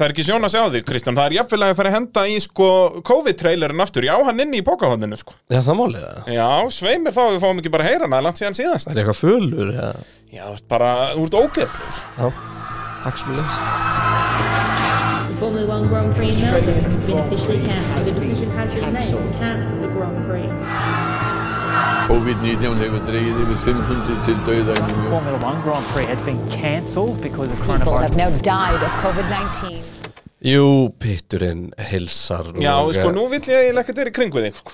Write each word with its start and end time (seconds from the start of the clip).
Það 0.00 0.06
er 0.06 0.12
ekki 0.14 0.24
sjón 0.24 0.46
að 0.46 0.52
sjá 0.54 0.62
þig, 0.72 0.84
Kristján, 0.88 1.16
það 1.18 1.26
er 1.26 1.34
jafnvel 1.36 1.64
að 1.66 1.72
fara 1.76 1.90
að 1.90 1.96
henda 1.98 2.22
í 2.24 2.36
sko 2.40 2.68
COVID-trailerin 3.04 3.82
aftur, 3.84 4.06
já, 4.08 4.14
hann 4.24 4.40
inni 4.40 4.62
í 4.62 4.64
pókahotninu 4.64 5.18
sko. 5.20 5.36
Já, 5.52 5.58
það 5.66 5.76
málið 5.76 6.06
það 6.06 6.30
Já, 6.38 6.46
sveimir 6.72 7.12
þá, 7.12 7.20
við 7.34 7.42
fáum 7.44 7.60
ekki 7.60 7.72
bara 7.74 7.84
að 7.84 7.90
heyra 7.92 8.08
hana, 8.08 8.22
langt 8.24 8.40
síðan 8.40 8.56
síðast. 8.56 8.88
Það 8.88 8.96
er 8.96 9.00
eitthvað 9.02 9.20
fölur, 9.20 9.68
já 9.76 9.88
Já, 10.30 10.44
þú 10.46 10.54
ert 10.56 10.68
bara, 10.72 10.90
þú 11.12 11.22
ert 11.26 11.36
ógeðslegur. 11.42 12.00
Já, 12.16 12.26
takk 13.04 13.20
sem 13.20 13.28
ég 13.34 13.36
les 13.44 13.56
COVID-19 22.10 22.80
hefur 22.82 23.02
dreigið 23.06 23.36
yfir 23.44 23.58
500 23.64 24.16
til 24.26 24.38
dauða 24.46 24.74
í 24.74 24.82
New 24.88 24.96
York. 24.98 25.10
Formula 25.12 25.38
One 25.46 25.60
Grand 25.64 25.86
Prix 25.92 26.08
has 26.10 26.22
been 26.26 26.40
cancelled 26.50 27.20
because 27.22 27.52
of 27.52 27.58
People 27.60 27.76
coronavirus. 27.78 28.02
have 28.02 28.16
now 28.18 28.30
died 28.46 28.82
of 28.82 28.90
COVID-19. 29.04 29.78
Jú, 30.50 30.64
pitturinn 30.98 31.66
hilsar 31.90 32.48
Já, 32.58 32.72
og, 32.80 32.94
sko, 32.96 33.10
eh, 33.10 33.14
nú 33.14 33.26
vill 33.30 33.44
ég 33.52 33.76
ekkert 33.82 34.00
verið 34.00 34.10
í 34.10 34.16
kringu 34.16 34.42
þig 34.46 34.56
sko. 34.58 34.72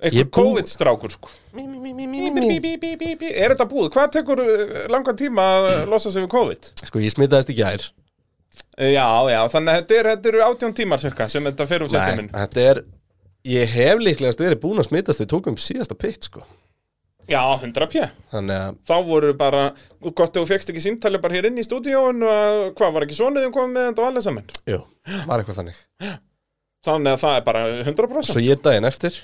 Er 0.00 0.10
bú- 0.10 0.28
COVID-strákur 0.36 1.10
sko. 1.14 1.30
Er 1.56 3.54
þetta 3.54 3.66
búið? 3.70 3.88
Hvað 3.94 4.12
tekur 4.18 4.42
uh, 4.44 4.74
langan 4.92 5.16
tíma 5.18 5.46
að 5.62 5.88
losa 5.90 6.10
sig 6.12 6.22
við 6.26 6.30
COVID? 6.36 6.70
Sko, 6.84 6.98
ég 7.02 7.14
smitaðist 7.16 7.54
í 7.54 7.58
gær 7.62 7.88
Uh, 8.78 8.90
Já, 8.90 9.06
já, 9.30 9.38
þannig 9.50 9.70
að 9.70 9.78
þetta 9.80 9.94
er- 9.98 10.06
þetta 10.16 10.28
eru 10.30 10.40
átján 10.42 10.72
tímar 10.74 10.98
cirka 11.02 11.26
sem 11.30 11.44
þetta 11.44 11.64
fer 11.66 11.82
úr 11.82 11.90
Nei, 11.90 11.98
systemin 11.98 12.28
þetta 12.34 12.60
er 12.70 12.80
Ég 13.46 13.66
hef 13.70 13.98
líklegast 14.02 14.38
verið 14.42 14.58
búin 14.62 14.78
að 14.82 14.88
smitast 14.88 15.20
við 15.22 15.28
tókum 15.30 15.54
síðasta 15.58 15.94
pitt, 15.98 16.26
sko 16.26 16.42
Já, 17.28 17.42
100 17.60 17.88
pjö 17.92 18.06
Þannig 18.32 18.62
að, 18.62 18.78
Þá 18.88 18.94
voru 19.08 19.32
bara, 19.36 19.64
gott 20.08 20.32
ef 20.32 20.40
þú 20.40 20.46
fegst 20.48 20.72
ekki 20.72 20.84
símtali 20.84 21.20
bara 21.20 21.36
hér 21.36 21.50
inn 21.50 21.60
í 21.60 21.66
stúdíóin 21.66 22.24
og 22.24 22.70
hvað 22.78 22.94
var 22.94 23.06
ekki 23.06 23.18
svonuðum 23.18 23.52
komið 23.52 23.74
með 23.76 23.90
þetta 23.90 24.06
valið 24.06 24.26
saman? 24.28 24.48
Jú, 24.70 24.80
var 25.28 25.42
eitthvað 25.42 25.60
þannig. 25.60 25.82
Þannig 26.88 27.12
að 27.12 27.22
það 27.24 27.36
er 27.36 27.46
bara 27.50 27.62
100% 27.84 28.32
Svo 28.32 28.44
ég 28.44 28.64
daginn 28.64 28.88
eftir 28.88 29.20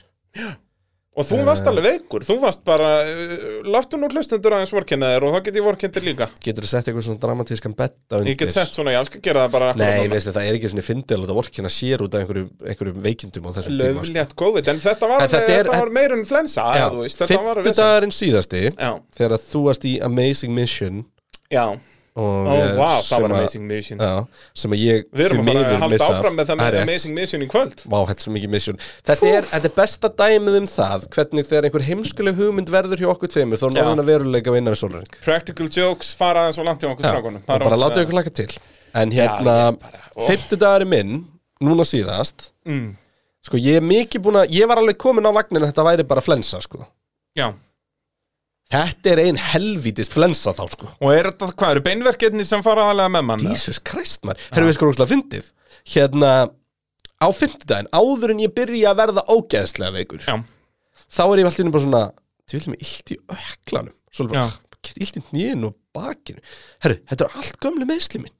Og 1.15 1.23
þú 1.29 1.37
varst 1.47 1.69
alveg 1.71 1.85
veikur, 1.87 2.25
þú 2.27 2.35
varst 2.43 2.65
bara 2.67 2.89
uh, 3.07 3.61
Láttu 3.71 3.99
nú 4.01 4.09
hlustendur 4.11 4.57
aðeins 4.57 4.73
vorkennaðir 4.75 5.23
og 5.29 5.37
þá 5.37 5.45
get 5.47 5.59
ég 5.61 5.67
vorkendir 5.67 6.03
líka 6.03 6.27
Getur 6.43 6.67
þú 6.67 6.71
sett 6.73 6.89
eitthvað 6.91 7.05
svona 7.07 7.21
dramatískan 7.23 7.77
betta 7.79 8.19
undir 8.19 8.33
Ég 8.33 8.41
get 8.41 8.51
sett 8.57 8.75
svona, 8.75 8.91
ég 8.97 9.07
skal 9.07 9.23
gera 9.23 9.45
það 9.45 9.53
bara 9.55 9.69
Nei, 9.79 9.85
núna. 10.01 10.11
veistu, 10.17 10.35
það 10.35 10.49
er 10.51 10.59
ekki 10.59 10.73
svona 10.73 10.87
fyndil 10.89 11.21
að 11.23 11.33
orkina 11.39 11.71
sér 11.71 12.03
út 12.03 12.17
af 12.19 12.25
einhverjum, 12.25 12.51
einhverjum 12.67 12.99
veikindum 13.07 13.47
á 13.47 13.51
þessum 13.61 13.79
tíma 13.79 13.95
sko. 13.95 14.11
Löflétt 14.11 14.35
COVID, 14.43 14.73
en 14.75 14.83
þetta 14.89 15.13
var, 15.15 15.27
var 15.71 15.95
meira 16.01 16.19
en 16.19 16.27
flensa 16.27 16.67
Já, 16.75 16.89
þú 16.91 17.05
veist, 17.07 17.23
þetta 17.23 17.41
var 17.47 17.61
Fymtu 17.63 17.71
vesen. 17.71 17.85
dagurinn 17.85 18.17
síðasti 18.19 18.65
Já, 18.75 18.91
Þegar 19.21 19.39
þú 19.47 19.65
varst 19.71 19.87
í 19.87 19.95
Amazing 20.11 20.59
Mission 20.59 21.05
já, 21.55 21.67
og, 22.15 22.47
ó, 22.47 22.55
eh, 22.55 22.75
vá, 22.79 22.91
það 23.03 23.23
var 23.25 23.31
að- 23.31 23.39
Amazing 23.39 23.65
Mission. 23.67 23.99
Já, 23.99 24.27
sem 24.55 24.71
að 24.71 24.79
ég 24.85 25.05
Við 25.11 25.25
erum 25.25 25.41
að 25.41 25.49
fara 25.51 25.65
að 25.65 25.83
halda 25.85 26.09
áfram 26.09 26.37
með 26.39 26.47
það 26.47 26.63
er 26.67 26.75
með. 26.75 26.83
Amazing 26.83 27.15
Mission 27.15 27.43
í 27.43 27.49
kvöld. 27.51 27.83
Vá, 27.85 27.99
þetta 28.07 28.19
er 28.19 28.25
svo 28.25 28.35
mikið 28.37 28.51
mission. 28.55 28.79
Þetta 29.05 29.31
er, 29.33 29.43
þetta 29.43 29.71
er 29.71 29.75
besta 29.81 30.09
dæmið 30.23 30.59
um 30.61 30.69
það 30.71 31.09
Hvernig 31.15 31.49
þegar 31.51 31.69
einhver 31.69 31.87
heimskuleg 31.89 32.35
hugmynd 32.39 32.71
verður 32.71 33.03
hjá 33.03 33.11
okkur 33.15 33.33
tveimur 33.35 33.59
Þá 33.59 33.67
er 33.67 33.75
Já. 33.75 33.83
náðuna 33.83 34.07
veruleika 34.07 34.51
að 34.51 34.59
vinna 34.59 34.71
við 34.71 34.81
sólring 34.85 35.21
Practical 35.25 35.69
jokes 35.69 36.15
fara 36.15 36.47
aðeins 36.47 36.59
og 36.59 36.65
langt 36.71 36.81
hjá 36.81 36.91
okkur 36.95 37.05
strákunum. 37.11 37.43
Og 37.43 37.67
bara 37.67 37.83
látið 37.83 38.07
ykkur 38.07 38.19
laka 38.21 38.31
til. 38.31 38.51
En 38.95 39.11
hérna, 39.11 39.75
ó. 39.75 40.23
fimmtu 40.29 40.57
dagari 40.57 40.87
minn 40.87 41.25
Núna 41.61 41.83
síðast 41.87 42.53
mm. 42.67 42.95
Sko, 43.45 43.59
ég 43.61 43.77
er 43.77 43.85
mikið 43.85 44.23
búin 44.25 44.39
að 44.41 44.55
Ég 44.57 44.69
var 44.71 44.81
alveg 44.81 44.97
komin 45.01 45.27
á 45.27 45.33
vagnin 45.35 45.63
að 45.63 45.73
þetta 45.73 45.85
væri 45.85 46.07
bara 46.09 46.23
flensa, 46.25 46.61
sko. 46.65 46.87
Já, 47.37 47.51
Þetta 48.73 49.11
er 49.13 49.21
ein 49.27 49.39
helvítist 49.39 50.15
flensa 50.17 50.55
þá, 50.57 50.65
sko. 50.73 50.89
Og 51.05 51.13
er 51.13 51.29
þetta, 51.29 51.51
hvað 51.53 51.75
eru 51.75 51.83
beinverkefni 51.85 52.47
sem 52.49 52.63
fara 52.65 52.87
aðalega 52.89 53.13
með 53.13 53.27
mann? 53.29 53.45
Jesus 53.51 53.81
Christ, 53.85 54.23
maður. 54.25 54.47
Herru 54.57 54.71
við 54.71 54.77
sko 54.79 54.89
rúkslega 54.89 55.13
fyndið? 55.13 55.51
Hérna, 55.95 56.31
á 57.21 57.29
fimmtudaginn 57.37 57.91
Áður 57.93 58.33
en 58.35 58.43
ég 58.45 58.55
byrja 58.57 58.93
að 58.93 59.01
verða 59.03 59.25
ógeðslega 59.29 59.95
veikur 59.99 60.25
Já, 60.25 60.37
Þá 61.13 61.23
er 61.27 61.43
ég 61.43 61.49
alltaf 61.51 61.71
bara 61.75 61.85
svona 61.85 62.03
Þið 62.45 62.57
viljum 62.59 62.75
mig 62.75 62.85
illt 62.87 63.13
í 63.13 63.19
öklanum 63.37 63.97
Svo 64.15 64.27
Já. 64.29 64.33
bara, 64.47 64.81
get 64.85 65.01
illt 65.03 65.19
í 65.19 65.25
nýjun 65.35 65.69
og 65.69 65.77
bakinu. 65.95 66.43
Herru, 66.85 66.99
þetta 67.11 67.27
er 67.27 67.39
allt 67.41 67.61
gömlu 67.63 67.87
meðsli 67.89 68.21
minn 68.25 68.35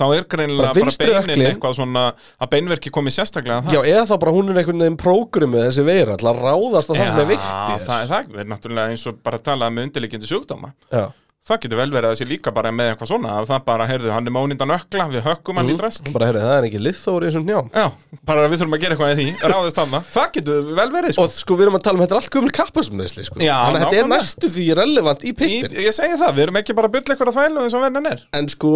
þá 0.00 0.04
er 0.16 0.26
greinilega 0.34 0.72
Bara 0.72 0.88
bara, 0.88 1.22
beinin 1.28 1.46
eitthvað 1.50 1.78
svona 1.78 2.04
að 2.40 2.52
beinverki 2.56 2.92
komi 2.96 3.12
sérstaklega 3.14 3.62
það 3.68 3.78
Já, 3.78 3.80
eða 3.94 4.04
þá 4.10 4.16
bara 4.24 4.34
hún 4.38 4.50
er 4.54 4.60
einhvern 4.64 4.84
veginn 4.86 5.00
prógrumið 5.04 5.66
þessi 5.68 5.86
veira 5.86 6.18
Til 6.20 6.32
að 6.32 6.44
ráðast 6.48 6.90
á 6.90 6.94
það 6.96 7.06
sem 7.06 7.24
er 7.24 7.32
vikti 7.34 7.80
það, 7.86 7.96
er- 8.00 8.12
það 8.14 8.44
er 8.44 8.52
náttúrulega 8.54 8.94
eins 8.96 9.08
og 9.12 9.20
bara 9.26 9.38
talað 9.50 9.74
með 9.76 9.90
undirleikindi 9.90 10.30
sjúkdóma. 10.30 10.74
Já, 10.90 11.10
Það 11.50 11.58
getur 11.64 11.78
vel 11.80 11.90
verið 11.90 12.06
að 12.06 12.12
þessi 12.14 12.26
líka 12.30 12.50
bara 12.54 12.70
með 12.70 12.90
eitthvað 12.92 13.08
svona 13.10 13.30
að 13.40 13.46
það 13.48 13.62
bara, 13.66 13.86
heyrðu, 13.88 14.10
hann 14.12 14.28
er 14.28 14.34
mónindan 14.36 14.72
ökla, 14.74 15.06
við 15.10 15.22
hökkum 15.24 15.56
hann 15.58 15.70
í 15.72 15.76
dræst 15.80 16.10
bara 16.12 16.28
herru, 16.28 16.42
það 16.44 16.52
er 16.60 16.66
ekki 16.68 16.80
liðþóri 16.84 17.26
í 17.26 17.30
þessum 17.30 17.46
njám 17.48 17.70
Já, 17.74 17.86
bara 18.28 18.44
við 18.52 18.60
þurfum 18.60 18.76
að 18.76 18.82
gera 18.84 18.94
eitthvað 18.98 19.14
í 19.14 19.16
því, 19.18 19.48
ráðist 19.54 19.80
hann 19.80 19.96
Það 20.12 20.28
getur 20.36 20.68
vel 20.78 20.86
verið, 20.94 21.16
sko. 21.16 21.24
Og 21.24 21.34
sko, 21.40 21.56
við 21.58 21.66
erum 21.66 21.78
að 21.80 21.84
tala 21.88 21.96
um 21.98 22.04
þetta 22.04 22.14
er 22.14 22.20
allt 22.20 22.30
gömlu 22.36 22.54
kappasmeðsli 22.60 23.26
sko. 23.26 23.40
Já, 23.42 23.56
Þannig 23.64 23.80
að 23.80 23.86
þetta 23.88 24.02
er 24.04 24.10
næstu 24.12 24.52
því 24.54 24.66
relevant 24.78 25.24
í 25.26 25.34
pittin 25.40 25.76
Ég 25.88 25.96
segi 25.96 26.20
það, 26.20 26.36
við 26.38 26.44
erum 26.46 26.60
ekki 26.60 26.76
bara 26.78 26.92
að 26.92 26.96
bylla 27.00 27.16
eitthvað 27.16 27.32
að 27.32 27.38
þvælu 27.40 27.64
eins 27.66 27.78
og 27.80 27.84
vennan 27.88 28.10
er. 28.12 28.22
En 28.36 28.52
sko, 28.52 28.74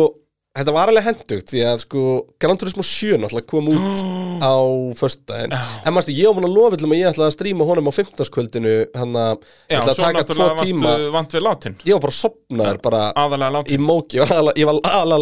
þetta 0.55 0.73
var 0.77 0.91
alveg 0.93 1.05
hendugt 1.09 1.51
Því 1.51 1.63
að 1.67 1.81
sko, 1.83 2.03
Gran 2.43 2.59
Turismo 2.61 2.85
7 2.87 3.19
náttúrulega 3.23 3.49
kom 3.51 3.71
út 3.73 4.03
á 4.45 4.55
föstudaginn. 4.99 5.55
En 5.87 5.95
mástu, 5.97 6.15
ég 6.15 6.29
var 6.29 6.37
búin 6.39 6.49
að 6.49 6.55
lofa 6.59 6.79
til 6.81 6.87
að 6.89 6.95
ég 6.99 7.09
ætlaði 7.11 7.31
að 7.31 7.37
stríma 7.37 7.67
honum 7.69 7.91
á 7.91 7.93
15. 7.97 8.31
kvöldinu 8.35 8.75
Hann 8.99 9.19
að 9.19 9.35
Já, 9.35 9.75
ég 9.75 9.81
ætlaði 9.81 9.91
að 9.91 9.99
svo 9.99 10.05
taka 10.05 10.25
tvo 10.25 10.37
náttúrulega 10.37 10.69
tíma. 10.69 10.87
varstu 10.93 11.11
vant 11.19 11.37
við 11.39 11.45
látin 11.49 11.77
Ég 11.89 11.97
var 11.99 12.05
bara 12.07 12.17
sopnaður 12.21 12.81
bara 12.87 13.03
Aðalega 13.25 13.51
í 13.51 13.57
látin 13.59 13.85
móki 13.89 14.19
Ég 14.21 14.25
var 14.25 14.35
aðalega- 14.39 14.59
ég 14.63 14.71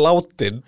látin 0.06 0.62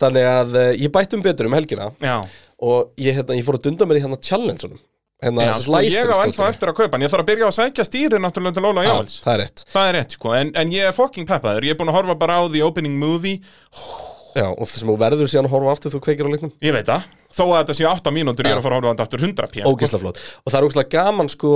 Þannig 0.00 0.30
að 0.34 0.54
eh, 0.64 0.70
ég 0.84 0.92
bætti 0.94 1.16
um 1.18 1.24
betur 1.24 1.48
um 1.50 1.56
helgina. 1.58 1.90
Já, 2.00 2.20
Og 2.60 2.90
ég, 3.00 3.14
hérna, 3.16 3.36
ég 3.36 3.44
fór 3.44 3.56
að 3.60 3.66
dunda 3.70 3.86
mér 3.88 4.00
í 4.00 4.04
hérna 4.04 4.20
challenge-unum 4.20 4.80
Hérna, 5.20 5.44
Já 5.50 5.52
sko, 5.60 5.80
ég 5.84 6.12
á 6.12 6.16
ennþá 6.24 6.46
eftir 6.48 6.70
að 6.70 6.76
kaupa 6.78 6.96
en 6.96 7.02
Ég 7.04 7.10
þarf 7.12 7.24
að 7.24 7.28
byrja 7.28 7.48
að 7.50 7.56
sækja 7.58 7.84
stýri 7.84 8.20
náttúrulega 8.24 8.56
til 8.56 8.68
Óla 8.70 8.84
Já, 8.86 8.88
Jóhals 8.88 9.16
Það 9.20 9.34
er 9.34 9.42
rétt. 9.44 9.64
Það 9.74 9.88
er 9.90 9.94
rétt, 9.98 10.14
sko, 10.16 10.32
en, 10.38 10.52
en 10.62 10.72
ég 10.72 10.86
er 10.88 10.96
fucking 10.96 11.28
peppaður. 11.28 11.66
Ég 11.68 11.74
er 11.74 11.80
búin 11.80 11.92
að 11.92 11.98
horfa 11.98 12.16
bara 12.22 12.38
á 12.40 12.42
the 12.48 12.62
opening 12.64 12.96
movie. 12.96 13.42
Já, 14.30 14.46
og 14.48 14.62
þess 14.64 14.84
að 14.84 14.92
þú 14.92 14.96
verður 15.02 15.30
síðan 15.30 15.48
að 15.50 15.54
horfa 15.56 15.74
aftur 15.74 15.92
þú 15.92 16.00
kveikir 16.06 16.28
á 16.28 16.32
leiknum. 16.32 16.52
Ég 16.62 16.74
veit 16.76 16.86
það, 16.88 17.06
þó 17.34 17.42
að 17.50 17.56
þetta 17.58 17.76
séu 17.80 17.88
8 17.90 18.12
mínútur 18.14 18.46
Ég 18.46 18.54
er 18.54 18.60
að 18.60 18.66
fara 18.68 18.78
að 18.78 18.86
horfa 18.88 19.04
aftur 19.04 19.24
100 19.26 19.50
p 19.50 19.60
sko. 19.60 19.72
ógeðslega 19.74 20.02
flott. 20.04 20.20
Og 20.44 20.52
það 20.52 20.58
er 20.60 20.66
ógeðslega 20.68 20.92
gaman 20.94 21.30
sko 21.32 21.52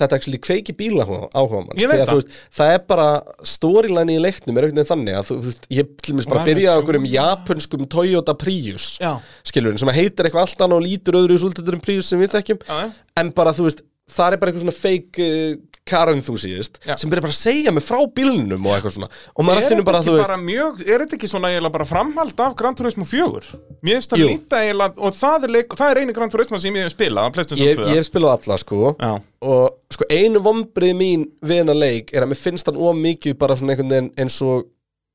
þetta 0.00 0.18
actually 0.18 0.40
kveiki 0.42 0.74
bíla 0.74 1.04
áhuga 1.06 1.60
manns 1.62 1.78
Þegar, 1.78 2.10
veist, 2.10 2.32
það 2.56 2.72
er 2.74 2.80
bara 2.88 3.08
storyline 3.46 4.16
í 4.16 4.22
leiknum 4.22 4.58
er 4.58 4.66
veginn 4.68 4.88
þannig 4.88 5.18
að 5.20 5.28
þú 5.30 5.36
veist, 5.44 5.68
ég 5.70 5.92
til 6.02 6.16
mér 6.18 6.28
bara 6.32 6.40
Right, 6.42 6.50
byrja 6.50 6.68
á 6.68 6.74
true. 6.74 6.82
einhverjum 6.82 7.08
japanskum 7.12 7.86
Toyota 7.94 8.34
Prius 8.38 8.88
Já. 9.02 9.12
skilur 9.46 9.78
sem 9.78 9.92
heitir 9.94 10.26
eitthvað 10.26 10.48
allt 10.48 10.64
annað 10.66 10.80
og 10.80 10.86
lítur 10.88 11.20
öðru 11.20 11.38
í 11.38 11.42
súltetur 11.44 11.78
en 11.78 11.84
Prius 11.84 12.10
sem 12.10 12.18
við 12.22 12.34
þekkjum 12.34 12.64
Já, 12.66 12.80
en 13.22 13.30
bara 13.38 13.54
þú 13.54 13.68
veist 13.68 13.84
það 14.10 14.34
er 14.34 14.42
bara 14.42 14.52
eitthvað 14.52 14.66
svona 14.66 14.78
fake 14.80 15.28
uh, 15.30 15.54
car 15.84 16.08
enthusiast 16.08 16.78
Já. 16.86 16.96
sem 16.96 17.10
byrja 17.12 17.24
bara 17.26 17.34
að 17.34 17.38
segja 17.38 17.72
mig 17.74 17.84
frá 17.84 17.98
bílnum 18.16 18.64
og 18.68 18.76
eitthvað 18.76 18.94
svona. 18.96 19.08
Og 19.36 19.44
maður 19.44 19.60
Er 19.60 19.64
allt 19.64 19.74
innum 19.74 19.82
þetta 19.82 19.90
bara 19.90 20.02
þú 20.06 20.14
veist 20.16 20.44
mjög, 20.46 20.80
er 20.86 21.04
þetta 21.04 21.16
ekki 21.18 21.30
svona 21.30 21.50
eiginlega 21.52 21.74
bara 21.76 21.86
framhald 21.88 22.42
af 22.46 22.56
Gran 22.56 22.78
Turismo 22.78 23.04
4? 23.08 23.60
Mér 23.84 23.98
finnst 23.98 24.14
það 24.14 24.24
líta 24.24 24.62
eiginlega, 24.64 24.96
og 24.96 25.18
það 25.18 25.46
er, 25.48 25.54
leik, 25.58 25.76
það 25.76 25.92
er 25.92 26.02
eini 26.02 26.16
Gran 26.16 26.32
Turismo 26.32 26.60
sem 26.62 26.80
ég 26.80 26.88
hef 26.88 26.96
spilað 26.96 27.40
ég, 27.60 27.76
2 27.84 27.90
ég 27.92 28.00
hef 28.00 28.08
spilað 28.08 28.36
alla 28.38 28.58
sko. 28.64 28.94
Já, 28.96 29.12
og 29.44 29.96
sko 29.98 30.08
einu 30.08 30.44
vombrið 30.44 30.96
mín 30.96 31.28
við 31.44 31.62
hennar 31.62 31.76
leik 31.78 32.12
er 32.16 32.24
að 32.24 32.32
mér 32.32 32.40
finnst 32.40 32.70
hann 32.70 32.80
of 32.80 32.96
mikið 32.96 33.38
bara 33.44 33.60
svona 33.60 33.76
einhvern 33.76 33.92
veginn 33.92 34.12
eins 34.24 34.40
og 34.44 34.70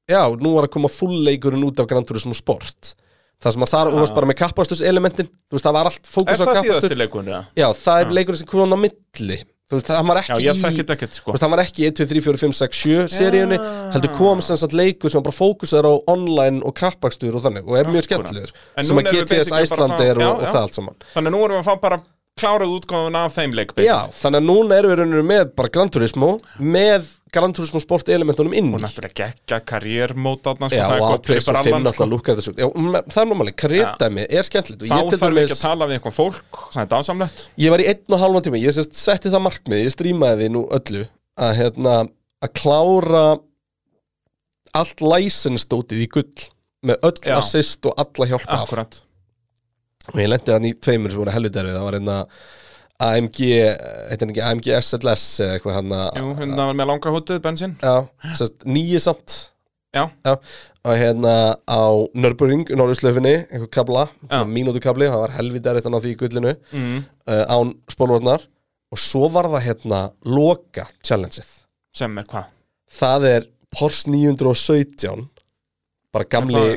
já, 0.09 0.22
nú 0.38 0.53
var 0.57 0.69
að 0.69 0.75
koma 0.78 0.91
fullleikurinn 0.94 1.66
út 1.66 1.81
af 1.81 1.90
Gran 1.90 2.06
Turismo 2.06 2.38
Sport. 2.38 2.94
Það 3.40 3.56
sem 3.56 3.63
að 3.63 3.72
þar, 3.72 3.90
þú 3.94 4.00
veist 4.03 4.16
bara 4.18 4.28
með 4.28 4.38
kappastuselementin 4.41 5.28
þú 5.30 5.56
veist, 5.56 5.66
það 5.66 5.75
var 5.78 5.88
allt 5.90 6.01
er 6.03 6.12
fókus 6.12 6.28
á 6.28 6.44
það 6.44 6.50
kappastus 6.50 6.66
síðast 6.68 6.91
í 6.91 6.97
leikunni? 7.00 7.31
Ja? 7.31 7.40
já, 7.56 7.68
það 7.80 8.01
er 8.01 8.09
leikurinn 8.18 8.41
sem 8.41 8.50
kom 8.50 8.75
á 8.75 8.80
milli 8.81 9.38
þú 9.69 9.78
veist, 9.78 9.90
það 9.90 10.09
var 10.09 10.19
Já, 10.19 10.24
ekki 10.24 10.46
ég 10.46 10.59
í 10.59 10.63
þekkit 10.63 10.94
ekkert 10.96 11.16
þú 11.16 11.22
sko 11.22 11.34
veist, 11.34 11.44
það 11.44 11.53
var 11.53 11.63
ekki 11.63 11.84
í 11.84 11.90
1, 11.90 11.97
2, 12.00 12.07
3, 12.12 12.24
4, 12.28 12.41
5, 12.44 12.56
6, 12.59 12.80
7 12.84 13.07
seríunni, 13.16 13.59
heldur 13.94 14.13
kom 14.18 14.44
sem 14.46 14.62
sagt 14.62 14.78
leikur 14.78 15.13
sem 15.13 15.25
bara 15.25 15.38
fókusar 15.38 15.85
á 15.85 15.94
online 16.09 16.63
og 16.66 16.74
kappakstur 16.80 17.38
og 17.38 17.46
þannig, 17.46 17.69
og 17.69 17.78
er 17.78 17.91
mjög 17.94 18.07
skemmtilegur 18.09 18.56
sem 18.56 19.02
að 19.03 19.12
GTS 19.13 19.54
Æsland 19.60 20.00
er 20.01 20.18
og, 20.18 20.25
já, 20.25 20.31
og 20.31 20.48
já. 20.48 20.51
það 20.54 20.63
allt 20.63 20.80
saman. 20.80 21.04
Þannig 21.13 21.36
nú 21.36 21.44
erum 21.45 21.60
við 21.60 21.62
að 21.62 21.69
fá 21.69 21.83
bara 21.86 22.01
klárað 22.39 22.75
útgáfun 22.80 23.18
af 23.19 23.38
þeim 23.38 23.56
leik 23.57 23.74
Já, 23.83 23.97
þannig 24.15 24.41
að 24.41 24.50
núna 24.50 24.77
erum 24.80 24.94
við 24.94 25.00
rauninu 25.01 25.24
með 25.27 25.56
bara 25.59 25.71
Gran 25.75 25.91
Turismo 25.94 26.36
með 26.59 27.09
Gran 27.30 27.53
Turismo 27.53 27.77
sport 27.81 28.09
elementunum 28.09 28.56
inn. 28.57 28.71
Og 28.74 28.81
náttúrulega 28.81 29.13
geggja 29.19 29.59
karriérmót 29.69 30.47
Já, 30.74 30.86
og 30.88 31.06
A-Trace 31.12 31.51
og 31.51 31.59
5 31.68 31.75
náttúrulega 31.86 32.07
lúkar 32.09 32.39
þessu. 32.39 32.56
Já, 32.57 32.65
það 32.65 33.21
er 33.21 33.30
náttúrulega, 33.30 33.57
karriérdæmi 33.63 34.25
er 34.25 34.47
skemmtilegt. 34.47 34.88
Þá 34.89 35.13
þarf 35.13 35.36
við 35.38 35.44
ekki 35.44 35.57
að 35.57 35.62
tala 35.62 35.89
við 35.89 36.00
eitthvað 36.00 36.15
fólk 36.18 36.63
Það 36.74 36.81
er 36.81 36.89
dásamlegt. 36.95 37.44
Ég 37.62 37.74
var 37.75 37.83
í 37.83 37.89
einn 37.91 38.15
og 38.18 38.24
halvan 38.24 38.45
tíma 38.47 38.62
ég 38.62 38.80
setti 38.80 39.33
það 39.33 39.45
markmið, 39.45 39.83
ég 39.85 39.94
strímaði 39.94 40.42
því 40.42 40.53
nú 40.56 40.63
öllu 40.80 41.03
að 41.39 41.53
hérna, 41.59 41.97
að 42.42 42.56
klára 42.57 43.25
allt 44.80 45.06
license 45.06 45.69
dótið 45.69 46.06
í 46.06 46.09
gull 46.18 46.50
með 46.85 47.06
öll 47.12 47.38
assist 47.38 47.85
og 47.85 47.94
alla 48.00 48.30
hjálpa 48.31 48.57
af. 48.57 48.65
Akkurat 48.65 49.00
og 50.13 50.19
ég 50.21 50.31
lendi 50.31 50.53
þannig 50.53 50.75
í 50.75 50.79
tveimur 50.85 51.13
sem 51.13 51.21
voru 51.21 51.35
helvitari 51.35 51.75
það 51.75 51.85
var 51.88 51.97
hérna 52.00 52.17
AMG, 53.00 53.38
heitir 54.09 54.25
hann 54.25 54.33
ekki 54.33 54.44
AMG 54.44 54.65
SLS 54.81 55.25
eða 55.45 55.53
eitthvað 55.56 55.77
hann 55.77 55.94
Jú, 56.19 56.33
hérna 56.41 56.65
var 56.67 56.75
með 56.75 56.89
langa 56.89 57.13
hótið, 57.15 57.39
bensin 57.45 57.77
Já, 57.79 57.94
sérst, 58.35 58.65
nýju 58.67 59.00
samt. 59.06 59.35
Já, 59.95 60.03
Já, 60.27 60.33
og 60.85 61.00
hérna 61.00 61.33
á 61.65 61.81
Nürburgring, 62.13 62.67
Norðurslöfinni, 62.77 63.31
einhver 63.47 63.71
kabla, 63.73 64.03
mínútu 64.45 64.81
kabli, 64.83 65.07
það 65.09 65.23
var 65.23 65.33
erfitt 65.39 65.88
að 65.88 65.95
ná 65.95 65.97
því 66.03 66.11
gullinu, 66.19 66.53
mm. 66.75 67.00
uh, 67.25 67.45
án 67.50 67.71
spólvarnar, 67.89 68.44
og 68.91 69.01
svo 69.01 69.31
var 69.33 69.50
það 69.56 69.65
hérna 69.65 70.03
loka 70.27 70.85
challengeið. 71.00 71.50
sem 71.95 72.21
er 72.21 72.29
hvað? 72.29 72.51
Það 73.00 73.27
er 73.31 73.50
Porsche 73.73 74.11
917, 74.11 75.25
bara 76.13 76.29
gamli 76.35 76.67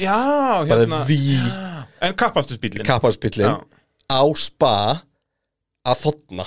Já, 0.00 0.18
bara 0.66 0.82
hérna. 0.82 1.04
Því 1.06 1.65
En 2.02 2.14
kappastursbílinn 2.14 2.84
kapparspillin 2.86 3.46
Já. 3.46 3.54
á 4.12 4.22
spa 4.36 4.74
að 5.86 6.00
þotna. 6.04 6.46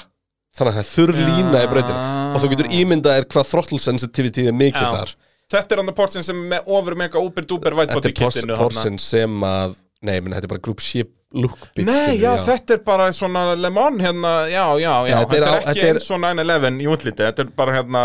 Þannig 0.57 0.73
að 0.73 0.77
það 0.77 0.83
er 0.83 0.89
þurr 0.93 1.13
lína 1.29 1.59
í 1.63 1.67
brautina. 1.71 1.99
Og 2.35 2.41
þú 2.43 2.49
getur 2.53 2.71
ímyndað 2.75 3.17
er 3.21 3.27
hvað 3.31 3.49
throttle 3.53 3.79
sensitivity 3.79 4.47
er 4.49 4.55
mikið 4.57 4.85
Já. 4.85 4.91
þar. 4.97 5.13
Þetta 5.49 5.71
er 5.75 5.79
hann 5.81 5.89
að 5.89 5.95
porsin 5.97 6.23
sem 6.27 6.35
er 6.43 6.49
með 6.59 6.67
over 6.77 6.95
mega 6.99 7.21
uber 7.23 7.45
duper 7.47 7.71
Þetta 7.73 7.79
whitebody 7.79 8.09
er 8.11 8.17
Pors- 8.19 8.35
kitinu 8.37 8.57
Porschen 8.59 8.99
sem 9.01 9.39
að, 9.47 9.77
nei, 10.05 10.19
menn 10.21 10.33
þetta 10.35 10.45
er 10.45 10.51
bara 10.53 10.61
group 10.67 10.79
ship 10.83 11.15
look 11.33 11.55
bit. 11.75 11.85
Nei, 11.85 12.17
skilur, 12.17 12.21
já, 12.21 12.33
þetta 12.45 12.73
er 12.75 12.83
bara 12.85 13.07
svona 13.13 13.43
Le 13.57 13.69
Mans 13.73 14.01
hérna, 14.01 14.33
já, 14.49 14.65
já, 14.81 14.93
já, 15.09 15.15
þetta 15.15 15.29
þetta 15.29 15.37
er 15.37 15.41
er, 15.41 15.47
á- 15.49 15.57
ekki 15.57 15.79
þetta 15.79 15.87
er- 15.89 15.99
eins 15.99 16.11
og 16.11 16.19
911 16.21 16.79
í 16.81 16.87
útliti, 16.93 17.23
þetta 17.25 17.39
er 17.39 17.49
bara 17.63 17.73
hérna 17.79 18.03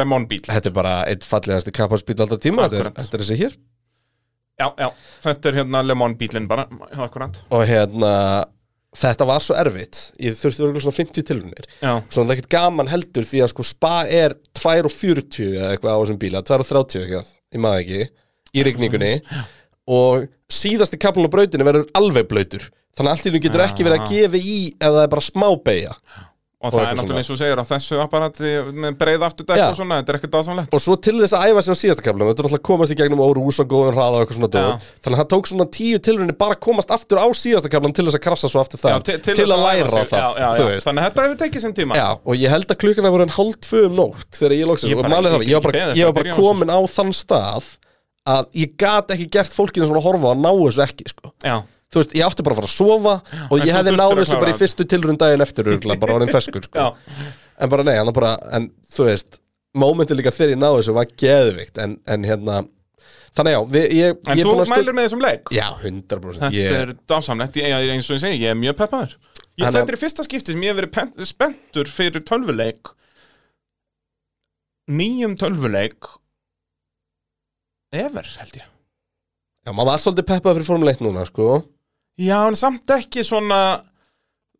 Le 0.00 0.04
Mans 0.04 0.28
bíl 0.28 0.40
Þetta 0.48 0.66
er 0.66 0.76
bara 0.80 0.94
eitt 1.08 1.24
fallegasti 1.24 1.72
kapparspíl 1.72 2.16
alltaf 2.20 2.40
tíma, 2.40 2.68
þetta 2.68 2.80
er, 2.80 2.86
Akkurat. 2.90 3.04
þetta 3.04 3.14
er 3.14 3.24
þessi 3.26 3.38
hér 3.44 3.56
Já, 4.60 4.66
já, 4.76 4.88
þetta 5.24 5.50
er 5.50 5.60
hérna 5.62 5.82
Le 5.86 5.96
Mans 5.96 6.18
bílinn 6.20 6.48
bara, 6.50 6.66
já, 6.68 6.98
akkurat. 7.06 7.38
Og 7.56 7.62
hérna, 7.68 8.10
þetta 9.00 9.28
var 9.30 9.44
svo 9.44 9.56
erfitt. 9.56 10.00
Ég 10.20 10.36
þurfti 10.36 10.66
verið 10.66 10.84
svona 10.84 10.98
50 10.98 11.26
tilhörnir 11.30 11.68
Já, 11.80 11.92
svo 12.10 12.24
það 12.24 12.34
er 12.34 12.34
ekkert 12.36 12.50
gaman 12.56 12.90
heldur 12.92 13.28
því 13.28 13.44
að 13.46 13.52
sko 13.54 13.66
spa 13.70 13.94
er 14.04 14.36
2.40 14.60 15.54
eða 15.54 15.70
eitthvað 15.74 15.96
á 15.96 16.00
þessum 16.02 16.20
bíla 16.20 16.44
2.30 16.50 17.00
eitthvað, 17.06 17.32
ég 17.56 17.64
maður 17.64 17.86
ekki 17.86 18.02
í 18.60 18.66
rigningunni. 18.66 19.14
Og 19.90 20.28
síðasti 20.50 20.98
kaplan 21.00 21.30
á 21.30 21.32
brautinu 21.32 21.66
verður 21.66 21.88
alveg 21.98 22.28
blöytur 22.30 22.68
þannig 22.96 23.08
að 23.08 23.14
allt 23.14 23.28
í 23.28 23.32
nú 23.32 23.40
getur 23.42 23.62
ekki 23.64 23.86
verið 23.86 24.02
að 24.02 24.10
gefa 24.10 24.40
í 24.42 24.56
ef 24.74 24.90
það 24.90 25.02
er 25.04 25.12
bara 25.14 25.24
smá 25.24 25.46
beigja 25.64 25.92
og 26.60 26.74
það 26.74 26.82
er 26.84 26.96
náttúrulega 26.98 27.22
eins 27.22 27.30
og 27.32 27.38
segir 27.40 27.56
á 27.56 27.64
þessu 27.64 27.96
apparati 28.02 28.50
með 28.84 28.96
breið 29.00 29.22
afturdekk 29.30 29.62
og 29.64 29.76
svona, 29.78 29.96
þetta 30.02 30.12
er 30.12 30.16
ekkert 30.18 30.34
aðsamlegt 30.40 30.74
og 30.76 30.80
svo 30.84 30.94
til 31.00 31.16
þess 31.16 31.32
að 31.38 31.44
æfa 31.48 31.60
sig 31.64 31.72
á 31.72 31.80
síðasta 31.80 32.04
kaplan 32.04 32.28
þetta 32.28 32.42
er 32.42 32.46
alltaf 32.50 32.60
að 32.60 32.68
komast 32.68 32.92
í 32.92 32.96
gegnum 33.00 33.22
órús 33.24 33.56
og 33.64 33.68
góðum 33.70 33.96
hraða 33.96 34.16
og 34.18 34.22
eitthvað 34.26 34.36
svona 34.36 34.52
Já. 34.52 34.76
þannig 35.00 35.16
að 35.16 35.22
það 35.22 35.30
tók 35.32 35.44
svona 35.48 35.64
tíu 35.78 35.96
tilhörnir 36.04 36.36
bara 36.44 36.52
að 36.58 36.64
komast 36.68 36.92
aftur 36.92 37.16
á 37.16 37.24
síðasta 37.40 37.72
kaplan 37.72 37.96
til 37.96 38.04
þess 38.04 38.20
að 38.20 38.24
krassa 38.28 38.44
svo 38.52 38.60
aftur 38.60 38.76
það 38.82 39.00
til, 39.08 39.16
til, 39.24 39.32
til 39.40 39.48
að 39.48 39.64
læra 39.64 39.88
sig. 39.88 40.04
það 40.12 40.20
já, 40.20 40.28
já, 40.36 40.48
þú 40.52 40.60
já. 40.60 40.68
veist. 40.68 40.84
Þannig 40.90 41.00
að 41.00 41.08
þetta 41.08 41.24
hefur 41.24 41.40
tekið 41.46 41.60
sinn 41.64 41.72
tíma. 41.80 41.96
Já, 41.96 42.20
og 42.20 42.36
ég 42.36 42.52
held 42.52 42.68
að 42.68 42.76
klukkuna 42.84 43.08
voru 43.16 43.24
en 43.24 43.32
hálf 43.38 43.56
tvö 43.64 43.80
um 43.88 43.96
nótt 43.96 44.28
þegar 44.36 44.52
ég 44.58 44.68
loksins, 44.68 44.92
Ég 44.92 45.00
og 45.00 45.08
málið 45.08 45.32
það, 45.38 45.48
ég 45.48 45.56
að 45.56 45.64
Já, 51.90 51.94
Þú 51.94 51.98
veist, 52.04 52.12
ég 52.14 52.22
átti 52.22 52.42
bara 52.46 52.54
að 52.54 52.60
fara 52.60 52.68
að 52.70 52.76
sofa 52.76 53.12
og 53.50 53.54
en 53.58 53.66
ég 53.66 53.74
hefði 53.74 53.90
þurftir 53.90 53.96
náð 53.98 54.12
að 54.14 54.18
þessu 54.20 54.36
bara 54.40 54.50
í 54.52 54.58
fyrstu 54.60 54.84
tilrun 54.92 55.16
daginn 55.18 55.42
eftir 55.42 55.70
örgulega, 55.72 55.98
bara 56.04 56.14
orðin 56.20 56.30
feskur, 56.30 56.62
sko. 56.62 56.78
Já, 56.78 57.30
En 57.60 57.68
bara 57.72 57.82
nei, 57.84 57.96
hann 57.98 58.12
bara, 58.14 58.28
en 58.56 58.68
þú 58.94 59.06
veist 59.08 59.40
Mómenti 59.76 60.14
líka 60.14 60.30
þegar 60.34 60.52
ég 60.54 60.60
náði 60.62 60.78
þessu 60.80 60.94
var 60.96 61.10
geðvikt 61.22 61.80
en, 61.82 61.96
en 62.10 62.24
hérna, 62.26 62.60
þannig 63.38 63.52
já 63.56 63.60
við, 63.74 63.84
ég, 63.98 64.14
en 64.22 64.38
ég 64.38 64.40
er 64.40 64.46
þú 64.46 64.52
búinn 64.54 64.62
að 64.62 64.70
stu- 64.70 64.78
mælir 64.78 64.96
með 65.00 65.04
þessum 65.08 65.24
leik? 65.26 65.50
Já, 65.54 65.66
100% 65.82 66.40
Þetta 66.40 66.50
ég, 66.56 66.78
er 66.80 66.94
dásamlegt, 67.12 67.58
ég, 67.60 67.68
ég, 67.74 67.90
eins 67.94 68.08
og 68.10 68.16
ég 68.16 68.22
segi, 68.24 68.38
ég 68.42 68.54
er 68.54 68.58
mjög 68.58 68.78
peppaður. 68.80 69.12
Þetta 69.60 69.82
er 69.84 69.98
fyrsta 70.00 70.24
skipti 70.26 70.54
sem 70.56 70.64
ég 70.66 70.72
hef 70.72 70.78
verið 70.80 70.92
pen- 70.96 71.26
spenntur 71.28 71.90
fyrir 71.90 72.22
tölvuleik. 72.26 72.94
Nýjum 74.90 75.36
tölvuleik 75.38 76.08
Ever, 77.94 78.26
held 78.38 78.54
ég. 78.58 78.66
Já, 79.66 79.70
maður 79.74 79.90
var 79.92 80.02
svolítið 80.02 80.26
peppað 80.30 80.56
fyrir 80.58 80.66
Formule 80.70 80.92
1 80.94 81.02
núna, 81.04 81.24
sko 81.28 81.46
Já, 82.18 82.38
en 82.48 82.56
samt 82.58 82.90
ekki 82.96 83.22
svona 83.26 83.60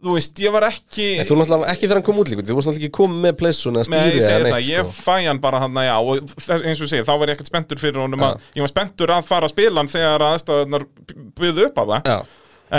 Þú 0.00 0.14
veist, 0.16 0.38
ég 0.40 0.48
var 0.54 0.64
ekki 0.64 1.06
En 1.20 1.26
þú 1.28 1.36
náttúrulega 1.36 1.72
ekki 1.74 1.84
þegar 1.84 1.98
hann 1.98 2.04
kom 2.06 2.20
út 2.22 2.30
líka 2.32 2.44
Þú 2.48 2.54
varst 2.56 2.70
náttúrulega 2.70 2.86
ekki 2.88 2.96
komið 2.96 3.18
með 3.26 3.34
plessun 3.42 3.76
eða 3.76 3.90
Nei, 3.92 3.98
ég 4.00 4.06
stýri 4.14 4.22
segi 4.24 4.36
eða 4.38 4.52
neitt, 4.54 4.68
ég 4.70 4.86
sko. 4.86 4.94
fæ 5.04 5.16
hann 5.26 5.40
bara 5.42 5.60
hann 5.60 5.80
já 5.84 5.92
og 6.00 6.30
þess, 6.40 6.62
eins 6.64 6.80
og 6.80 6.86
ég 6.86 6.92
segi, 6.94 7.04
þá 7.04 7.12
var 7.20 7.28
ég 7.28 7.36
ekkert 7.36 7.50
spenntur 7.52 7.82
fyrir 7.82 8.00
honum 8.00 8.24
að, 8.24 8.46
ég 8.56 8.64
var 8.64 8.72
spenntur 8.72 9.12
að 9.12 9.26
fara 9.28 9.44
að 9.50 9.52
spila 9.52 9.82
hann 9.82 9.92
þegar 9.92 10.24
aðstæðunar 10.30 10.86
byggðu 11.36 11.66
upp 11.68 11.76
á 11.76 11.84
það. 11.90 12.08
Já, 12.08 12.16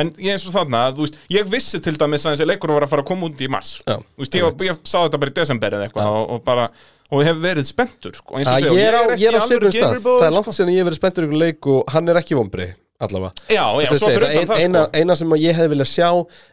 en 0.02 0.12
ég 0.18 0.34
eins 0.34 0.48
og 0.50 0.56
þarna, 0.58 0.82
þú 0.98 1.06
veist, 1.06 1.22
ég 1.38 1.52
vissi 1.54 1.82
til 1.86 1.94
dæmis 2.02 2.26
að 2.26 2.34
þessi 2.40 2.50
leikur 2.50 2.74
var 2.74 2.88
að 2.88 2.94
fara 2.96 3.06
að 3.06 3.10
koma 3.12 3.30
út 3.30 3.46
í 3.46 3.52
mars. 3.54 3.72
Já, 3.86 4.00
þú 4.02 4.26
veist, 4.26 4.40
ég, 4.40 4.48
var- 4.50 4.68
ég 4.72 4.82
sá 4.90 4.98
þetta 5.04 5.22
bara 5.22 5.36
í 5.36 5.38
desember 5.44 5.78
eða 5.78 5.90
eitthvað 5.92 6.18
og, 6.18 6.30
og 6.40 6.44
bara, 6.50 6.66
og 7.12 7.26
hef 7.28 7.42
verið 7.46 7.70
spenntur 7.70 8.18
sko, 8.18 8.42
Að 8.42 8.66
ég 8.72 8.82
er 8.88 8.98
á, 8.98 9.02
ég 9.20 9.38
svipum 9.46 9.70
stað. 9.70 10.00
Það 10.02 10.26
er 10.26 10.32
sko. 10.32 10.36
langt 10.40 10.56
síðan 10.58 10.74
ég 10.74 10.82
hef 10.82 10.90
verið 10.90 11.02
spenntur 11.04 11.28
ykkur 11.30 11.42
leik 11.46 11.68
og 11.76 11.92
hann 11.94 12.10
er 12.10 12.18
ekki 12.24 12.40
vombrið 12.40 12.72
allavega. 13.08 13.46
Já, 13.50 13.66
já, 13.66 13.90
Þú 13.90 13.92
veist, 13.96 14.04
svo 14.04 14.12
ég 14.12 14.18
fyrir 14.18 14.28
segi, 14.32 14.42
utan 14.46 14.52
það, 14.54 14.64
eina, 14.66 14.86
sko. 14.86 15.02
eina 15.02 15.20
sem 15.22 15.36
ég 15.42 15.60
hefði 15.60 15.74
viljað 15.76 15.92
sjá 15.92 16.10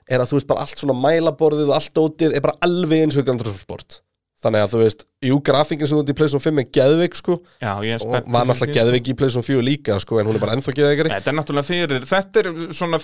er 0.09 0.25
að 0.25 0.29
þú 0.33 0.39
veist 0.41 0.51
bara 0.51 0.67
allt 0.67 0.83
svona 0.83 0.99
mælaborðið 1.07 1.71
og 1.73 1.79
allt 1.79 1.95
dótið 1.99 2.37
er 2.39 2.45
bara 2.49 2.59
alveg 2.69 3.05
eins 3.07 3.19
og 3.21 3.27
Grand 3.29 3.43
Turismo 3.45 3.61
Sport 3.63 4.01
Þannig 4.39 4.63
að 4.63 4.71
þú 4.71 4.79
veist, 4.85 5.01
jú, 5.27 5.37
grafíkin 5.43 5.89
sem 5.91 5.99
þú 5.99 6.03
ert 6.05 6.11
í 6.13 6.15
PlayStation 6.15 6.43
5 6.45 6.61
er 6.63 6.67
geðveik 6.77 7.17
sko. 7.19 7.35
Já, 7.59 7.73
ég 7.83 7.97
er 7.97 8.03
og 8.05 8.13
spenntur 8.13 8.35
var 8.37 8.45
náttúrulega 8.47 8.69
því, 8.69 8.77
geðveik 8.77 9.09
í 9.11 9.15
PlayStation 9.19 9.47
4 9.49 9.65
líka 9.67 9.97
sko 10.05 10.21
en 10.21 10.29
hún 10.31 10.39
er 10.39 10.43
bara 10.45 10.55
ennþá 10.55 10.75
geðveikari. 10.79 11.11
Þetta 11.11 11.33
er 11.33 11.37
náttúrulega 11.41 11.67
fyrir, 11.67 12.05
þetta 12.07 12.45
er 12.45 12.51
svona 12.79 13.01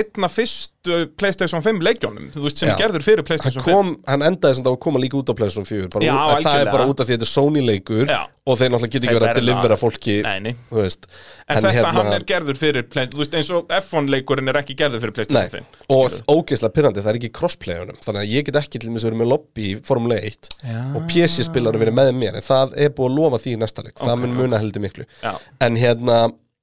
einna 0.00 0.30
fyrstu 0.32 0.96
PlayStation 1.20 1.60
5 1.64 1.82
leikjónum, 1.84 2.30
þú 2.32 2.46
veist, 2.46 2.62
sem 2.62 2.70
Já. 2.72 2.78
gerður 2.80 3.04
fyrir 3.04 3.20
hann, 3.20 3.28
PlayStation 3.28 3.64
5 3.66 3.76
kom, 3.76 3.92
hann 4.08 4.24
endaði 4.30 4.56
sem 4.58 4.64
það 4.64 4.72
að 4.76 4.80
koma 4.86 5.02
líka 5.04 5.20
út 5.20 5.28
á 5.28 5.34
PlayStation 5.36 5.68
4 5.68 5.90
bara, 5.92 6.08
Já, 6.08 6.14
út- 6.16 6.32
að 6.38 6.48
það 6.48 6.60
er 6.64 6.72
bara 6.72 6.88
út 6.94 7.00
af 7.04 7.08
því 7.08 7.12
að 7.12 7.18
þetta 7.20 7.28
er 7.28 7.32
Sony 7.34 7.64
leikur 7.68 8.08
Já. 8.08 8.20
og 8.48 8.58
þeir 8.60 8.72
náttúrulega 8.72 8.94
geta 8.94 9.04
Þeir 9.04 9.12
ekki 9.12 9.20
verið 9.20 9.28
að 9.28 9.38
delivera 9.40 9.78
fólki 9.80 10.16
Nei, 10.24 10.38
nei. 10.48 10.54
þú 10.72 10.80
veist. 10.80 11.06
En, 11.44 11.60
þetta 11.60 11.72
hérna- 11.76 11.92
hann 12.00 12.12
er 12.16 12.24
gerður 12.24 12.56
fyrir 12.60 12.88
Play- 12.88 13.06
Þú 13.12 13.20
veist 13.20 13.34
eins 13.36 13.50
og 13.52 13.68
F1 13.68 14.08
leikurinn 14.12 14.48
er 14.48 14.58
ekki 14.62 14.76
gerður 14.80 15.04
fyrir 15.04 15.12
Nei, 15.28 15.44
PlayStation 15.44 15.68
5 15.84 15.92
og 15.92 16.38
ógeðslega 16.40 16.72
pyrrandi, 16.72 17.04
það 17.04 17.12
er 17.12 17.18
ekki 17.20 17.32
crossplayunum 17.36 18.00
þannig 18.04 18.20
að 18.24 18.32
ég 18.32 18.44
get 18.48 18.56
ekki 18.64 18.80
til 18.80 18.90
þess 18.94 19.04
að 19.04 19.10
vera 19.12 19.20
með 19.24 19.32
lobby 19.34 19.68
í 19.68 19.74
Formule 19.84 20.20
1 20.24 20.52
Já. 20.64 20.80
og 20.96 21.06
PC-spilar 21.10 21.76
verið 21.80 21.96
með 21.98 22.12
mér 22.16 22.38
en 22.40 22.46
það 22.46 22.76
er 22.80 22.92
búið 22.96 23.10
að 23.10 23.18
lofa 23.20 23.40
því 23.42 23.54
í 23.54 23.60
næsta 23.60 23.84
leik. 23.84 23.96
Það 24.00 24.20
mun 24.22 24.36
muna 24.38 24.60
heldur 24.62 24.84
miklu. 24.84 25.06
Já. 25.22 25.32
en 25.66 25.80
hérna, 25.80 26.20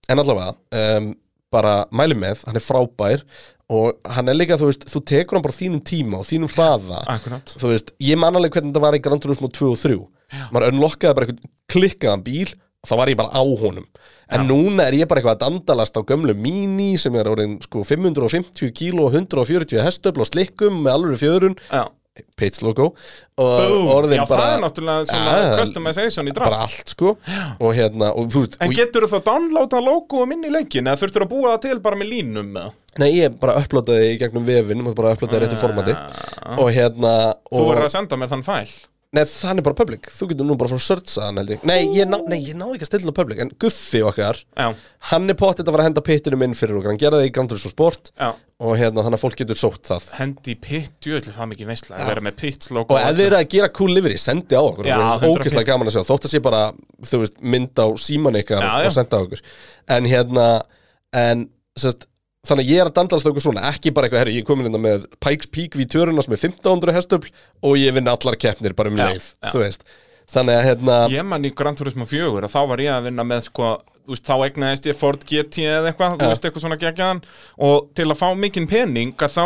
en 0.09 0.24
allavega 0.24 0.56
um, 0.98 1.12
bara 1.51 1.75
mæli 1.92 2.15
með, 2.18 2.45
hann 2.48 2.57
er 2.57 2.65
frábær 2.65 3.25
og 3.71 4.12
hann 4.15 4.27
er 4.31 4.36
líka, 4.36 4.57
þú 4.59 4.71
veist, 4.71 4.88
þú 4.92 5.03
tekur 5.07 5.38
hann 5.38 5.45
bara 5.45 5.56
þínum 5.56 5.83
tíma 5.88 6.19
og 6.19 6.27
þínum 6.27 6.51
hraða. 6.51 7.03
Akkurat. 7.13 7.53
þú 7.62 7.71
veist, 7.71 7.94
ég 8.03 8.19
man 8.19 8.36
alveg 8.36 8.57
hvernig 8.57 8.74
þetta 8.74 8.83
var 8.83 8.98
í 8.98 9.03
Gran 9.03 9.21
Turismo 9.24 9.51
2 9.51 9.69
og 9.71 9.80
3 9.80 10.01
maður 10.51 10.71
unlockaði 10.71 11.15
bara 11.18 11.27
einhvern 11.27 11.51
klikkaðan 11.71 12.25
bíl 12.25 12.51
og 12.81 12.89
þá 12.89 12.94
var 12.98 13.12
ég 13.12 13.19
bara 13.19 13.36
á 13.36 13.44
honum. 13.44 13.86
En 14.31 14.45
núna 14.48 14.88
er 14.88 14.95
ég 15.01 15.09
bara 15.09 15.19
eitthvað 15.21 15.36
að 15.36 15.42
dandalast 15.44 15.98
á 16.00 16.01
gömlu 16.07 16.33
Mini 16.39 16.94
sem 17.00 17.15
er 17.19 17.27
orðin 17.30 17.57
sko 17.65 17.83
550 17.86 18.72
kíló 18.77 19.10
og 19.10 19.17
140 19.20 19.84
hestöfl 19.84 20.24
og 20.24 20.29
slikkum 20.29 20.79
með 20.86 20.96
alveg 20.96 21.20
fjörun 21.22 21.58
Já. 21.67 21.84
Pits 22.36 22.60
logo 22.60 22.89
og 23.39 24.08
Já, 24.12 24.25
bara 24.27 24.27
það 24.27 24.50
er 24.51 24.62
náttúrulega 24.65 25.06
svona 25.08 25.36
Ja, 25.39 25.51
customization 25.62 26.27
í 26.27 26.34
bara 26.36 26.50
drast 26.51 26.63
allt 26.65 26.91
sko. 26.91 27.13
Og 27.63 27.72
hérna, 27.77 28.10
og 28.12 28.27
þú 28.34 28.44
veist 28.44 28.58
En 28.60 28.74
getur 28.75 29.08
þú 29.08 29.13
þá 29.13 29.30
downloada 29.30 29.80
logoum 29.86 30.34
inn 30.36 30.44
í 30.50 30.51
leikin 30.51 30.91
eða 30.91 31.00
þurftur 31.00 31.25
að 31.25 31.32
búa 31.32 31.53
það 31.53 31.62
til 31.70 31.80
bara 31.86 32.00
með 32.01 32.12
línum 32.12 32.51
eða? 32.51 32.74
nei, 33.00 33.08
ég 33.15 33.38
bara 33.39 33.56
upplótaði 33.62 34.10
í 34.12 34.20
gegnum 34.20 34.44
vefin 34.44 34.84
og 34.84 34.96
bara 34.98 35.13
upplótaði 35.15 35.46
réttu 35.46 35.60
formati. 35.62 35.96
Og 36.60 36.68
hérna 36.75 37.13
Þú 37.48 37.62
og, 37.62 37.70
verður 37.70 37.88
að 37.88 37.94
senda 37.96 38.20
mér 38.20 38.34
þann 38.34 38.44
fæl 38.44 38.65
Nei, 39.12 39.25
þannig 39.27 39.60
er 39.60 39.65
bara 39.65 39.75
public, 39.75 40.06
þú 40.08 40.27
getur 40.30 40.46
nú 40.48 40.56
bara 40.56 40.70
frá 40.72 40.77
að 40.80 40.86
searcha 40.86 41.25
hann 41.25 41.39
held 41.41 41.50
ég. 41.51 41.63
Nei, 41.68 41.82
ég, 41.98 42.08
ná, 42.08 42.15
nei, 42.32 42.38
ég 42.48 42.56
náði 42.56 42.77
ekki 42.77 42.86
að 42.86 42.89
stilla 42.94 43.10
hann 43.10 43.15
public 43.18 43.41
En 43.44 43.50
Guffi 43.60 44.00
okkar, 44.08 44.38
Já, 44.56 44.70
hann 45.10 45.34
er 45.34 45.36
pottið 45.41 45.68
að 45.68 45.75
fara 45.75 45.84
að 45.84 45.89
henda 45.89 46.03
pittinum 46.08 46.46
inn 46.46 46.53
fyrir 46.56 46.77
okkur. 46.80 46.94
Hann 46.94 47.01
gerði 47.01 47.20
það 47.20 47.27
í 47.27 47.34
Grand 47.36 47.51
Turismo 47.51 47.72
Sport 47.74 48.12
já. 48.15 48.30
Og 48.62 48.77
hérna, 48.80 49.03
þannig 49.03 49.18
að 49.20 49.24
fólk 49.25 49.36
getur 49.41 49.58
sótt 49.60 49.89
það. 49.89 50.06
Hendi 50.20 50.56
pitt, 50.63 50.96
jöðli 51.03 51.34
það 51.36 51.50
mikið 51.51 51.72
veistla 51.74 51.98
að 51.98 52.12
vera 52.13 52.24
með 52.30 52.36
pitts 52.39 52.70
logo 52.72 52.94
Og 52.96 53.01
ef 53.01 53.15
þið 53.18 53.25
eru 53.25 53.38
að 53.41 53.48
gera 53.56 53.70
cool 53.82 53.96
livery, 53.98 54.20
sendi 54.22 54.56
á 54.56 54.62
okkur. 54.62 54.88
Já, 54.88 54.96
Það 55.01 55.10
er 55.10 55.25
100%. 55.25 55.41
ógeðslega 55.41 55.70
gaman 55.74 55.89
að 55.91 55.96
sjá 55.98 56.03
Þótt 56.12 56.27
að 56.30 56.34
sé 56.36 56.41
bara, 56.46 56.62
þú 57.10 57.22
veist, 57.24 57.39
mynd 57.56 57.82
á 57.82 57.88
síman 58.06 58.38
ykkar 58.38 58.62
Já, 58.63 58.70
já. 58.86 58.88
Og 58.91 58.96
senda 58.96 59.18
á 59.18 59.24
okkur. 59.25 59.41
En 59.98 60.10
hérna, 60.13 60.46
en, 61.25 61.44
sérst 61.82 62.06
Þannig 62.41 62.65
að 62.65 62.71
ég 62.74 62.79
er 62.81 62.89
að 62.89 62.95
dandalast 62.98 63.27
okkur 63.29 63.43
svona, 63.43 63.63
ekki 63.69 63.91
bara 63.93 64.07
eitthvað, 64.07 64.24
herri, 64.24 64.31
ég 64.39 64.41
er 64.41 64.48
komin 64.48 64.65
hérna 64.65 64.79
með 64.81 65.03
Pikes 65.21 65.50
Peak 65.53 65.75
við 65.77 65.91
töruna 65.93 66.24
sem 66.25 66.33
er 66.33 66.39
1500 66.41 66.95
hestöfl 66.95 67.29
og 67.69 67.75
ég 67.77 67.93
vinn 67.93 68.10
allar 68.10 68.38
keppnir 68.41 68.74
bara 68.74 68.89
um 68.89 68.98
Já, 68.98 69.12
leið, 69.12 69.27
já. 69.38 69.51
þú 69.53 69.62
veist. 69.62 69.86
Þannig 70.31 70.57
að 70.57 70.65
hérna, 70.65 70.95
Ég 71.13 71.27
man 71.27 71.45
í 71.45 71.51
Gran 71.53 71.77
Turismo 71.77 72.07
4 72.10 72.31
og 72.41 72.50
þá 72.50 72.60
var 72.71 72.81
ég 72.81 72.95
að 72.95 73.05
vinna 73.12 73.25
með 73.29 73.45
sko, 73.51 73.69
þú 74.07 74.15
veist, 74.15 74.25
þá 74.25 74.36
egnaðist 74.48 74.89
ég 74.89 74.98
Ford 74.98 75.27
GT 75.29 75.67
eða 75.69 75.91
eitthvað, 75.91 76.17
þú 76.17 76.25
Já. 76.25 76.31
veist, 76.33 76.50
eitthvað 76.50 76.65
svona 76.65 76.81
geggjaðan 76.81 77.21
og 77.69 77.89
til 78.00 78.10
að 78.10 78.19
fá 78.24 78.27
mikinn 78.41 78.69
pening 78.74 79.13
að 79.21 79.36
þá 79.38 79.45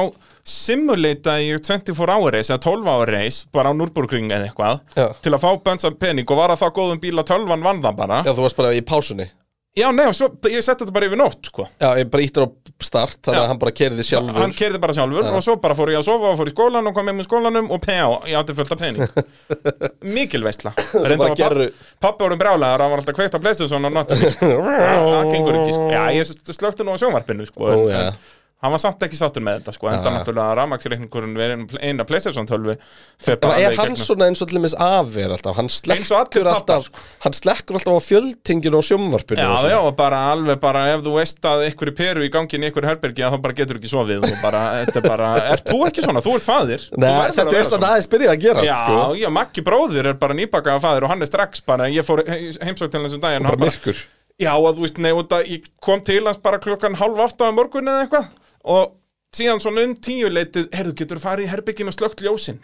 simulata 0.55 1.35
ég 1.41 1.59
24 1.67 2.15
hour 2.15 2.31
race 2.37 2.53
eða 2.53 2.63
12 2.63 2.91
hour 2.95 3.11
race 3.11 3.47
bara 3.51 3.71
á 3.71 3.77
Nürburgring 3.77 4.29
eða 4.31 4.47
eitthvað 4.47 4.79
Já. 4.95 5.07
til 5.25 5.33
að 5.35 5.41
fá 5.43 5.49
bönsan 5.67 5.97
pening 5.99 6.29
og 6.31 6.39
var 6.39 6.53
að 6.55 6.61
þá 6.63 6.67
góðum 6.79 7.01
bíl 7.03 7.17
að 7.19 7.31
12 7.33 7.65
vann 7.65 7.81
það 7.83 7.97
bara 7.99 8.21
já, 8.23 8.31
þú 8.31 8.45
varst 8.45 8.61
bara 8.61 8.71
í 8.77 8.85
pásunni. 8.85 9.27
Já, 9.75 9.89
nei, 9.91 10.05
svo, 10.15 10.29
ég 10.47 10.63
setti 10.63 10.85
þetta 10.85 10.93
bara 10.95 11.07
yfir 11.09 11.19
nótt, 11.19 11.49
sko. 11.49 11.65
Já, 11.81 11.89
ég 11.99 12.07
bara 12.07 12.23
íttur 12.23 12.45
á 12.47 12.49
start 12.85 13.17
Þannig 13.27 13.41
að 13.41 13.49
hann 13.49 13.59
bara 13.59 13.73
kerði 13.75 14.05
sjálfur. 14.07 14.37
hann 14.39 14.53
kerði 14.55 14.79
bara 14.79 14.95
sjálfur 14.95 15.27
og 15.35 15.43
svo 15.43 15.55
bara 15.59 15.75
fór 15.75 15.91
ég 15.91 15.99
að 15.99 16.05
sofa 16.07 16.29
og 16.31 16.37
fór 16.39 16.51
í 16.51 16.53
skólan 16.53 16.87
og 16.87 16.95
kom 16.95 17.07
með 17.09 17.17
með 17.19 17.27
skólanum 17.27 17.67
og 17.75 17.81
PA, 17.83 18.05
ég 18.29 18.39
átti 18.39 18.55
fullt 18.55 18.71
af 18.71 18.79
pening. 18.79 19.19
Mikil 20.15 20.43
veistla 20.47 20.71
reynda 20.95 21.27
var 21.27 21.35
papp, 21.35 21.83
pappi 22.07 22.23
vorum 22.23 22.39
brjálæðar 22.39 22.85
hann 22.85 22.93
var 22.95 23.03
alltaf 23.03 23.17
kveikt 23.19 23.35
á 23.35 23.39
Playstation 23.43 23.89
og 23.89 23.95
náttúrulega 23.97 24.95
það 25.11 25.31
gengur 25.33 25.59
ekki, 25.59 25.75
sko. 25.75 25.91
já 25.91 26.03
ég 26.15 26.55
slökti 26.55 26.87
nú 26.87 26.95
á 26.95 26.97
sjónvarpinu 27.03 27.47
sko, 27.51 27.67
Ó, 27.67 27.75
já. 27.91 27.99
en 27.99 28.19
hann 28.63 28.71
var 28.73 28.79
samt 28.81 29.03
ekki 29.05 29.17
sáttur 29.19 29.43
með 29.45 29.59
þetta 29.59 29.73
sko, 29.75 29.89
enda 29.91 30.11
náttúrulega 30.15 30.53
rafmaksreikningurinn 30.57 31.35
verið 31.37 31.73
eina 31.85 32.05
Playstation 32.07 32.47
12 32.49 32.77
fer 33.21 33.35
Það 33.35 33.41
bara 33.43 33.57
er 33.67 33.75
í 33.75 33.77
hann 33.77 33.97
svona 33.99 34.29
eins 34.31 34.41
og 34.41 34.49
til 34.49 34.57
dæmis 34.57 34.73
afi 34.81 35.21
er 35.25 35.33
alltaf 35.35 35.57
Hann 35.59 35.67
og 35.69 35.73
slekkur 35.75 36.07
pappar, 36.15 36.49
alltaf 36.55 36.87
sko. 36.87 37.03
Hann 37.25 37.35
slekkur 37.37 37.77
alltaf 37.77 37.99
á 37.99 38.01
fjöldtinginu 38.07 38.79
á 38.79 38.83
sjómvarpinu 38.87 39.43
Já, 39.43 39.49
og 39.59 39.67
já, 39.69 39.77
og 39.83 39.91
bara 39.99 40.21
alveg 40.31 40.57
bara 40.63 40.85
ef 40.95 41.03
þú 41.05 41.13
veist 41.19 41.45
að 41.51 41.65
einhverju 41.67 41.95
peru 41.99 42.25
í 42.25 42.31
gangin 42.33 42.65
í 42.65 42.69
einhverju 42.71 42.89
herbergi 42.89 43.27
þá 43.27 43.37
bara 43.45 43.57
getur 43.59 43.81
ekki 43.81 43.91
sofið 43.91 44.25
og 44.31 44.35
bara, 44.41 44.63
þetta 44.87 45.03
er 45.03 45.07
bara, 45.11 45.29
ert 45.53 45.69
þú 45.69 45.81
ekki 45.91 46.05
svona, 46.07 46.23
þú 46.25 46.35
ert 46.39 46.47
faðir. 46.47 46.87
Þú 46.89 47.03
Nei, 47.03 47.11
að 47.11 47.35
þetta 47.41 47.59
er 47.59 47.69
svona. 47.69 47.91
aðeins 47.91 48.09
byrjað 48.15 48.33
að 48.33 48.43
gerast 48.47 48.71
Já, 48.71 48.77
sko. 48.81 48.97
já, 49.19 49.29
Maggi 49.35 49.65
bróðir 49.67 50.09
er 50.15 50.17
bara 50.23 50.39
nýbakaða 50.41 50.81
fæður 50.87 51.05
og 51.05 51.13
hann 51.13 51.21
er 51.27 51.29
strax 51.29 51.61
bara, 51.69 51.91
ég 51.91 52.07
fór 52.07 52.23
heimsók 52.25 52.89
til 52.89 53.03
þessum 53.05 53.21
daginn 53.21 53.45
Bara 53.45 53.59
hann 53.59 53.67
myrkur. 53.67 54.01
Já, 54.41 54.51
að 54.57 54.73
þú 54.79 54.83
veist, 54.87 54.97
nei, 54.99 55.13
út 55.15 55.31
að 55.37 55.45
ég 55.53 55.69
kom 55.85 56.01
til 56.03 56.23
hans 56.25 56.41
bara 56.43 56.57
klukkan 56.63 56.97
halv 56.99 57.21
átta 57.23 57.47
á 57.47 57.55
morgun 57.55 57.87
eða 57.87 58.07
eitthvað 58.07 58.33
og 58.65 58.95
síðan 59.35 59.61
svona 59.63 59.83
um 59.85 59.93
tíu 59.99 60.29
leitið, 60.31 60.69
heyrðu, 60.75 60.95
getur 61.01 61.21
farið 61.23 61.47
í 61.47 61.51
herbyggin 61.51 61.91
og 61.91 61.97
slögt 61.97 62.23
ljósinn 62.25 62.63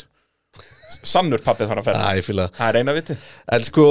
Sannur 1.08 1.42
pappið 1.44 1.70
þarf 1.72 1.82
að 1.82 1.88
ferða 1.88 2.24
fíla 2.26 2.48
það. 2.52 2.64
Er 2.68 2.80
eina 2.82 2.96
vitið. 2.96 3.28
En 3.56 3.64
sko, 3.64 3.86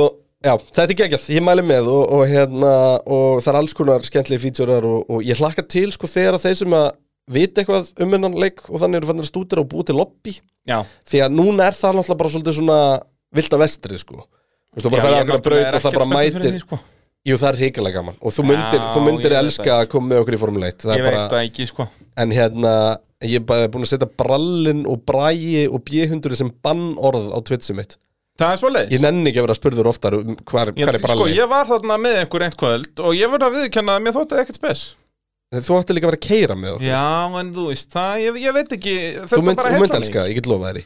já, 0.45 0.53
þetta 0.61 0.85
er 0.85 0.99
geggjað, 0.99 1.29
ég 1.33 1.45
mæli 1.47 1.65
með 1.65 1.89
og, 1.93 2.03
og 2.17 2.25
hérna, 2.29 2.73
og 3.01 3.41
það 3.41 3.53
er 3.53 3.59
alls 3.63 3.77
konar 3.79 4.05
skemmtlegi 4.05 4.43
fítsjórar 4.43 4.89
og, 4.89 5.07
og 5.09 5.25
ég 5.25 5.41
hlakka 5.41 5.65
til 5.65 5.89
sko 5.97 6.11
þegar 6.11 6.37
að 6.37 6.45
þeir 6.45 6.59
sem 6.61 6.77
að 6.77 6.91
vita 7.31 7.63
eitthvað 7.63 7.91
um 8.05 8.15
hennan 8.17 8.37
leik 8.43 8.61
og 8.69 8.83
þannig 8.83 9.01
eru 9.01 9.11
fannir 9.13 9.27
að 9.27 9.31
stúdira 9.31 9.65
og 9.65 9.71
búið 9.73 9.91
til 9.91 9.99
lobby. 10.01 10.37
Já, 10.69 10.79
því 11.09 11.25
að 11.25 11.37
núna 11.39 11.71
er 11.71 11.79
það 11.79 11.99
náttúrulega 12.01 12.21
bara 12.23 12.35
svolítið 12.35 12.59
svona 12.59 12.79
vilda 13.41 13.61
vestrið 13.65 14.03
sko. 14.05 14.21
Þú 14.21 14.77
veist, 14.77 14.85
þú 14.85 14.95
bara 14.95 15.01
ég 15.01 15.07
að 15.09 15.33
náttúrulega 15.33 15.47
braut 15.49 15.63
er 15.65 15.79
og 15.79 15.85
það 15.87 15.99
bara 16.01 16.11
mætir. 16.13 16.63
sko. 16.67 16.81
Jú, 17.29 17.37
það 17.37 17.49
er 17.51 17.59
hrigalega 17.61 18.01
gaman. 18.01 18.17
Og 18.25 18.33
þú 18.33 18.45
myndir, 18.49 18.81
Já, 18.81 18.91
þú 18.95 19.01
myndir 19.05 19.29
ég 19.29 19.37
veit 19.37 19.45
elska 19.45 19.75
að 19.77 19.89
koma 19.93 20.09
með 20.09 20.23
okkur 20.23 20.37
í 20.37 20.41
Formule 20.41 20.69
1 20.73 20.85
það 20.87 20.95
Ég 20.95 21.01
er 21.01 21.05
veit 21.05 21.17
bara, 21.19 21.25
það 21.33 21.49
ekki, 21.49 21.67
sko. 21.69 21.87
En 22.25 22.31
hérna, 22.33 22.75
ég 23.29 23.35
er 23.43 23.49
bara 23.51 23.73
búin 23.73 23.85
að 23.85 23.91
setja 23.93 24.09
brallin 24.23 24.87
og 24.89 25.03
bræi 25.09 25.67
og 25.69 25.83
bjöhundur 25.91 26.37
sem 26.41 26.53
bannorð 26.65 27.29
á 27.37 27.39
Twitchi 27.45 27.77
mitt. 27.77 27.99
Það 28.41 28.55
er 28.55 28.61
svo 28.63 28.71
leiðis 28.73 28.95
Ég 28.97 29.03
nenni 29.05 29.29
ekki 29.29 29.43
að 29.43 29.47
vera 29.51 29.57
spurður 29.59 29.91
oftar 29.91 30.17
um 30.17 30.31
hvar, 30.49 30.71
hvar 30.73 30.97
er 30.97 31.03
sko, 31.03 31.09
bralli 31.11 31.37
ég 31.37 31.51
var 31.51 31.67
þarna 31.69 31.99
með 32.01 32.15
einhver 32.23 32.45
einn 32.47 32.57
kvöld 32.63 33.03
og 33.05 33.19
ég 33.19 33.33
verði 33.35 33.49
að 33.51 33.57
viðkjanna 33.59 33.97
að 33.99 34.07
mér 34.07 34.17
þótti 34.17 34.37
það 34.37 34.43
ekkert 34.47 34.61
spes. 34.61 34.85
Þú 35.51 35.77
ætti 35.77 35.97
líka 35.97 36.07
að 36.07 36.13
vera 36.13 36.21
að 36.21 36.25
keira 36.29 36.57
með 36.57 36.77
okkur. 36.77 36.87
Já, 36.87 37.05
en 37.43 37.51
þú 37.57 37.67
veist, 37.69 37.91
það, 37.93 38.13
ég, 38.23 38.37
ég 38.47 38.55
veit 38.57 38.75
ekki 38.79 38.95
Þú 38.95 39.27
Þetta 39.27 39.43
mynd, 39.45 39.59
bara 39.61 39.75
þú 39.75 39.75
mynd 39.75 39.83
heillar 39.83 39.91
mig. 39.91 40.07
elska, 40.07 40.21
það, 40.23 40.31
ég 40.31 40.39
get 40.39 40.49
lofa 40.49 40.71
þér 40.71 40.81
í 40.81 40.85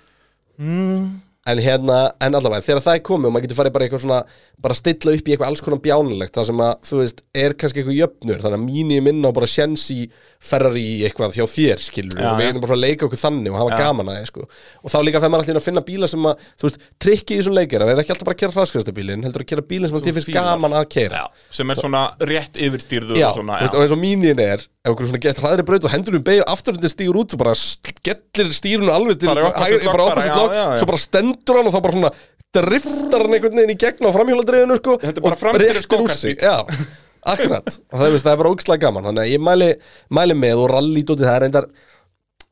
mm, 0.65 1.05
En 1.45 1.59
hérna, 1.61 1.97
en 2.25 2.33
allavega, 2.39 2.65
þegar 2.65 2.79
það 2.87 2.95
er 2.97 3.01
komið 3.05 3.29
og 3.29 3.33
maður 3.35 3.45
getur 3.45 3.59
farið 3.59 3.73
bara 3.75 3.85
eitthvað 3.85 4.01
svona 4.01 4.21
bara 4.65 4.77
stilla 4.79 5.13
upp 5.13 5.27
í 5.29 5.33
eitthvað 5.35 5.51
alls 5.51 5.61
konar 5.61 5.81
bjánulegt 5.85 6.39
það 6.39 6.47
sem 6.49 6.61
að, 6.65 6.71
þú 6.89 7.01
veist, 7.03 7.19
er 7.37 7.55
kannski 7.61 7.83
eitthvað 7.83 7.99
jöfnur 7.99 8.39
þannig 8.41 8.57
að 8.57 8.65
mínu 8.65 9.01
minna 9.05 9.29
og 9.29 9.35
bara 9.37 9.49
sjens 9.51 9.85
í 9.93 9.99
Ferrari 10.45 10.85
í 10.85 10.95
eitthvað 11.05 11.37
hjá 11.37 11.45
þér, 11.51 11.83
skilur 11.85 12.23
Já, 12.23 12.31
og 12.31 12.39
við 12.39 12.47
já. 12.47 12.49
getum 12.49 12.65
bara 12.65 12.77
að 12.79 12.83
leika 12.87 13.05
okkur 13.09 13.21
þannig 13.21 13.53
og 13.53 13.61
hafa 13.61 13.75
Já. 13.75 13.83
gaman 13.83 14.09
að 14.13 14.19
þið, 14.21 14.29
sko 14.31 14.47
og 14.47 14.95
þá 14.95 14.99
líka 15.05 15.21
þegar 15.21 15.35
maður 15.35 15.45
allir 15.45 15.61
að 15.61 15.67
finna 15.69 15.85
bíla 15.91 16.11
sem 16.15 16.29
að, 16.31 16.47
þú 16.61 16.69
veist, 16.71 16.87
trikki 17.05 17.37
í 17.37 17.41
þessum 17.43 17.59
leikir 17.59 17.85
að 17.85 17.91
það 17.91 17.95
er 17.99 18.03
ekki 18.05 18.15
alltaf 18.15 18.29
bara 18.31 18.37
að 18.39 18.43
kera 18.45 18.57
hraðskræstabílin 18.57 19.27
heldur 19.29 19.45
að 19.45 19.51
kera 19.53 19.67
bílin 19.75 19.93
sem 19.93 20.05
þið 20.05 20.19
finnst 20.21 20.33
gaman 20.39 20.79
að 20.81 20.89
kera 20.97 21.21
já, 21.21 21.45
sem 21.61 21.75
er 21.75 21.81
svona 21.81 22.05
rétt 22.25 22.61
yfirstýrður 22.69 23.21
Já, 23.21 23.29
og 23.29 23.41
svona, 23.41 23.61
veist, 23.65 23.77
og 23.77 23.85
eins 23.85 23.97
og 23.97 24.01
mínin 24.01 24.41
er 24.45 24.65
ef 24.85 24.93
okkur 24.93 25.09
svona 25.09 25.23
gett 25.25 25.41
hraðri 25.41 25.65
braut 25.65 25.87
og 25.89 25.93
hendur 25.95 26.19
um 26.19 26.25
beigð 26.25 26.45
afturhundi 26.53 26.91
stígur 26.93 27.17
út 27.23 27.33
og 27.33 27.41
bara 27.41 27.55
skellir 27.57 28.53
stýrunu 28.53 28.93
alveg 28.93 29.23
til 29.23 29.31
Bara 29.31 29.49
í 29.49 29.89
bara 29.89 30.27
já, 30.29 30.35
lock, 30.37 30.53
já, 30.53 30.61
já. 30.61 30.65
svo 30.77 30.89
bara 30.91 31.01
stendur 31.01 31.34
hann 31.35 31.71
og 31.71 31.75
þá 31.75 31.81
bara 31.85 31.97
svona 31.97 32.13
driftar 32.55 33.25
hann 33.25 33.39
einhvern 33.39 33.59
veginn 33.59 33.75
í 33.75 33.81
gegn 33.81 34.07
á 34.07 34.11
framhjóladriðinu 34.15 34.77
sko, 34.79 34.99
og 34.99 35.41
breytir 35.57 35.99
úr 35.99 36.15
sig. 36.15 36.39
Já, 36.39 36.61
akkurat. 37.25 37.81
Og 37.93 37.99
það, 37.99 38.13
veist, 38.15 38.27
það 38.27 38.35
er 38.35 38.41
bara 38.43 38.53
ógislega 38.53 38.85
gaman. 38.85 39.09
Þannig 39.09 39.25
að 39.25 39.33
ég 39.33 39.43
mæli, 39.43 39.73
mæli 40.13 40.39
með 40.39 40.63
og 40.65 40.71
rallítóti 40.75 41.25
það 41.25 41.35
er 41.35 41.45
reyndar 41.47 41.69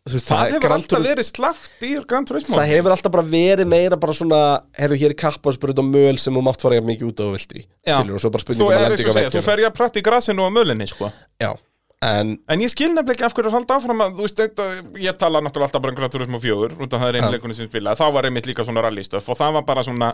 veist, 0.08 0.26
Það 0.26 0.44
hefur 0.48 0.64
Gran 0.64 0.76
alltaf 0.78 1.04
verið 1.06 1.28
slagt 1.28 1.84
í 1.86 1.92
Gran 2.08 2.28
Turismo. 2.28 2.58
Það 2.58 2.72
hefur 2.72 2.94
alltaf 2.96 3.14
bara 3.14 3.26
verið 3.26 3.68
meira 3.70 3.98
bara 4.00 4.16
svona 4.16 4.40
Herru, 4.78 4.98
hér 4.98 5.14
er 5.14 5.18
kapparsbrut 5.22 5.82
á 5.82 5.84
möl 5.86 6.16
sem 6.18 6.34
þú 6.34 6.44
mátt 6.48 6.64
fara 6.64 6.80
mikið 6.82 7.12
út 7.12 7.22
á 7.22 7.26
og 7.28 7.36
Já. 7.38 7.98
Skilur, 8.00 8.16
og 8.16 8.24
svo 8.24 8.32
bara 8.32 8.46
Þú 8.46 8.48
spurning 8.48 8.64
um 8.66 8.72
er 8.72 8.86
að 8.86 8.96
og 8.96 9.18
segja, 9.18 9.34
þú 9.36 9.44
fer 9.46 9.62
ég 9.62 9.70
að 9.70 9.76
pratta 9.76 10.00
í 10.00 10.06
grasinu 10.06 10.46
og 10.46 10.56
mölinni, 10.56 10.88
sko. 10.90 11.12
Já, 11.42 11.52
en 12.02 12.32
En 12.50 12.62
ég 12.64 12.72
skil 12.72 12.90
nefnilega 12.92 13.14
ekki 13.18 13.26
af 13.28 13.36
hverju 13.36 13.50
að 13.52 13.56
halda 13.58 13.76
áfram 13.78 14.02
að, 14.04 14.16
þú 14.18 14.26
veist, 14.26 14.40
þetta, 14.40 14.66
ég 15.02 15.18
tala 15.20 15.42
náttúrulega 15.44 15.68
alltaf 15.70 15.84
bara 15.84 15.94
um 15.94 15.98
Gran 16.00 16.12
Turismo 16.14 16.40
4, 16.42 16.72
út 16.78 16.96
af 16.96 17.02
það 17.02 17.08
er 17.08 17.18
einu 17.20 17.28
Já. 17.28 17.34
leikunni 17.36 17.58
sem 17.58 17.68
spila, 17.70 17.94
þá 17.98 18.04
var 18.16 18.28
einmitt 18.28 18.48
líka 18.50 18.66
svona 18.66 18.82
rallystöf 18.86 19.30
og 19.30 19.38
það 19.38 19.56
var 19.58 19.64
bara 19.68 19.84
svona, 19.86 20.10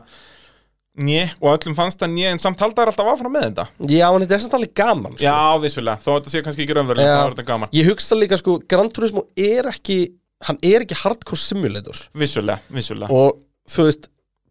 njö, 0.99 1.25
og 1.41 1.49
öllum 1.55 1.77
fannst 1.79 2.03
það 2.03 2.15
njö, 2.15 2.35
en 2.35 2.43
samt 2.43 2.61
halda 2.65 2.83
þær 2.83 2.93
alltaf 2.93 3.13
áfram 3.15 3.35
með 3.35 3.49
þetta. 3.49 3.67
Já, 3.89 4.07
en 4.11 4.25
þetta 4.25 4.37
er 4.37 4.45
samt 4.45 4.57
alveg 4.59 4.75
gaman 4.83 5.17
sko. 5.17 5.25
Já, 5.25 5.39
vissulega, 5.65 5.99
þó 6.05 6.11
þetta 6.19 6.31
sé 6.35 6.45
kannski 6.47 6.67
ekki 6.67 6.75
Já. 6.77 6.83
það 6.85 7.25
var 7.25 7.35
þetta 7.37 7.49
gaman. 7.53 7.69
Ég 7.79 7.91
hugsa 7.93 8.19
líka 8.19 8.37
sko, 8.41 8.59
Gran 8.69 8.91
Turismo 8.91 9.27
er 9.37 9.73
ekki 9.73 9.99
Hann 10.47 10.55
er 10.63 10.85
ekki 10.85 10.95
hardcore 10.95 11.35
simulator 11.43 11.99
Vissulega, 12.15 12.61
vissulega. 12.71 13.11
Og 13.11 13.41
þú 13.67 13.89
veist, 13.89 14.05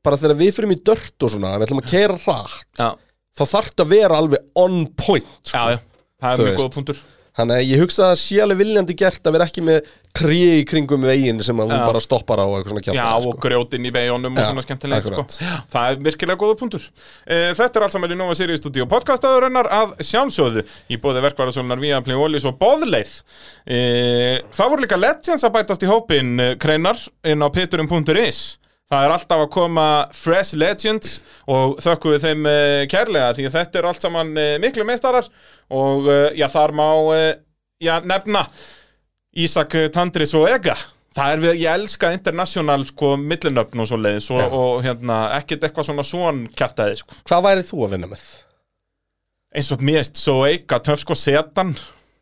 bara 0.03 0.17
þegar 0.19 0.35
við 0.35 0.49
fyrir 0.57 0.73
í 0.75 0.79
dört 0.83 1.23
og 1.23 1.31
svona 1.31 1.53
Sko. 7.37 7.43
Þú. 7.43 7.43
Þannig 7.43 7.57
að 7.61 7.69
ég 7.69 7.81
hugsa 7.83 8.11
að 8.11 8.43
alveg 8.43 8.61
viljandi 8.63 8.95
gert 8.97 9.27
að 9.27 9.35
vera 9.35 9.45
ekki 9.45 9.63
með 9.65 9.89
trí 10.17 10.39
í 10.57 10.65
kringum 10.65 11.03
veginn 11.05 11.41
sem 11.45 11.59
að 11.61 11.71
þú 11.71 11.77
Já. 11.77 11.85
bara 11.85 12.01
stoppar 12.01 12.41
á 12.41 12.45
og 12.47 12.55
eitthvað 12.57 12.73
svona 12.73 12.83
kjátt 12.87 12.97
Já, 12.97 13.29
og 13.29 13.39
grjótinn 13.43 13.85
í 13.85 13.91
beigjónum 13.93 14.33
og 14.33 14.41
Já, 14.41 14.47
svona 14.49 14.63
skemmtilegt, 14.65 15.09
sko. 15.11 15.25
Já, 15.45 15.53
það 15.73 15.89
er 15.91 15.99
virkilega 16.07 16.41
góða 16.41 16.57
punktur. 16.57 16.87
Uh, 17.27 17.51
þetta 17.59 17.79
er 17.79 17.85
allt 17.85 17.95
saman 17.95 18.15
í 18.15 18.17
Nova 18.17 18.37
Sirius 18.37 18.61
Studio 18.63 18.87
podcastaðurinnar 18.89 19.69
að 19.77 19.93
sjálfsögðu 20.09 20.65
í 20.89 20.99
bóði 21.03 21.25
verkvarðarsólunar 21.27 21.83
via 21.83 22.01
Play 22.05 22.17
Wallis 22.17 22.47
og 22.49 22.57
Bóðleið. 22.61 23.13
Uh, 23.69 24.41
það 24.57 24.73
voru 24.73 24.87
líka 24.87 25.01
Legends 25.01 25.45
að 25.45 25.57
bætast 25.59 25.85
í 25.85 25.91
hópin 25.91 26.37
uh, 26.41 26.55
kreinar 26.61 27.03
inn 27.27 27.45
á 27.45 27.47
piturum.is. 27.53 28.41
Það 28.87 29.03
er 29.03 29.13
alltaf 29.17 29.43
að 29.43 29.51
koma 29.51 29.87
Fresh 30.15 30.55
Legends 30.55 31.17
og 31.51 31.77
þökkum 31.83 32.15
við 32.15 32.27
þeim 32.27 32.49
uh, 32.49 32.83
kærlega 32.91 33.33
því 33.35 33.47
að 33.49 33.57
þetta 33.59 33.79
er 33.81 33.87
allt 33.89 34.05
saman 34.05 34.33
uh, 34.37 34.51
miklu 34.63 34.87
meistarar 34.87 35.27
og 35.67 36.07
uh, 36.07 36.27
já, 36.37 36.47
þar 36.53 36.75
má 36.77 36.87
já, 37.83 37.97
nefna 38.07 38.45
Ísak 39.37 39.75
Tandris 39.93 40.33
og 40.37 40.47
Ega 40.49 40.77
Það 41.17 41.31
er 41.33 41.39
við, 41.41 41.55
ég 41.63 41.79
elska 41.81 42.11
international 42.13 42.83
sko, 42.85 43.15
millinöfn 43.17 43.81
og 43.81 43.87
svo 43.89 43.97
leiðis 43.97 44.27
og, 44.35 44.51
og 44.53 44.83
hérna, 44.85 45.15
ekkert 45.39 45.65
eitthvað 45.65 45.87
svona 45.87 46.05
svon 46.05 46.43
kjæftæði 46.53 46.99
sko. 46.99 47.17
Hvað 47.25 47.47
værið 47.47 47.71
þú 47.71 47.79
að 47.87 47.95
vinna 47.95 48.09
með? 48.11 48.25
eins 49.57 49.69
og 49.73 49.83
mest, 49.85 50.19
svo 50.19 50.41
Ega, 50.47 50.79
töf 50.83 51.01
sko 51.01 51.15
setan 51.17 51.73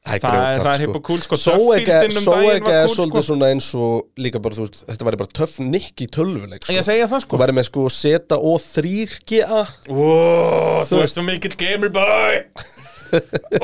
Það 0.06 0.20
það, 0.22 0.36
er- 0.38 0.60
það 0.62 0.68
er 0.72 0.82
hipp 0.84 0.98
og 1.00 1.04
cool 1.08 1.22
sko, 1.26 1.38
Sóega 1.42 1.96
Töffíldin 2.06 2.28
um 2.30 2.68
er 2.70 2.90
svolítið 2.94 3.16
sko. 3.16 3.22
svona 3.26 3.48
eins 3.50 3.70
og 3.74 4.04
líka 4.22 4.38
bara, 4.44 4.54
þú 4.54 4.66
veist, 4.68 4.84
þetta 4.86 5.08
væri 5.08 5.18
bara 5.22 5.32
töff 5.40 5.56
nikk 5.66 6.04
í 6.06 6.08
tölvuleik 6.14 6.62
sko. 6.68 6.76
Ég 6.76 6.86
segja 6.86 7.08
það 7.10 7.24
Þú 7.24 7.26
sko 7.26 7.40
væri 7.42 7.56
með 7.58 7.66
sko 7.72 7.86
seta 7.90 8.38
og 8.38 8.60
3GA 8.62 9.64
Ó, 9.90 10.86
þú 10.86 11.00
ert 11.02 11.14
svo 11.16 11.24
mikill 11.26 11.56
gamer 11.58 11.90
boy. 11.90 12.44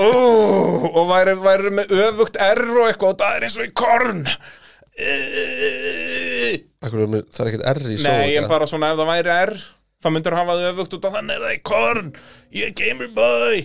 Ó, 0.01 0.09
og 0.97 1.05
væri, 1.11 1.35
væri 1.45 1.73
með 1.77 1.93
öfugt 2.07 2.39
R 2.41 2.63
og 2.73 2.87
eitthvað 2.89 3.13
og 3.13 3.21
það 3.21 3.37
er 3.37 3.45
eins 3.45 3.59
og 3.61 3.67
í 3.67 3.73
korn. 3.77 4.23
Akkur, 6.81 7.05
Það 7.05 7.43
er 7.45 7.51
ekkert 7.51 7.67
R 7.69 7.81
í 7.85 7.95
Nei, 7.95 8.01
Sóega 8.01 8.41
en 8.41 8.49
bara 8.49 8.67
svona 8.69 8.89
ef 8.95 8.99
það 9.01 9.11
væri 9.13 9.35
R 9.45 9.53
þá 10.01 10.09
myndir 10.15 10.33
hafa 10.39 10.57
það 10.57 10.71
öfugt 10.73 10.97
út 10.97 11.05
af 11.05 11.15
þannig 11.19 11.37
er 11.37 11.45
það 11.45 11.53
í 11.53 11.61
korn. 11.69 12.11
Ég 12.57 12.71
er 12.71 12.75
gamer 12.81 13.11
boy. 13.13 13.61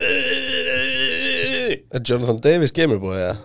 Er 0.00 1.19
Jonathan 2.06 2.40
Davis 2.44 2.72
Gamerboy 2.76 3.16
eða? 3.20 3.36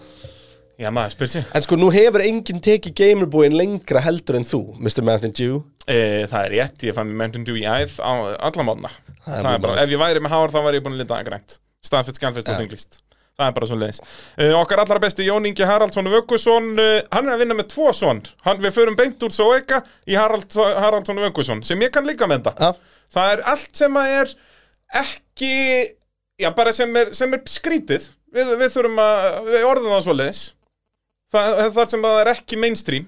Já, 0.76 0.90
maður 0.92 1.14
spyr 1.16 1.30
sér 1.32 1.46
En 1.56 1.64
sko, 1.64 1.78
nú 1.80 1.88
hefur 1.94 2.24
enginn 2.26 2.60
tekið 2.64 2.96
Gamerboyin 3.00 3.56
lengra 3.56 4.02
heldur 4.04 4.36
en 4.42 4.48
þú, 4.48 4.60
Mr. 4.82 5.06
Mountain 5.08 5.32
Dew. 5.38 5.62
E, 5.88 6.26
Það 6.28 6.42
er 6.50 6.54
rétt, 6.58 6.84
ég 6.90 6.98
fann 6.98 7.14
Mountain 7.16 7.46
Dew 7.48 7.56
í 7.62 7.64
æð 7.64 7.96
á 8.04 8.12
alla 8.50 8.66
mánuð. 8.68 8.98
ef 9.26 9.90
ég 9.94 10.02
væri 10.02 10.22
með 10.22 10.36
hár 10.36 10.52
þá 10.52 10.60
væri 10.68 10.82
ég 10.82 10.86
búin 10.86 10.98
að 10.98 11.04
lita 11.06 11.16
það 11.16 11.28
grænt. 11.30 11.58
Staðfest, 11.86 12.20
skjálfest 12.20 12.50
og 12.50 12.60
þinglist 12.60 13.00
Það 13.36 13.50
er 13.50 13.54
bara 13.58 13.68
svo 13.68 13.76
leiðis 13.78 13.98
uh, 14.00 14.54
Okkar 14.62 14.80
allra 14.82 15.00
besti 15.04 15.26
Jón 15.28 15.46
Ingi 15.50 15.66
Haraldsson 15.68 16.08
Vögguson 16.08 16.70
uh, 16.80 17.02
Hann 17.12 17.28
er 17.28 17.34
að 17.36 17.42
vinna 17.44 17.58
með 17.60 17.68
tvo 17.74 17.90
son. 17.94 18.22
Hann, 18.46 18.62
Við 18.64 18.72
förum 18.78 18.96
beint 18.96 19.22
úr 19.28 19.34
Soeka 19.36 19.82
í 20.08 20.16
Harald, 20.16 20.48
Haraldsson 20.56 21.20
Vögguson 21.20 21.60
sem 21.68 21.84
ég 21.84 21.92
kann 21.94 22.08
líka 22.08 22.30
með 22.32 22.46
þetta. 22.48 22.70
Já, 22.72 23.02
Það 23.16 23.34
er 23.34 23.44
allt 23.54 23.76
sem 23.84 24.00
að 24.02 24.14
er 24.22 24.32
ekki 25.04 25.52
Já, 26.42 26.50
bara 26.56 26.74
sem 26.76 26.96
er, 27.00 27.12
sem 27.16 27.32
er 27.36 27.44
skrítið 27.48 28.10
Við, 28.36 28.54
við 28.62 28.74
þurfum 28.76 29.02
að, 29.06 29.28
við 29.52 29.68
orðum 29.70 29.94
það 29.96 30.04
svo 30.08 30.16
leiðis 30.20 30.42
Það 31.36 31.62
þar 31.76 31.90
sem 31.92 32.04
að 32.06 32.14
það 32.16 32.22
er 32.22 32.30
ekki 32.36 32.58
mainstream. 32.62 33.06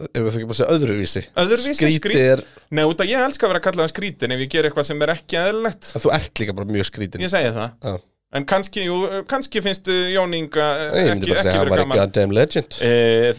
Ef 0.00 0.08
við 0.16 0.28
þurfum 0.30 0.40
ekki 0.40 0.54
að 0.54 0.58
segja 0.58 0.74
öðruvísi. 0.76 1.22
Öðruvísi 1.42 1.74
Skrítið 1.76 1.98
skrít- 2.00 2.20
er, 2.24 2.42
Nei, 2.72 2.84
út 2.88 3.02
að 3.04 3.10
ég 3.12 3.24
elska 3.26 3.44
að 3.46 3.50
vera 3.52 3.60
að 3.60 3.66
kalla 3.66 3.82
það 3.84 3.90
skrítin 3.92 4.32
ef 4.34 4.40
ég 4.44 4.52
ger 4.54 4.68
eitthvað 4.68 4.86
sem 4.88 5.02
er 5.04 5.12
ekki 5.12 5.38
eðlilegt. 5.42 5.90
Að 5.98 6.04
þú 6.06 6.12
ert 6.16 6.40
líka 6.40 6.54
bara 6.56 6.70
mjög 6.72 6.88
skrítin 6.88 7.24
Ég 7.26 7.32
segi 7.34 7.52
það. 7.58 7.74
Já. 7.84 7.98
En 8.30 8.44
kannski, 8.46 8.84
jú, 8.86 8.96
kannski 9.26 9.58
finnst 9.60 9.88
uh, 9.90 10.04
Jón 10.14 10.34
Inga 10.38 10.66
uh, 10.86 10.92
Ég 10.94 11.08
myndi 11.10 11.26
ekki, 11.26 11.32
bara 11.32 11.40
ekki 11.40 11.46
segja 11.48 11.50
að 11.50 11.58
hann 11.60 11.72
var 11.72 11.80
gaman 11.82 11.98
goddamn 11.98 12.34
legend. 12.38 12.76
E, 12.86 12.90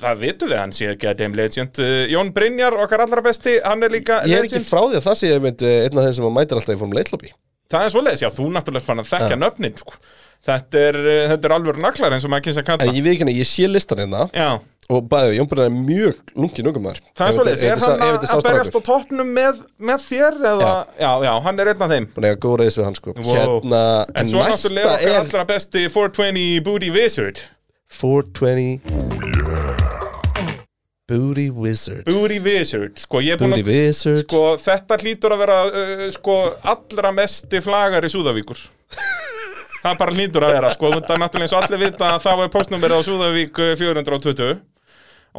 Það 0.01 0.17
vitum 0.25 0.49
við, 0.51 0.57
hann 0.59 0.73
sé 0.75 0.89
ekki 0.91 1.07
að 1.07 1.21
Dame 1.21 1.39
Legend 1.39 1.79
Jón 2.11 2.31
Brynjar, 2.35 2.75
okkar 2.85 3.05
allra 3.05 3.23
besti, 3.23 3.53
hann 3.63 3.87
er 3.87 3.95
líka 3.95 4.17
Ég 4.27 4.35
er 4.41 4.49
ekki 4.49 4.57
legend. 4.59 4.67
frá 4.67 4.81
því 4.83 4.99
að 4.99 5.05
það 5.07 5.15
sé 5.21 5.31
ég 5.31 5.45
mynd 5.47 5.63
einn 5.69 6.01
af 6.01 6.09
þeim 6.09 6.17
sem 6.19 6.27
að 6.27 6.35
mætir 6.35 6.59
alltaf 6.59 6.75
í 6.75 6.81
Formule 6.83 7.05
1 7.07 7.13
lobby. 7.15 7.31
Það 7.71 7.87
er 7.87 7.93
svoleiðis, 7.95 8.25
já, 8.25 8.29
þú 8.35 8.49
náttúrulega 8.51 8.87
fann 8.89 8.99
að 9.05 9.09
þekkja 9.13 9.39
nöfnin 9.39 9.79
sko. 9.79 9.95
Þetta, 10.47 10.83
er, 10.89 10.99
uh, 11.01 11.23
þetta 11.33 11.49
er 11.49 11.55
alveg 11.57 11.81
naklar 11.83 12.17
eins 12.17 12.27
og 12.27 12.33
maður 12.33 12.49
kynst 12.49 12.61
að 12.63 12.69
kalla 12.71 12.91
ég 12.91 13.05
veit 13.05 13.13
ekki 13.15 13.25
henni, 13.25 13.39
ég 13.39 13.49
sé 13.49 13.69
listan 13.69 14.01
hérna. 14.03 14.27
Já, 14.35 14.51
og 14.91 15.05
bæði, 15.07 15.37
Jón 15.37 15.47
Brynjar 15.51 15.69
er 15.69 15.75
mjög 15.75 16.15
lungin 16.35 16.67
ungumar 16.71 16.97
það 17.15 17.27
er 17.27 17.33
svoleiðis, 17.37 17.63
er 17.63 17.81
hann 17.83 18.03
að, 18.03 18.25
að 18.27 18.41
berjast 18.47 18.75
á 18.75 18.81
toppnum 18.87 19.29
með, 19.37 19.61
með 19.79 19.99
þér 20.07 20.33
eða, 20.51 20.71
já. 20.99 21.11
já, 21.27 21.31
hann 21.45 21.63
er 21.63 21.71
einn 21.71 21.85
af 21.85 21.93
þeim. 21.93 22.07
Búin 22.15 22.27
að 22.27 22.41
góð 22.43 22.55
reyðis 22.61 22.79
við 22.79 22.87
hann 22.89 22.97
sko. 22.99 23.15
Wow. 23.21 23.31
Hérna, 23.37 23.81
En 24.17 24.31
svo 24.31 24.43
náttúrulega 24.43 24.91
er 24.91 24.97
okkar 24.97 25.13
er 25.13 25.19
allra 25.21 25.45
besti 25.53 25.85
420 25.87 26.61
Booty 26.67 26.91
Wizard. 26.97 27.37
420 28.01 28.79
Booty 31.11 31.49
Wizard. 31.51 32.05
Booty 32.07 32.39
Wizard, 32.39 32.99
sko 32.99 33.19
Booty 33.19 33.63
að 33.63 33.67
Wizard. 33.67 34.21
Sko 34.25 34.43
þetta 34.63 34.99
hlýtur 35.01 35.35
að 35.35 35.43
vera 35.45 35.57
uh, 35.67 36.05
sko 36.15 36.37
allra 36.75 37.11
mesti 37.15 37.63
flagar 37.63 38.07
í 38.07 38.11
Súðavíkur 38.11 38.59
Það 39.81 40.01
bara 40.01 40.15
hlýtur 40.17 40.45
að 40.45 40.53
vera 40.55 40.71
sko. 40.75 40.91
Þetta 40.95 41.15
er 41.15 41.21
náttúrulega 41.23 41.47
eins 41.47 41.55
og 41.55 41.65
allir 41.65 41.81
vita 41.81 42.09
að 42.11 42.25
það 42.25 42.39
var 42.41 42.51
postnúmerið 42.55 43.01
á 43.01 43.07
Súðavík 43.07 43.61
uh, 43.61 43.71
420 43.79 44.51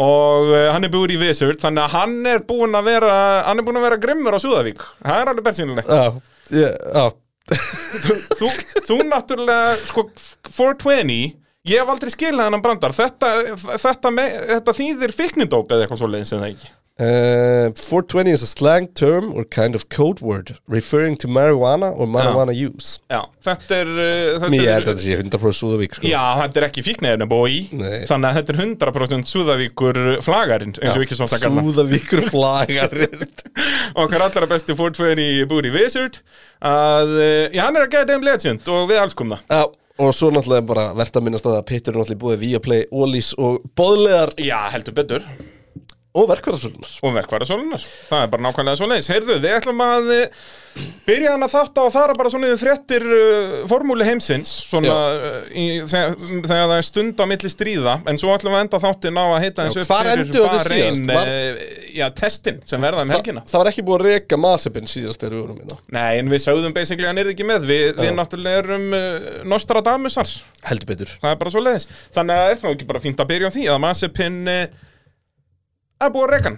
og 0.02 0.50
uh, 0.54 0.68
hann 0.72 0.88
er 0.88 0.92
Booty 0.92 1.18
Wizard 1.20 1.60
þannig 1.60 1.84
að 1.84 1.94
hann 1.98 2.14
er 2.30 2.44
búin 2.48 2.78
að 2.78 2.86
vera 2.88 3.16
hann 3.44 3.60
er 3.60 3.66
búin 3.66 3.78
að 3.78 3.86
vera 3.88 4.00
grimmur 4.02 4.38
á 4.38 4.40
Súðavík. 4.42 4.82
Það 5.02 5.20
er 5.20 5.32
alveg 5.32 5.46
bersýnilegt. 5.48 5.92
Já, 5.92 6.58
já. 6.96 7.06
Þú, 7.52 8.48
þú 8.86 8.98
náttúrulega 9.10 9.72
sko 9.82 10.06
420 10.48 11.34
ég 11.68 11.78
hef 11.82 11.90
aldrei 11.92 12.14
skilað 12.14 12.48
hennan 12.48 12.62
brandar. 12.64 12.94
Þetta, 12.96 13.32
þetta, 13.82 14.14
me, 14.14 14.28
þetta 14.56 14.76
þýðir 14.78 15.14
fiknindóp 15.14 15.74
eða 15.74 15.86
eitthvað 15.86 16.02
svo 16.02 16.10
leiðis 16.10 16.34
eða 16.38 16.54
ekki 16.54 16.72
Uh, 17.02 17.72
420 17.74 18.30
is 18.30 18.42
a 18.42 18.46
slang 18.46 18.86
term 18.94 19.32
or 19.34 19.42
kind 19.44 19.74
of 19.74 19.88
code 19.88 20.20
word 20.20 20.56
referring 20.68 21.16
to 21.16 21.26
marijuana 21.26 21.90
or 21.96 22.06
marijuana 22.06 22.54
use. 22.54 23.00
Já, 23.10 23.24
þetta 23.42 23.78
er 23.82 23.90
uh, 24.38 24.46
Mér 24.52 24.68
er- 24.76 24.86
þetta 24.86 25.02
sé 25.02 25.16
100% 25.18 25.58
súðavík 25.58 25.96
sko. 25.98 26.06
Já, 26.06 26.22
þetta 26.44 26.62
er 26.62 26.66
ekki 26.68 26.84
fíknefni 26.86 27.26
bói. 27.32 27.56
Þannig 28.06 28.28
að 28.28 28.38
þetta 28.38 28.54
er 28.54 28.60
100% 28.66 29.30
Súðavíkur 29.32 29.98
flagarinn 30.22 30.76
Súðavíkur 30.78 32.22
flagarinn. 32.30 33.26
Okkar 34.02 34.26
allra 34.28 34.48
besti 34.50 34.76
420 34.78 35.46
Booty 35.50 35.72
Wizard 35.74 36.20
að, 36.62 37.16
uh, 37.18 37.46
Já, 37.54 37.64
hann 37.66 37.78
er 37.80 37.86
að 37.88 37.94
geta 37.96 38.18
um 38.18 38.26
legend 38.26 38.68
og 38.72 38.86
við 38.90 39.00
elskum 39.02 39.34
það 39.34 39.56
Já, 39.56 39.64
og 40.06 40.14
svo 40.16 40.30
náttúrulega 40.34 40.66
bara 40.70 40.86
verðt 40.98 41.18
að 41.18 41.26
minnast 41.26 41.48
að 41.50 41.58
Pittur 41.68 41.96
er 41.96 42.02
náttúrulega 42.02 42.22
búið 42.22 42.44
Viaplay, 42.46 42.86
Ólís 42.94 43.32
og 43.38 43.58
Bóðlegar 43.78 44.36
Já, 44.38 44.58
heldur 44.76 44.96
betur 45.02 45.26
og 46.12 46.26
verkvæðarsölunar. 46.28 46.90
og 47.00 47.14
verkvarasólunar 47.16 47.84
Það 48.08 48.22
er 48.22 48.30
bara 48.32 48.44
nákvæmlega 48.44 48.76
svo 48.76 48.88
leiðis 48.90 49.08
Heyrðu, 49.08 49.36
við 49.40 49.54
ætlum 49.56 49.78
að 49.80 50.10
uh, 50.12 50.42
byrja 51.06 51.30
hann 51.32 51.44
að 51.46 51.54
þátt 51.54 51.78
á 51.80 51.82
að 51.86 51.94
fara 51.94 52.16
bara 52.18 52.32
svona 52.34 52.50
yfir 52.50 52.60
fréttir 52.60 53.06
uh, 53.06 53.54
formúli 53.70 54.04
heimsins 54.04 54.50
svona 54.68 54.92
uh, 54.92 55.38
í, 55.48 55.80
þegar, 55.88 56.12
þegar 56.20 56.68
það 56.68 56.74
er 56.76 56.86
stund 56.88 57.16
á 57.16 57.24
milli 57.32 57.50
stríða. 57.52 57.94
En 58.12 58.20
svo 58.20 58.28
ætlum 58.34 58.52
við 58.52 58.58
að 58.60 58.64
enda 58.66 58.82
þáttin 58.84 59.16
á 59.16 59.24
að 59.24 59.40
heita 59.46 59.64
eins 59.64 59.80
hvar 59.80 60.10
fyrir 60.10 60.28
Bahrein, 60.36 61.00
síðast? 61.00 61.16
Var- 61.16 61.32
uh, 61.32 62.12
testin 62.20 62.60
sem 62.68 62.80
verða 62.84 63.02
um 63.06 63.12
helgina. 63.16 63.40
það 63.48 63.64
var 63.64 63.72
ekki 63.72 63.86
búið 63.88 63.98
að 63.98 64.06
reka 64.10 64.36
Masepin 64.44 64.88
síðast 64.92 65.20
þegar 65.24 65.34
við 65.38 65.42
vorum 65.46 65.58
hérna. 65.64 65.80
Nei, 65.96 66.12
en 66.20 66.28
við 66.32 66.44
sögðum 66.44 66.76
basically 66.76 67.08
að 67.08 67.12
hann 67.14 67.24
er 67.24 67.32
ekki 67.32 67.48
með. 67.48 67.68
Við, 67.72 67.88
við 68.00 68.12
náttúrulega 68.20 68.62
erum 68.66 68.86
Nostradamusar. 69.48 70.28
Heldur 70.68 70.92
betur. 70.92 71.10
Það 71.24 71.32
er 71.34 71.38
bara 71.40 71.52
svo 71.52 71.60
leiðis 71.64 71.88
Þannig 72.12 72.36
að 72.36 72.52
það 76.02 76.08
er 76.08 76.10
að 76.10 76.10
því 76.10 76.10
að 76.10 76.16
búið 76.16 76.26
að 76.26 76.34
reka 76.34 76.52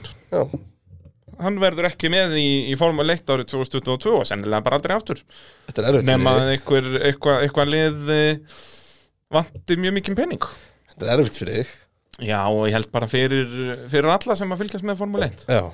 hann. 1.44 1.58
Verður 1.64 1.88
ekki 1.88 2.10
með 2.12 2.36
í, 2.38 2.48
í 2.70 2.74
Formule 2.78 3.16
1 3.16 3.32
árið 3.34 3.48
2022 3.52 4.12
og 4.14 4.28
sennilega 4.28 4.64
bara 4.64 4.78
aldrei 4.78 4.94
aftur. 4.96 5.22
Að 5.68 5.80
þig. 5.98 6.28
einhver, 6.54 6.90
eitthvað, 7.10 7.40
eitthvað 7.46 7.72
lið 7.74 8.12
uh, 8.14 8.60
vanti 9.34 9.78
mjög 9.80 9.96
mikið 9.98 10.20
penning 10.20 10.46
Þetta 10.92 11.08
er 11.08 11.16
erfitt 11.16 11.40
fyrir 11.40 11.58
þig. 11.58 11.72
Já, 12.22 12.38
og 12.46 12.68
ég 12.68 12.76
held 12.76 12.92
bara 12.94 13.08
fyrir, 13.10 13.48
fyrir 13.90 14.12
alla 14.14 14.36
sem 14.38 14.54
að 14.54 14.62
fylgjast 14.62 14.86
með 14.86 15.00
Formule 15.00 15.26
1 15.32 15.48
Já. 15.50 15.64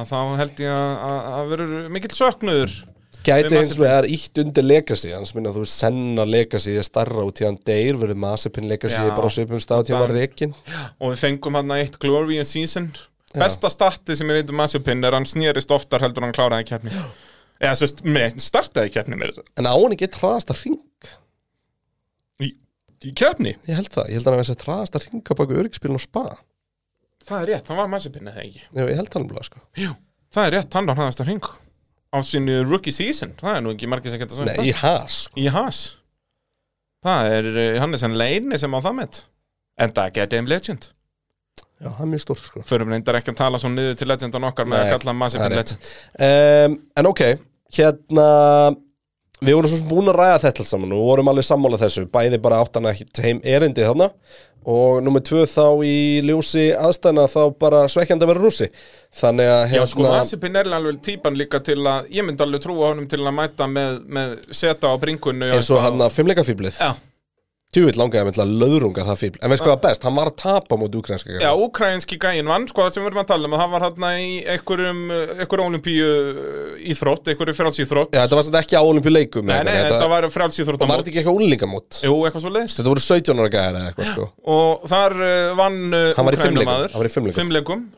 að 0.00 0.08
þá 0.08 0.16
held 0.40 0.64
ég 0.64 0.72
að, 0.72 0.94
að, 1.10 1.20
að 1.34 1.52
verður 1.52 1.92
mikill 1.92 2.16
söknuður. 2.16 2.78
Gæti 3.22 3.54
eins 3.54 3.76
og 3.76 3.84
er 3.86 4.08
ítt 4.10 4.40
undir 4.40 4.64
legacy 4.64 5.12
hans 5.12 5.30
minna 5.36 5.52
þú 5.54 5.62
senna 5.68 6.24
legacy 6.26 6.72
er 6.80 6.86
starra 6.86 7.22
út 7.28 7.38
í 7.38 7.46
hann 7.46 7.60
deyr 7.68 8.00
verður 8.00 8.18
Masepin 8.24 8.66
legacy 8.70 8.98
bara 9.12 9.28
á 9.28 9.34
svipum 9.36 9.60
stað 9.62 9.84
til 9.86 9.94
hann 9.94 10.02
var 10.08 10.14
rekin 10.16 10.56
og 10.96 11.12
við 11.12 11.20
fengum 11.20 11.60
hann 11.60 11.70
eitt 11.76 12.00
Glorious 12.02 12.50
Season 12.56 12.88
besta 13.40 13.70
starti 13.72 14.16
sem 14.18 14.30
ég 14.32 14.40
veit 14.40 14.52
um 14.52 14.58
Mazepin 14.60 15.04
er 15.04 15.16
hann 15.16 15.28
snýrist 15.28 15.72
oftar 15.74 16.04
heldur 16.04 16.22
en 16.22 16.30
hann 16.30 16.36
kláraði 16.36 16.68
keppni. 16.68 16.92
Eða 17.62 17.74
sérst, 17.78 18.02
startaði 18.42 18.92
keppni 18.94 19.18
með 19.18 19.32
þessu. 19.32 19.44
En 19.60 19.68
á 19.70 19.74
hann 19.74 19.96
ekki 19.96 20.10
traðast 20.12 20.50
að 20.52 20.62
ring 20.66 20.78
í, 22.42 22.52
í 23.08 23.12
keppni, 23.18 23.56
ég 23.68 23.78
held 23.78 23.92
það, 23.94 24.08
ég 24.10 24.18
held 24.18 24.26
að 24.26 24.32
hann 24.32 24.40
hefði 24.42 24.50
sett 24.52 24.64
traðast 24.64 24.98
að 24.98 25.08
ringa 25.08 25.38
baka 25.38 25.60
öryggsbílun 25.62 26.00
og 26.00 26.04
spa. 26.04 26.24
Það 27.22 27.44
er 27.44 27.52
rétt, 27.52 27.68
hann 27.70 27.78
var 27.78 27.92
Mazepin 27.92 28.32
eða 28.32 28.42
ekki? 28.42 28.64
Já, 28.66 28.82
ég 28.82 28.96
held 28.98 29.12
það 29.14 29.24
nefnilega 29.24 29.48
sko. 29.48 29.66
Jú, 29.78 29.92
það 30.34 30.48
er 30.48 30.56
rétt, 30.58 30.78
hann 30.78 30.90
var 30.90 30.98
hraðast 30.98 31.22
að 31.22 31.30
hring 31.30 31.52
á 32.12 32.18
sínu 32.28 32.60
rookie 32.68 32.92
season, 32.92 33.32
það 33.40 33.56
er 33.56 33.62
nú 33.64 33.72
ekki 33.72 33.88
margir 33.88 34.12
sem 34.12 34.20
geta 34.20 34.36
sagt 34.36 34.50
það. 34.52 34.66
í 34.68 34.72
has 34.76 35.18
sko. 35.26 35.38
í 35.40 35.46
has 35.52 35.78
það 37.02 37.36
er, 37.38 37.48
eh, 37.56 37.78
hann 37.80 37.94
er 37.94 38.02
senn 38.02 38.18
leini 38.18 38.58
sem 38.60 38.74
á 38.74 38.78
það 38.84 38.98
með 38.98 39.20
en 39.80 39.94
það 39.96 40.18
er 40.20 40.32
Game 40.34 40.50
Legend 40.50 40.88
Já, 41.82 41.88
það 41.90 42.04
er 42.04 42.10
mjög 42.12 42.22
stórt 42.22 42.46
sko. 42.46 42.62
Förum 42.68 42.92
reyndar 42.94 43.18
ekki 43.18 43.32
að 43.32 43.40
tala 43.40 43.58
svo 43.58 43.72
niður 43.72 43.98
til 43.98 44.06
legendan 44.06 44.46
okkar 44.46 44.68
með 44.70 44.78
Nei, 44.78 44.84
að 44.86 44.92
kalla 44.94 45.14
er 45.26 45.54
rétt. 45.56 45.74
Legend 45.74 45.90
um, 46.28 46.76
En 47.02 47.10
ok, 47.10 47.22
hérna 47.74 48.26
Við 49.42 49.56
vorum 49.58 49.72
svo 49.72 49.80
sem 49.80 49.90
búin 49.90 50.10
að 50.12 50.18
ræða 50.20 50.38
þetta 50.44 50.64
saman 50.68 50.94
og 50.94 51.02
vorum 51.02 51.30
alveg 51.32 51.46
sammála 51.48 51.78
þessu. 51.80 52.04
Bæði 52.14 52.38
bara 52.42 52.60
áttan 52.62 52.86
að 52.86 53.00
heim 53.24 53.40
erindi 53.42 53.82
þarna. 53.82 54.06
Og 54.62 55.00
nummer 55.02 55.22
tvö 55.26 55.42
þá 55.50 55.82
í 55.82 55.94
ljósi 56.22 56.68
aðstæðna 56.78 57.24
þá 57.26 57.40
bara 57.58 57.80
svekkjandi 57.90 58.22
að 58.22 58.30
vera 58.30 58.42
rússi. 58.44 58.68
Þannig 59.18 59.50
að 59.50 59.74
Já, 59.74 59.82
sko, 59.90 60.04
hérna 60.04 60.20
Mazepin 60.20 60.58
er 60.60 60.70
alveg 60.78 61.00
típan 61.02 61.38
líka 61.40 61.58
til 61.66 61.80
að 61.82 62.12
ég 62.14 62.26
myndi 62.28 62.46
alveg 62.46 62.62
trúa 62.62 62.92
honum 62.92 63.08
til 63.10 63.18
að 63.24 63.34
mæta 63.40 63.66
með, 63.66 63.98
með 64.06 64.36
seta 64.54 64.94
á 64.94 64.96
bringunni 65.02 65.50
eins 65.56 65.72
og 65.74 65.82
hann 65.82 66.06
að 66.06 66.14
fimmleikafíblið 66.14 66.78
Já, 66.78 66.92
Tjúvill 67.72 67.96
langaði 67.96 68.26
með 68.28 68.34
til 68.36 68.42
að 68.42 68.50
löðrunga 68.60 69.04
það 69.06 69.16
fíbl 69.16 69.38
En 69.40 69.48
veist 69.48 69.62
hvað 69.64 69.70
var 69.72 69.78
best, 69.80 70.02
hann 70.04 70.12
var 70.18 70.28
að 70.28 70.34
tapa 70.42 70.76
mót 70.76 70.92
úkrænska 70.98 71.38
Já, 71.40 71.48
úkrænski 71.56 72.18
gæinn 72.20 72.50
vann, 72.50 72.66
sko, 72.68 72.84
það 72.84 72.92
sem 72.98 73.00
við 73.00 73.08
erum 73.08 73.20
að 73.22 73.30
tala 73.30 73.48
um. 73.48 73.54
Að 73.56 73.62
það 73.62 73.70
var 73.72 73.82
hann 73.86 74.04
í 74.12 74.34
einhverjum, 74.52 75.00
einhverjum 75.38 75.70
olimpíu 75.70 76.10
íþrótt, 76.92 77.24
einhverju 77.32 77.54
frjálsíþrótt. 77.56 78.12
Já, 78.12 78.20
þetta 78.26 78.36
var 78.36 78.44
samt 78.44 78.58
ekki 78.60 78.76
á 78.76 78.84
olimpíuleikum 78.84 79.48
Nei, 79.48 79.64
nei, 79.64 79.72
þetta 79.88 80.10
var 80.12 80.28
frjálsíþrótt 80.36 80.84
Var 80.84 81.00
þetta 81.00 81.10
ekki 81.14 81.20
eitthvað 81.22 81.38
úlingamót? 81.40 81.90
Jú, 82.04 82.12
eitthvað 82.28 82.44
svo 82.44 82.52
leiðist 82.52 82.76
Þetta 82.82 82.92
voru 82.92 83.04
17 83.06 83.40
ára 83.40 83.48
gæðar 83.56 83.80
eða 83.80 83.88
eitthvað 83.88 84.12
sko. 84.12 84.28
Og 84.52 84.84
þar 84.92 85.16
uh, 85.16 85.56
vann 85.62 85.80
uh, 85.96 86.12
Hann 86.18 86.28
var 86.28 86.36
í 86.36 86.44
fimmleikum, 87.40 87.88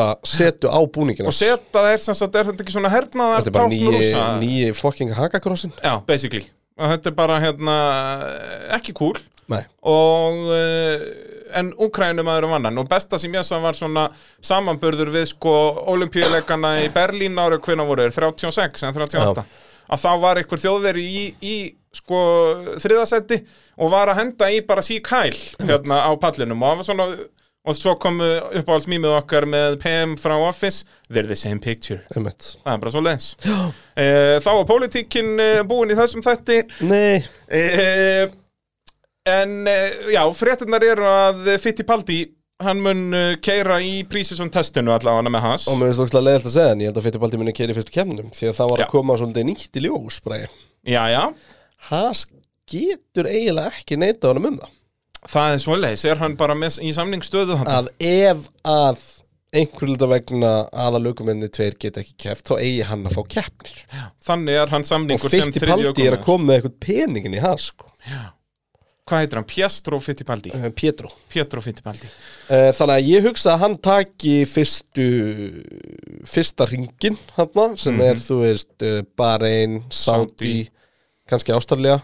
Með 0.00 0.30
setu 0.32 0.70
á. 0.72 0.78
búningina 0.94 1.30
Og 1.30 1.36
seta 1.36 1.84
er 1.92 2.02
sem 2.02 2.16
sagt, 2.16 2.36
er 2.36 2.48
þetta 2.50 2.64
ekki 2.64 2.76
svona 2.76 2.92
hernaðar 2.92 3.44
Þetta 3.44 3.52
er 3.52 3.56
bara 3.58 3.72
nýji, 3.72 4.12
nýji 4.42 4.76
fucking 4.78 5.14
hakakrossin 5.18 5.74
Já, 5.78 5.98
basically. 6.08 6.46
Og 6.80 6.94
Þetta 6.94 7.12
er 7.12 7.16
bara 7.18 7.40
hérna 7.42 7.76
ekki 8.78 8.94
cool. 8.96 9.18
Nei, 9.50 9.64
og 9.82 10.44
uh, 10.46 11.00
en 11.58 11.72
Ukrænumæður 11.82 12.46
vann 12.52 12.68
hann 12.68 12.78
og 12.78 12.86
besta 12.90 13.18
sem 13.18 13.32
ég 13.34 13.42
sá 13.46 13.56
var 13.58 13.74
svona 13.74 14.04
samanburður 14.46 15.10
við 15.10 15.32
sko 15.32 15.54
olimpíuleikana 15.90 16.76
í 16.84 16.92
Berlín 16.94 17.34
ára 17.42 17.58
hvernig 17.58 17.88
voru 17.88 18.06
þeir, 18.06 18.30
36 18.38 18.86
en 18.86 18.94
38 18.94 19.44
að 19.90 20.04
þá 20.04 20.10
var 20.22 20.38
einhver 20.40 20.62
þjóðveri 20.62 21.02
í, 21.02 21.22
í 21.42 21.54
sko 21.94 22.20
þriðasetti 22.82 23.40
og 23.82 23.90
var 23.90 24.12
að 24.12 24.20
henda 24.22 24.50
í 24.54 24.60
bara 24.66 24.84
sík 24.86 25.08
hæl 25.10 25.34
hérna 25.66 26.04
á 26.06 26.10
pallinum. 26.20 26.62
Og 26.62 26.70
það 26.70 26.80
var 26.80 26.88
svona 26.88 27.06
og 27.68 27.76
svo 27.76 27.92
komu 28.00 28.26
uppáhaldsmýmið 28.60 29.14
okkar 29.18 29.44
með 29.50 29.76
PM 29.82 30.14
frá 30.20 30.32
Office, 30.40 30.86
they're 31.12 31.28
the 31.28 31.36
same 31.36 31.60
picture. 31.60 32.00
Einmitt. 32.16 32.54
Það 32.64 32.72
er 32.72 32.82
bara 32.84 32.92
svo 32.94 33.02
leins 33.04 33.30
uh, 33.44 34.36
þá 34.40 34.50
var 34.50 34.66
pólitíkin 34.68 35.32
uh, 35.36 35.60
búin 35.68 35.92
í 35.92 35.98
þessum 35.98 36.24
þætti. 36.24 36.60
Nei, 36.88 37.20
uh, 37.52 38.32
en 39.30 39.56
já, 40.10 40.22
fréttinnar 40.34 40.84
eru 40.88 41.04
að 41.06 41.50
Fittipaldi 41.60 42.22
hann 42.60 42.80
mun 42.84 43.14
keira 43.44 43.78
í 43.80 44.02
prísisum 44.08 44.50
testinu 44.52 44.92
allavega 44.92 45.32
með 45.32 45.44
hans 45.46 45.68
og 45.70 45.78
mér 45.80 45.94
finnst 45.96 46.12
það 46.12 46.26
leiðilt 46.26 46.48
að 46.48 46.56
segja 46.56 46.74
en 46.74 46.82
ég 46.82 46.90
held 46.90 46.98
að 47.00 47.06
Fittibaldi 47.06 47.40
minni 47.40 47.54
keiri 47.56 47.76
fyrstu 47.76 47.94
kemnum 47.94 48.32
því 48.36 48.50
að 48.50 48.58
það 48.58 48.72
var 48.72 48.82
Já. 48.82 48.84
að 48.84 48.92
koma 48.92 49.16
svolítið 49.20 49.46
nýtt 49.48 49.78
í 49.80 49.84
ljós 49.86 50.18
bræði 50.24 50.50
já, 50.84 51.00
já, 51.08 51.22
Haas 51.88 52.26
getur 52.68 53.30
eiginlega 53.30 53.72
ekki 53.80 53.96
neita 54.00 54.28
honum 54.28 54.50
um 54.50 54.60
það 54.60 54.76
það 55.28 55.52
er 55.54 55.58
svoleiðis 55.64 56.04
er 56.08 56.16
hann 56.22 56.36
bara 56.40 56.54
með, 56.54 56.78
í 56.86 56.92
samningsstöðu 56.96 57.58
að 57.68 57.88
ef 58.00 58.46
að 58.64 58.98
einhver 59.52 59.88
hluta 59.90 60.06
vegna 60.06 60.50
aðalökumenni 60.72 61.48
tveir 61.50 61.74
geta 61.82 62.00
ekki 62.04 62.14
keft 62.28 62.46
þá 62.46 62.54
eigi 62.62 62.82
hann 62.86 63.04
að 63.08 63.16
fá 63.18 63.22
keppnir 63.36 63.80
Þannig 64.22 64.60
er 64.62 64.68
hann 64.70 64.84
og 64.86 64.90
samningur 64.92 65.30
sem 65.32 65.48
Fitti 65.50 65.64
þriðji 65.64 65.88
Paldi 65.90 66.06
er 66.06 66.16
að 66.18 66.24
koma 66.28 66.44
með 66.52 66.60
eitthvað 66.60 66.76
peningin 66.86 67.34
í 67.34 67.40
hans 67.42 67.66
sko. 67.72 67.90
Hvað 69.10 69.24
heitir 69.24 69.40
hann? 69.40 69.48
Piastro 69.50 69.98
Fittipaldi 69.98 70.52
Eh, 70.54 70.68
Pietro 70.70 71.10
Pietro 71.28 71.60
Fittipaldi 71.64 72.06
Eh, 72.48 72.70
Þannig 72.78 72.94
að 72.94 73.08
ég 73.10 73.26
hugsa 73.26 73.56
að 73.56 73.62
hann 73.64 73.74
taki 73.82 74.36
fyrstu 74.46 75.06
fyrsta 76.30 76.66
ringin 76.70 77.18
hann 77.36 77.76
sem 77.76 77.94
Mhm. 77.96 78.06
er 78.06 78.14
þú 78.22 78.38
veist 78.44 78.82
uh, 78.86 79.02
Bahrein, 79.18 79.82
Saudi, 79.90 80.30
Saudi. 80.30 80.70
kannski 81.28 81.52
Ástralja 81.52 81.98
Já 81.98 82.02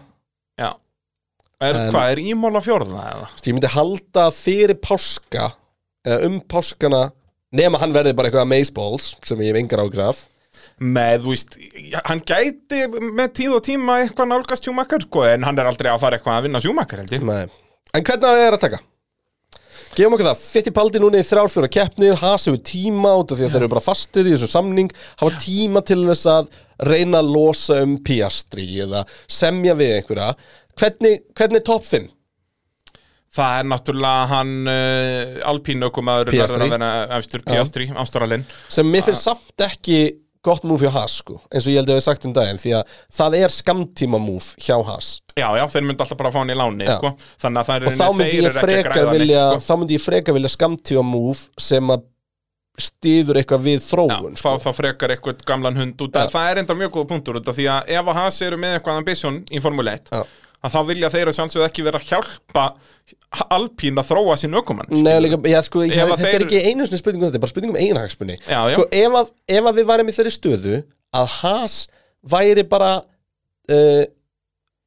er, 1.61 1.75
En- 1.75 1.91
Hvað 1.93 2.11
er 2.13 2.21
ímóla 2.23 2.61
fjórða 2.63 3.03
eða? 3.13 3.27
Ég 3.43 3.53
myndi 3.57 3.71
halda 3.73 4.25
fyrir 4.35 4.77
páska 4.83 5.51
eða 6.07 6.25
um 6.29 6.39
páskana 6.41 7.03
nema 7.57 7.79
hann 7.81 7.93
verði 7.95 8.13
bara 8.17 8.29
eitthvað 8.29 8.45
amazeballs 8.47 9.13
sem 9.25 9.39
ég 9.45 9.53
hef 9.53 9.61
engar 9.63 9.85
ágraf 9.85 10.25
Með, 10.81 11.23
þú 11.23 11.31
veist, 11.33 11.55
hann 12.05 12.19
gæti 12.27 12.83
með 13.17 13.31
tíð 13.39 13.55
og 13.57 13.63
tíma 13.65 13.95
eitthvað 14.03 14.29
nálgast 14.29 14.65
sjúmakar 14.67 15.01
sko, 15.05 15.23
en 15.25 15.45
hann 15.45 15.57
er 15.57 15.69
aldrei 15.69 15.89
að 15.89 16.01
fara 16.03 16.17
eitthvað 16.19 16.37
að 16.37 16.45
vinna 16.47 16.61
sjúmakar 16.61 17.01
held 17.01 17.13
ég 17.15 17.25
Nei. 17.25 17.47
En 17.97 18.03
hvernig 18.05 18.29
á 18.29 18.33
ég 18.37 18.47
er 18.51 18.57
að 18.57 18.63
taka? 18.65 18.79
Gefum 19.97 20.13
okkur 20.17 20.27
það, 20.27 20.41
Fittipaldi 20.53 20.99
núna 21.01 21.21
í 21.21 21.25
þrjár 21.25 21.49
fjóra 21.49 21.69
keppnir, 21.73 22.17
Haas 22.21 22.45
hefur 22.45 22.59
tíma 22.69 23.15
út 23.17 23.31
af 23.33 23.39
því 23.39 23.47
að 23.47 23.53
þeir 23.55 23.63
eru 23.63 23.71
bara 23.73 23.85
fastir 23.87 24.27
í 24.29 24.33
þessum 24.35 24.51
samning 24.53 24.91
hafa 25.21 25.39
tíma 25.41 25.81
til 25.87 26.03
þess 26.05 26.27
að 26.29 26.51
reyna 26.85 27.23
að 27.23 27.31
losa 27.33 27.79
um 27.81 27.95
Piastri 28.05 28.67
eða 28.85 29.01
semja 29.25 29.73
við 29.79 29.95
einhverja 29.95 30.27
Hvernig, 30.77 31.19
hvernig 31.37 31.61
er 31.61 31.65
top 31.67 31.85
5? 31.87 32.07
Það 33.37 33.57
er 33.59 33.67
náttúrulega 33.69 34.29
hann 34.31 34.53
uh, 34.71 35.49
Alpín 35.51 35.83
ökumaður 35.85 36.31
Piastri. 36.33 36.57
verður 36.57 36.63
að 36.65 36.77
vera 36.77 37.17
efstur 37.19 37.43
Piastri, 37.45 37.89
Ástralinn 38.01 38.45
sem 38.71 38.87
mér 38.89 39.05
finnst 39.05 39.27
samt 39.27 39.65
ekki 39.67 39.99
gott 40.47 40.63
múf 40.63 40.81
hjá 40.81 40.89
Haas 40.95 41.17
sko, 41.19 41.41
eins 41.51 41.67
og 41.67 41.73
ég 41.73 41.81
held 41.81 41.91
að 41.91 41.97
við 41.99 42.05
sagt 42.07 42.25
um 42.29 42.33
daginn 42.33 42.59
því 42.61 42.73
að 42.79 42.95
það 43.19 43.35
er 43.41 43.53
skamtíma 43.53 44.19
múf 44.23 44.53
hjá 44.63 44.77
Haas 44.87 45.09
Já, 45.37 45.49
já, 45.59 45.65
þeir 45.69 45.85
myndi 45.85 46.01
alltaf 46.05 46.17
bara 46.17 46.31
að 46.31 46.37
fá 46.37 46.39
hann 46.41 46.53
í 46.53 46.57
láni 46.57 46.87
Já. 46.87 46.95
sko. 46.97 47.11
Þannig 47.43 47.59
að 47.61 47.67
það 47.67 47.75
er 47.75 47.87
og 47.91 47.97
þá 47.97 48.05
myndi 48.17 48.39
ég 48.39 48.55
frekar 48.57 49.09
vilja 49.11 49.43
þá 49.67 49.73
myndi 49.81 49.97
ég 49.97 50.05
frekar 50.07 50.37
vilja 50.37 50.53
skamtíma 50.55 51.03
múf 51.05 51.43
sem 51.61 51.93
að 51.93 52.07
stýður 52.87 53.39
eitthvað 53.41 53.63
við 53.67 53.77
Já, 53.77 53.85
þróun 53.91 54.35
fá 54.37 54.49
sko. 54.53 54.57
þá 54.65 54.69
frekar 54.79 55.13
eitthvað 55.13 55.45
gamlan 55.49 55.77
hund 55.77 56.01
út 56.07 56.17
að 56.17 56.27
Já. 56.29 56.33
það 56.37 56.49
er 56.51 56.61
enda 56.63 56.77
mjög 56.79 56.91
góð 56.97 57.07
punktur 57.11 57.39
út 57.41 57.51
af 57.51 57.57
því 57.57 57.69
að 57.75 57.93
ef 57.99 58.11
að 58.13 58.19
Haas 58.21 58.41
eru 58.47 58.59
með 58.61 58.77
eitthvað 58.79 58.99
ambition 59.01 59.39
í 59.49 59.61
Formule 59.61 59.95
1 59.97 60.11
Já. 60.13 60.25
Að 60.65 60.73
þá 60.73 60.79
vilja 60.89 61.09
þeir 61.13 61.29
að 61.31 61.35
sjálfsögðu 61.37 61.67
ekki 61.69 61.83
vera 61.87 61.99
að 62.01 62.07
hjálpa 62.11 62.65
Alpín 63.53 63.99
að 63.99 64.07
þróa 64.09 64.35
sín 64.39 64.55
ökumann. 64.57 64.89
Nei, 64.91 65.13
líka, 65.23 65.37
já, 65.47 65.59
sko, 65.63 65.83
ég, 65.85 65.93
þetta 65.95 66.15
er 66.17 66.33
þeir- 66.33 66.45
ekki 66.47 66.61
einu 66.71 66.85
sinni 66.87 66.99
spurning 66.99 67.21
um 67.23 67.27
þetta, 67.29 67.37
er 67.39 67.43
bara 67.43 67.51
spurning 67.51 67.71
um 67.73 67.79
einhagsmunni 67.79 68.35
sko, 68.41 68.85
ef, 68.91 69.17
að, 69.21 69.31
ef 69.57 69.69
að 69.71 69.77
við 69.79 69.87
værum 69.91 70.09
í 70.11 70.15
þeirri 70.17 70.33
stöðu 70.35 70.75
að 71.15 71.27
Haas 71.41 71.75
væri 72.31 72.63
bara 72.67 72.89
uh, 73.71 74.03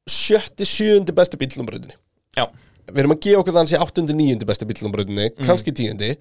sjötti, 0.09 0.65
sjöundi 0.67 1.15
besti 1.17 1.39
bílnum 1.41 1.65
bröðinni 1.69 1.95
Já, 2.37 2.45
við 2.91 3.01
erum 3.03 3.15
að 3.15 3.21
gefa 3.25 3.41
okkur 3.41 3.53
það 3.53 3.59
að 3.59 3.63
hann 3.63 3.71
sé 3.73 3.81
áttundi, 3.85 4.17
níundi 4.17 4.47
besti 4.49 4.67
bílnum 4.69 4.93
bröðinni, 4.95 5.29
Mhm. 5.31 5.47
kannski 5.47 5.73
tíundi. 5.75 6.11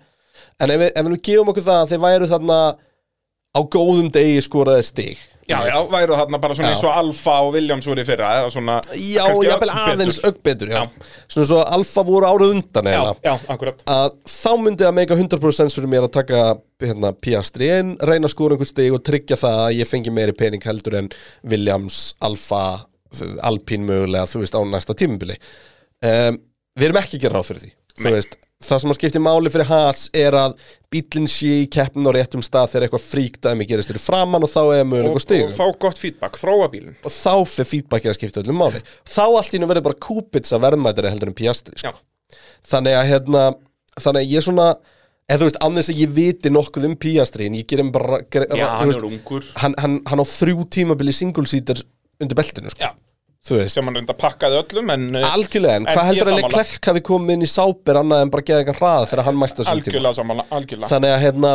En 0.60 0.70
ef 0.70 0.80
við, 0.80 0.92
ef 0.96 1.06
við 1.06 1.20
gefum 1.28 1.48
okkur 1.52 1.66
það 1.66 1.82
að 1.84 1.90
þeir 1.92 2.02
væru 2.04 2.28
þarna 2.30 2.58
á 3.56 3.60
góðum 3.76 4.10
degi 4.12 4.40
skoraði 4.44 4.84
stig 4.84 5.18
já, 5.50 5.58
já, 5.68 5.76
væru 5.92 6.16
þarna 6.20 6.40
bara 6.42 6.56
svona 6.56 6.70
Já. 6.70 6.74
eins 6.76 6.84
og 6.86 6.96
Alfa 7.00 7.34
og 7.44 7.50
Williams 7.56 7.88
voru 7.90 8.02
í 8.04 8.06
fyrra 8.08 8.30
eða 8.40 8.50
svona 8.54 8.76
Já, 8.94 9.24
jafnvel 9.26 9.52
ögn 9.70 9.82
aðeins 9.84 10.18
betur. 10.20 10.30
ögg 10.30 10.42
betur, 10.46 10.72
já. 10.72 10.80
Já. 10.80 11.14
Svona 11.34 11.48
svo 11.50 11.60
Alfa 11.78 12.04
voru 12.08 12.28
árið 12.30 12.54
undan 12.56 12.90
Já, 12.94 13.00
já, 13.26 13.32
akkurat 13.54 13.82
að 13.90 14.06
þá 14.34 14.50
myndi 14.64 14.86
það 14.86 14.96
meika 15.00 15.18
100% 15.18 15.58
sens 15.60 15.78
fyrir 15.78 15.92
mér 15.94 16.06
að 16.08 16.14
taka 16.20 16.42
hérna, 16.84 17.12
Piastri 17.20 17.70
en 17.80 17.94
reyna 18.00 18.28
að 18.30 18.34
skora 18.34 18.56
einhver 18.56 18.70
stig 18.70 18.94
og 18.96 19.02
tryggja 19.06 19.36
það 19.40 19.58
að 19.66 19.74
ég 19.80 19.90
fengi 19.90 20.14
meiri 20.14 20.36
pening 20.36 20.64
heldur 20.64 20.96
en 21.02 21.10
Williams, 21.50 22.14
Alfa 22.24 22.62
Alpín 23.42 23.82
mögulega, 23.88 24.28
þú 24.30 24.44
veist, 24.44 24.54
á 24.54 24.62
næsta 24.70 24.94
tímubili 24.94 25.34
um, 26.06 26.38
Við 26.78 26.86
erum 26.86 27.00
ekki 27.00 27.18
að 27.18 27.24
gera 27.26 27.40
ráð 27.40 27.48
fyrir 27.50 27.64
því 27.64 27.72
Þú 28.00 28.12
veist, 28.14 28.36
það 28.60 28.82
sem 28.82 28.92
að 28.92 28.98
skipti 28.98 29.22
máli 29.22 29.52
fyrir 29.52 29.68
Haas 29.70 30.02
er 30.16 30.36
að 30.36 30.54
bílinn 30.92 31.28
sé 31.30 31.62
í 31.62 31.66
keppnin 31.72 32.08
á 32.08 32.12
réttum 32.12 32.44
stað 32.44 32.74
þegar 32.74 32.86
eitthvað 32.86 33.06
fríkdæmi 33.06 33.66
gerist 33.68 33.90
fyrir 33.90 34.04
framann 34.04 34.44
og 34.44 34.52
þá 34.52 34.60
er 34.76 34.84
mögulega 34.84 35.14
og, 35.14 35.16
og 35.16 35.24
stigum 35.24 35.50
og 35.52 35.56
fá 35.56 35.80
gott 35.86 36.00
feedback, 36.02 36.38
þróa 36.40 36.68
bílinn 36.72 36.98
og 37.00 37.14
þá 37.14 37.34
fyrir 37.48 37.70
feedbackið 37.72 38.12
að 38.12 38.18
skipta 38.18 38.44
öllum 38.44 38.60
máli 38.60 38.84
þá 39.08 39.24
allt 39.24 39.56
í 39.56 39.62
nú 39.62 39.70
verður 39.70 39.88
bara 39.88 40.00
kúpitsa 40.06 40.60
verðmætari 40.60 41.12
heldur 41.12 41.32
en 41.32 41.38
Piastri 41.40 41.80
sko. 41.80 41.94
Já. 41.94 42.40
þannig 42.74 42.98
að 43.00 43.10
hérna 43.14 43.44
þannig 43.96 44.20
að 44.26 44.34
ég 44.34 44.46
svona 44.46 44.70
eða 45.30 45.40
þú 45.40 45.46
veist, 45.48 45.60
annars 45.64 45.92
að 45.92 46.02
ég 46.02 46.16
viti 46.16 46.52
nokkuð 46.52 46.88
um 46.90 46.98
Piastri 47.00 47.48
en 47.48 47.56
ég 47.56 47.86
bara 47.94 48.20
ger, 48.28 48.48
Já, 48.50 48.66
hann 48.76 48.92
er 48.92 49.06
ungur 49.08 49.46
hann, 49.62 49.76
hann, 49.80 50.00
hann 50.10 50.20
á 50.20 50.26
þrjú 50.26 50.66
tímabili 50.74 51.14
single 51.16 51.48
seater 51.48 51.80
undir 52.20 52.36
beltinu 52.36 52.72
sko. 52.72 52.92
Sem 53.42 53.84
hann 53.88 53.94
reynda 53.96 54.12
pakkaði 54.20 54.58
öllum 54.60 54.90
en 54.92 55.04
eh, 55.16 55.24
algjörlega 55.32 55.76
en 55.80 55.86
hvað 55.88 56.08
heldur 56.10 56.28
að 56.28 56.34
sammála. 56.34 56.48
Leclerc 56.60 56.88
hafi 56.90 57.00
komið 57.08 57.34
inn 57.38 57.42
í 57.46 57.50
sáper 57.50 57.98
annað 58.02 58.22
en 58.26 58.30
bara 58.34 58.42
geða 58.50 58.60
eitthvað 58.64 58.80
hraða 58.82 59.06
þegar 59.12 59.24
hann 59.30 59.38
mætti 59.40 59.56
þessum 59.62 59.80
tíma? 59.86 60.44
Algjörlega 60.50 60.90
þannig 60.92 61.14
að 61.14 61.22
hérna 61.24 61.52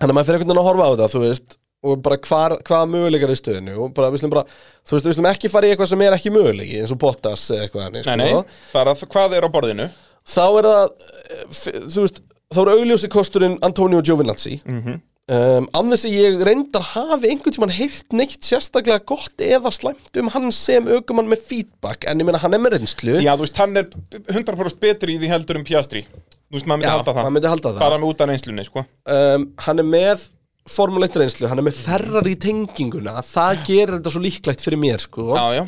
þannig 0.00 0.10
að 0.10 0.16
maður 0.18 0.26
fyrir 0.30 0.40
einhvern 0.40 0.50
veginn 0.50 0.62
að 0.62 0.68
horfa 0.70 0.88
á 0.90 1.10
þú 1.14 1.22
veist 1.24 1.56
og 1.80 2.02
bara 2.04 2.16
hvar, 2.26 2.52
hvaða 2.68 2.88
möguleikar 2.92 3.30
er 3.32 3.38
stöðinu 3.40 3.76
og 3.80 3.92
bara, 3.96 4.10
við 4.12 4.20
slum 4.20 4.32
bara, 4.34 4.42
þú 4.84 4.92
veist, 4.98 5.06
við 5.08 5.14
slum 5.16 5.28
ekki 5.30 5.48
fara 5.48 5.64
í 5.64 5.70
eitthvað 5.72 5.88
sem 5.94 6.02
er 6.04 6.12
ekki 6.18 6.32
möguleiki, 6.34 6.80
eins 6.82 6.92
og 6.92 6.98
Bottas 7.00 7.46
eitthvað 7.56 7.94
Nei, 8.04 8.16
nei, 8.20 8.42
bara 8.74 8.92
þ- 8.98 9.08
hvað 9.14 9.36
er 9.38 9.46
á 9.46 9.50
borðinu? 9.54 9.86
Þá 10.28 10.42
er 10.60 10.68
það 10.68 10.82
eh, 10.90 11.78
þú 11.94 12.04
veist, 12.04 12.20
þá 12.52 12.60
er 12.66 12.72
augljósi 12.74 13.08
kosturinn 13.14 13.56
Antonio 13.64 14.02
Giovinazzi. 14.04 14.58
Mm 14.66 14.82
Mhm. 14.82 15.00
Um, 15.30 15.68
annars 15.78 16.04
að 16.08 16.16
ég 16.18 16.40
reyndar 16.46 16.84
hafi 16.92 17.30
einhvern 17.30 17.54
tímann 17.56 17.74
heyrt 17.76 18.16
neitt 18.16 18.42
sérstaklega 18.46 19.04
gott 19.08 19.44
eða 19.44 19.72
slæmt 19.74 20.18
um 20.20 20.32
hann 20.34 20.50
sem 20.54 20.88
aukumann 20.90 21.30
með 21.30 21.44
feedback, 21.50 22.08
en 22.10 22.20
ég 22.22 22.28
meina 22.28 22.40
hann 22.42 22.56
er 22.56 22.62
með 22.62 22.76
reynslu. 22.78 23.16
Já, 23.22 23.32
þú 23.36 23.46
veist, 23.46 23.62
hann 23.62 23.80
er 23.80 23.88
100% 24.34 24.82
betri 24.82 25.16
í 25.16 25.22
því 25.22 25.32
heldur 25.34 25.60
en 25.60 25.66
Piastri. 25.68 26.04
Þú 26.50 26.58
veist, 26.58 26.66
maður 26.66 26.80
myndi 26.82 26.90
Já, 26.90 26.96
halda 26.98 27.14
það. 27.14 27.22
maður 27.22 27.36
myndi 27.38 27.52
halda 27.54 27.72
það. 27.76 27.82
Bara 27.84 27.98
með 28.02 28.10
út 28.10 28.22
af 28.24 28.30
reynslunni, 28.32 28.66
sko. 28.66 28.84
Um, 29.16 29.48
hann 29.66 29.82
er 29.84 29.90
með 29.94 30.28
Formule 30.70 31.06
1 31.08 31.16
reynslu, 31.22 31.48
hann 31.50 31.58
er 31.62 31.64
með 31.66 31.78
ferrar 31.82 32.26
í 32.28 32.34
tenginguna 32.38 33.22
það 33.26 33.62
gerir 33.66 33.94
þetta 33.96 34.10
svo 34.12 34.20
líklegt 34.22 34.60
fyrir 34.62 34.78
mér 34.78 35.00
sko. 35.02 35.30
Já, 35.34 35.46
já, 35.56 35.62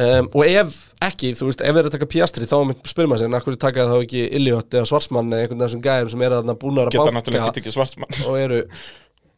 um, 0.00 0.28
og 0.32 0.46
ef 0.46 0.78
ekki, 1.04 1.32
þú 1.36 1.48
veist, 1.50 1.60
ef 1.64 1.74
við 1.74 1.82
erum 1.82 1.90
að 1.90 1.96
taka 1.98 2.08
Piastri 2.14 2.48
þá 2.48 2.56
spyrir 2.88 3.10
maður 3.10 3.24
sig, 3.24 3.36
hverju 3.46 3.60
taka 3.60 3.86
þá 3.90 3.94
ekki 3.98 4.24
Illiot 4.38 4.76
eða 4.78 4.88
Svarsmann 4.88 5.32
eða 5.34 5.44
einhvern 5.46 5.64
veginn 5.66 5.84
gæðum 5.86 6.12
sem 6.14 6.24
er 6.26 6.36
þarna 6.38 6.56
búnar 6.62 6.88
að 6.90 6.96
geta 6.96 7.14
náttúrulega 7.18 7.44
banka 7.44 7.52
ekki 7.52 7.60
tekið 7.60 7.76
svartsmann 7.78 8.20
og 8.28 8.38
eru 8.40 8.60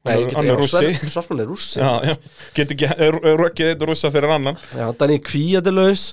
Nei, 0.04 0.18
get- 0.20 0.44
já. 0.44 0.54
Svar- 0.68 1.10
Svarsmann 1.14 1.40
er 1.40 1.46
rússi. 1.48 1.80
Get 2.52 2.72
ekki 2.74 2.90
rökkið 3.40 3.70
eitt 3.70 3.84
rússa 3.88 4.10
fyrir 4.12 4.34
annan? 4.34 4.58
Já, 4.76 4.90
Danny 5.00 5.16
kvíadalaus 5.24 6.10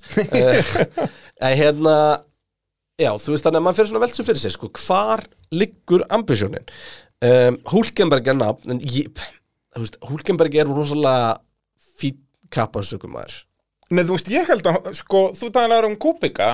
En 1.42 1.58
hérna 1.60 1.96
Já, 3.02 3.12
þú 3.18 3.34
veist 3.34 3.46
þannig 3.48 3.60
að 3.60 3.66
maður 3.66 3.78
fyrir 3.80 3.90
svona 3.92 4.02
veldsum 4.04 4.26
fyrir 4.28 4.42
sér 4.44 4.54
sko, 4.54 4.68
hvar 4.86 5.24
liggur 5.58 6.04
ambisjónin? 6.14 6.68
Um, 7.26 7.58
Hulkenberg 7.72 8.28
er 8.30 8.38
nafn 8.38 8.76
en 8.76 8.82
ég, 8.86 9.10
þú 9.74 9.84
veist, 9.84 9.98
Hulkenberg 10.06 10.58
er 10.62 10.70
rosalega 10.70 11.32
fýtt 12.02 12.20
kappansökum 12.54 13.14
maður 13.16 13.40
Nei, 13.92 14.04
þú 14.08 14.16
veist, 14.18 14.30
ég 14.32 14.48
held 14.52 14.70
að, 14.72 14.92
sko, 15.02 15.26
þú 15.38 15.50
talaður 15.56 15.90
um 15.92 15.98
Kúbika 16.00 16.54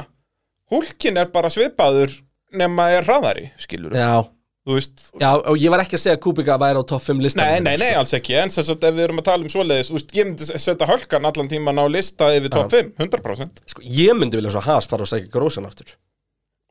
Hulkin 0.74 1.20
er 1.22 1.30
bara 1.32 1.52
svipaður 1.54 2.16
nema 2.58 2.90
er 2.96 3.08
hraðari, 3.08 3.52
skilur 3.62 3.96
Já, 3.98 4.26
Þú 4.68 4.76
veist, 4.76 5.04
já, 5.16 5.30
og 5.38 5.56
ég 5.62 5.72
var 5.72 5.80
ekki 5.86 5.96
að 5.96 6.04
segja 6.04 6.18
að 6.18 6.24
Kubica 6.26 6.58
væri 6.60 6.82
á 6.82 6.84
topp 6.90 7.06
5 7.08 7.22
listan 7.24 7.46
nei, 7.48 7.62
nei, 7.64 7.78
nei, 7.80 7.94
alls 7.96 8.12
ekki 8.18 8.36
En 8.42 8.52
þess 8.52 8.74
að 8.74 8.90
ef 8.90 8.98
við 8.98 9.06
erum 9.06 9.22
að 9.22 9.28
tala 9.30 9.48
um 9.48 9.54
svoleiðis, 9.54 9.92
þú 9.92 9.96
veist, 10.00 10.14
ég 10.18 10.28
myndi 10.28 10.48
setja 10.50 10.90
Hulkan 10.90 11.30
allan 11.30 11.52
tíman 11.54 11.80
á 11.80 11.86
lista 11.88 12.32
yfir 12.36 12.52
top 12.52 12.74
5, 12.76 12.94
100% 13.00 13.64
sko, 13.72 13.86
Ég 13.88 14.18
myndi 14.20 14.42
vilja 14.42 14.52
svo 14.58 14.66
Haas 14.68 14.90
fara 14.92 15.08
og 15.08 15.12
segja 15.14 15.32
grósan 15.32 15.70
aftur. 15.70 15.94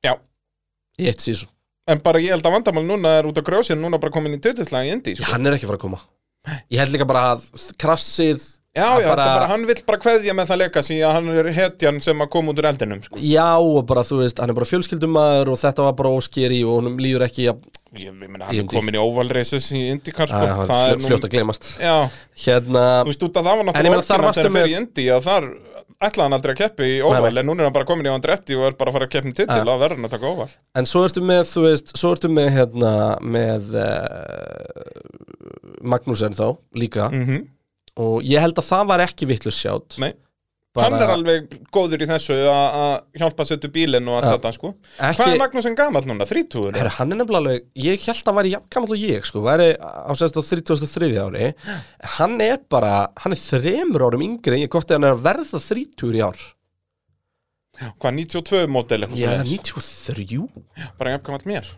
Já, 0.05 0.13
Í 1.01 1.09
eitt 1.09 1.25
sísón 1.25 1.49
en 1.87 2.01
bara 2.03 2.19
ég 2.23 2.35
held 2.35 2.47
að 2.47 2.57
vandamál 2.57 2.83
núna 2.87 3.13
er 3.21 3.29
út 3.31 3.37
af 3.39 3.47
grjósin 3.47 3.79
núna 3.79 4.01
bara 4.03 4.11
komin 4.15 4.35
í 4.35 4.41
tjóðislega 4.43 4.89
í 4.89 4.93
Indi, 4.97 5.13
Já, 5.15 5.23
sko. 5.23 5.33
Hann 5.37 5.47
er 5.47 5.55
ekki 5.57 5.69
fara 5.71 5.79
að 5.79 5.85
koma. 5.85 6.01
Ég 6.73 6.81
held 6.83 6.95
líka 6.95 7.07
bara 7.07 7.23
að 7.37 7.45
krassið 7.79 8.43
Já, 8.77 8.87
að 8.93 9.01
já, 9.03 9.09
bara... 9.09 9.25
bara, 9.31 9.47
hann 9.53 9.63
vill 9.71 9.79
bara 9.89 10.01
kveðja 10.03 10.35
með 10.37 10.51
það 10.51 10.61
legacy 10.63 10.99
að 11.01 11.15
hann 11.17 11.31
er 11.33 11.49
hetjan 11.57 12.01
sem 12.05 12.21
að 12.21 12.31
koma 12.35 12.53
út 12.53 12.61
úr 12.61 12.69
eldinum, 12.71 13.01
sko. 13.07 13.21
Já, 13.25 13.49
og 13.57 13.79
bara 13.89 14.05
þú 14.05 14.21
veist, 14.21 14.43
hann 14.43 14.53
er 14.53 14.59
bara 14.59 14.69
fjölskyldumæður 14.69 15.53
og 15.55 15.61
þetta 15.63 15.87
var 15.89 15.95
bara 16.03 16.13
óskeri 16.19 16.61
og 16.67 16.79
honum 16.81 17.01
líður 17.01 17.27
ekki 17.31 17.49
að 17.55 17.65
Ég, 17.97 18.13
meina, 18.13 18.45
hann 18.45 18.59
er 18.61 18.67
komin 18.69 18.99
í 18.99 19.01
oval 19.01 19.31
races 19.33 19.71
í 19.73 19.87
IndyCar, 19.95 20.29
sko. 20.29 20.43
Hann 20.43 20.69
Það 20.69 20.91
er 20.91 20.99
fljótt 21.07 21.25
að 21.25 21.33
glemast 21.33 21.71
Já, 21.81 21.95
Hérna, 22.45 22.83
þú 23.07 23.13
veist, 23.15 23.25
út 23.25 23.41
að 23.41 23.49
það 23.49 23.57
var 23.63 23.69
náttúrulega 23.71 24.05
þegar 24.11 24.27
hann 24.27 24.37
fer 24.37 24.53
með- 24.59 24.69
í 24.69 24.77
Indy 24.83 25.07
að 25.15 25.25
þar 25.31 25.49
ætlaði 25.97 26.27
hann 26.27 26.37
aldrei 26.37 26.53
að 26.53 26.59
keppi 26.61 26.87
í 26.93 27.01
óval 27.01 27.31
en 27.41 27.47
núna 27.49 27.63
er 27.63 27.69
hann 27.71 27.77
bara 27.79 27.89
komin 27.89 28.05
í 28.05 28.13
Andretti 28.13 28.53
og 28.59 28.67
er 28.69 28.77
bara 28.77 28.93
að 28.93 28.97
fara 28.99 29.07
að 29.09 29.13
keppni 29.15 29.33
titil 29.33 29.57
Ja. 29.57 29.65
og 29.65 29.81
verður 29.81 29.97
hann 29.97 30.09
að 30.11 30.15
taka 30.19 30.29
óval. 30.35 30.51
En 30.77 30.85
svo 30.91 31.07
ertu 31.09 31.23
með, 31.25 31.43
þú 31.49 31.63
veist, 31.71 31.95
svo 31.97 32.13
ertu 32.13 32.29
með 32.29 32.51
hérna, 32.53 32.93
með 33.25 33.71
uh, 33.81 34.77
Magnúsen 35.87 36.37
þá, 36.37 36.51
líka. 36.77 37.09
Mm 37.13 37.56
og 37.97 38.23
ég 38.27 38.41
held 38.45 38.59
að 38.61 38.71
það 38.71 38.87
var 38.93 39.03
ekki 39.07 39.29
vittlust 39.31 39.63
sjátt 39.65 39.99
Nei, 40.03 40.13
Hann 40.77 40.93
er 41.01 41.09
alveg 41.09 41.47
góður 41.73 42.03
í 42.05 42.07
þessu 42.11 42.35
að 42.53 42.91
hjálpa 43.17 43.45
að 43.47 43.49
setja 43.49 43.71
bílinn 43.73 44.09
og 44.13 44.19
allt 44.19 44.27
Já. 44.29 44.33
þetta 44.35 44.51
sko 44.59 44.73
Ekki- 44.99 45.17
Hvað 45.23 45.31
er 45.33 45.39
Magnúsin 45.41 45.77
gamall 45.79 46.05
núna? 46.05 46.27
30? 46.29 46.67
Herra, 46.77 46.91
hann 46.99 47.15
er 47.15 47.21
nefnilega 47.23 47.41
alveg, 47.41 47.63
ég 47.87 48.05
held 48.05 48.19
að 48.21 48.29
hann 48.29 48.37
væri 48.43 48.53
gamall 48.75 48.93
og 48.93 49.01
ég, 49.01 49.25
sko, 49.31 49.41
væri 49.47 49.69
á 49.81 50.13
sérst 50.21 50.37
á 50.37 50.43
33. 50.45 51.09
ári 51.25 51.47
en 51.47 51.55
hann 52.19 52.37
er 52.45 52.59
bara, 52.69 52.93
hann 53.25 53.33
er 53.33 53.41
þremur 53.41 54.05
árum 54.11 54.27
yngri 54.29 54.59
en 54.59 54.67
ég 54.67 54.75
gott 54.77 54.91
að 54.93 54.99
hann 54.99 55.09
er 55.09 55.17
að 55.17 55.25
verða 55.25 55.63
30 55.65 56.13
í 56.13 56.21
ár 56.29 56.45
Hvað, 57.77 58.13
92 58.21 58.69
mótel 58.73 59.03
eitthvað 59.05 59.21
er 59.21 59.43
svoleiðis? 59.45 59.73
93 59.73 60.93
Bara 61.01 61.17
jafn 61.17 61.25
gamall 61.31 61.49
mér 61.49 61.73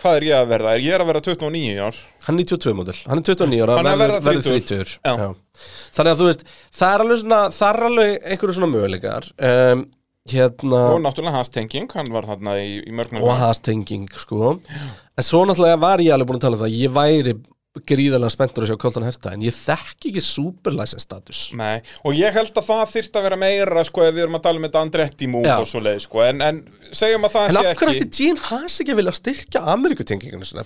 Hvað 0.00 0.16
er 0.18 0.26
ég 0.26 0.36
að 0.38 0.50
verða? 0.50 0.74
Er 0.76 0.82
ég 0.82 0.94
að 0.96 1.08
verða 1.10 1.22
29 1.28 1.62
í 1.62 1.78
ár? 1.82 1.98
Hann 2.26 2.38
er 2.38 2.46
92 2.48 2.76
mótil, 2.78 2.94
hann 3.06 3.20
er 3.20 3.26
29 3.28 3.62
ára 3.62 3.76
Hann 3.78 3.88
er 3.88 3.92
að 3.92 4.02
verða 4.02 4.20
verður 4.24 4.46
30. 4.48 4.68
30 4.72 4.94
Já. 5.02 5.12
Já. 5.22 5.66
Þannig 5.96 6.12
að 6.12 6.22
þú 6.22 6.28
veist, 6.30 6.44
það 6.78 6.94
er 6.94 7.04
alveg 7.04 7.20
svona 7.22 7.40
það 7.58 7.68
er 7.72 7.88
alveg 7.88 8.30
einhverju 8.32 8.56
svona 8.58 8.70
möguleikar 8.72 9.28
um, 9.50 9.84
hérna 10.32 10.82
Og 10.94 11.00
náttúrulega 11.04 11.36
hans 11.36 11.52
tenging, 11.54 11.88
hann 11.98 12.10
var 12.14 12.28
þarna 12.30 12.56
í, 12.62 12.74
í 12.86 12.94
mörgnum 12.94 13.26
og 13.26 13.34
hastenging 13.42 14.08
sko 14.22 14.54
en 14.56 15.26
svo 15.26 15.42
náttúrulega 15.46 15.80
var 15.82 16.02
ég 16.02 16.14
alveg 16.14 16.30
búin 16.30 16.40
að 16.40 16.46
tala 16.46 16.58
um 16.58 16.62
það 16.64 16.70
að 16.70 16.78
ég 16.80 16.94
væri 16.96 17.36
gríðarlega 17.80 18.28
spenntur 18.34 18.66
að 18.66 18.68
sjá 18.72 18.76
Colton 18.82 19.06
Herta 19.06 19.30
en 19.32 19.44
ég 19.46 19.54
þekki 19.56 20.10
ekki 20.10 20.22
superlicense 20.26 21.00
status 21.06 21.38
Nei, 21.56 21.78
og 22.04 22.12
ég 22.18 22.34
held 22.36 22.52
að 22.52 22.66
það 22.68 22.82
þyrft 22.92 23.16
að 23.16 23.24
vera 23.28 23.38
meira 23.40 23.84
sko 23.88 24.04
ef 24.04 24.12
við 24.12 24.26
erum 24.26 24.36
að 24.36 24.44
tala 24.44 24.60
um 24.60 24.66
þetta 24.68 24.82
Andretti 24.84 25.28
move 25.32 25.48
Já. 25.48 25.54
og 25.56 25.70
svo 25.70 25.80
leið 25.80 26.02
sko 26.04 26.20
en, 26.26 26.44
en 26.44 26.60
segjum 26.92 27.24
að 27.24 27.32
það 27.38 27.48
En 27.48 27.56
sé 27.56 27.62
af 27.72 27.80
hverju 27.80 27.94
ekki 27.96 28.04
ætti 28.10 28.26
Gene 28.26 28.44
Haas 28.50 28.76
ekki 28.84 28.92
að 28.92 29.00
vilja 29.00 29.16
styrkja 29.16 29.64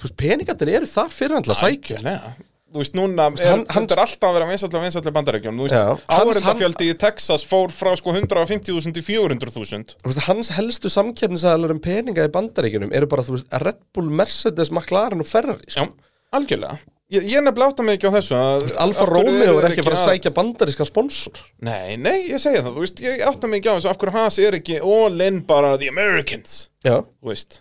veist, 0.02 0.16
peningarnir 0.18 0.74
eru 0.80 0.90
þar 0.90 1.14
fyrir 1.14 1.36
hann 1.38 1.46
til 1.46 1.54
að 1.54 1.62
sækja. 1.62 2.18
Þú 2.66 2.80
veist, 2.82 2.96
núna 2.98 3.28
er, 3.30 3.46
hann- 3.46 3.62
hann- 3.70 3.86
er 3.88 4.00
alltaf 4.02 4.26
að 4.26 4.34
vera 4.36 4.48
vinsallega 4.50 4.82
vinsallega 4.82 5.14
bandarækjum 5.14 5.60
Þú 5.62 5.68
veist, 5.68 6.02
áhverjandafjöldi 6.10 6.88
í 6.90 6.96
Texas 6.98 7.46
fór 7.46 7.70
frá 7.72 7.92
sko 7.96 8.10
150.000 8.12 8.92
til 8.98 9.06
400.000 9.06 9.94
Þú 10.02 10.10
veist, 10.10 10.24
Hans 10.26 10.50
helstu 10.58 10.90
samkeppnisæðalar 10.92 11.72
um 11.76 11.80
peninga 11.80 12.26
í 12.26 12.32
bandaríkjunum 12.34 12.92
eru 12.92 13.06
bara, 13.08 13.22
þú 13.22 13.38
veist, 13.38 13.48
Red 13.62 13.78
Bull, 13.94 14.10
Mercedes, 14.10 14.74
McLaren 14.74 15.22
og 15.22 15.30
Ferrari 15.30 15.70
sko. 15.70 15.86
Já, 15.86 16.12
algjörlega 16.36 16.82
Ég, 17.06 17.22
ég 17.22 17.38
nefnilega 17.38 17.70
átta 17.70 17.84
mig 17.86 18.00
ekki 18.00 18.08
á 18.10 18.16
þessu 18.16 18.38
Alfa 18.82 19.04
Romeo 19.06 19.60
er 19.60 19.68
ekki 19.68 19.84
að 19.84 19.86
fara 19.86 19.98
að 20.00 20.08
sækja 20.10 20.32
bandarískan 20.34 20.88
sponsor 20.88 21.36
Nei, 21.62 21.94
nei, 22.02 22.24
ég 22.32 22.40
segja 22.42 22.64
það, 22.66 22.80
veist, 22.82 23.02
ég 23.04 23.22
átta 23.28 23.50
mig 23.50 23.60
ekki 23.62 23.70
á 23.70 23.76
þessu 23.76 23.90
Af 23.92 24.00
hverju 24.00 24.14
hans 24.16 24.38
er 24.42 24.56
ekki 24.58 24.80
all 24.82 25.22
in 25.22 25.38
bara 25.46 25.76
the 25.78 25.92
Americans 25.92 26.64
Já 26.82 26.98
veist 27.22 27.60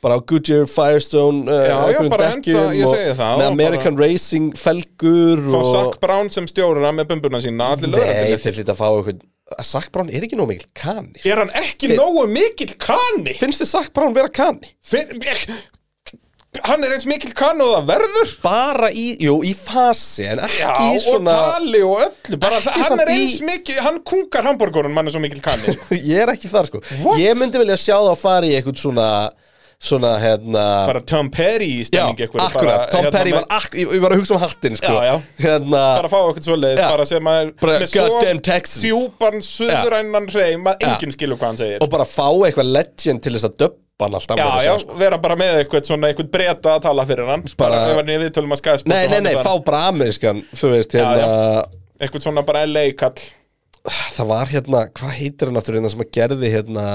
bara 0.00 0.16
Goodyear, 0.22 0.68
Firestone 0.70 1.50
uh, 1.50 1.58
Já, 1.60 1.66
já, 1.66 1.80
einhverjum 1.88 2.14
bara 2.14 2.28
henda- 2.30 2.62
ég 2.78 2.86
segi 2.88 3.16
það, 3.18 3.34
með 3.42 3.48
American 3.50 3.98
Racing 4.00 4.54
felgur 4.56 5.42
Fá 5.50 5.58
og... 5.58 5.72
Zac 5.74 5.98
Brown 6.06 6.30
sem 6.32 6.46
stjóra 6.48 6.94
með 6.94 7.10
bumbuna 7.10 7.42
sína 7.44 7.74
Nei, 7.82 8.38
þeir 8.38 8.60
hlýta 8.60 8.72
að 8.72 8.80
fá 8.80 8.86
eitthvað 8.94 9.26
Sack 9.66 9.90
Brown 9.90 10.10
er 10.14 10.22
ekki 10.22 10.38
nóg 10.38 10.46
mikil 10.52 10.68
kani 10.78 11.18
sko. 11.18 11.26
Er 11.26 11.40
hann 11.42 11.50
ekki 11.58 11.90
Þi- 11.90 11.98
nógu 11.98 12.22
mikill 12.30 12.76
kanni? 12.78 13.34
Finnst 13.34 13.64
þið 13.64 13.70
Sack 13.72 13.92
Brown 13.96 14.14
vera 14.14 14.30
kani? 14.30 14.70
Fyr, 14.86 15.10
hann 16.66 16.82
er 16.82 16.92
eins 16.96 17.04
mikill 17.06 17.30
kanni 17.38 17.62
og 17.62 17.76
það 17.76 17.84
verður 17.92 18.30
Bara 18.42 18.88
í, 18.90 19.04
jú, 19.22 19.36
í 19.46 19.52
fasi 19.54 20.24
en 20.32 20.40
ekki 20.42 20.58
Já, 20.64 20.72
í 20.90 20.96
svona 21.04 21.34
og 21.36 21.52
tali 21.54 21.82
og 21.86 22.00
öllu 22.08 22.38
bara, 22.42 22.58
Ekki 22.58 22.74
Hann 22.80 22.88
samt 22.90 23.04
er 23.04 23.12
í- 23.12 23.18
eins 23.20 23.36
mikið, 23.46 23.78
hann 23.86 24.00
kungar 24.10 24.48
hambúrgurinn 24.48 24.96
Hann 24.98 25.06
er 25.06 25.14
svo 25.14 25.22
mikill 25.22 25.44
kanni 25.44 25.76
sko. 25.76 25.94
Ég 26.14 26.24
er 26.24 26.32
ekki 26.34 26.50
þar 26.50 26.66
sko 26.72 26.82
What? 27.04 27.20
Ég 27.22 27.38
myndi 27.38 27.62
vilja 27.62 27.78
sjá 27.78 27.94
það 28.00 28.10
að 28.16 28.20
fara 28.24 28.50
í 28.50 28.56
eitthvað 28.58 28.82
svona 28.82 29.06
Svona, 29.80 30.18
hérna 30.20 30.62
Bara 30.90 31.00
Tom 31.08 31.30
Perry 31.32 31.70
í 31.78 31.80
Já, 31.80 31.86
stemning 31.88 32.18
einhverju, 32.20 32.42
akkurat, 32.44 32.82
Tom 32.92 33.06
hérna, 33.06 33.12
Perry 33.14 33.30
var 33.32 33.46
ak 33.56 33.76
ég, 33.80 33.92
var 34.02 34.12
að 34.12 34.20
hugsa 34.20 34.34
um 34.36 34.42
hattinn 34.42 34.76
sko. 34.76 34.90
Já, 34.92 35.06
já. 35.08 35.14
Hérna 35.40 35.80
bara 35.96 36.10
að 36.10 36.12
fá 36.12 36.18
okkur 36.20 36.66
Já. 36.66 36.82
bara 36.84 37.06
sem 37.08 37.30
að 37.32 37.52
Bara 37.62 37.78
með 37.80 37.92
svo 37.94 38.82
djúpan 38.84 39.40
suðrænan 39.46 40.28
hreim 40.34 40.68
að 40.68 40.84
Já. 40.84 40.90
enginn 40.90 41.16
skilur 41.16 41.40
hvað 41.40 41.48
hann 41.48 41.60
segir. 41.62 41.80
Og 41.80 41.88
bara 41.96 42.04
fá 42.04 42.28
eitthvað 42.28 42.74
legend 42.76 43.24
til 43.24 43.34
þess 43.38 43.48
að 43.48 43.56
döbba 43.64 44.04
hann 44.04 44.20
alltaf 44.20 44.42
Já, 44.44 44.52
já, 44.68 44.76
sko. 44.84 45.00
vera 45.00 45.22
bara 45.24 45.40
með 45.40 45.62
eitthvað 45.62 45.88
svona 45.88 46.12
eitthvað 46.12 46.32
breyta 46.36 46.76
að 46.76 46.84
tala 46.90 47.08
fyrir 47.08 47.32
hann. 47.32 47.48
Bara, 47.56 47.82
ef 47.88 48.00
hann 48.02 48.12
er 48.12 48.24
viðtölum 48.26 48.56
að 48.58 48.60
skæða 48.62 48.92
Nei, 48.92 49.02
nei, 49.08 49.20
nei, 49.30 49.34
fá 49.40 49.52
bara 49.64 49.84
amerískan 49.88 50.44
Þú 50.52 50.76
veist, 50.76 50.92
Já, 50.92 51.08
hérna 51.08 51.64
eitthvað 51.96 52.28
svona 52.28 52.44
bara 52.44 52.68
LA 52.68 52.90
kall. 53.00 53.16
Það 54.12 54.28
var 54.28 54.50
hérna, 54.52 54.88
hvað 54.92 55.16
heitir 55.16 55.48
hann 55.48 55.56
aftur 55.56 55.80
hérna 55.80 55.88
sem 55.96 56.04
að 56.04 56.16
gerði 56.20 56.52
hérna 56.52 56.88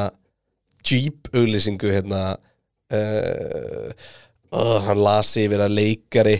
Jeep 0.86 1.34
auglýsingu 1.34 1.89
hérna 1.89 2.36
uh, 2.93 3.91
uh, 4.52 4.80
Hann 4.88 5.02
lasi 5.04 5.45
yfir 5.48 5.63
að 5.65 5.78
leikari 5.80 6.36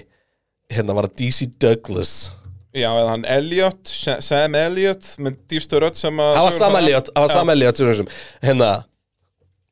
Hérna 0.74 0.96
var 0.98 1.10
að 1.10 1.16
DC 1.22 1.50
Douglas 1.62 2.16
Já, 2.76 2.90
eða 2.92 3.12
hann 3.14 3.24
Elliot, 3.32 3.88
Sa- 3.88 4.20
Sam 4.20 4.56
Elliot 4.60 5.06
með 5.24 5.38
dýfstu 5.48 5.80
rödd 5.80 5.96
sem 5.96 6.18
að 6.20 6.34
Það 6.36 6.48
var 6.50 6.56
Sam 6.58 6.76
Elliot, 6.82 7.12
það 7.14 7.24
var. 7.24 7.34
Sam 7.38 7.52
Elliot 7.54 7.82
Hérna 8.44 8.72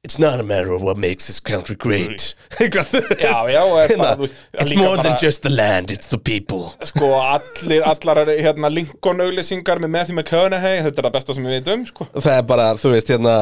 It's 0.05 0.19
not 0.19 0.37
a 0.37 0.43
matter 0.43 0.73
of 0.73 0.81
what 0.81 0.97
makes 0.97 1.27
this 1.27 1.39
country 1.39 1.77
great. 1.77 2.35
Já, 2.59 3.49
já, 3.49 3.61
bara, 3.97 4.15
þú 4.17 4.29
It's 4.59 4.75
more 4.75 4.97
than 4.97 5.13
bara- 5.13 5.17
just 5.21 5.43
the 5.43 5.49
land, 5.49 5.91
it's 5.91 6.07
the 6.11 6.17
people. 6.17 6.73
Sko, 6.83 7.07
allir, 7.21 7.81
allar 7.87 8.19
hérna 8.27 8.69
Lincoln 8.69 9.21
auglýsingar 9.23 9.79
með 9.79 9.89
Matthew 9.95 10.15
McConaughey 10.17 10.81
Þetta 10.83 10.99
er 11.01 11.07
það 11.07 11.13
besta 11.15 11.35
sem 11.37 11.47
við 11.47 11.55
veitum, 11.55 11.85
sko. 11.87 12.07
Það 12.17 12.35
er 12.35 12.43
bara, 12.51 12.65
þú 12.81 12.91
veist, 12.97 13.13
hérna 13.13 13.35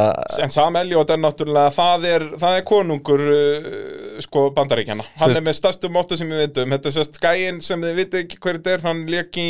En 0.45 0.53
Sam 0.53 0.77
Elliot 0.83 1.09
er 1.15 1.19
náttúrulega, 1.23 1.73
það 1.79 2.05
er, 2.11 2.27
það 2.45 2.59
er 2.59 2.67
konungur, 2.69 3.25
uh, 3.25 4.21
sko, 4.27 4.45
bandaríkjana 4.59 5.07
Hann 5.17 5.33
veist- 5.33 5.41
er 5.41 5.47
með 5.49 5.57
stærstu 5.63 5.91
móti 5.97 6.19
sem 6.21 6.29
við 6.29 6.43
veitum 6.45 6.77
Þetta 6.77 6.91
er 6.93 6.97
sérst 6.99 7.19
gæinn 7.25 7.59
sem 7.65 7.81
þið 7.89 7.97
viti 8.03 8.21
ekki 8.21 8.37
hver 8.45 8.61
þetta 8.61 8.77
er 8.77 8.85
Hann 8.91 9.01
lék 9.09 9.41
í 9.41 9.49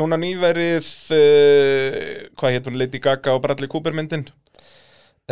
núna 0.00 0.16
nýverið, 0.24 0.88
uh, 1.20 2.00
hvað 2.40 2.56
hétt 2.56 2.72
hún, 2.72 2.80
Lady 2.80 3.04
Gaga 3.04 3.36
og 3.36 3.44
Bradley 3.44 3.68
Cooper 3.68 3.92
myndin 3.96 4.24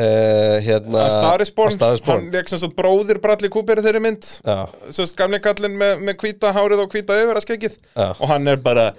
uh, 0.01 0.57
Hérna 0.65 1.05
A 1.07 1.11
Star 1.15 1.45
is 1.45 1.53
Born, 1.55 1.73
A 1.73 1.77
Star 1.77 1.97
is 1.99 2.03
Born 2.05 2.25
hann 2.25 2.35
lék 2.35 2.51
sem 2.51 2.61
sagt 2.63 2.77
bróðir 2.79 3.21
Bradley 3.23 3.53
Cooper 3.53 3.83
þeirri 3.85 4.03
mynd 4.03 4.27
Já, 4.43 5.39
kallinn 5.45 5.77
með, 5.81 6.03
með 6.09 6.19
hvíta 6.23 6.55
hárið 6.57 6.85
og 6.87 6.95
hvíta 6.95 7.19
yfir 7.23 7.39
að 7.41 7.47
skegið 7.47 7.77
Já. 7.95 8.09
Og 8.19 8.27
hann 8.31 8.51
er 8.51 8.61
bara 8.65 8.91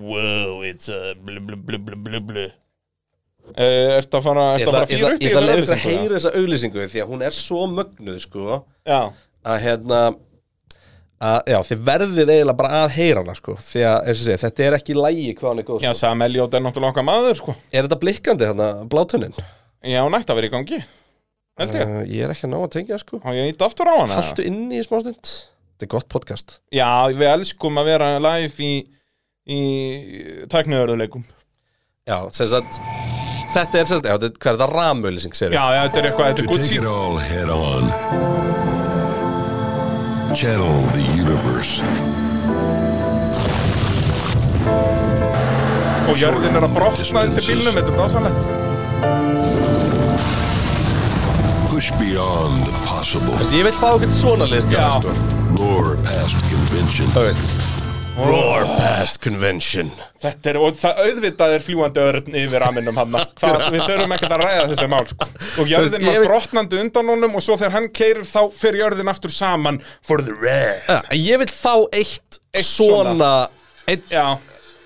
Wow, 0.00 0.62
it's 0.64 0.88
a 0.88 1.14
blu 1.18 1.40
blu 1.44 1.58
blu 1.58 1.78
blu 1.82 1.98
blu 1.98 2.20
blu 2.24 2.46
uh, 2.46 3.98
Ertu 3.98 4.20
að 4.20 4.24
fara, 4.24 4.46
að 4.54 4.64
ætla- 4.64 4.82
upp 4.86 4.94
í 4.94 4.98
ég 5.00 5.34
ætla 5.34 5.42
að 5.42 5.48
leiða 5.50 5.60
ykkur 5.60 5.76
að 5.76 5.84
heyra 5.84 6.16
þessa 6.16 6.34
auglýsingu 6.38 6.88
Því 6.94 7.04
að 7.04 7.12
hún 7.12 7.24
er 7.26 7.36
svo 7.36 7.66
mögnuð, 7.74 8.18
sko 8.24 8.60
Já, 8.86 9.00
Að 9.44 9.62
hérna 9.66 10.00
að, 11.20 11.38
Já, 11.52 11.58
þið 11.68 11.84
verðið 11.90 12.32
eiginlega 12.32 12.58
bara 12.62 12.82
að 12.84 12.94
heyra 12.96 13.24
hana, 13.24 13.36
sko 13.36 13.56
Því 13.60 13.84
að, 13.90 13.96
eins 14.06 14.22
og 14.22 14.28
segja, 14.28 14.42
þetta 14.46 14.68
er 14.68 14.78
ekki 14.78 14.96
lægi 14.96 15.32
hvað 15.36 15.50
hann 15.50 15.62
er 15.62 15.68
góð 15.68 15.84
já, 15.84 15.90
sko. 15.92 16.00
Sam 16.00 16.24
Elliot 16.26 16.54
er 16.56 16.64
náttúrulega 16.64 16.94
okkar 16.94 17.08
maður, 17.10 17.40
sko 17.42 17.56
Er 17.70 17.88
þetta 17.88 18.00
blikkandi, 18.04 18.48
þarna, 18.52 18.70
blátunnin? 18.94 19.36
Já, 19.80 20.02
hún 20.04 20.12
ætti 20.18 20.28
að 20.34 20.36
vera 20.40 20.48
í 20.50 20.52
gangi 20.52 20.78
Held 21.60 21.74
ég, 21.76 21.82
Uh, 21.88 22.02
ég 22.08 22.24
er 22.24 22.30
ekki 22.32 22.46
að 22.46 22.52
ná 22.52 22.58
að 22.60 22.70
tengja, 22.74 22.96
sko. 23.00 23.18
Og 23.20 23.36
ég 23.36 23.50
ít 23.52 23.62
aftur 23.64 23.88
á 23.88 23.94
hana 24.00 24.16
Haltu 24.20 24.42
inni 24.44 24.76
í 24.80 24.84
smástund 24.84 25.24
Þetta 25.24 25.86
er 25.86 25.90
gott 25.94 26.08
podcast. 26.12 26.58
Já, 26.72 26.88
við 27.16 27.28
elskum 27.30 27.80
að 27.80 27.88
vera 27.88 28.08
live 28.20 28.60
í, 28.64 28.72
í 29.48 29.60
tækniðurðuleikum 30.52 31.24
Já, 32.08 32.18
sem 32.36 32.48
sagt 32.52 32.80
Þetta 33.50 33.80
er 33.80 33.86
sem 33.88 33.96
sagt, 33.98 34.06
já, 34.06 34.14
þetta, 34.20 34.36
hvað 34.38 34.52
er 34.52 34.58
þetta 34.60 34.68
ramauðlýsing, 34.76 35.34
segir 35.34 35.56
Já, 35.56 35.64
já, 35.74 35.80
þetta 35.88 35.98
er 35.98 36.04
eitthvað, 36.10 36.26
þetta 36.28 36.38
To 36.38 36.44
er 36.44 36.48
gutt 36.52 36.60
take 36.60 36.70
sín 36.70 36.84
it 36.84 36.86
all 36.86 37.16
head 37.18 37.50
on. 37.50 37.84
Channel 40.38 40.78
the 40.94 41.02
universe. 41.18 41.82
Og 46.10 46.14
jörðin 46.22 46.54
er 46.60 46.64
að 46.68 46.74
brotna 46.78 47.24
undir 47.26 47.44
bílnum, 47.48 47.74
þetta 47.80 47.90
er 47.90 47.98
dásanlegt 47.98 48.44
Push 51.80 51.92
beyond 51.98 52.66
the 52.66 52.72
possible. 52.84 53.32
Ég 53.56 53.64
vil 53.64 53.72
fá 53.72 53.94
okkur 53.94 54.10
svona 54.12 54.44
list, 54.44 54.68
já, 54.68 54.98
sko 55.00 55.14
Roar 55.56 55.94
past 56.04 56.36
convention. 56.50 57.08
Það 57.14 57.24
veist. 57.24 57.54
Roar 58.18 58.66
past 58.76 59.16
convention. 59.24 59.88
Þetta 60.20 60.52
er, 60.52 60.58
og 60.60 60.76
það 60.76 61.00
auðvitað 61.06 61.56
er 61.56 61.64
fljúandi 61.64 62.04
örn 62.04 62.38
yfir 62.42 62.66
aminum 62.68 63.00
hann. 63.00 63.16
Við 63.72 63.86
þurfum 63.86 64.12
ekkert 64.18 64.36
að 64.36 64.44
ræða 64.44 64.68
þessi 64.74 64.90
mál 64.92 65.08
sko. 65.08 65.30
Og 65.64 65.72
jörðin 65.72 66.06
var 66.10 66.28
brotnandi 66.28 66.84
undan 66.84 67.12
honum 67.14 67.40
Og 67.40 67.48
svo 67.48 67.56
þegar 67.56 67.76
hann 67.78 67.90
keirir 67.96 68.28
þá 68.28 68.40
fer 68.60 68.76
jörðin 68.82 69.14
aftur 69.16 69.32
saman 69.32 69.80
For 70.04 70.20
the 70.20 70.36
rare 70.36 70.82
ja, 70.84 71.00
Ég 71.16 71.40
vil 71.46 71.48
fá 71.48 71.78
eitt, 71.96 72.42
Eitt 72.52 72.68
svona 72.68 73.34
Eitt, 73.88 74.04
Já, 74.12 74.34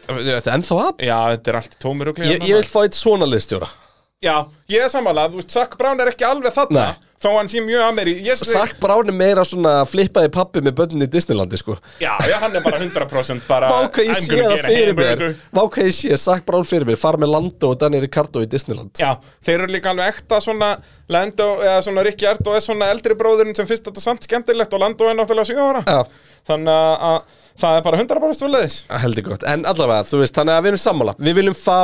Þetta 0.07 0.45
er 0.45 0.55
ennþá 0.61 0.85
að? 0.85 1.09
Já, 1.11 1.19
þetta 1.35 1.51
er 1.57 1.65
allt 1.65 1.81
tómur 1.83 2.15
og 2.15 2.23
ég, 2.23 2.39
ég 2.39 2.61
vil 2.63 2.69
fá 2.71 2.85
eitt 2.87 2.95
svona 2.95 3.27
listjóra 3.27 3.81
Já, 4.25 4.37
ég 4.73 4.85
er 4.87 4.93
samanlega, 4.93 5.35
þú 5.35 5.43
veist, 5.43 5.53
Zac 5.53 5.75
Brown 5.81 6.01
er 6.01 6.09
ekki 6.15 6.25
alveg 6.29 6.55
þarna 6.57 6.85
Nei. 6.95 7.11
Þó 7.25 7.29
hann 7.39 7.49
sé 7.49 7.61
mjög 7.65 7.81
ameri 7.87 8.13
ég, 8.27 8.37
Sack 8.45 8.75
Brown 8.83 9.09
er 9.09 9.15
meira 9.17 9.45
svona 9.49 9.75
flippaði 9.89 10.29
pappi 10.35 10.61
með 10.65 10.75
börnin 10.81 11.05
í 11.07 11.09
Disneylandi 11.09 11.57
sko 11.61 11.77
Já, 12.03 12.11
já, 12.29 12.35
hann 12.43 12.57
er 12.59 12.65
bara 12.65 12.81
100% 12.83 13.47
bara 13.49 13.71
Vá 13.71 13.87
hvað 13.87 14.09
ég 14.09 14.13
I'm 14.13 14.25
sé 14.27 14.33
gonna 14.35 14.49
það 14.51 14.57
get 14.57 14.65
a 14.67 14.73
fyrir 14.73 14.97
mér 14.99 15.09
hamburger. 15.13 15.37
Vá 15.57 15.63
hvað 15.63 15.89
ég 15.89 15.97
sé 16.01 16.19
Sack 16.21 16.45
Brown 16.49 16.67
fyrir 16.69 16.89
mér 16.91 16.99
Fara 17.01 17.21
með 17.23 17.33
Lando 17.33 17.71
og 17.73 17.79
Danny 17.81 18.03
Ricardo 18.03 18.43
í 18.45 18.51
Disneyland 18.51 19.01
Já, 19.01 19.15
þeir 19.47 19.63
eru 19.63 19.73
líka 19.77 19.95
alveg 19.95 20.13
ekta 20.19 20.43
svona 20.45 20.75
Lando, 21.15 21.49
eða 21.65 21.81
svona 21.87 22.05
Ricky 22.05 22.29
Erdo 22.29 22.57
er 22.59 22.65
svona 22.65 22.91
eldri 22.93 23.17
bróðurinn 23.17 23.57
sem 23.57 23.69
finnst 23.69 23.89
þetta 23.89 24.05
samt 24.05 24.25
skemmtilegt 24.29 24.73
og 24.77 24.85
Lando 24.85 25.09
er 25.09 25.17
náttúrulega 25.21 25.49
7 25.55 25.65
ára 25.71 25.85
Já. 25.87 26.03
Þannig 26.49 26.75
að- 26.75 27.05
að 27.09 27.41
það 27.63 27.77
er 27.79 27.83
bara 27.87 27.99
100% 28.03 28.41
svoleiðis 28.41 28.77
heldur 29.05 29.27
gott, 29.29 29.45
en 29.47 29.63
allavega, 29.71 30.03
þú 30.11 30.19
veist, 30.25 30.35
þannig 30.35 30.55
að 30.59 30.65
við 30.67 30.73
erum 30.73 30.83
sammála 30.85 31.15
Við 31.23 31.37
viljum 31.39 31.55
fá 31.55 31.79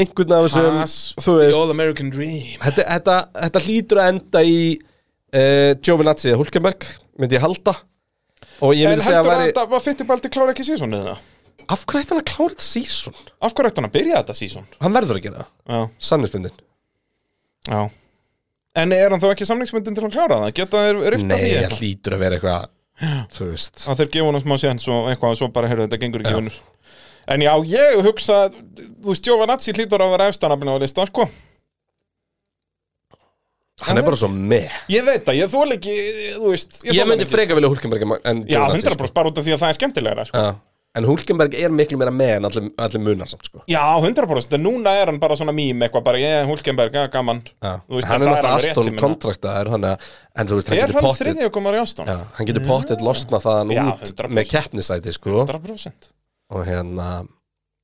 einhvern 0.00 0.32
af 0.38 0.46
þessum 0.46 0.78
Haas, 0.78 0.94
Þú 1.20 1.34
the 1.36 1.46
veist, 1.46 1.58
all 1.60 1.70
American 1.74 2.10
dream 2.14 2.62
þetta, 2.64 2.86
þetta, 2.88 3.16
þetta 3.42 3.62
hlýtur 3.66 4.00
að 4.02 4.10
enda 4.14 4.42
í 4.48 4.56
uh, 4.78 5.74
Giovinazzi 5.84 6.32
eða 6.32 6.40
Hulkenberg 6.40 6.88
myndi 7.20 7.36
ég 7.36 7.44
halda 7.44 7.76
Og 8.62 8.72
ég 8.78 8.86
En 8.88 8.94
myndi 8.96 9.04
segja 9.04 9.20
heldur 9.20 9.32
að 9.32 9.36
að 9.36 9.44
væri 9.44 9.52
þetta 9.52 9.66
var 9.74 9.84
Fittibaldi 9.84 10.32
klára 10.32 10.54
ekki 10.56 10.66
sísonið 10.70 11.06
það? 11.10 11.22
Af 11.72 11.84
hverju 11.86 12.02
ætti 12.02 12.12
hann 12.16 12.22
að 12.24 12.28
klára 12.32 12.52
þetta 12.56 12.66
sísón? 12.72 13.20
Af 13.42 13.52
hverju 13.54 13.70
ætti 13.70 13.80
hann 13.82 13.88
að 13.90 13.94
byrja 14.00 14.16
þetta 14.22 14.34
síson? 14.40 14.64
Hann 14.82 14.96
verður 14.96 15.18
að 15.20 15.26
gera 15.28 15.42
það, 15.44 15.50
Já, 15.76 15.80
sannispindin 16.08 16.56
já 17.68 17.82
En 18.82 18.92
er 18.96 19.12
hann 19.12 19.20
þá 19.20 19.28
ekki 19.34 19.46
samlingsmyndin 19.46 19.94
til 19.98 20.06
að 20.08 20.14
klára 20.16 20.38
það? 20.40 20.54
Geta 20.56 20.80
þeir 20.86 21.00
rifta 21.12 21.28
Nei, 21.28 21.36
því 21.42 21.50
það 21.52 21.58
eitthvað? 21.60 21.82
hlýtur 21.82 22.16
að 22.16 22.22
vera 22.24 22.38
eitthvað 22.38 22.70
Þú 23.32 23.48
veist. 23.50 23.80
Að 23.88 24.02
þeir 24.02 24.10
gefa 24.16 24.26
honum 24.28 24.42
smá 24.44 24.54
séns 24.60 24.84
og 24.92 25.08
eitthvað 25.10 25.34
og 25.34 25.38
svo 25.40 25.48
bara, 25.54 25.70
heyrðu, 25.70 25.88
þetta 25.88 26.02
gengur 26.02 26.22
ekki 26.24 26.34
vinnur 26.38 26.58
En 27.32 27.42
já, 27.42 27.52
ég 27.70 28.00
hugsa, 28.02 28.38
þú 28.50 29.08
veist, 29.12 29.24
Giovanazzi 29.24 29.74
hlýtur 29.76 30.02
að 30.02 30.12
vera 30.16 30.26
efstanafna 30.32 30.74
á 30.74 30.82
lista, 30.82 31.06
sko. 31.06 31.28
Hann 33.82 33.98
er 33.98 34.04
bara 34.06 34.18
svo 34.18 34.28
með 34.30 34.68
Ég 34.92 35.06
veit 35.06 35.30
að 35.30 35.38
ég 35.40 35.50
þól 35.50 35.68
ekki, 35.74 35.94
þú 36.36 36.50
veist 36.52 36.82
Ég 36.84 36.92
þoli 36.98 37.08
myndi 37.08 37.26
freka 37.30 37.56
vilja 37.56 37.70
Hulkenberg 37.72 38.04
en 38.28 38.44
Já, 38.44 38.60
Giovinazzi, 38.68 38.92
100% 38.92 39.16
bara 39.16 39.32
út 39.32 39.40
af 39.40 39.46
því 39.46 39.54
að 39.56 39.62
það 39.64 39.72
er 39.72 39.78
skemmtilegra, 39.78 40.26
sko. 40.28 40.42
Já. 40.44 40.52
En 40.92 41.06
Hulkenberg 41.08 41.54
er 41.56 41.72
miklu 41.72 41.96
meira 41.96 42.12
með 42.12 42.30
en 42.36 42.46
allir, 42.48 42.64
allir 42.84 43.00
munar 43.00 43.28
samt 43.30 43.46
sko 43.48 43.62
Já, 43.70 43.80
100% 43.96 44.56
En 44.58 44.60
núna 44.66 44.92
er 45.00 45.08
hann 45.08 45.20
bara 45.22 45.38
svona 45.40 45.54
mím 45.56 45.80
eitthvað 45.86 46.02
bara 46.04 46.18
Ég, 46.20 46.42
Hulkenberg, 46.50 46.92
já, 46.92 47.06
gaman. 47.14 47.40
Þú 47.64 47.96
veist, 47.96 48.08
Hann 48.10 48.24
er 48.26 48.28
náttúrulega 48.28 48.58
Aston 48.60 49.86
að 49.88 50.08
En 50.36 50.50
þú 50.50 50.58
veist, 50.58 50.68
hann 50.68 50.76
Er 50.76 50.82
getur 50.84 50.98
hann 50.98 51.06
pottið 51.06 51.30
þriðja 51.30 51.52
komar 51.56 51.78
í 51.78 51.80
Aston? 51.80 52.10
Já, 52.12 52.18
hann 52.36 52.50
getur 52.50 52.66
pottið 52.68 53.06
losna 53.08 53.40
þaðan 53.40 53.72
Já, 53.72 53.84
út 53.88 54.04
100%. 54.12 54.36
með 54.36 54.50
keppnisæti 54.52 55.16
sko 55.16 55.38
100% 55.46 56.12
og 56.52 56.66
hérna 56.68 57.08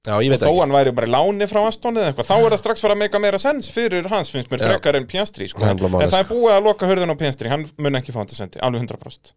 Já, 0.05 0.15
ég 0.23 0.31
veit 0.31 0.45
Þó 0.45 0.51
ekki 0.53 0.61
hann 0.67 0.77
væri 0.77 0.93
bara 1.01 1.09
í 1.09 1.15
láni 1.17 1.49
frá 1.49 1.65
Aston 1.65 1.97
eða 1.97 2.13
eitthvað 2.13 2.29
Þá 2.29 2.37
er 2.37 2.53
það 2.53 2.61
strax 2.61 2.85
fara 2.85 2.95
að 2.95 3.03
mega 3.07 3.25
meira 3.25 3.41
sens 3.41 3.73
fyrir 3.73 4.07
hans 4.13 4.31
finnst 4.31 4.53
mér 4.53 4.63
frekar 4.69 5.01
en 5.01 5.09
Piastri 5.09 5.49
sko. 5.49 5.65
Er 5.65 5.73
En 5.73 5.81
það 5.81 6.05
er 6.21 6.29
sko. 6.29 6.37
búið 6.37 6.55
að 6.55 6.65
loka 6.69 6.89
hörðun 6.93 7.13
á 7.13 7.17
Piastri 7.19 7.51
Hann 7.51 7.65
mun 7.81 7.99
ekki 7.99 8.13
fá 8.15 8.21
hann 8.21 8.31
til 8.31 8.39
sendi, 8.39 8.61
alveg 8.63 8.85
100% 8.85 9.33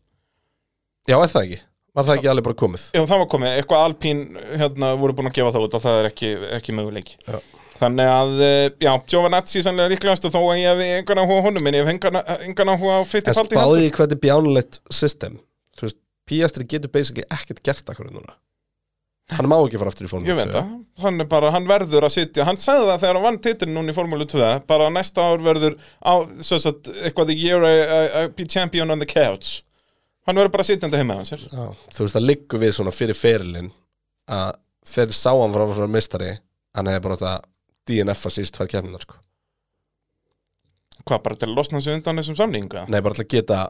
Já, 1.09 1.17
er 1.17 1.31
það 1.31 1.47
ekki? 1.47 1.59
Var 1.91 2.07
það 2.07 2.17
ekki 2.17 2.29
alveg 2.31 2.45
bara 2.45 2.59
komið? 2.61 2.83
Já, 2.95 3.01
það 3.03 3.21
var 3.21 3.27
komið, 3.33 3.53
eitthvað 3.59 3.81
Alpín 3.85 4.21
hérna, 4.61 4.91
voru 4.99 5.15
búin 5.15 5.27
að 5.27 5.35
gefa 5.35 5.51
það 5.55 5.65
út 5.65 5.73
og 5.75 5.81
það 5.83 5.97
er 5.99 6.07
ekki, 6.07 6.29
ekki 6.57 6.75
möguleiki. 6.77 7.17
Já. 7.27 7.39
Þannig 7.81 8.11
að, 8.13 8.35
eh, 8.45 8.67
já, 8.85 8.91
Giovanazzi 9.09 9.63
sannlega 9.65 9.91
líklegast 9.91 10.27
og 10.29 10.31
þó 10.35 10.39
að 10.43 10.59
ég 10.61 10.69
hef 10.69 11.01
engan 11.01 11.21
áhuga 11.23 11.41
á 11.41 11.45
honum 11.47 11.67
en 11.67 11.73
ég 11.75 11.83
hef 11.83 11.91
engan, 12.45 12.71
áhuga 12.71 12.93
á 12.95 13.01
En 13.01 13.09
Fittipaldi 13.09 13.57
spáði 13.57 13.87
í 13.87 13.91
hvað 13.95 14.13
er 14.15 14.21
bjánulegt 14.21 14.79
system? 14.93 15.39
Þú 15.75 15.87
veist, 15.87 15.97
Piastri 16.29 16.67
getur 16.69 16.93
basically 16.93 17.25
ekkert 17.27 17.63
gert 17.65 17.91
akkur 17.91 18.07
núna. 18.13 18.37
Hann 19.31 19.49
má 19.49 19.57
ekki 19.57 19.79
fara 19.79 19.91
aftur 19.91 20.07
í 20.07 20.11
fórnum 20.11 20.27
Ég 20.27 20.37
veit 20.37 20.51
það, 20.53 20.69
hann 21.01 21.23
er 21.23 21.27
bara, 21.31 21.51
hann 21.51 21.67
verður 21.67 22.07
að 22.07 22.15
sitja. 22.15 22.45
Hann 22.47 22.59
sagði 22.59 22.87
það 22.87 23.01
þegar 23.03 23.17
hann 23.17 23.25
vann 23.25 23.41
titilin 23.43 23.75
núna 23.75 23.91
í 23.91 23.95
Formúlu 23.95 24.27
2 24.27 24.53
bara 24.69 24.89
næsta 24.91 25.23
ár 25.23 25.43
verður 25.43 25.75
á, 26.03 26.13
svo 26.43 26.59
sagt, 26.59 26.91
eitthvað 27.01 27.31
the 27.31 27.37
year 27.39 27.63
I, 27.63 27.75
I, 27.81 28.01
I 28.21 28.27
be 28.27 28.45
champion 28.45 28.91
on 28.91 28.99
the 28.99 29.09
couch 29.09 29.63
Hann 30.27 30.37
verður 30.37 30.53
bara 30.53 30.67
sitjandi 30.67 30.99
heima 31.01 31.17
Já, 31.49 31.63
þú 31.89 32.05
veist, 32.05 32.15
það 32.15 32.27
liggur 32.27 32.61
við 32.61 32.75
svona 32.77 32.93
fyrir 32.93 33.17
ferilinn 33.17 33.71
að 34.31 34.53
þeir 34.91 35.15
sá 35.17 35.31
hann 35.33 35.55
frá 35.55 35.65
frá 35.73 35.89
mistari 35.89 36.31
hann 36.77 36.89
hefði 36.91 37.03
bara 37.07 37.17
átt 37.17 37.27
að 37.31 37.49
DNF 37.89 38.25
að 38.29 38.35
síst 38.37 38.55
tvær 38.55 38.69
kemminar 38.71 39.03
sko. 39.03 39.17
Hvað, 41.01 41.21
bara 41.25 41.37
til 41.41 41.49
að 41.49 41.55
losna 41.57 41.81
sig 41.81 41.97
undan 41.97 42.21
þessum 42.21 42.37
samningu? 42.37 42.83
Nei, 42.91 42.99
bara 43.01 43.17
til 43.17 43.25
að 43.25 43.31
geta 43.33 43.61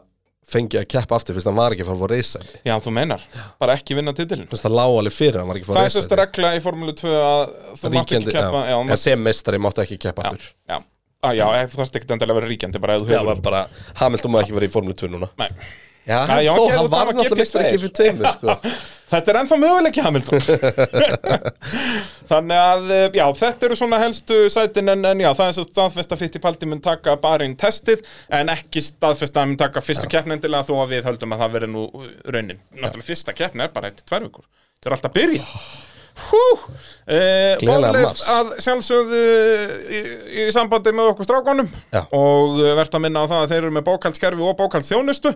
fengið 0.42 0.80
að 0.82 0.88
keppa 0.90 1.16
aftur 1.16 1.36
fyrst 1.36 1.46
hann 1.48 1.56
var 1.56 1.74
ekki 1.74 1.84
fara 1.86 1.98
að 2.08 2.12
reysæti 2.16 2.60
Já, 2.66 2.72
þú 2.82 2.92
meinar, 2.96 3.26
bara 3.62 3.76
ekki 3.78 3.94
vinna 3.94 4.14
veist, 4.50 4.64
það 4.66 4.74
lág 4.74 4.94
alveg 4.98 5.14
fyrir, 5.14 5.38
hann 5.38 5.50
var 5.52 5.60
ekki 5.60 5.68
að 5.68 5.70
Það 5.70 5.78
fóra 5.78 5.90
er 5.90 5.94
reysæti 5.94 6.18
regla 6.18 6.50
í 6.56 6.62
Formúlu 6.64 6.94
2 6.98 7.12
að 7.18 7.42
þú 7.78 7.92
mátt 7.94 8.14
ekki 8.18 8.34
keppa 8.34 8.64
Já, 8.64 8.72
já, 8.72 8.76
mátt, 8.88 9.02
sem 9.04 9.22
mistari 9.28 9.60
máttu 9.62 9.84
ekki 9.84 10.00
keppa 10.02 10.26
aftur. 10.26 10.48
já, 10.66 10.76
ah, 11.22 11.36
já, 11.38 11.44
þú 11.70 11.80
þarfst 11.80 12.00
ekki 12.00 12.10
að 12.18 12.34
vera 12.40 12.50
ríkjandi 12.50 12.82
bara 12.82 12.98
bara, 13.46 13.62
Hamilton 14.02 14.34
má 14.34 14.40
ekki 14.42 14.58
vera 14.58 14.66
í 14.66 14.74
Formule 14.74 14.98
2 14.98 15.12
núna. 15.14 15.30
Nei. 15.38 15.48
Já, 16.02 16.16
hann, 16.26 16.40
já, 16.42 16.50
þó, 16.56 16.64
hann 16.72 16.90
var 16.90 17.12
náttúrulega 17.12 17.30
GP2. 17.30 17.38
mistari 17.38 17.68
ekki 17.68 17.80
fyrir 17.82 17.94
tveimur 17.98 18.32
sko. 18.34 18.56
Þetta 19.12 19.30
er 19.32 19.38
ennþá 19.42 19.56
möguleiki 19.60 20.02
Hamilton. 20.02 20.44
Þannig 22.30 22.56
að, 22.56 22.86
eh, 22.96 23.18
já, 23.18 23.24
þetta 23.36 23.68
eru 23.68 23.76
svona 23.76 23.98
helstu 24.00 24.38
sætin 24.50 24.88
en, 24.88 25.04
en 25.04 25.20
já, 25.20 25.28
það 25.36 25.50
er 25.50 25.56
svo 25.58 25.66
staðfest 25.66 26.14
að 26.16 26.22
Fittipaldi 26.22 26.70
mun 26.70 26.80
taka 26.82 27.18
barinn 27.20 27.58
testið 27.60 28.00
en 28.32 28.50
ekki 28.54 28.80
staðfest 28.86 29.36
að 29.36 29.50
mun 29.50 29.60
taka 29.60 29.84
fyrstu 29.84 30.08
keppni 30.08 30.38
endilega 30.38 30.64
þó 30.64 30.78
að 30.86 30.96
við 30.96 31.10
höldum 31.10 31.36
að 31.36 31.44
það 31.44 31.56
verði 31.58 31.70
nú 31.74 31.86
raunin. 32.24 32.64
Náttúrulega 32.78 33.10
fyrsta 33.12 33.36
keppni 33.36 33.66
er 33.68 33.76
bara 33.76 33.92
eitt 33.92 34.00
tvær 34.08 34.24
vikur. 34.24 34.48
Það 34.80 34.88
er 34.88 34.96
alltaf 34.96 35.12
að 35.12 35.18
byrja 35.20 35.48
Hú, 36.12 36.40
eh, 37.08 37.56
Gleðilega 37.56 37.88
Bóðleif 37.88 38.22
að 38.34 38.50
sjálfsögðu 38.60 39.20
í, 39.88 40.00
í 40.42 40.46
sambandi 40.52 40.92
með 40.92 41.12
okkur 41.14 41.28
strákonum 41.28 41.70
Já. 41.88 42.02
og 42.12 42.60
eh, 42.60 42.74
verðt 42.76 42.98
að 42.98 43.04
minna 43.06 43.22
á 43.24 43.30
það 43.30 43.44
að 43.44 43.52
þeir 43.52 43.60
eru 43.62 43.72
með 43.78 43.86
bókaldskerfi 43.86 44.44
og 44.44 44.58
bókaldsþjónustu 44.60 45.32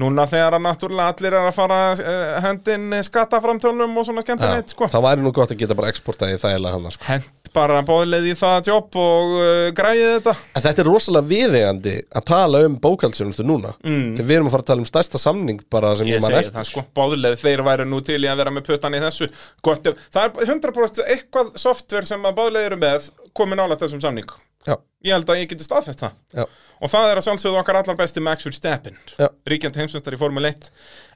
Núna 0.00 0.28
þegar 0.30 0.58
að 0.58 0.64
náttúrulega 0.68 1.14
allir 1.14 1.36
er 1.40 1.48
að 1.48 1.56
fara 1.58 1.80
uh, 1.96 2.38
hendin 2.46 2.94
skattaframtölum 3.06 3.98
og 4.00 4.08
svona 4.08 4.24
skemmtilegt 4.24 4.76
sko. 4.76 4.88
Það 4.92 5.06
væri 5.08 5.26
nú 5.26 5.34
gott 5.34 5.52
að 5.54 5.62
geta 5.64 5.78
bara 5.78 5.92
exportaði 5.92 6.40
þægilega 6.40 6.78
hann 6.78 6.94
sko. 6.94 7.08
Hend 7.10 7.28
bara 7.54 7.80
bóðleið 7.86 8.28
í 8.30 8.34
það 8.38 8.70
jobb 8.70 8.96
og 9.00 9.34
uh, 9.38 9.68
græði 9.76 10.04
þetta 10.16 10.34
En 10.54 10.64
þetta 10.64 10.82
er 10.82 10.88
rosalega 10.88 11.30
viðeigandi 11.30 11.94
að 12.20 12.26
tala 12.30 12.60
um 12.66 12.76
bókaldsjónustu 12.82 13.46
núna 13.46 13.72
mm. 13.82 14.12
Þegar 14.16 14.28
við 14.28 14.36
erum 14.36 14.50
að 14.50 14.54
fara 14.54 14.64
að 14.64 14.70
tala 14.70 14.84
um 14.84 14.90
stærsta 14.90 15.20
samning 15.22 15.64
bara 15.72 15.94
sem 15.98 16.10
ég, 16.10 16.18
Ég 16.18 16.24
man 16.24 16.34
segi 16.34 16.44
eftir 16.44 16.58
það 16.58 16.68
sko, 16.70 16.84
bóðleið 17.00 17.40
þeir 17.42 17.64
væri 17.66 17.88
nú 17.90 18.02
til 18.06 18.20
í 18.20 18.30
að 18.30 18.44
vera 18.44 18.54
með 18.54 18.68
puttan 18.70 18.96
í 18.96 19.02
þessu 19.02 19.30
Gott, 19.66 19.90
Það 20.14 20.22
er 20.28 20.54
100% 20.54 21.02
eitthvað 21.16 21.52
software 21.60 22.10
sem 22.10 22.30
að 22.30 22.38
bóðleið 22.38 22.70
eru 22.70 22.80
með 22.84 23.10
komið 23.36 23.62
nála 23.62 23.80
þessum 23.80 24.04
samning 24.04 24.30
Já, 24.66 24.76
Ég 25.00 25.14
held 25.16 25.30
að 25.32 25.38
ég 25.40 25.48
geti 25.48 25.64
staðfest 25.64 26.02
það. 26.04 26.16
Já, 26.36 26.44
Og 26.80 26.90
það 26.92 27.10
er 27.10 27.18
að 27.20 27.26
sjálfsögðu 27.28 27.60
okkar 27.62 27.78
allar 27.80 27.96
besti 27.96 28.20
Max 28.20 28.44
Verstappen 28.44 28.98
Já. 29.16 29.28
Ríkjandi 29.48 29.80
heimsvöndar 29.80 30.16
í 30.16 30.20
Formule 30.20 30.52
1 30.52 30.70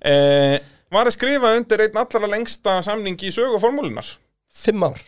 eh, 0.08 0.58
Var 0.94 1.10
að 1.10 1.16
skrifa 1.16 1.54
undir 1.58 1.82
einn 1.84 1.98
allra 2.00 2.30
lengsta 2.30 2.78
samning 2.86 3.20
í 3.20 3.32
sögu 3.34 3.60
formúlunar 3.60 4.08
fimm 4.54 4.84
ár. 4.86 5.00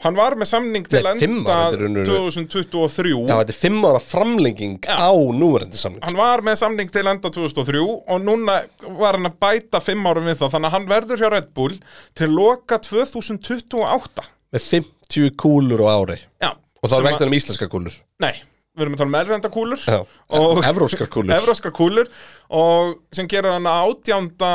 Hann 0.00 0.16
var 0.16 0.32
með 0.40 0.48
samning 0.48 0.86
til 0.88 1.02
Nei, 1.04 1.18
fimm 1.20 1.34
enda 1.42 1.52
ár, 1.52 1.74
þetta 1.74 1.76
er 1.76 1.82
raunverulega- 1.84 2.44
2023 2.48 3.10
Já, 3.28 3.34
þetta 3.42 3.52
er 3.52 3.58
fimm 3.60 3.82
ára 3.84 4.00
framlenging 4.00 4.78
á 4.88 5.12
núverandi 5.12 5.76
samning. 5.76 6.00
Hann 6.06 6.16
var 6.16 6.40
með 6.46 6.56
samning 6.62 6.90
til 6.90 7.04
enda 7.12 7.28
2003 7.30 7.82
og 7.84 8.24
núna 8.24 8.56
var 8.96 9.18
hann 9.18 9.28
að 9.28 9.36
bæta 9.44 9.82
fimm 9.84 10.08
árum 10.08 10.24
við 10.30 10.40
það 10.40 10.54
þannig 10.56 10.70
að 10.70 10.76
hann 10.78 10.88
verður 10.94 11.20
hjá 11.20 11.30
Red 11.36 11.52
Bull 11.54 11.76
til 12.16 12.30
loka 12.32 12.78
2028 12.80 14.24
Með 14.54 14.66
50 14.72 15.30
kúlur 15.36 15.84
á 15.84 15.88
ári. 16.00 16.18
Já, 16.40 16.50
Og 16.84 16.90
sem 16.92 17.00
er 17.00 17.08
vektan 17.08 17.30
um 17.30 17.36
íslenska 17.38 17.68
kúlur 17.72 17.96
Nei, 18.22 18.32
við 18.76 18.84
erum 18.84 18.96
að 18.96 19.00
tala 19.02 19.10
um 19.10 19.18
erlenda 19.20 19.50
kúlur 19.54 19.84
Já, 19.88 20.00
og 20.38 20.60
evrópskar 20.68 21.08
kúlur. 21.12 21.34
Kúlur 21.78 22.10
og 22.54 22.94
sem 23.16 23.28
gerir 23.30 23.54
hann 23.54 23.68
átjánda 23.70 24.50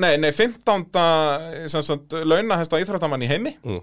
nei, 0.00 0.16
nei, 0.20 0.32
sagt, 1.86 2.16
launahesta 2.18 2.80
íþróttamann 2.82 3.24
í 3.24 3.30
heimi 3.30 3.54
Mm. 3.62 3.82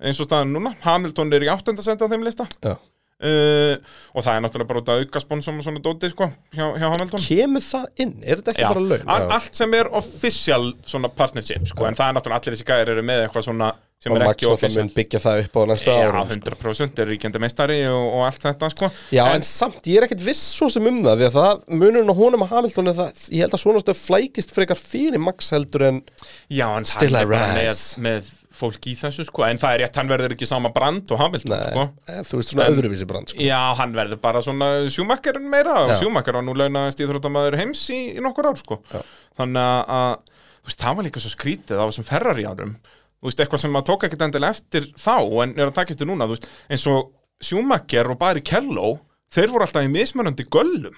eins 0.00 0.20
og 0.22 0.28
staðan 0.30 0.54
núna 0.54 0.76
Hamilton 0.84 1.32
er 1.34 1.44
í 1.46 1.52
áttundasenda 1.52 2.06
á 2.06 2.10
þeim 2.10 2.24
lista 2.26 2.46
Já. 2.64 2.76
Uh, 3.24 3.96
og 4.14 4.24
það 4.26 4.30
er 4.34 4.44
náttúrulega 4.44 4.70
bara 4.70 4.82
út 4.84 4.92
að 4.92 5.02
auka 5.04 5.24
sponsum 5.24 5.58
og 5.58 5.66
svona 5.66 5.82
dóti 5.84 6.12
sko, 6.12 6.30
hjá, 6.54 6.64
hjá 6.78 6.86
Hamilton 6.86 7.24
Kemur 7.24 7.66
það 7.66 8.04
inn? 8.04 8.14
Er 8.22 8.40
þetta 8.42 8.54
ekki 8.54 8.64
Já, 8.66 8.70
bara 8.70 8.86
laun? 8.86 9.04
all, 9.16 9.28
allt 9.38 9.60
sem 9.62 9.76
er 9.80 9.90
official 9.98 10.72
svona 10.86 11.10
partnership 11.18 11.68
sko, 11.70 11.88
en 11.88 11.98
það 11.98 12.12
er 12.12 12.18
náttúrulega 12.18 12.42
allir 12.42 12.58
þessi 12.58 12.68
gæðir 12.72 12.94
eru 12.96 13.06
með 13.10 13.26
eitthvað 13.26 13.48
svona 13.50 13.74
sem 13.98 14.12
Og 14.14 14.20
er 14.20 14.28
Max 14.28 14.36
ekki 14.36 14.46
official 14.46 14.84
mun 14.84 14.90
byggja 14.94 15.18
það 15.24 15.40
upp 15.42 15.56
á 15.58 15.62
næsta 15.72 15.94
Já, 15.96 16.02
árum 16.06 16.28
sko. 16.30 16.52
100% 16.54 17.00
er 17.02 17.08
ríkjandi 17.10 17.40
meistari 17.42 17.78
og, 17.90 18.04
og 18.14 18.26
allt 18.28 18.44
þetta 18.46 18.68
sko 18.70 18.90
Já, 19.10 19.24
en, 19.34 19.46
samt, 19.48 19.80
ég 19.90 19.98
er 19.98 20.06
ekkert 20.06 20.22
viss 20.22 20.44
svo 20.54 20.68
sem 20.70 20.86
um 20.86 21.00
það 21.02 21.18
Því 21.18 21.26
að 21.26 21.38
það 21.40 21.64
munurinn 21.80 22.12
á 22.14 22.20
honum 22.20 22.44
að 22.46 22.52
Hamilton 22.54 22.92
er 22.92 22.98
það, 23.00 23.24
Ég 23.34 23.42
held 23.42 23.56
að 23.58 23.62
svona 23.64 23.82
stöð 23.82 23.98
flækist 24.04 24.54
frekar 24.54 24.78
fyrir 24.78 25.24
Max 25.26 25.50
heldur 25.56 25.88
en 25.88 25.98
Já, 26.46 26.68
en 26.78 26.86
hann 26.86 27.08
er 27.10 27.26
bara 27.26 27.50
með, 27.58 27.82
með 28.06 28.30
fólk 28.58 28.88
í 28.90 28.94
þessu 28.98 29.24
sko. 29.28 29.44
En 29.46 29.60
það 29.62 29.74
er 29.76 29.82
rétt, 29.84 29.96
hann 30.00 30.10
verður 30.10 30.34
ekki 30.34 30.48
sama 30.50 30.70
brand 30.74 31.10
og 31.14 31.20
Hamilton 31.22 31.52
Nei, 31.54 31.70
sko. 31.70 31.84
eh, 32.08 32.20
þú 32.26 32.40
veist 32.40 32.52
svona 32.52 32.66
En- 32.66 32.74
öðruvísi 32.74 33.06
brand 33.08 33.32
sko. 33.32 33.40
Já, 33.46 33.60
hann 33.78 33.94
verður 33.94 34.20
bara 34.20 34.42
svona 34.44 34.68
sjúmakkarinn 34.92 35.48
meira 35.48 35.76
og 35.84 35.92
Já. 35.94 35.98
sjúmakkar 36.02 36.38
var 36.40 36.42
nú 36.46 36.54
launaðist 36.58 37.00
íþróttamaður 37.04 37.56
heims 37.62 37.82
í, 37.94 38.00
í 38.18 38.20
nokkur 38.24 38.50
ár 38.50 38.58
sko. 38.60 38.80
Já. 38.92 39.02
Þannig 39.38 39.90
að, 39.98 40.14
þú 40.62 40.70
veist, 40.72 40.80
það 40.84 40.96
var 41.00 41.04
líka 41.08 41.20
svo 41.24 41.32
skrítið 41.34 41.78
á 41.80 41.84
þessum 41.88 42.08
Ferrari 42.10 42.44
árum 42.50 42.76
Þú 43.18 43.26
veist, 43.26 43.40
eitthvað 43.42 43.58
sem 43.64 43.72
maður 43.74 43.86
tók 43.88 44.04
ekkert 44.06 44.20
endilega 44.28 44.54
eftir 44.54 44.84
þá 44.94 45.42
en 45.42 45.54
er 45.58 45.66
að 45.66 45.74
taka 45.74 45.90
eftir 45.90 46.06
núna, 46.06 46.28
þú 46.30 46.36
veist, 46.36 46.46
eins 46.70 46.86
og 46.86 47.08
sjúmakkar 47.42 48.10
og 48.12 48.18
Barry 48.20 48.40
Kello 48.46 49.00
þeir 49.34 49.50
voru 49.50 49.66
alltaf 49.66 49.82
í 49.82 49.90
mismunandi 49.90 50.46
göllum. 50.46 50.94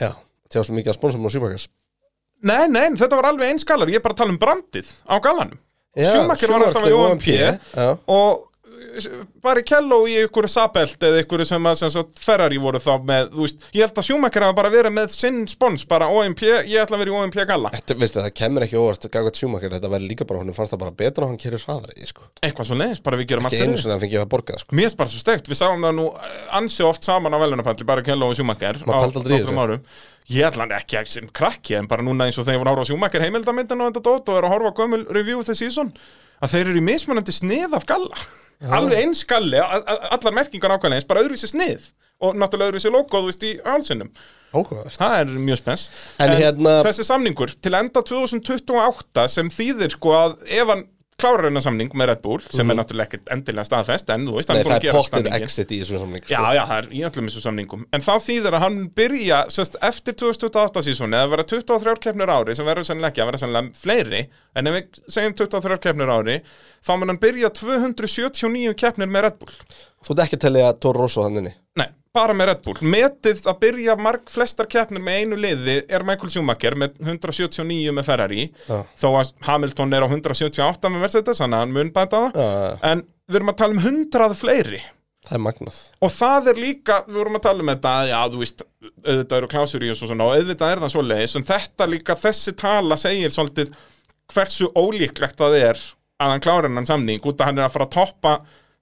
Já, 0.00 0.16
það 0.50 0.58
var 0.58 0.66
svo 0.66 0.74
mikið 0.74 0.94
að 0.94 1.68
Nei, 2.44 2.66
nei, 2.68 2.90
þetta 2.98 3.16
var 3.16 3.30
alveg 3.30 3.48
einskalar, 3.54 3.88
ég 3.88 3.96
er 3.96 4.04
bara 4.04 4.12
að 4.12 4.20
tala 4.20 4.34
um 4.34 4.40
brandið 4.40 4.90
á 5.08 5.16
galanum 5.24 5.58
Schumacher 6.04 6.52
var 6.52 6.66
alltaf 6.66 6.86
í 6.88 6.92
OMP 6.92 7.28
og 8.06 8.42
bara 9.44 9.62
Kello 9.66 10.02
í 10.08 10.16
ykkur 10.24 10.48
Sabelt 10.50 11.02
eða 11.06 11.22
ykkur 11.22 11.44
sem 11.48 11.68
að 11.68 11.78
sem 11.82 11.92
sagt, 11.94 12.20
Ferrari 12.22 12.58
voru 12.62 12.80
þá 12.82 12.92
með, 13.06 13.30
þú 13.34 13.44
veist, 13.44 13.64
ég 13.76 13.84
held 13.84 14.00
að 14.00 14.06
Schumacher 14.08 14.46
hafa 14.46 14.56
bara 14.58 14.72
verið 14.72 14.94
með 14.96 15.14
sinn 15.16 15.42
spons, 15.50 15.84
bara 15.88 16.08
OMP, 16.12 16.42
ég 16.46 16.78
ætla 16.82 16.98
að 16.98 17.04
vera 17.04 17.12
í 17.12 17.18
OMP 17.20 17.38
galla, 17.50 17.72
Þetta, 17.76 17.98
veistu, 18.00 18.22
það 18.24 18.34
kemur 18.40 18.66
ekki 18.66 18.80
óvart 18.80 19.08
Gagvat 19.12 19.40
Schumacher, 19.40 19.76
þetta 19.76 19.92
verður 19.92 20.10
líka 20.12 20.28
bara, 20.28 20.42
hún 20.42 20.56
fannst 20.56 20.74
það 20.74 20.82
bara 20.84 20.96
betra 21.02 21.26
og 21.26 21.34
hann 21.34 21.40
í 21.40 22.00
því, 22.00 22.10
sko. 22.10 22.26
Eitthvað 22.42 22.70
svo 22.70 22.80
leiðis, 22.80 23.02
bara 23.04 23.20
við 23.20 23.30
gerum 23.32 23.48
allt 23.48 23.56
Ekki 23.56 23.66
einu 23.66 23.76
fyrir. 23.76 23.84
sinni 23.84 23.96
að 23.96 24.02
fengi 24.06 24.20
að 24.20 24.28
borga 24.32 24.56
það, 24.56 24.64
sko. 24.64 24.76
Mér 24.80 24.90
er 24.90 24.98
bara 25.00 25.12
svo 25.12 25.22
steikt, 25.22 25.48
við 25.52 25.60
sáum 25.60 25.86
það 25.86 25.96
nú 26.00 26.08
eh, 26.10 26.36
ansi 26.58 26.84
oft 26.86 27.06
saman 27.06 27.36
á 27.36 27.38
velunapalli, 27.42 27.86
bara 27.88 28.04
Kello 28.06 28.30
og 28.32 28.36
Schumacher. 28.36 28.82
Ég 30.26 30.42
ætla 30.42 30.64
hann 30.64 30.72
ekki 30.74 30.96
ekki 30.98 31.12
sem 31.12 31.26
krakki, 31.30 31.76
en 31.78 31.86
bara 31.86 32.02
núna 32.02 32.26
eins 32.26 32.34
og 32.40 32.46
þegar 32.48 32.56
ég 32.56 32.62
voru 32.64 32.70
að 32.72 32.74
horfa 32.80 32.82
á 32.82 32.90
Schumacher 32.90 33.22
heimildamindin 33.22 33.82
og 33.84 33.92
þetta 33.92 34.02
dót 34.08 34.30
og 34.32 34.38
er 34.40 34.46
að 34.48 34.54
horfa 34.56 34.72
á 34.74 34.78
gömul 34.80 34.98
review 35.14 35.44
þessi 35.46 35.68
season, 35.68 35.92
að 36.42 36.56
þeir 36.56 36.70
eru 36.72 36.80
í 36.80 36.86
mismunandi 36.88 37.34
snið 37.36 37.76
af 37.78 37.86
galla, 37.86 38.18
alveg 38.62 38.98
eins 39.02 39.24
galli, 39.28 39.58
a- 39.58 39.82
a- 39.82 40.08
allar 40.16 40.32
merkingar 40.32 40.70
ákveðlega 40.76 40.94
eins, 41.00 41.04
bara 41.08 41.20
öðruvísi 41.22 41.50
snið 41.52 41.90
og 42.20 42.34
náttúrulega 42.40 42.72
öðruvísi 42.72 42.90
logo, 42.92 43.20
þú 43.20 43.26
veist, 43.28 43.42
í 43.44 43.60
hálsinnum. 43.64 44.10
Ókvæðast 44.56 44.96
Það 45.02 45.14
er 45.20 45.24
mjög 45.26 45.58
spens 45.58 45.88
En 46.22 46.30
hérna- 46.30 46.82
Þessi 46.86 47.04
samningur 47.04 47.50
til 47.60 47.74
enda 47.74 48.00
2028 48.02 49.26
sem 49.28 49.48
þýðir 49.50 49.90
sko 49.96 50.12
að 50.16 50.36
ef 50.48 50.68
hann 50.70 50.84
klárar 51.16 51.46
hennar 51.48 51.62
samning 51.64 51.88
með 51.96 52.06
Red 52.10 52.20
Bull 52.22 52.42
sem 52.52 52.68
er 52.70 52.76
náttúrulega 52.76 53.08
ekkert 53.08 53.30
endilega 53.32 53.64
staðfest 53.64 54.10
en 54.12 54.26
þú 54.28 54.34
veist, 54.36 54.50
hann 54.52 54.56
Mhm. 54.56 54.60
Nei, 54.60 54.60
er 54.60 54.66
búin 54.66 54.72
það 54.72 54.76
að 54.76 54.76
er 54.76 54.86
gera 54.86 54.98
pottið 54.98 55.16
samningin 55.16 55.42
exit 55.46 55.70
í 55.72 55.78
þessum 55.80 55.98
samning, 56.02 56.22
Já, 56.28 56.36
sko. 56.36 56.52
já, 56.56 56.62
það 56.66 56.78
er 56.82 56.88
í 56.92 57.00
öllum 57.08 57.28
þessum 57.30 57.44
samningum. 57.46 57.84
En 57.92 58.00
þá 58.00 58.12
þýðir 58.26 58.52
að 58.56 58.60
hann 58.66 58.76
byrja 59.00 59.38
sest, 59.50 59.76
eftir 59.82 60.12
2028 60.14 60.82
sísóni 60.84 61.16
eða 61.16 61.30
vera 61.32 61.44
23 61.44 61.96
keppnir 62.04 62.28
á 62.28 62.36
ári 62.36 62.54
sem 62.54 62.66
verður 62.66 62.84
sennilega 62.90 63.12
ekki 63.14 63.22
að 63.24 63.30
vera 63.32 63.38
sennilega 63.38 63.74
fleiri 63.74 64.28
en 64.56 64.66
ef 64.66 64.74
við 64.76 64.84
segjum 65.08 65.34
23 65.40 65.78
keppnir 65.80 66.08
á 66.12 66.16
ári 66.20 66.36
þá 66.84 66.98
mun 66.98 67.08
hann 67.08 67.18
byrja 67.24 67.50
279 67.50 68.74
keppnir 68.76 69.08
með 69.08 69.22
Red 69.26 69.38
Bull. 69.40 69.54
Þú 70.04 70.10
ert 70.16 70.24
ekki 70.26 70.36
að 70.36 70.44
telja 70.46 70.72
Toro 70.80 71.00
Rosso 71.06 71.22
hann 71.24 71.36
inni 71.40 71.54
Nei, 71.54 71.65
bara 72.16 72.34
með 72.36 72.50
Red 72.50 72.64
Bull. 72.64 72.76
Metið 72.96 73.44
að 73.46 73.60
byrja 73.62 73.96
marg 74.00 74.32
flestar 74.32 74.68
keppnir 74.72 75.04
með 75.04 75.20
einu 75.22 75.38
liði 75.40 75.76
er 75.86 76.06
Michael 76.08 76.32
Schumacher 76.32 76.76
með 76.80 76.98
179 77.04 77.94
með 77.96 78.08
Ferrari. 78.08 78.48
Já. 78.66 78.80
þó 78.98 79.08
að 79.20 79.32
Hamilton 79.46 79.96
er 79.96 80.06
á 80.06 80.08
178 80.08 80.92
með 80.92 81.06
Mercedes 81.06 81.42
þannig 81.44 81.60
að 81.60 81.64
hann 81.66 81.76
mun 81.76 81.94
bæta 81.94 82.26
það. 82.26 82.42
Já. 82.42 82.76
en 82.90 83.06
við 83.26 83.40
erum 83.40 83.52
að 83.52 83.58
tala 83.62 83.76
um 83.76 83.82
100 83.84 84.38
fleiri. 84.40 84.82
Það 85.26 85.34
er 85.36 85.42
magnað. 85.42 85.78
Og 86.06 86.12
það 86.14 86.48
er 86.52 86.58
líka, 86.62 86.96
við 87.08 87.16
vorum 87.18 87.38
að 87.38 87.44
tala 87.48 87.64
um 87.64 87.70
þetta 87.72 87.94
já, 88.06 88.18
þú 88.30 88.40
veist, 88.44 88.62
auðvitað 89.02 89.38
eru 89.40 89.48
klásur 89.50 89.82
í 89.82 89.88
og 89.90 89.98
svo 89.98 90.10
svona 90.10 90.28
og 90.28 90.36
auðvitað 90.36 90.74
er 90.74 90.82
það 90.84 90.92
svoleiðis 90.94 91.34
en 91.40 91.46
þetta 91.48 91.88
líka, 91.90 92.16
þessi 92.20 92.54
tala 92.60 92.98
segir 93.00 93.34
svolítið 93.34 93.72
hversu 94.30 94.68
ólíklegt 94.78 95.40
það 95.40 95.56
er 95.58 95.82
að 96.22 96.32
hann 96.32 96.44
klára 96.44 96.68
hennan 96.68 96.86
samning 96.88 97.26
út 97.26 97.42
að 97.42 97.50
hann 97.50 97.58
er 97.60 97.66
að 97.66 97.74
fara 97.74 97.88
að 97.88 97.96
toppa 97.96 98.36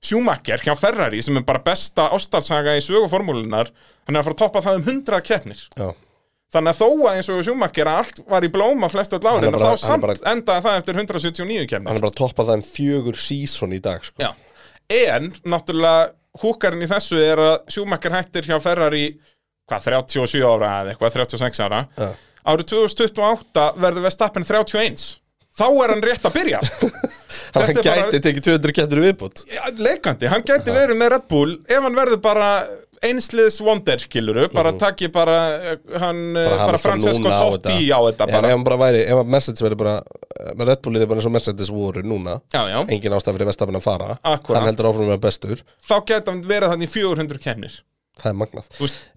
Schumacher 0.05 0.61
hjá 0.61 0.75
Ferrari 0.77 1.23
sem 1.25 1.37
er 1.41 1.45
bara 1.49 1.63
besta 1.65 2.11
ástarsaga 2.13 2.75
í 2.77 2.83
söguformúlunar 2.85 3.71
hann 4.05 4.17
er 4.17 4.21
að 4.21 4.27
fara 4.29 4.35
að 4.37 4.43
toppa 4.43 4.61
það 4.67 4.81
um 4.81 4.89
100 4.91 5.21
keppnir. 5.25 5.63
Já. 5.79 5.93
Þannig 6.55 6.71
að 6.75 6.81
þó 6.83 6.89
að 7.09 7.17
eins 7.19 7.29
og 7.33 7.41
Schumacher 7.47 7.89
að 7.91 8.01
allt 8.03 8.21
var 8.31 8.45
í 8.47 8.51
blóma 8.53 8.91
flest 8.93 9.17
öll 9.17 9.25
Hann 9.27 9.41
bara- 9.51 9.63
þá 9.65 9.69
hann 9.73 9.79
samt 9.83 10.03
bara- 10.05 10.19
endaði 10.35 10.63
það 10.67 10.77
eftir 10.83 10.95
179 11.01 11.59
Hann 11.59 11.69
keppnir. 11.73 11.95
Er 11.97 12.01
bara 12.05 12.13
að 12.13 12.21
toppa 12.21 12.45
það 12.45 12.61
um 12.61 12.67
fjögur 12.69 13.17
season 13.19 13.73
í 13.73 13.81
dag, 13.83 14.05
sko. 14.05 14.35
En 14.91 15.31
náttúrulega 15.49 16.13
húkarinn 16.43 16.83
í 16.85 16.91
þessu 16.91 17.17
er 17.25 17.39
að 17.39 17.57
Schumacher 17.73 18.13
hættir 18.13 18.45
hjá 18.47 18.61
Ferrari 18.63 19.19
hvað, 19.71 19.81
37 19.89 20.45
ára 20.45 20.71
eða 20.85 20.93
eitthvað, 20.95 21.13
36 21.17 21.61
ára. 21.65 21.89
Já. 21.97 22.11
Árið 22.45 22.67
2028 22.75 23.67
verður 23.81 24.03
Verstappen 24.05 24.45
31 24.45 25.19
Þá 25.55 25.67
er 25.85 25.93
hann 25.95 26.03
rétt 26.03 26.25
að 26.27 26.35
byrja. 26.35 26.61
Hann 27.55 27.69
bara- 27.77 27.83
gæti 27.87 28.19
tekið 28.25 28.43
200 28.49 28.73
kettur 28.75 29.01
viðbútt 29.05 29.43
Leikandi, 29.79 30.27
hann 30.31 30.43
gæti 30.47 30.73
verið 30.75 30.99
með 30.99 31.13
Red 31.15 31.29
Bull. 31.31 31.53
Ef 31.71 31.85
hann 31.85 31.95
verður 31.95 32.19
bara 32.25 32.49
einsliðs 33.05 33.59
wonder, 33.63 34.01
skiluru, 34.01 34.47
bara 34.55 34.73
takki 34.81 35.11
bara 35.13 35.37
eh, 35.75 35.77
hann, 36.01 36.21
eh, 36.41 36.49
bara, 36.57 36.79
Francesco 36.81 37.29
Totti 37.31 37.91
á 37.93 37.99
þetta 38.09 38.27
En 38.27 38.33
bara. 38.33 38.49
ef 38.49 38.55
hann 38.57 38.65
bara 38.67 38.79
væri, 38.81 39.03
ef 39.13 39.23
Mercedes 39.29 39.63
verið 39.67 39.79
bara 39.83 39.95
með 40.57 40.71
Red 40.73 40.83
Bull 40.87 40.99
er 40.99 41.07
bara 41.11 41.21
eins 41.23 41.29
og 41.31 41.35
Mercedes 41.37 41.71
voru 41.75 42.03
núna. 42.07 42.39
Já, 42.55 42.63
já, 42.73 42.79
Engin 42.89 43.15
ástæð 43.19 43.37
fyrir 43.39 43.51
Vestafinn 43.53 43.79
að 43.79 43.85
fara. 43.87 44.17
Akkúrat. 44.25 44.59
Hann 44.63 44.71
heldur 44.73 44.89
áfram 44.91 45.11
með 45.13 45.21
bestur. 45.27 45.63
Þá 45.85 45.97
gæti 46.11 46.33
hann 46.33 46.43
verið 46.49 46.73
hann 46.75 46.87
í 46.87 46.91
400 46.91 47.43
kemnir 47.45 47.77
Það 48.21 48.31
er 48.31 48.37
magnað. 48.39 48.69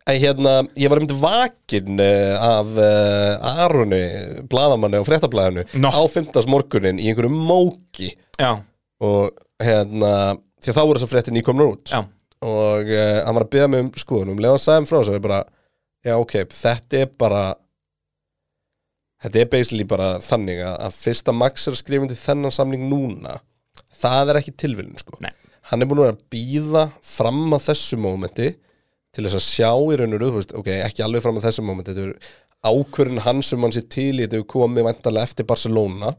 En 0.10 0.18
hérna, 0.22 0.54
ég 0.80 0.90
var 0.90 1.00
einmitt 1.00 1.20
vakin 1.22 2.02
uh, 2.02 2.48
af 2.48 2.72
uh, 2.82 3.62
Aroni, 3.66 4.02
blaðamanni 4.50 5.02
og 5.02 5.06
fréttablaðinu 5.06 5.68
Nó. 5.78 5.92
á 5.94 6.02
fimmtasmorgunin 6.10 7.02
í 7.02 7.12
einhverju 7.12 7.30
móki. 7.34 8.10
Já, 8.42 8.56
og 9.06 9.38
hérna, 9.62 10.12
því 10.64 10.74
að 10.74 10.80
þá 10.80 10.82
voru 10.82 10.98
þessar 11.02 11.14
fréttin 11.14 11.38
nýkomnar 11.38 11.70
út. 11.76 11.94
Já, 11.94 12.02
og 12.42 12.90
uh, 12.90 13.22
hann 13.22 13.38
var 13.38 13.46
að 13.46 13.54
beða 13.54 13.70
mig 13.74 13.86
um 13.86 13.94
skoðunum. 14.02 14.42
Leðan 14.42 14.66
hann 14.80 14.90
frá 14.90 15.00
svo 15.00 15.18
ég 15.18 15.24
bara 15.24 15.44
já 16.06 16.18
ok, 16.18 16.38
þetta 16.54 17.02
er 17.04 17.10
bara 17.22 17.46
þetta 19.24 19.42
er 19.42 19.50
basically 19.52 19.86
bara 19.90 20.16
þannig 20.24 20.62
að, 20.66 20.78
að 20.88 21.02
fyrsta 21.06 21.34
Max 21.36 21.68
er 21.68 21.76
að 21.78 21.82
skrifa 21.82 22.10
til 22.10 22.22
þennan 22.22 22.54
samning 22.54 22.90
núna. 22.90 23.40
Það 23.98 24.34
er 24.34 24.40
ekki 24.42 24.58
tilviljun 24.58 24.98
sko. 25.02 25.18
Nei. 25.22 25.34
hann 25.68 25.84
er 25.84 25.90
búin 25.90 26.06
að 26.06 26.14
að 26.14 26.24
býða 26.32 26.84
fram 27.04 27.46
að 27.54 27.66
þessu 27.72 27.98
mómenti 28.00 28.54
til 29.18 29.26
þess 29.26 29.40
að 29.40 29.46
sjá 29.48 29.72
í 29.74 29.98
raun 30.00 30.14
og 30.14 30.22
raun, 30.22 30.52
ok, 30.62 30.68
ekki 30.86 31.04
alveg 31.06 31.24
fram 31.26 31.40
að 31.40 31.48
þessu 31.50 31.66
mómenti 31.66 31.96
þetta 31.96 32.12
er 32.12 32.36
ákvörðin 32.68 33.24
hans 33.26 33.52
sem 33.52 33.64
hann 33.66 33.74
sé 33.74 33.84
til 33.90 34.12
í 34.18 34.26
þetta 34.26 34.44
komið 34.50 34.86
vantarlega 34.88 35.30
eftir 35.30 35.48
Barcelona. 35.50 36.12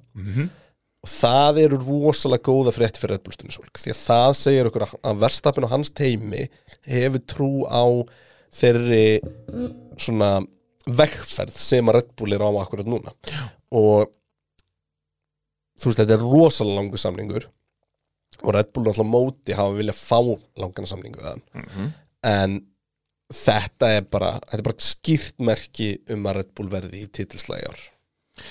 Og 0.98 1.10
það 1.12 1.60
eru 1.62 1.78
rosalega 1.78 2.42
góða 2.48 2.72
frétti 2.74 2.98
fyrir 2.98 3.14
Red 3.16 3.24
Bull 3.26 3.36
stundisvolk 3.36 3.78
því 3.78 3.92
að 3.94 4.00
það 4.02 4.32
segir 4.40 4.68
okkur 4.70 4.84
að, 4.88 5.20
verstapin 5.22 5.66
og 5.68 5.70
hans 5.70 5.92
teimi 5.94 6.48
hefur 6.90 7.22
trú 7.30 7.50
á 7.70 7.86
þeirri 8.58 9.20
svona 10.00 10.30
vegferð 10.88 11.54
sem 11.54 11.86
að 11.90 12.00
Red 12.00 12.10
Bull 12.18 12.34
er 12.34 12.42
á 12.42 12.50
akkurat 12.50 12.90
núna. 12.90 13.14
Og 13.70 14.10
þú 15.78 15.92
veist 15.92 16.02
þetta 16.02 16.16
er 16.18 16.26
rosalega 16.26 16.80
langur 16.80 17.02
samningur 17.02 17.46
og 18.42 18.50
Red 18.54 18.72
Bull 18.74 18.90
alltaf 18.90 19.06
móti 19.06 19.54
hafa 19.54 19.78
viljað 19.78 20.02
fá 20.02 20.18
langan 20.58 20.86
samningu 20.90 21.22
þann 21.22 21.44
en 22.26 22.58
þetta 23.34 23.92
er 23.98 24.08
bara 24.08 24.34
þetta 24.40 24.58
er 24.60 24.66
bara 24.70 24.88
skýrt 24.88 25.38
merki 25.44 25.88
um 26.14 26.28
að 26.28 26.40
Red 26.40 26.52
Bull 26.56 26.68
verði 26.72 27.04
í 27.04 27.10
titilslæjar 27.12 27.80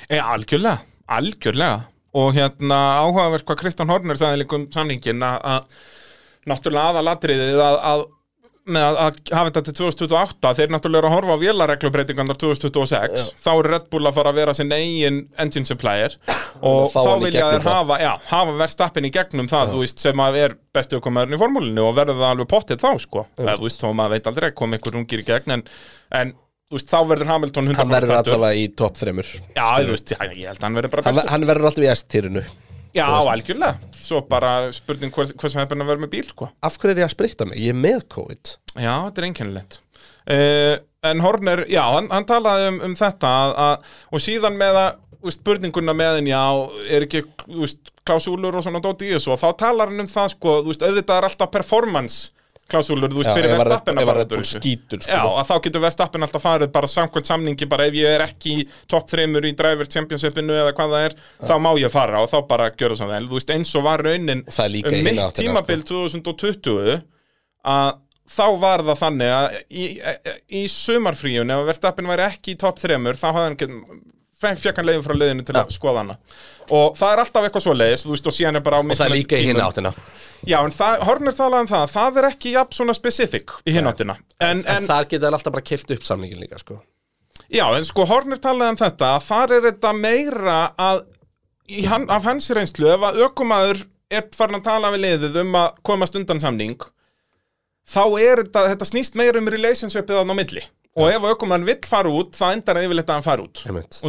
e, 0.09 0.19
algjörlega, 0.19 0.81
algjörlega. 1.07 1.85
Og 2.17 2.31
hérna 2.33 2.77
áhugavert 3.03 3.45
hvað 3.45 3.59
Kristján 3.61 3.91
Horner 3.91 4.17
sagði 4.17 4.41
líka 4.41 4.57
um 4.57 4.63
samningin 4.73 5.21
að 5.21 5.67
náttúrulega 6.47 6.93
aðalatriðið 6.93 7.59
að, 7.61 7.75
að 7.91 8.03
með 8.67 8.83
að, 8.87 8.97
að 9.05 9.17
hafa 9.37 9.49
þetta 9.49 9.63
til 9.67 9.75
2028 9.79 10.51
þeir 10.59 10.71
náttúrulega 10.73 11.01
eru 11.01 11.09
að 11.09 11.15
horfa 11.17 11.35
á 11.37 11.43
vélareglubreitingarnar 11.43 12.39
2026 12.41 13.27
þá 13.43 13.49
eru 13.53 13.71
Red 13.73 13.85
Bull 13.93 14.09
að 14.09 14.17
fara 14.19 14.33
að 14.33 14.39
vera 14.41 14.55
sinn 14.57 14.73
eigin 14.75 15.19
engine 15.43 15.67
supplier. 15.69 16.17
Og 16.61 16.89
þá 16.93 16.99
vilja 17.23 17.45
þeir 17.53 17.67
hafa, 17.71 17.99
já, 18.03 18.11
hafa 18.31 18.57
verðstappin 18.63 19.07
í 19.07 19.13
gegnum 19.15 19.49
það, 19.51 19.71
þú 19.75 19.83
veist, 19.85 20.03
sem 20.03 20.23
að 20.27 20.39
er 20.45 20.57
bestu 20.77 20.99
okkomæðurinn 20.99 21.37
í 21.37 21.41
formúlinu 21.41 21.85
og 21.87 21.95
verður 21.97 22.19
það 22.21 22.33
alveg 22.35 22.51
pottið 22.55 22.83
þá, 22.83 22.89
sko, 23.05 23.25
eða, 23.39 23.55
þú 23.61 23.67
veist, 23.69 23.81
þó 23.85 23.89
maður 23.97 24.15
veit 24.17 24.29
aldrei 24.33 24.49
kom 24.57 24.75
einhver 24.77 24.99
ungir 25.01 25.23
í 25.23 25.27
gegn, 25.31 25.55
en, 25.57 25.65
en 26.21 26.35
veist, 26.73 26.89
þá 26.91 26.99
verður 27.13 27.31
Hamilton 27.33 27.69
100% 27.71 27.79
hann 27.81 27.93
verður 27.95 28.15
allavega 28.19 28.59
í 28.59 28.67
topp 28.77 28.97
þreymur 28.99 29.29
Já, 29.55 29.67
þú 29.87 29.93
veist, 29.95 30.13
já, 30.15 30.19
ég 30.33 30.47
held 30.51 30.57
að 30.59 30.65
hann 30.67 30.79
verður 30.81 30.95
bara 30.97 31.13
ver- 31.21 31.31
hann 31.31 31.47
verður 31.53 31.69
alltaf 31.71 31.85
í 31.87 31.91
S-týrinu 31.95 32.43
Já, 32.95 33.07
algjörlega, 33.07 33.89
svo 33.97 34.21
bara 34.29 34.71
spurning 34.75 35.11
hvers, 35.15 35.33
hversu 35.35 35.59
hefðin 35.59 35.83
að 35.83 35.91
vera 35.91 36.03
með 36.05 36.13
bíl, 36.13 36.27
sko. 36.29 36.51
Af 36.63 36.77
hverju 36.79 36.95
er 36.95 37.03
ég 37.03 37.09
að 37.09 37.15
spritta 37.15 37.47
mig? 37.49 37.59
ég 37.61 37.75
er 37.75 37.81
með 37.81 38.05
COVID. 38.15 38.53
Já, 38.75 38.93
þetta 39.07 39.21
er 39.23 39.27
einkennilegt. 39.31 39.81
Uh, 40.27 40.75
En 41.07 41.21
Horner, 41.21 41.65
já, 41.69 41.83
hann, 41.93 42.07
hann 42.11 42.25
talaði 42.27 42.71
um, 42.71 42.79
um 42.87 42.95
þetta 42.97 43.29
að, 43.29 43.51
að, 43.63 43.91
og 44.11 44.23
síðan 44.23 44.57
með 44.59 44.79
að 44.81 44.87
veist, 45.27 45.41
spurninguna 45.41 45.93
með 45.97 46.19
henni, 46.19 46.33
já, 46.33 46.41
er 46.93 47.05
ekki 47.05 47.23
veist, 47.45 47.91
klásúlur 48.07 48.57
og 48.57 48.65
svona 48.65 48.81
dóti 48.83 49.09
í 49.09 49.13
þessu 49.15 49.33
og 49.35 49.41
þá 49.41 49.47
talar 49.61 49.91
hann 49.91 50.03
um 50.05 50.09
það, 50.11 50.33
sko, 50.35 50.55
veist, 50.67 50.85
auðvitað 50.85 51.19
er 51.19 51.29
alltaf 51.29 51.53
performance 51.53 52.33
klásúlur, 52.71 53.11
þú 53.11 53.21
veist, 53.21 53.31
fyrir 53.35 53.53
ef 53.53 53.61
að 53.63 54.01
fara 54.09 54.23
út 54.25 54.33
úr 54.37 54.47
skýtur 54.47 55.03
sko. 55.03 55.11
Já, 55.13 55.21
að 55.23 55.45
þá 55.49 55.53
getur 55.67 55.83
Verstappen 55.85 56.25
alltaf 56.27 56.43
farið 56.43 56.71
bara 56.73 56.89
samkvæmt 56.91 57.29
samningi, 57.29 57.69
bara 57.71 57.87
ef 57.87 57.95
ég 57.97 58.15
er 58.17 58.25
ekki 58.25 58.55
í 58.61 58.65
topp 58.91 59.11
þreymur 59.11 59.47
í 59.47 59.53
Drivers 59.57 59.93
Championshipinu 59.93 60.57
eða 60.57 60.73
hvað 60.77 60.95
það 60.95 61.05
er, 61.07 61.15
þá 61.47 61.53
má 61.63 61.69
ég 61.79 61.93
fara 61.93 62.23
og 62.23 62.31
þá 62.31 62.37
bara 62.49 62.71
gjöra 62.73 62.99
svo 62.99 63.07
vel, 63.11 63.23
þú 63.29 63.39
veist, 63.39 63.53
eins 63.55 63.71
og 63.79 63.87
var 63.87 64.03
raunin 64.07 64.43
í 64.43 64.83
um 64.83 65.07
mitt 65.07 65.39
tímabil 65.39 65.85
2020 65.87 66.99
að 67.67 67.95
þá 68.27 68.45
var 68.59 68.83
það 68.83 69.01
þannig 69.05 69.33
að 69.37 69.57
í, 69.71 69.87
í 70.59 70.65
sumarfríun 70.71 71.55
ef 71.55 71.65
Verstappen 71.71 72.09
væri 72.11 72.27
ekki 72.27 72.55
í 72.55 72.59
topp 72.59 72.81
þreymur 72.83 73.19
þá 73.19 73.27
hafði 73.29 73.47
hann 73.47 73.59
fekk 74.41 74.79
hann 74.79 74.87
leiðin 74.87 75.05
frá 75.05 75.15
leiðinu 75.17 75.45
til 75.47 75.55
að 75.57 75.71
skoða 75.73 76.03
hana. 76.03 76.17
Og 76.67 76.97
það 76.99 77.13
er 77.13 77.21
alltaf 77.23 77.47
eitthvað 77.47 77.65
svo 77.65 77.75
leiðis 77.77 78.05
veist 78.07 78.29
og 78.29 78.35
og 78.35 78.91
það 78.91 79.05
er 79.07 79.13
líka 79.15 79.37
í 79.37 79.41
tímum. 79.41 79.49
hinn 79.49 79.63
áttina. 79.63 79.93
Já, 80.45 80.59
en 80.61 80.75
það, 80.75 80.99
Horner 81.07 81.33
talaði 81.33 81.65
um 81.65 81.71
það, 81.71 81.87
það 81.95 82.19
er 82.21 82.29
ekki 82.29 82.53
jafn 82.53 82.77
svona 82.77 82.95
specific 82.97 83.55
í 83.65 83.73
hinn 83.73 83.89
áttina. 83.89 84.17
En, 84.37 84.61
en, 84.61 84.65
en, 84.75 84.85
þar 84.85 85.09
geta 85.09 85.27
þær 85.27 85.39
alltaf 85.39 85.55
bara 85.57 85.65
kift 85.65 85.93
upp 85.95 86.05
samningin 86.05 86.43
líka 86.43 86.61
sko. 86.61 86.81
Já, 87.49 87.65
en 87.73 87.87
sko 87.87 88.05
Horner 88.05 88.41
talaði 88.43 88.75
um 88.75 88.81
þetta 88.83 89.13
að 89.15 89.27
þar 89.29 89.55
er 89.57 89.65
þetta 89.71 89.93
meira 89.97 90.59
að 90.77 91.05
hann, 91.87 92.07
af 92.09 92.27
hans 92.27 92.49
reynslu 92.53 92.91
ef 92.93 93.05
að 93.07 93.23
ökumæður 93.27 93.83
er 94.13 94.27
farin 94.35 94.59
að 94.59 94.67
tala 94.69 94.91
við 94.93 95.03
liðið 95.03 95.41
um 95.43 95.57
að 95.59 95.81
komast 95.87 96.15
undan 96.19 96.39
samning 96.43 96.77
þá 97.87 98.03
er 98.19 98.43
þetta, 98.43 98.65
þetta 98.73 98.87
snýst 98.87 99.17
meira 99.19 99.41
um 99.41 99.49
relationshipið 99.51 100.21
á 100.23 100.23
milli 100.31 100.63
og 100.97 101.11
ef 101.13 101.27
aukumann 101.31 101.67
vill 101.67 101.79
fara 101.85 102.09
út, 102.09 102.33
það 102.37 102.57
endar 102.57 102.81
yfirleitt 102.81 103.11
að 103.11 103.19
hann 103.19 103.27
fara 103.27 103.45
út. 103.45 103.63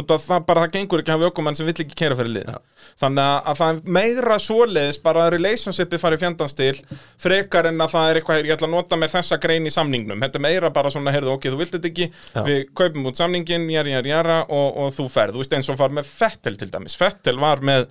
Af 0.09 0.25
það 0.25 0.45
bara 0.49 0.65
það 0.65 0.75
gengur 0.75 1.03
ekki 1.03 1.13
að 1.13 1.19
hafa 1.19 1.31
aukumann 1.31 1.57
sem 1.59 1.69
vill 1.69 1.77
ekki 1.85 1.97
kera 1.97 2.17
fyrir 2.17 2.35
lið 2.39 2.53
þannig 2.99 3.23
að, 3.23 3.37
að 3.49 3.59
það 3.59 3.71
er 3.71 3.93
meira 3.97 4.37
svoleiðis 4.43 4.99
bara 5.03 5.25
að 5.25 5.33
relationshipið 5.35 6.01
fari 6.01 6.19
fjandans 6.21 6.55
til 6.57 6.73
frekar 7.21 7.69
en 7.69 7.83
að 7.83 7.95
það 7.95 8.11
er 8.11 8.19
eitthvað 8.19 8.41
ég 8.43 8.53
ætla 8.55 8.69
að 8.69 8.75
nota 8.75 8.99
með 8.99 9.15
þessa 9.15 9.39
grein 9.43 9.67
í 9.69 9.73
samningnum. 9.73 10.23
Þetta 10.25 10.39
er 10.39 10.45
meira 10.45 10.71
bara 10.75 10.93
svona, 10.93 11.13
heyrðu, 11.15 11.35
ok, 11.37 11.49
þú 11.53 11.59
vilt 11.61 11.75
þetta 11.77 11.91
ekki 11.91 12.09
við 12.49 12.61
kaupum 12.81 13.09
út 13.11 13.19
samningin, 13.19 13.67
jæri, 13.71 13.95
jæri, 13.95 14.13
jæra 14.13 14.39
og, 14.45 14.69
og 14.83 14.95
þú 14.97 15.09
ferð, 15.13 15.37
þú 15.37 15.43
veist 15.43 15.57
eins 15.59 15.71
og 15.71 15.79
far 15.79 15.95
með 15.95 16.09
Fettel 16.09 16.59
til 16.59 16.71
dæmis, 16.73 16.97
Fettel 16.99 17.39
var 17.41 17.63
með 17.65 17.87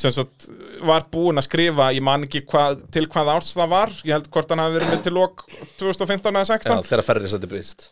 sem 0.00 0.12
sagt, 0.14 0.46
var 0.86 1.08
búinn 1.12 1.40
að 1.40 1.48
skrifa 1.48 1.90
ég 1.92 2.04
man 2.06 2.24
ekki 2.24 2.44
hvað, 2.48 2.84
til 2.94 3.08
hvað 3.10 3.32
árs 3.34 3.50
það 3.58 3.72
var. 3.74 3.96
Ég 4.06 4.14
held 4.14 4.30
hvort 4.32 4.52
hann 4.54 4.62
hafi 4.62 4.78
verið 4.78 4.92
með 4.94 5.02
til 5.08 5.16
lok 5.18 5.48
2015 5.82 6.30
eða 6.30 6.46
16 6.54 6.70
Já, 6.70 6.92
þegar 6.92 7.08
ferri 7.10 7.32
sætti 7.32 7.50
breyst 7.50 7.90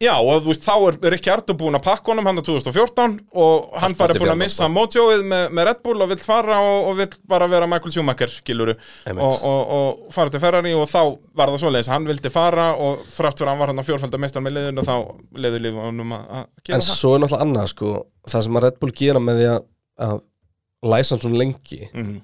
Já, 0.00 0.14
og 0.16 0.38
þú 0.40 0.48
veist, 0.48 0.62
þá 0.64 0.74
er 0.88 0.96
Rikki 1.12 1.28
Artur 1.28 1.56
búinn 1.60 1.76
að 1.76 1.82
pakka 1.84 2.08
honum 2.14 2.24
hann 2.24 2.40
á 2.40 2.44
2014 2.46 3.18
og 3.36 3.74
hann 3.82 3.92
bara 3.98 4.14
til 4.16 4.22
búinn 4.22 4.32
að 4.32 4.38
missa 4.40 4.68
mojoið 4.72 5.24
með, 5.28 5.42
með 5.58 5.66
Red 5.68 5.82
Bull 5.84 6.00
og 6.00 6.08
vill 6.14 6.22
fara 6.24 6.56
og, 6.64 6.86
og 6.88 6.94
vill 7.02 7.08
bara 7.28 7.48
vera 7.52 7.68
Michael 7.68 7.92
Schumacher, 7.92 8.32
Einmitt. 8.48 9.20
og, 9.26 9.44
og, 9.44 9.74
og 9.76 10.14
fara 10.16 10.32
til 10.32 10.40
Ferrari 10.40 10.72
og 10.72 10.88
þá 10.88 11.02
var 11.36 11.52
það 11.52 11.60
svoleiðis, 11.66 11.90
hann 11.92 12.08
vildi 12.08 12.32
fara 12.32 12.70
og 12.80 13.02
þrátt 13.12 13.42
fyrir 13.42 13.52
hann 13.52 13.60
var 13.60 13.74
hann 13.74 13.82
á 13.84 13.88
fjórfaldar 13.90 14.22
með 14.24 14.56
liðun 14.56 14.80
og 14.80 14.88
þá 14.88 14.96
liður 15.44 15.64
líf 15.66 15.78
honum 15.84 16.16
að 16.16 16.48
gera 16.64 16.78
En 16.78 16.86
það 16.86 16.96
svo 16.96 17.12
er 17.18 17.22
náttúrulega 17.26 17.44
annað 17.50 17.70
sko 17.74 17.92
Það 18.30 18.46
sem 18.48 18.56
að 18.60 18.64
Red 18.66 18.80
Bull 18.80 18.94
gera 19.02 19.20
með 19.28 19.38
því 19.42 19.46
að, 19.52 19.64
læsa 20.94 21.14
hann 21.14 21.22
svona 21.26 21.42
lengi 21.44 21.82
Mhm. 21.92 22.16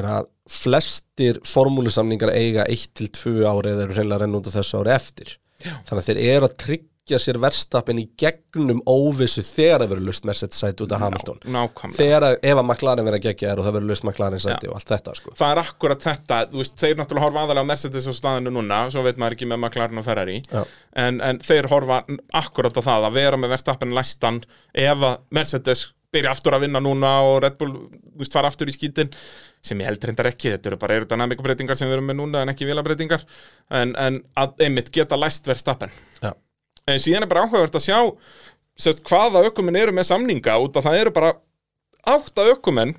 er 0.00 0.08
að 0.16 0.26
flestir 0.48 1.38
formúlusamningar 1.44 2.32
eiga 2.32 2.64
1-2 2.72 3.44
ári 3.48 3.74
eða 3.74 3.84
eru 3.84 3.94
hreinlega 4.00 4.16
að 4.16 4.22
renna 4.24 4.40
út 4.40 4.48
af 4.48 4.56
þessu 4.56 4.80
ári 4.80 4.94
eftir 4.96 5.36
Já. 5.64 5.74
þannig 5.84 6.00
að 6.02 6.08
þeir 6.08 6.20
eru 6.32 6.48
að 6.48 6.56
tryggja 7.08 7.20
sér 7.22 7.38
verstapin 7.40 8.00
í 8.02 8.04
gegnum 8.20 8.82
óvissu 8.84 9.40
þegar 9.46 9.82
það 9.82 9.92
verður 9.92 10.08
lust 10.08 10.26
Mercedes 10.28 10.60
sæti 10.60 10.84
út 10.84 10.92
af 10.92 11.00
Hamilton. 11.00 11.40
Nákvæmlega. 11.54 11.96
Þegar 11.96 12.26
ef 12.36 12.60
að 12.60 12.64
McLaren 12.66 13.06
verður 13.06 13.18
að 13.18 13.24
gegja 13.24 13.48
þér 13.48 13.62
og 13.62 13.68
það 13.68 13.76
verður 13.78 13.88
lust 13.88 14.04
McLaren 14.04 14.44
sæti 14.44 14.68
Já. 14.68 14.70
og 14.70 14.76
allt 14.76 14.92
þetta 14.92 15.14
sko. 15.16 15.34
Það 15.38 15.52
er 15.54 15.60
akkurat 15.62 16.04
þetta, 16.04 16.40
þú 16.52 16.62
veist, 16.62 16.76
þeir 16.82 16.96
náttúrulega 17.00 17.26
horfa 17.26 17.44
aðalega 17.44 17.64
á 17.64 17.70
Mercedes 17.72 18.08
á 18.08 18.14
staðinu 18.18 18.54
núna, 18.58 18.80
svo 18.92 19.04
veit 19.06 19.20
maður 19.20 19.38
ekki 19.38 19.48
með 19.48 19.62
McLaren 19.62 20.02
og 20.02 20.08
Ferrari. 20.08 20.40
En, 20.98 21.22
en 21.24 21.40
þeir 21.44 21.70
horfa 21.72 22.02
akkurat 22.42 22.76
á 22.76 22.82
það 22.84 23.08
að 23.08 23.22
vera 23.22 23.40
með 23.40 23.54
Verstappen 23.56 23.96
læstan 23.96 24.42
ef 24.76 25.06
að 25.08 25.22
Mercedes 25.32 25.88
byrja 26.12 26.32
aftur 26.32 26.56
að 26.56 26.64
vinna 26.64 26.80
núna 26.80 27.18
og 27.28 27.42
Red 27.44 27.58
Bull 27.60 27.74
þú 27.74 28.22
veist, 28.22 28.32
fara 28.32 28.48
aftur 28.48 28.70
í 28.70 28.72
skítin 28.72 29.10
sem 29.64 29.80
ég 29.82 29.90
held 29.90 30.04
reyndar 30.08 30.30
ekki, 30.30 30.54
þetta 30.54 30.70
eru 30.70 30.78
bara 30.80 30.96
aerodynamikabreitingar 30.96 31.76
sem 31.76 31.90
við 31.90 31.98
erum 31.98 32.08
með 32.08 32.20
núna 32.22 32.44
en 32.44 32.52
ekki 32.54 32.68
vilabreitingar 32.68 33.26
en, 33.76 33.92
en 33.92 34.22
að 34.38 34.64
einmitt 34.64 34.88
geta 34.94 35.18
læst 35.20 35.48
Verstappen. 35.50 35.92
Já. 35.92 36.07
En 36.88 37.02
síðan 37.02 37.26
er 37.26 37.30
bara 37.30 37.44
áhugavert 37.46 37.78
að 37.78 37.84
sjá 37.84 37.98
sérst, 38.78 39.02
hvaða 39.06 39.44
ökumenn 39.48 39.78
eru 39.80 39.94
með 39.94 40.10
samninga 40.12 40.58
út 40.62 40.78
að 40.78 40.88
það 40.88 41.00
eru 41.02 41.14
bara 41.18 41.32
átta 42.08 42.46
ökumenn 42.54 42.94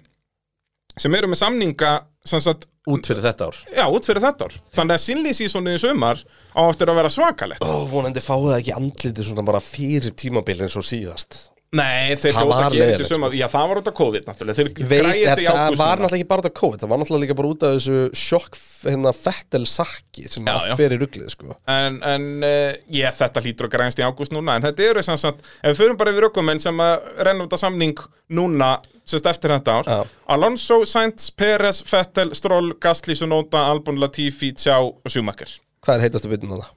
sem 0.99 1.15
eru 1.15 1.29
með 1.31 1.41
samninga 1.43 1.93
sagt, 2.29 2.67
út 2.89 3.07
fyrir 3.07 3.23
þetta 3.23 3.47
ár. 3.49 3.59
Já, 3.71 3.85
út 3.87 4.07
fyrir 4.07 4.23
þetta 4.25 4.49
ár. 4.49 4.57
Þannig 4.75 4.97
að 4.97 5.03
sinlýsísonu 5.05 5.75
í 5.75 5.79
sumar 5.81 6.19
á 6.51 6.61
eftir 6.65 6.91
að 6.91 6.99
vera 6.99 7.13
svakalegt. 7.13 7.63
Ó, 7.63 7.87
vonandi 7.89 8.23
fáið 8.23 8.57
ekki 8.57 8.75
andlitið 8.75 9.29
svona 9.29 9.45
bara 9.47 9.63
fyrir 9.63 10.13
tímabil 10.19 10.59
eins 10.65 10.75
og 10.79 10.85
síðast 10.87 11.39
Nei, 11.69 12.15
þeir 12.17 12.33
Það 12.33 12.39
hljóta 12.39 12.55
að 12.57 12.59
gera 12.59 12.69
þetta 12.69 12.79
leiðilegt, 12.81 13.11
sumar. 13.13 13.33
Já, 13.37 13.45
það 13.53 13.65
var 13.69 13.79
út 13.79 13.89
af 13.89 13.95
COVID 13.99 14.23
náttúrulega. 14.25 14.57
Þeir 14.57 14.69
græði 14.73 15.19
þetta 15.21 15.41
í 15.43 15.45
það 15.45 15.59
ágúst 15.59 15.81
var 15.81 15.99
náttúrulega 16.01 16.17
ekki 16.17 16.29
bara 16.31 16.41
út 16.41 16.47
af 16.49 16.55
COVID 16.59 16.81
það 16.81 16.89
var 16.89 17.01
náttúrulega 17.01 17.23
líka 17.25 17.35
bara 17.37 17.51
út 17.51 17.65
af 17.67 17.75
þessu 17.75 17.99
sjokk 18.17 18.57
hérna 18.89 19.11
Fettel 19.13 19.67
Sakki 19.69 20.25
sem 20.25 20.49
Já, 20.49 20.53
allt 20.55 20.71
já. 20.71 20.75
fer 20.79 20.95
í 20.95 20.97
ruglið 21.03 21.27
sko. 21.35 21.57
En, 21.69 21.99
en 22.09 22.25
uh, 22.41 22.71
ég, 22.95 23.13
þetta 23.19 23.43
hlýtur 23.45 23.69
að 23.69 23.75
græðast 23.75 24.01
í 24.01 24.07
ágúst 24.07 24.33
núna 24.33 24.55
En 24.57 24.65
þetta 24.65 24.87
eru 24.87 25.05
sem 25.05 25.19
sagt 25.21 25.45
Ef 25.59 25.75
við 25.75 25.83
förum 25.83 25.99
bara 26.01 26.15
yfir 26.15 26.29
ökumenn 26.31 26.63
sem 26.63 26.81
að 26.81 27.05
renna 27.29 27.45
út 27.45 27.53
af 27.53 27.61
samning 27.61 28.01
núna 28.33 28.71
Sérst 29.09 29.29
eftir 29.29 29.49
þetta 29.49 29.77
ár. 29.79 29.87
Já. 29.89 30.17
Alonso, 30.35 30.83
Sainz, 30.85 31.31
Perez, 31.33 31.79
Vettel, 31.89 32.29
Stroll, 32.37 32.75
Gasly, 32.81 33.15
Sonoda, 33.17 33.63
Albon, 33.71 33.97
Latifi, 33.97 34.51
Tjá 34.53 34.75
og 34.83 35.09
Schumacher. 35.09 35.49
Hvað 35.81 35.95
er 35.97 36.05
heitastu 36.05 36.29
á 36.29 36.37
það? 36.37 36.67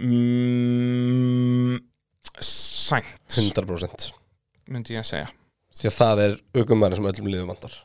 mm, 0.00 1.78
Sainz 2.90 3.36
100% 3.38 4.10
Myndi 4.70 4.94
ég 4.96 5.02
að 5.02 5.08
segja. 5.08 5.28
Því 5.80 5.88
að 5.90 5.96
það 6.00 6.20
er 6.26 6.36
aukumæri 6.60 6.98
sem 6.98 7.08
öllum 7.10 7.30
liðum 7.32 7.52
vandar 7.54 7.78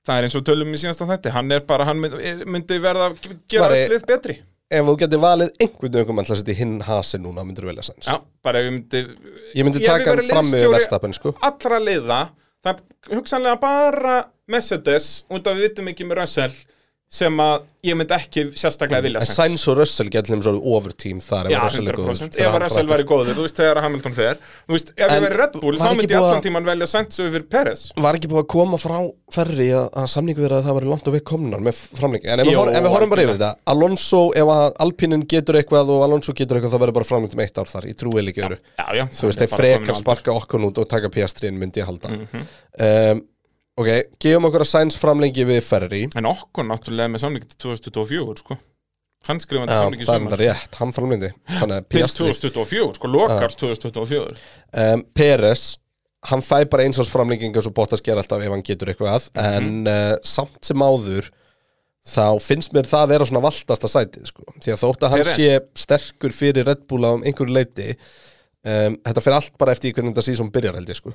Það 0.00 0.16
er 0.16 0.24
eins 0.26 0.34
og 0.38 0.44
tölum 0.48 0.70
í 0.72 0.78
síðasta 0.80 1.06
þetta 1.10 1.30
Hann 1.34 1.52
er 1.52 1.60
bara, 1.68 1.84
hann 1.84 1.98
myndi, 2.00 2.30
myndi 2.48 2.78
verða 2.82 3.10
að 3.10 3.18
gera 3.52 3.66
Var 3.66 3.74
öll 3.76 3.82
ég- 3.84 3.90
lið 3.92 4.06
betri. 4.08 4.36
Ef 4.70 4.86
þú 4.86 4.94
getur 5.02 5.20
valið 5.20 5.50
einhvern 5.60 5.98
aukumæri 6.00 6.26
til 6.30 6.34
að 6.34 6.40
setja 6.40 6.54
hinn 6.60 6.76
hasi 6.86 7.18
núna 7.20 7.44
myndir 7.44 7.66
þú 7.66 7.70
velja 7.72 7.84
sæns 7.88 8.06
Já, 8.08 8.16
bara 8.46 8.62
ef 8.62 8.68
ég 8.68 8.74
myndi 8.78 9.02
Ég 9.58 9.66
myndi 9.66 9.82
taka 9.84 10.14
hann 10.14 10.22
fram 10.30 10.46
með 10.54 10.66
verstapin 10.72 11.12
sko. 11.16 11.34
allra 11.42 11.80
liða. 11.82 12.20
Það 12.64 12.80
er 13.10 13.16
hugsanlega 13.18 13.60
bara 13.60 14.14
Mercedes 14.48 15.10
af 15.30 15.42
við 15.50 15.62
vitum 15.66 15.90
ekki 15.92 16.06
með 16.08 16.20
Russell 16.22 16.54
sem 17.10 17.40
að 17.42 17.64
ég 17.82 17.96
myndi 17.98 18.14
ekki 18.14 18.42
sérstaklega 18.54 19.02
vilja 19.02 19.20
En 19.24 19.26
Sainz 19.26 19.64
og 19.66 19.78
Russell 19.80 20.10
getur 20.14 20.30
þeim 20.36 20.42
svo 20.46 20.52
overtím 20.76 21.18
þar 21.24 21.48
ef 21.48 21.54
Já, 21.56 21.58
Russell 21.64 21.88
er 21.90 21.96
góður. 21.98 22.10
100% 22.20 22.36
Þegar 22.36 22.46
ef 22.46 22.52
hann 22.54 22.62
að 22.62 22.68
Russell 22.68 22.90
væri 22.92 23.06
góður, 23.08 23.30
þú 23.34 23.46
veist 23.46 23.56
þegar 23.58 23.80
Hamilton 23.82 24.14
fer. 24.14 24.38
Þú 24.68 24.76
veist, 24.76 24.92
ef 24.94 25.00
ég 25.02 25.14
En 25.16 25.24
væri 25.24 25.38
Red 25.40 25.56
Bull, 25.56 25.78
var 25.80 25.80
þá 25.80 25.90
ekki 25.90 25.98
myndi 26.00 26.14
ég 26.14 26.20
búið 26.20 26.28
allan 26.28 26.38
að- 26.38 26.44
tíman 26.46 26.68
velja 26.70 26.88
Sainz 26.92 27.18
yfir 27.24 27.46
Perez. 27.50 27.82
Var 28.06 28.18
ekki 28.20 28.30
búið 28.30 28.42
að 28.44 28.46
koma 28.54 28.78
frá 28.84 28.98
ferri 29.34 29.66
að, 29.80 29.88
að 30.02 30.06
samningu 30.14 30.44
verið 30.44 30.56
að 30.60 30.68
það 30.70 30.78
var 30.78 30.86
langt 30.92 31.10
á 31.10 31.12
við 31.16 31.24
komnar 31.32 31.64
með 31.66 31.80
framlengi 31.98 32.30
En 32.30 32.40
ef, 32.40 32.46
Jó, 32.46 32.50
við 32.52 32.60
hor- 32.60 32.70
ef 32.78 32.84
við 32.86 32.94
horfum 32.94 33.10
bara 33.16 33.26
yfir 33.26 33.34
þetta 33.40 33.50
Alonso, 33.74 34.22
ef 34.44 34.52
að 34.54 34.64
Alpinin 34.86 35.26
getur 35.34 35.58
eitthvað 35.58 35.90
og 35.96 36.06
Alonso 36.06 36.32
getur 36.38 36.60
eitthvað 36.60 36.74
þá 36.76 36.80
verður 36.84 36.98
bara 37.00 37.10
framlengt 37.10 37.34
um 37.34 37.42
eitt 37.42 37.58
ár 37.58 37.70
þar 37.74 37.90
Ég 37.90 37.98
trúi 37.98 38.22
líka 38.22 38.46
öru 38.46 38.58
Já, 38.78 38.86
já, 38.94 39.04
Þú 39.10 39.26
veist, 39.32 39.42
þeir 39.42 39.54
frekar 39.56 39.98
sparka 39.98 40.30
okkur 40.38 40.66
út 40.70 40.78
og 40.78 40.88
taka 40.90 41.10
PS3 41.10 41.50
myndi 41.58 41.82
ég 41.82 41.86
halda. 41.90 42.10
Um, 42.78 43.22
Ok, 43.80 43.90
gefum 44.20 44.48
okkur 44.50 44.64
að 44.64 44.70
Sainz 44.72 44.98
framlengi 45.00 45.46
við 45.48 45.62
Ferri 45.64 46.02
En 46.18 46.28
okkur 46.28 46.66
náttúrulega 46.68 47.12
með 47.12 47.24
samningi 47.24 47.48
til 47.52 47.60
2024, 47.64 48.42
sko. 48.42 48.58
Hann 49.28 49.40
skrifandi 49.40 49.76
Já, 49.76 49.84
samningi 49.84 50.04
í 50.04 50.08
það 50.08 50.34
er 50.36 50.42
rétt, 50.44 50.80
hann 50.80 50.94
að 50.96 51.86
Til 51.92 52.02
PS3 52.02 52.32
2024, 52.40 52.98
sko, 52.98 53.12
lokars 53.12 53.56
2024 53.60 54.40
um, 54.84 55.04
Peres 55.16 55.64
hann 56.28 56.42
fæ 56.44 56.64
bara 56.68 56.84
eins 56.84 57.00
og 57.00 57.08
svo 57.08 57.72
Bottas 57.72 58.02
gera 58.04 58.20
alltaf 58.20 58.42
ef 58.44 58.52
hann 58.52 58.64
getur 58.64 58.90
eitthvað. 58.92 59.30
Að 59.32 59.54
en 59.56 59.88
uh, 59.88 60.16
samt 60.26 60.58
sem 60.66 60.82
áður 60.84 61.30
þá 62.10 62.40
finnst 62.40 62.74
mér 62.76 62.88
það 62.88 63.04
að 63.04 63.12
vera 63.14 63.28
svona 63.28 63.44
valdasta 63.44 63.90
sætið 63.90 64.26
sko. 64.30 64.44
því 64.56 64.74
að 64.74 64.82
þótt 64.82 65.04
að 65.04 65.14
hann 65.14 65.22
Perez. 65.24 65.38
sé 65.38 65.84
sterkur 65.84 66.34
fyrir 66.34 66.68
Red 66.68 66.86
Bull 66.88 67.04
á 67.04 67.12
einhverju 67.20 67.54
leiti 67.54 67.94
um, 68.66 68.96
þetta 69.06 69.24
fyrir 69.24 69.36
allt 69.38 69.56
bara 69.60 69.74
eftir 69.76 69.94
hvernig 69.96 70.12
þetta 70.14 70.26
síðan 70.26 70.52
byrjar 70.54 70.78
held 70.80 70.92
ég 70.92 70.98
sko. 70.98 71.14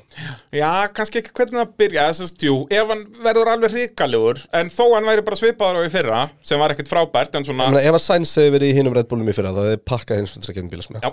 Já, 0.55 0.71
kannski 0.95 1.21
ekki 1.21 1.33
hvernig 1.37 1.61
það 1.61 1.75
byrja 1.83 2.07
að, 2.09 2.33
jú, 2.47 2.57
ef 2.73 2.91
hann 2.93 3.05
verður 3.25 3.53
alveg 3.53 3.75
hrikalegur 3.75 4.41
en 4.61 4.73
þó 4.73 4.83
hann 4.95 5.09
væri 5.11 5.25
bara 5.27 5.39
svipaður 5.39 5.81
á 5.81 5.87
í 5.87 5.93
fyrra 5.93 6.25
sem 6.45 6.61
var 6.61 6.75
ekkert 6.75 6.91
frábært, 6.91 7.37
en 7.37 7.47
svona 7.47 7.69
að 7.71 7.81
ef 7.85 7.99
að 7.99 8.05
Sainz 8.07 8.35
hefði 8.39 8.57
verið 8.57 8.73
í 8.73 8.77
hinum 8.79 8.97
Red 8.97 9.09
Bullum 9.11 9.31
í 9.31 9.37
fyrra 9.37 9.55
þá 9.55 9.63
hefði 9.63 9.81
pakkað 9.93 10.21
hins 10.21 10.35
fyrir 10.35 10.51
að 10.53 10.59
geta 10.59 10.73
bílas 10.75 10.91
með 10.93 11.05
Já, 11.05 11.11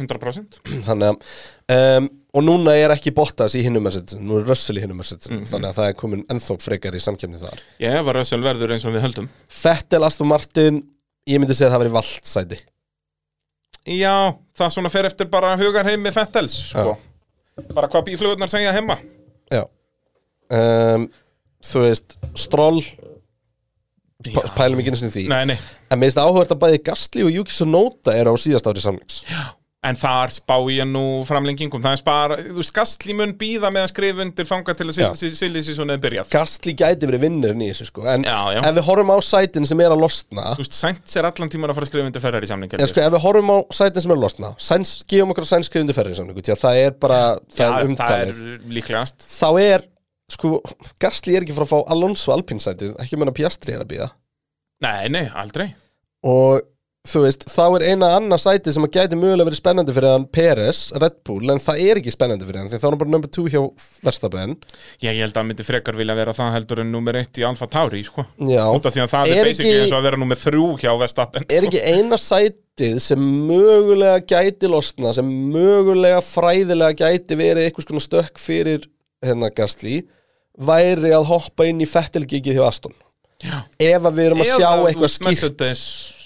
100% 0.00 0.60
þannig 0.88 1.10
að 1.12 1.78
um, 1.78 2.12
og 2.34 2.42
núna 2.42 2.74
er 2.74 2.90
ekki 2.90 3.12
Bottas 3.14 3.54
í 3.54 3.62
hinum 3.62 3.86
nú 3.86 4.40
er 4.40 4.48
Russell 4.48 4.80
í 4.80 4.82
hinum 4.82 4.98
Mercedes 4.98 5.30
þannig 5.30 5.68
að 5.68 5.76
það 5.78 5.90
er 5.92 5.98
komin 6.00 6.24
ennþá 6.32 6.56
frekar 6.64 6.96
í 6.98 7.02
samkemni 7.02 7.38
þar 7.38 7.60
Ég 7.82 8.00
var 8.08 8.18
Russell 8.18 8.42
verður 8.42 8.74
eins 8.74 8.86
og 8.88 8.96
við 8.96 9.04
höldum. 9.06 9.28
Fettel, 9.46 10.02
Aston 10.02 10.30
Martin 10.32 10.82
ég 11.30 11.38
myndi 11.38 11.54
segja 11.54 11.70
að 11.70 11.76
það 11.76 11.84
verið 11.84 11.94
vald 12.00 12.32
sæti 12.32 12.58
Já, 13.84 14.32
það 14.56 14.70
svona 14.72 14.90
fer 14.92 15.04
eftir 15.10 15.28
bara 15.32 15.56
hugar 15.60 15.84
heim 15.90 16.00
með 16.06 16.14
Fettels, 16.16 16.54
sko. 16.70 16.94
Bara 17.76 17.88
hvað 17.92 18.06
bíflugurnar 18.08 18.48
segja 18.50 18.72
heima. 18.74 18.96
Já. 19.52 19.64
Um, 20.54 21.08
Þú 21.64 21.80
veist, 21.86 22.16
Stroll 22.36 22.80
p- 24.24 24.42
Pælum 24.56 24.80
ekki 24.82 24.90
eins 24.92 25.02
og 25.06 25.12
því. 25.14 25.22
Nei, 25.32 25.44
nei, 25.52 25.56
En 25.88 25.96
mér 26.00 26.10
finnst 26.10 26.20
áhugavert 26.20 26.52
að 26.52 26.60
bæði 26.64 26.80
Gastli 26.84 27.24
og 27.24 27.30
Yuki 27.32 27.54
Tsunoda 27.56 28.12
eru 28.20 28.32
á 28.32 28.36
síðast 28.40 28.68
ári 28.68 28.82
samlings 28.84 29.22
en 29.84 29.98
þar 30.00 30.32
spá 30.32 30.54
ég 30.72 30.86
nú 30.88 31.02
framlengingum. 31.28 31.82
Það 31.84 31.94
er 31.96 32.00
spara, 32.00 32.36
þú 32.46 32.56
veist, 32.58 32.72
Gastli 32.76 33.14
mun 33.18 33.34
býða 33.40 33.68
með 33.74 33.84
að 33.84 33.90
skrifa 33.92 34.24
undir 34.24 34.48
fanga 34.48 34.74
til 34.78 34.86
að 34.88 35.00
Já. 35.02 35.08
silli 35.36 35.62
sísón 35.66 35.92
er 35.92 36.00
byrjað. 36.02 36.30
Gastli 36.32 36.74
gæti 36.80 37.08
verið 37.10 37.24
vinnurinn 37.26 37.62
í 37.66 37.68
þessu 37.72 37.88
sko. 37.90 38.06
En 38.08 38.24
Já, 38.24 38.38
já. 38.56 38.60
ef 38.64 38.74
við 38.78 38.86
horfum 38.88 39.12
á 39.12 39.18
sætin 39.24 39.68
sem 39.68 39.80
er 39.84 39.92
að 39.94 40.00
losna 40.04 40.46
Þú 40.56 40.64
veist, 40.64 40.78
Sainz 40.80 41.16
er 41.20 41.28
allan 41.28 41.52
tíman 41.52 41.70
að 41.72 41.78
fara 41.78 41.88
að 41.88 41.92
skrifa 41.92 42.08
undir 42.08 42.24
ferrar 42.24 42.46
í 42.46 42.50
samling 42.50 42.74
En 42.78 42.90
sko, 42.90 43.04
ef 43.04 43.12
við 43.14 43.24
horfum 43.26 43.52
á 43.54 43.58
sætin 43.76 44.04
sem 44.06 44.10
er 44.14 44.18
að 44.18 44.24
losna 44.24 44.52
Sæns, 44.58 44.94
gefum 45.10 45.34
okkur 45.34 45.44
að 45.46 45.50
Sæns 45.52 45.70
skrifundi 45.70 45.96
ferri 45.96 46.16
samlingu 46.16 46.42
Því 46.44 46.54
að 46.56 46.62
það 46.64 46.80
er 46.86 46.96
bara, 47.04 47.20
það 47.52 47.64
er 47.68 47.72
það 47.76 47.88
umtalið. 47.92 48.42
er 48.54 48.68
líklegast. 48.80 49.26
Þá 49.28 49.48
er, 49.68 49.86
sko, 50.34 50.52
Gastli 51.04 51.36
er 51.36 51.44
ekki 51.46 51.56
frá 51.56 51.66
að 51.68 51.72
fá 51.76 51.78
Alonso 51.92 52.32
Alpine 52.34 52.62
sætið. 52.64 52.94
Ekki 53.04 53.18
meina 53.20 53.34
Piastri 53.36 53.76
er 53.76 53.84
að 53.84 53.90
býða 53.94 54.10
Nei, 54.84 55.08
nei, 55.12 55.24
aldrei. 55.38 55.68
Og 56.24 56.64
þú 57.04 57.20
veist, 57.26 57.42
þá 57.52 57.62
er 57.76 57.82
eina 57.90 58.08
annað 58.16 58.40
sæti 58.40 58.72
sem 58.72 58.84
að 58.86 58.94
gæti 58.96 59.16
mögulega 59.20 59.44
verið 59.50 59.58
spennandi 59.60 59.92
fyrir 59.92 60.12
hann 60.14 60.22
Peres, 60.32 60.78
Red 60.96 61.18
Bull, 61.28 61.50
en 61.52 61.60
það 61.60 61.80
er 61.84 62.00
ekki 62.00 62.14
spennandi 62.14 62.46
fyrir 62.48 62.62
hann 62.62 62.70
því 62.72 62.78
þá 62.80 62.86
er 62.88 62.94
hann 62.94 63.00
bara 63.02 63.12
number 63.12 63.30
2 63.36 63.44
hjá 63.52 63.60
Verstapen 64.06 64.54
Já, 65.02 65.10
ég 65.10 65.20
held 65.20 65.34
að 65.34 65.40
hann 65.42 65.50
myndi 65.50 65.66
frekar 65.68 65.98
vilja 65.98 66.16
vera 66.16 66.34
það 66.36 66.54
heldur 66.56 66.80
en 66.80 66.94
nummer 66.94 67.18
1 67.20 67.42
í 67.42 67.44
Alfa 67.44 67.68
Tauri, 67.74 68.00
sko. 68.08 68.24
Já. 68.48 68.62
Út 68.72 68.88
af 68.88 68.96
því 68.96 69.04
að 69.04 69.12
það 69.12 69.34
er, 69.34 69.42
Er 69.42 69.50
basically 69.50 69.82
eins 69.82 69.92
og 69.92 69.98
að 70.00 70.08
vera 70.08 70.22
nummer 70.24 70.40
3 70.46 70.64
hjá 70.80 70.90
Vestappen 71.04 71.46
er 71.58 71.68
ekki 71.68 71.84
eina 71.92 72.20
sætið 72.24 72.98
sem 73.04 73.28
mögulega 73.52 74.24
gæti 74.32 74.72
losna, 74.72 75.12
sem 75.12 75.28
mögulega 75.52 76.24
fræðilega 76.24 77.04
gæti 77.04 77.36
verið 77.36 77.68
einhvers 77.68 77.92
konar 77.92 78.08
stökk 78.08 78.40
fyrir 78.40 78.88
hérna 79.24 79.52
Gastli 79.52 80.06
væri 80.56 81.12
að 81.12 81.28
hoppa 81.28 81.68
inn 81.68 81.84
í 81.84 81.88
fettelgigið 81.90 82.62
hjá 82.62 82.68
Aston. 82.70 82.96
Já. 83.44 83.58
ef 83.82 84.04
að 84.06 84.14
við 84.16 84.28
erum 84.30 84.40
að 84.40 84.52
sjá 84.54 84.68
eitthvað 84.88 85.10
skýrt 85.12 85.64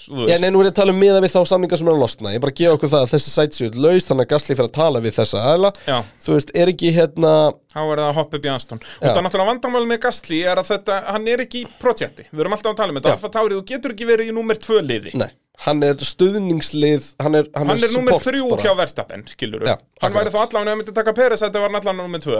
Já, 0.09 0.35
nei, 0.41 0.49
nú 0.49 0.59
er 0.63 0.67
ég 0.67 0.71
að 0.73 0.77
tala 0.79 0.93
um 0.95 0.99
miða 0.99 1.19
við 1.21 1.33
þá 1.35 1.39
samningar 1.51 1.77
sem 1.77 1.89
er 1.89 1.93
að 1.93 1.99
losna 2.01 2.31
Ég 2.33 2.39
er 2.39 2.43
bara 2.45 2.55
gefa 2.57 2.75
okkur 2.77 2.89
það 2.89 3.03
að 3.05 3.11
þessi 3.13 3.33
sæti 3.33 3.57
séu 3.59 3.69
laus 3.83 4.07
Þannig 4.09 4.25
að 4.25 4.29
Gasly 4.33 4.55
fyrir 4.57 4.69
að 4.69 4.73
tala 4.79 5.01
við 5.03 5.13
þessa 5.19 5.43
aðla 5.51 5.71
Já. 5.85 5.97
Þú 6.25 6.35
veist, 6.37 6.53
er 6.63 6.71
ekki 6.73 6.91
hérna 6.95 7.33
Þá 7.69 7.79
er 7.83 8.01
það 8.01 8.05
að 8.07 8.15
hoppa 8.17 8.39
upp 8.39 8.47
í 8.47 8.51
Aston 8.55 8.81
Já. 8.81 8.87
Út 9.03 9.11
af 9.11 9.21
náttúrulega 9.27 9.49
vandamáli 9.51 9.89
með 9.91 9.99
Gastli 10.07 10.39
er 10.49 10.61
að 10.63 10.71
þetta, 10.71 10.97
hann 11.13 11.27
er 11.29 11.43
ekki 11.45 11.61
í 11.61 11.67
projekti 11.83 12.25
Við 12.31 12.41
erum 12.45 12.55
alltaf 12.57 12.71
að 12.73 12.79
tala 12.81 12.95
um 12.95 12.99
þetta. 13.01 13.13
Alfa 13.19 13.31
Tauri, 13.37 13.59
þú 13.59 13.65
getur 13.73 13.93
ekki 13.93 14.07
verið 14.09 14.31
í 14.31 14.35
nummer 14.39 14.57
2 14.65 14.79
liði 14.89 15.13
Nei, 15.19 15.29
hann 15.67 15.83
er 15.85 16.01
stuðningslið 16.09 17.11
Hann 17.21 17.37
er, 17.41 17.51
hann 17.55 17.69
Hann 17.73 17.83
er 17.85 17.93
nummer 17.93 18.17
support 18.17 18.33
3 18.33 18.47
bara. 18.49 18.63
hjá 18.65 18.73
Verstappen, 18.81 19.27
skilur 19.29 19.67
Já, 19.69 19.75
Hann 20.01 20.15
væri 20.15 20.31
akkurat. 20.31 20.33
þá 20.33 20.47
allavega 20.47 20.73
að 20.73 20.81
myndi 20.81 20.95
taka 20.97 21.13
Peres 21.17 21.43
Þetta 21.45 21.61
var 21.63 21.69
allavega 21.75 21.97
nummer 22.01 22.23
2 22.25 22.39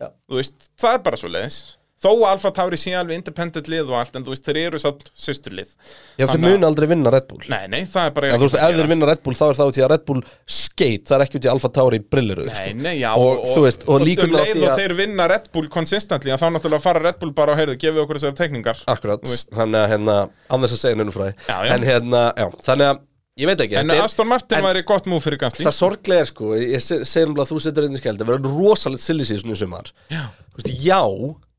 Já. 0.00 0.08
Þú 0.30 0.38
veist, 0.40 0.70
það 0.80 0.96
er 0.96 1.04
bara 1.10 1.20
svo 1.20 1.28
leiðis 1.34 1.58
Þó 2.00 2.08
að 2.14 2.22
Alfa 2.30 2.50
Tauri 2.56 2.78
sé 2.80 2.94
alveg 2.96 3.18
independent 3.18 3.66
lið 3.68 3.90
og 3.92 3.98
allt 4.00 4.14
En 4.16 4.24
þú 4.24 4.32
veist, 4.32 4.44
þeir 4.46 4.58
eru 4.62 4.78
satt 4.80 5.02
systurlið. 5.20 5.72
Já, 6.16 6.24
þeir 6.30 6.40
muni 6.46 6.64
aldrei 6.64 6.86
vinna 6.88 7.12
Red 7.12 7.26
Bull. 7.28 7.42
Nei, 7.52 7.66
nei, 7.68 7.82
það 7.84 8.08
er 8.08 8.14
bara 8.16 8.30
Já, 8.30 8.36
þú 8.38 8.46
veist, 8.46 8.56
ef 8.60 8.78
þeir 8.78 8.88
vinna 8.94 9.10
Red 9.10 9.22
Bull 9.26 9.36
þá 9.36 9.44
er 9.48 9.58
það 9.60 9.72
út 9.72 9.80
í 9.80 9.84
að 9.84 9.92
Red 9.92 10.06
Bull 10.08 10.22
skate 10.56 11.10
Það 11.10 11.16
er 11.18 11.24
ekki 11.26 11.40
út 11.40 11.48
í 11.48 11.52
Alfa 11.52 11.72
Tauri 11.76 12.00
brilliru 12.14 12.46
Nei, 12.48 12.72
nei, 12.78 12.94
já, 13.02 13.10
Og, 13.12 13.44
þú 13.50 13.66
veist, 13.66 13.84
og 13.84 14.00
um 14.00 14.06
líkurnar 14.08 14.40
á 14.40 14.48
leið 14.48 14.64
og 14.70 14.80
þeir 14.80 14.96
vinna 15.02 15.28
Red 15.34 15.50
Bull 15.52 15.68
consistently 15.76 16.32
að 16.32 16.40
þá 16.40 16.48
náttúrulega 16.56 16.86
fara 16.86 17.04
Red 17.04 17.20
Bull 17.20 17.34
bara 17.36 17.52
á 17.52 17.58
heyrðu, 17.60 17.76
gefið 17.84 18.02
okkur 18.06 18.20
þessar 18.22 18.38
tekningar 18.40 18.80
Akkurat, 18.88 19.30
þannig 19.52 19.84
að 19.84 19.92
hérna 19.94 20.18
Annars 20.48 20.76
að 20.76 20.82
segja 20.86 21.08
Já, 21.50 21.56
já. 21.68 21.72
En 21.74 21.84
hérna, 21.84 22.24
já, 22.32 22.48
þannig 22.64 22.92
að 22.94 23.06
Ég 23.40 23.48
veit 23.48 23.60
ekki 23.64 23.78
En 23.80 23.92
Aston 23.94 24.28
Martin 24.28 24.64
væri 24.64 24.82
gott 24.84 25.06
múf 25.08 25.24
fyrir 25.24 25.40
Gasly. 25.40 25.64
Það 25.64 25.76
sorglega 25.76 26.24
er 26.24 26.28
sko, 26.28 26.50
ég 26.58 26.82
se- 26.84 27.04
segi 27.08 27.28
um 27.30 27.38
að 27.40 27.52
þú 27.52 27.60
setur 27.64 27.86
inn 27.86 27.96
í 27.96 28.00
skeld, 28.00 28.20
það 28.20 28.32
verður 28.34 28.58
rosalegt 28.58 29.04
silly 29.04 29.24
season 29.24 29.54
í 29.54 29.56
sumar. 29.56 29.88
Já. 30.10 30.26
Þú 30.50 30.60
veist, 30.60 30.72
já, 30.84 31.00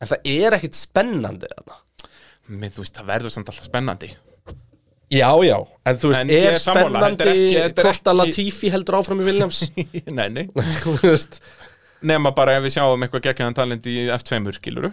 en 0.02 0.10
það 0.12 0.30
er 0.34 0.58
ekkit 0.58 0.78
spennandi 0.80 1.50
þarna. 1.52 1.80
Minn, 2.52 2.74
þú 2.74 2.84
veist, 2.84 2.98
það 2.98 3.10
verður 3.14 3.34
samt 3.36 3.52
alltaf 3.52 3.68
spennandi. 3.70 4.10
Já, 5.12 5.28
já, 5.44 5.58
en 5.92 5.98
þú 6.00 6.10
veist, 6.12 6.22
En 6.22 6.30
er 6.32 6.46
þetta 6.56 6.64
spennandi 6.72 7.34
þetta 7.52 7.84
hvort 7.86 8.06
að 8.08 8.18
Latifi 8.22 8.70
heldur 8.72 8.98
áfram 9.02 9.20
í 9.22 9.28
Williams? 9.28 9.58
Nei, 10.20 10.28
nei. 10.32 10.46
Þú 10.84 10.94
veist, 11.04 11.42
Nema 12.08 12.32
bara 12.34 12.56
ef 12.58 12.64
við 12.66 12.78
sjáum 12.78 13.04
eitthvað 13.06 13.26
geggjaðan 13.28 13.58
talent 13.60 13.90
í 13.92 13.96
F2 14.16 14.56
skiluru 14.56 14.90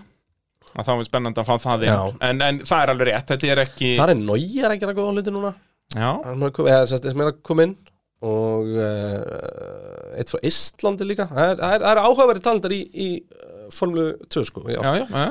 að 0.79 0.85
þá 0.85 0.91
er 0.93 1.07
spennandi 1.07 1.41
að 1.41 1.49
fá 1.49 1.55
það 1.63 1.85
Já. 1.89 1.95
en, 2.29 2.43
en 2.45 2.59
það 2.67 2.83
er 2.83 2.91
alveg 2.93 3.09
rétt, 3.09 3.31
þetta 3.31 3.49
er 3.55 3.61
ekki 3.63 3.93
það 3.97 4.13
er 4.13 4.19
nógir 4.21 4.67
að 4.69 4.83
gera 4.83 4.95
góða 4.99 5.15
hluti 5.15 5.33
núna. 5.33 5.53
Já, 5.95 6.11
Hann 6.27 6.43
er 6.45 6.51
að 6.51 6.53
koma- 6.59 6.75
eða 6.75 6.91
sérst, 6.91 7.09
sem 7.09 7.23
er 7.25 7.31
að 7.31 7.39
koma 7.49 7.65
inn 7.65 7.73
og 8.29 8.75
uh, 8.75 10.19
eitt 10.19 10.33
frá 10.35 10.43
Íslandi 10.51 11.07
líka. 11.09 11.29
Það 11.31 11.45
er, 11.55 11.57
það 11.63 11.73
er, 11.79 11.85
það 11.87 11.93
er 11.95 12.03
áhugaverið 12.05 12.45
talentar 12.49 12.75
í, 12.77 12.81
í 12.93 13.09
Formule 13.75 14.17
2 14.29 14.45
sko, 14.51 14.67
já, 14.71 14.83
já, 14.83 15.07
já. 15.07 15.31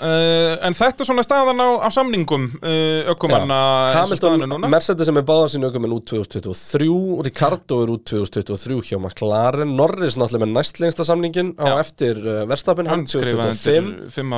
Uh, 0.00 0.56
En 0.64 0.72
þetta 0.72 1.04
er 1.04 1.08
svona 1.10 1.22
staðan 1.24 1.60
á, 1.60 1.68
á 1.84 1.88
samningum 1.92 2.46
uh, 2.56 3.10
ökumanna 3.12 3.58
Hamilton, 3.98 4.46
Mercedes 4.72 5.10
sem 5.10 5.18
er 5.20 5.26
báðar 5.28 5.50
sín 5.52 5.66
aukum 5.66 5.84
út 5.92 6.06
2023, 6.08 6.86
Ricardo 7.26 7.82
er 7.84 7.92
út 7.92 8.06
2023 8.08 8.78
hjá 8.88 8.96
McLaren, 8.96 9.74
Norris 9.76 10.16
náttúrulega 10.16 10.46
með 10.46 10.54
næstlengsta 10.56 11.04
samningin 11.04 11.52
á 11.60 11.76
eftir 11.82 12.16
uh, 12.24 12.46
Verstappen, 12.48 12.88
Hann 12.88 13.04
hann 13.04 13.12
skrifaði 13.12 13.52
2025 13.60 13.90
undir 13.90 14.14
fimm. 14.16 14.32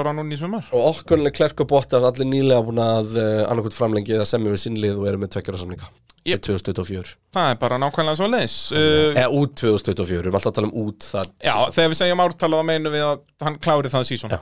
ára, 0.00 0.14
núna 0.16 0.32
í 0.32 0.40
sumar. 0.40 0.64
Og 0.72 0.94
okkurlega 0.94 1.36
Klerk 1.36 1.60
og 1.60 1.68
Bottas 1.74 2.06
allir 2.08 2.32
nýlega 2.32 2.64
búin 2.64 2.80
að 2.80 3.18
annarkvæmt 3.20 3.76
framlengi 3.76 4.16
eða 4.16 4.30
semja 4.32 4.54
við 4.56 4.64
sinnlið 4.64 5.02
og 5.02 5.10
eru 5.12 5.20
með 5.20 5.34
tveggjara 5.36 5.60
samninga 5.60 5.92
Yep. 6.28 6.42
2024 6.44 7.14
Það 7.32 7.50
er 7.50 7.58
bara 7.62 7.78
nákvæmlega 7.80 8.18
svo 8.18 8.26
leis 8.28 8.54
eða 8.76 9.28
út 9.32 9.54
2024, 9.56 10.10
við 10.10 10.18
erum 10.20 10.36
alltaf 10.36 10.50
að 10.50 10.56
tala 10.58 10.68
um 10.68 10.80
út 10.82 11.06
það 11.06 11.30
Já, 11.40 11.54
þegar 11.72 11.92
við 11.92 12.00
segjum 12.02 12.22
ártalað 12.26 12.60
þá 12.60 12.68
meinum 12.70 12.96
við 12.96 13.04
að 13.06 13.22
hann 13.46 13.56
klári 13.64 13.92
það 13.94 14.08
sísón 14.10 14.34
Já. 14.34 14.40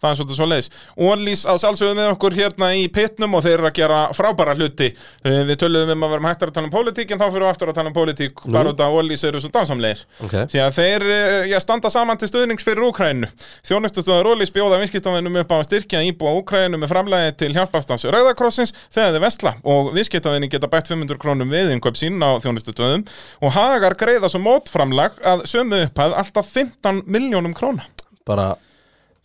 Það 0.00 0.10
er 0.10 0.18
svolítið 0.20 0.38
svo 0.40 0.48
leiðis 0.50 0.70
Ólís 1.00 1.44
að 1.50 1.60
sjálfsögðu 1.64 1.98
með 1.98 2.10
okkur 2.14 2.36
hérna 2.38 2.70
í 2.78 2.86
pitnum 2.92 3.36
og 3.38 3.44
þeir 3.46 3.56
eru 3.58 3.68
að 3.70 3.76
gera 3.80 4.00
frábæra 4.16 4.56
hluti. 4.58 4.90
Uh, 5.24 5.40
Við 5.50 5.60
töluðum 5.62 5.94
um 5.96 6.06
að 6.06 6.14
vera 6.16 6.30
hættar 6.30 6.52
að 6.52 6.58
tala 6.58 6.68
um 6.70 6.74
pólitík 6.74 7.14
en 7.14 7.20
þá 7.20 7.26
fyrir 7.30 7.44
við 7.46 7.50
aftur 7.50 7.72
að 7.72 7.78
tala 7.80 7.92
um 7.92 7.96
pólitík 7.96 8.44
bara 8.50 8.74
út 8.74 8.82
af 8.84 8.96
Ólís 9.00 9.24
eru 9.28 9.42
svo 9.42 9.52
dansamlegir 9.54 10.04
Ok. 10.24 10.36
Því 10.52 10.62
að 10.64 10.76
þeir 10.78 11.06
uh, 11.08 11.48
já, 11.50 11.58
standa 11.64 11.90
saman 11.92 12.20
til 12.20 12.30
stuðnings 12.30 12.66
fyrir 12.66 12.86
Úkrænu 12.88 13.30
Þjónustustöður 13.66 14.30
Ólís 14.34 14.52
bjóða 14.54 14.80
viðskiptavinnum 14.82 15.40
upp 15.42 15.52
á 15.54 15.56
að 15.60 15.66
styrkja 15.68 16.02
íbúa 16.08 16.34
Úkrænu 16.40 16.80
með 16.80 16.92
framlægi 16.92 17.34
til 17.42 17.52
hjálpastans 17.56 18.06
Rauðakrossins 18.10 18.74
þegar 18.92 19.14
þeir 19.16 19.24
vestla 19.24 19.54
og 19.70 19.92
viðskiptavinni 19.96 20.50
geta 20.52 20.70
bætt 20.70 20.90
500 20.90 21.20
krónum 21.20 21.52
við 21.52 21.74
innkaup 21.74 21.98
sín 22.00 22.18
á 22.22 22.30
þjónustustöðum. 22.42 23.04
Og 23.44 23.54
hagar 23.54 23.96
greiða 24.00 24.30
svo 24.32 24.42
mótframlag 24.44 25.20
að 25.26 25.44
sömu 25.50 25.84
upphæð 25.86 26.16
alltaf 26.22 26.50
15 26.54 27.04
miljónum 27.10 27.54
króna. 27.56 27.86
Bara 28.28 28.52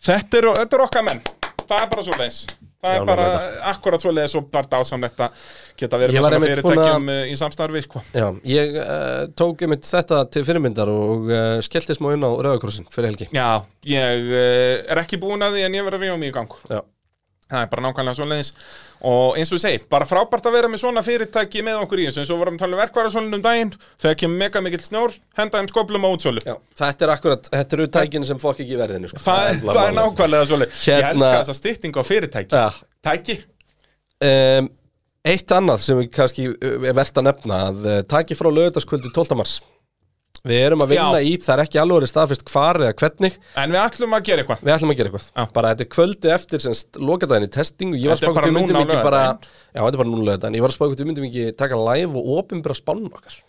Þetta 0.06 0.42
er, 0.42 0.52
þetta 0.62 0.78
er 0.78 0.86
okkar 0.86 1.10
menn. 1.10 1.26
Það 1.66 1.82
er 1.82 1.92
bara 1.92 2.06
svo 2.06 2.22
leis 2.22 2.46
Það 2.86 2.96
er 2.96 3.06
bara 3.08 3.28
akkurat 3.72 4.04
svo 4.04 4.14
leis 4.14 4.36
og 4.38 4.48
bara 4.54 4.70
dásamlegt 4.70 5.22
að 5.26 5.46
geta 5.80 6.00
verið 6.00 6.18
með 6.20 6.26
svona 6.26 6.42
fyrirtækjum 6.44 7.12
uh, 7.12 7.22
í 7.26 7.38
samstarfi 7.40 7.84
sko. 7.86 8.02
Já, 8.14 8.26
ég 8.50 8.78
uh, 8.82 9.22
tók 9.38 9.64
einmitt 9.66 9.88
þetta 9.90 10.22
til 10.34 10.44
fyrirmyndar 10.48 10.92
og 10.92 11.32
uh, 11.32 11.56
skellti 11.66 11.98
smá 11.98 12.12
inn 12.14 12.26
á 12.26 12.30
Rauðakrossin 12.30 12.86
fyrir 12.94 13.14
helgi. 13.14 13.30
Já, 13.34 13.66
ég 13.90 14.30
uh, 14.30 14.84
er 14.94 15.02
ekki 15.02 15.20
búin 15.22 15.46
að 15.46 15.58
því 15.58 15.66
en 15.66 15.80
ég 15.80 15.88
verið 15.88 16.00
að 16.00 16.06
rífa 16.08 16.20
mig 16.22 16.34
í 16.34 16.36
gang. 16.36 16.58
Já, 16.70 16.82
Það 17.52 17.62
er 17.62 17.68
bara 17.70 17.84
nákvæmlega 17.86 18.18
svo 18.18 18.26
leiðis 18.26 18.48
Og 19.06 19.36
eins 19.38 19.52
og 19.54 19.60
ég 19.60 19.62
segi, 19.62 19.82
bara 19.92 20.08
frábært 20.10 20.48
að 20.50 20.56
vera 20.58 20.70
með 20.72 20.82
svona 20.82 21.04
fyrirtæki 21.06 21.62
með 21.68 21.82
okkur 21.84 22.02
í 22.02 22.06
þessu. 22.08 22.24
Eins 22.24 22.32
og 22.34 22.40
vorum 22.42 22.56
að 22.58 22.64
tala 22.64 22.74
um 22.78 22.82
verkvarðarsólun 22.82 23.38
um 23.38 23.44
daginn 23.46 23.74
Þegar 24.02 24.16
kemur 24.24 24.40
mega 24.42 24.64
mikill 24.66 24.82
snjór, 24.82 25.14
henda 25.38 25.60
þeim 25.62 25.70
skoplum 25.70 26.08
á 26.08 26.10
útsölu. 26.10 26.42
Já, 26.48 26.56
þetta 26.82 27.06
er 27.06 27.14
akkurat, 27.14 27.50
þetta 27.54 27.78
eru 27.78 27.88
tækin 28.00 28.26
sem 28.26 28.42
fokk 28.42 28.64
ekki 28.66 28.80
verðinu 28.80 29.12
sko. 29.12 29.22
Það, 29.28 29.52
er- 29.52 29.62
það 29.68 29.82
er 29.92 29.96
nákvæmlega 30.00 30.50
svo 30.50 30.60
leið 30.64 30.74
Ég 30.90 31.06
Hérna- 31.06 31.12
elska 31.14 31.44
þessa 31.44 31.58
stytting 31.60 31.94
á 31.94 32.02
fyrirtæki. 32.10 32.50
Já. 32.58 32.90
Tæki. 33.06 33.38
Um, 34.26 34.72
Eitt 35.26 35.50
annað 35.58 35.80
sem 35.82 35.98
við 35.98 36.10
kannski 36.14 36.44
uh, 36.52 36.74
er 36.86 36.94
verðt 36.98 37.18
að 37.18 37.26
nefna 37.30 37.62
að 37.72 37.86
uh, 37.90 37.96
taki 38.10 38.36
frá 38.38 38.50
lögutaskvöldi 38.54 39.10
12. 39.14 39.38
mars 39.40 39.56
Við 40.46 40.62
erum 40.62 40.84
að 40.86 40.92
vinna 40.94 41.20
Já. 41.22 41.26
í, 41.26 41.32
það 41.42 41.56
er 41.56 41.62
ekki 41.64 41.80
alveg 41.82 42.10
staðfist 42.12 42.44
hvar 42.52 42.78
eða 42.78 42.94
hvernig. 43.00 43.38
En 43.58 43.72
við 43.74 43.80
ætlum 43.82 44.14
að 44.14 44.28
gera 44.28 44.44
eitthvað. 44.44 44.60
Við 44.62 44.74
ætlum 44.76 44.94
að 44.94 45.00
gera 45.00 45.10
eitthvað. 45.10 45.30
Já. 45.32 45.48
Bara 45.56 45.72
þetta 45.74 45.86
er 45.86 45.90
kvöldi 45.96 46.32
eftir 46.36 46.64
semst 46.66 47.00
lokadaginn 47.02 47.48
í 47.48 47.52
testing 47.56 47.96
og 47.96 48.04
ég 48.04 48.14
var 48.14 48.22
Þetta 48.22 48.30
er 48.30 48.36
spákvæmt 48.36 48.38
bara 48.38 48.52
við 48.52 48.58
myndum 48.60 48.78
núna 48.78 48.86
á 48.86 48.86
ekki 48.86 49.08
bara 49.08 49.24
laugardaginn. 49.24 49.50
Já, 49.66 49.80
þetta 49.82 49.96
er 49.96 50.02
bara 50.04 50.12
núna 50.12 50.28
lögðan 50.30 50.58
Ég 50.60 50.66
var 50.66 50.76
spákvæmt 50.76 51.02
við 51.02 51.10
myndum 51.10 51.28
ekki 51.32 51.46
taka 51.58 51.82
live 51.90 52.22
og 52.22 52.32
opinbera 52.38 52.78
spánum 52.78 53.10
okkar. 53.10 53.40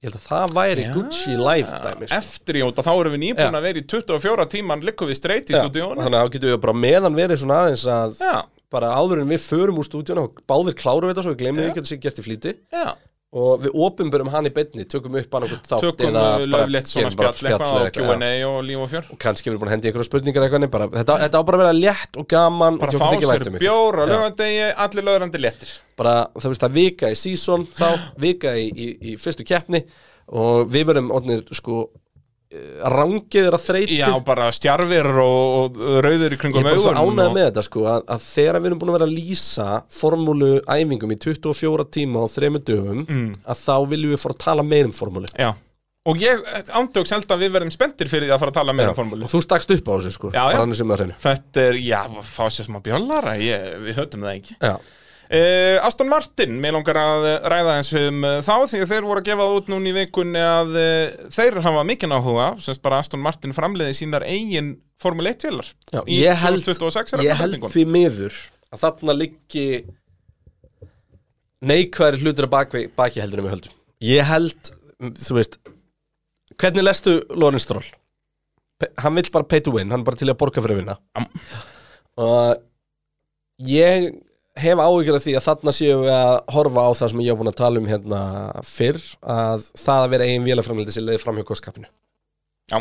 Ég 0.00 0.10
held 0.10 0.16
að 0.16 0.26
það 0.30 0.56
væri 0.56 0.82
Gucci 0.92 1.36
live 1.40 1.78
dæmi 1.84 2.08
sko. 2.08 2.16
Eftir 2.20 2.58
jóta, 2.60 2.84
þá 2.84 2.92
erum 2.94 3.14
við 3.16 3.22
nýbúin 3.22 3.56
að 3.56 3.64
vera 3.64 3.80
í 3.80 3.86
24 3.88 4.44
tíman 4.52 4.84
Likkum 4.84 5.08
við 5.08 5.16
straight 5.18 5.48
í 5.48 5.56
Já, 5.56 5.62
stúdíónu 5.64 6.04
Þannig 6.04 6.18
að 6.20 6.26
þá 6.26 6.34
getum 6.34 6.52
við 6.52 6.60
bara 6.66 6.74
meðan 6.84 7.16
verið 7.16 7.40
svona 7.40 7.60
aðeins 7.64 7.86
að 7.88 8.20
Já, 8.20 8.34
bara 8.76 8.92
áður 8.92 9.22
en 9.24 9.32
við 9.32 9.40
förum 9.46 9.80
úr 9.80 9.88
stúdíónu 9.88 10.26
og 10.28 10.42
báðir 10.52 10.76
klárum 10.76 11.08
við 11.08 11.14
þetta 11.14 11.24
svo 11.24 11.32
við 11.32 11.40
glemum 11.40 11.62
við 11.62 11.70
ekki 11.70 11.80
að 11.80 11.86
það 11.88 11.92
sé 11.94 11.98
gert 12.04 12.20
í 12.20 12.26
flýti. 12.28 12.54
Já 12.76 12.86
og 13.36 13.64
við 13.64 13.74
opinberum 13.86 14.30
hann 14.32 14.48
í 14.48 14.52
beinni, 14.54 14.86
tökum 14.88 15.16
upp 15.20 15.34
hann 15.36 15.46
okkur 15.46 15.60
þátt 15.68 15.84
Tökum 15.84 16.18
löflegt 16.52 16.90
svona 16.90 17.10
spjall 17.12 17.32
eitthvað 17.34 17.66
og 17.66 17.82
já. 17.84 17.90
Q&A 17.96 18.30
og 18.48 18.58
líf 18.64 18.84
og 18.84 18.90
fjör 18.92 19.10
og 19.12 19.20
kannski 19.22 19.50
við 19.50 19.52
erum 19.52 19.62
búin 19.64 19.70
að 19.70 19.76
hendi 19.76 19.90
ykkur 19.92 20.06
spurningar 20.08 20.46
eitthvað 20.46 20.68
bara, 20.72 20.88
þetta, 20.94 21.18
þetta 21.24 21.42
á 21.42 21.46
bara 21.50 21.58
að 21.58 21.64
vera 21.64 21.76
létt 21.76 22.20
og 22.22 22.28
gaman 22.32 22.80
Bara 22.80 22.96
og 22.96 23.04
fá 23.04 23.26
sér 23.26 23.50
um 23.50 23.60
bjór 23.60 24.00
á 24.00 24.04
Já. 24.04 24.10
lögandegi, 24.12 24.64
allir 24.86 25.08
lögrandi 25.10 25.42
léttir 25.42 25.76
bara 26.00 26.16
það 26.36 26.50
veist 26.54 26.66
að 26.68 26.76
vika 26.80 27.12
í 27.12 27.18
season 27.18 27.68
þá, 27.76 27.88
vika 28.26 28.56
í, 28.56 28.66
í, 28.72 28.88
í 29.12 29.16
fyrstu 29.20 29.46
keppni 29.48 29.84
og 30.32 30.66
við 30.72 30.90
verum 30.92 31.12
orðnir 31.14 31.44
sko 31.54 31.86
rangiðir 32.86 33.54
að 33.56 33.64
þreyti 33.66 33.96
Já, 33.98 34.08
bara 34.24 34.46
stjarfir 34.54 35.08
og, 35.22 35.76
og 35.76 35.98
rauður 36.06 36.30
í 36.32 36.36
Ég 36.36 36.40
kringum 36.40 36.62
er 36.62 36.68
bara 36.70 36.82
svo 36.84 36.94
ánægð 36.94 37.28
og- 37.30 37.34
með 37.36 37.44
þetta 37.50 37.64
sko 37.66 37.84
að, 37.90 38.04
að 38.14 38.24
þegar 38.30 38.58
við 38.62 38.66
erum 38.70 38.80
búin 38.82 38.92
að 38.92 38.96
vera 38.98 39.08
að 39.08 39.14
lýsa 39.18 39.68
formúlu 40.00 40.50
æfingum 40.76 41.14
í 41.16 41.18
24 41.26 41.86
tíma 41.98 42.22
og 42.26 42.30
þremur 42.36 42.64
dögum 42.70 43.04
Mm. 43.06 43.30
að 43.46 43.62
þá 43.66 43.74
viljum 43.90 44.12
við 44.14 44.20
fara 44.22 44.34
að 44.36 44.44
tala 44.46 44.62
meir 44.66 44.84
um 44.88 44.92
formúlu. 44.96 45.28
Já, 45.38 45.50
og 46.06 46.16
ég 46.22 46.42
ándjóks 46.70 47.10
held 47.16 47.26
að 47.34 47.42
við 47.44 47.50
verðum 47.56 47.72
spenntir 47.74 48.08
fyrir 48.10 48.28
því 48.28 48.34
að 48.36 48.38
fara 48.44 48.50
að 48.54 48.58
tala 48.60 48.72
meira 48.78 48.92
um 48.94 48.98
formúli 48.98 49.26
og 49.26 49.30
þú 49.32 49.40
stakst 49.42 49.70
upp 49.74 49.88
á 49.90 49.92
þessu 49.98 50.12
sko 50.14 50.30
Já, 50.30 50.42
já. 50.52 50.56
Þetta 51.26 51.64
er, 51.66 51.74
já, 51.82 52.00
fá 52.22 52.44
sér 52.50 52.68
smá 52.70 52.78
bjöllara, 52.82 53.34
ég, 53.42 53.66
við 53.82 53.98
höfum 53.98 54.22
það 54.26 54.36
ekki. 54.38 54.56
Já, 54.62 54.76
Uh, 55.26 55.82
Aston 55.82 56.10
Martin, 56.10 56.54
mér 56.62 56.76
langar 56.76 56.98
að 57.00 57.24
ræða 57.50 57.76
eins 57.80 57.92
um 57.98 58.22
uh, 58.22 58.36
þá 58.46 58.52
því 58.70 58.82
að 58.84 58.90
þeir 58.92 59.06
voru 59.08 59.22
að 59.22 59.26
gefa 59.26 59.42
það 59.42 59.56
út 59.58 59.70
núna 59.72 59.90
í 59.90 59.94
vikunni 59.96 60.42
að 60.42 60.76
uh, 60.78 61.30
þeir 61.34 61.60
hafa 61.64 61.84
mikinn 61.88 62.14
áhuga, 62.14 62.48
semst 62.62 62.82
bara 62.84 63.00
Aston 63.02 63.24
Martin 63.24 63.56
framleiði 63.56 63.96
sínar 63.98 64.26
eigin 64.28 64.76
Formule 65.02 65.32
1 65.34 65.42
félar 65.48 65.72
já 65.90 66.00
í 66.06 66.20
ég 66.22 66.38
held, 66.44 66.62
2026 66.62 67.16
er 67.16 67.24
ég 67.26 67.40
held 67.42 67.66
því 67.72 67.86
miður 67.90 68.38
að 68.70 68.84
þarna 68.84 69.16
liggi 69.18 69.66
neikværi 71.66 72.22
hlutur 72.22 72.46
að 72.46 72.54
baki, 72.54 72.84
baki 72.94 73.22
heldur 73.24 73.42
við 73.42 73.56
höldum. 73.56 73.74
Ég 74.06 74.28
held, 74.30 74.70
þú 75.18 75.40
veist 75.40 75.58
Hvernig 76.56 76.86
lestu 76.86 77.18
Lorenz 77.36 77.66
Stroll? 77.66 77.84
Hann 79.00 79.16
vill 79.16 79.28
bara 79.32 79.48
pay 79.48 79.60
to 79.64 79.72
win, 79.74 79.90
hann 79.92 80.02
er 80.02 80.06
bara 80.06 80.18
til 80.20 80.28
að 80.30 80.38
borga 80.40 80.62
fyrir 80.64 80.76
að 80.76 80.80
vinna. 80.82 80.96
Og 82.20 82.62
ég 83.68 84.08
hef 84.56 84.80
áhyggjur 84.80 85.16
af 85.18 85.24
því 85.26 85.34
að 85.38 85.44
þarna 85.46 85.72
séum 85.76 86.02
við 86.06 86.12
að 86.16 86.34
horfa 86.56 86.84
á 86.86 86.90
það 86.96 87.10
sem 87.12 87.22
ég 87.24 87.32
hef 87.32 87.40
búin 87.40 87.50
að 87.52 87.58
tala 87.60 87.80
um 87.82 87.88
hérna 87.90 88.20
fyrr 88.66 89.00
að 89.36 89.66
það 89.80 90.04
að 90.06 90.12
vera 90.14 90.28
eigin 90.30 90.46
vélaframliti 90.46 90.94
sem 90.96 91.04
leiði 91.06 91.22
fram 91.24 91.36
hjá 91.40 91.46
kostkapinu 91.50 91.90
Já. 92.72 92.80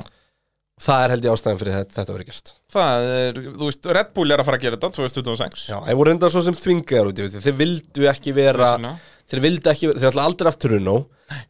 Það 0.86 1.02
er 1.06 1.12
held 1.14 1.26
ég 1.28 1.32
ástæðan 1.36 1.60
fyrir 1.62 1.76
þetta, 1.78 1.96
þetta 1.96 2.14
verið 2.16 2.30
gert 2.32 2.50
Það 2.76 3.10
er, 3.16 3.38
þú 3.56 3.68
veist, 3.70 3.86
Red 3.96 4.10
Bull 4.16 4.32
er 4.36 4.42
að 4.44 4.48
fara 4.50 4.58
að 4.60 4.64
gera 4.66 4.80
þetta 4.80 4.90
2026 4.98 5.66
Já, 5.72 5.78
þeir 5.86 6.00
voru 6.02 6.14
enda 6.16 6.30
svo 6.34 6.42
sem 6.48 6.58
þvingaður 6.60 7.12
út 7.14 7.22
í 7.22 7.28
því 7.32 7.44
Þeir 7.46 7.56
vildu 7.62 8.08
ekki 8.12 8.34
vera. 8.36 8.72
Þeir 9.32 9.42
vildu 9.46 9.72
ekki, 9.72 9.92
þeir 9.96 10.10
ætla 10.12 10.26
aldrei 10.28 10.50
aftur 10.52 10.74
Runo 10.76 10.98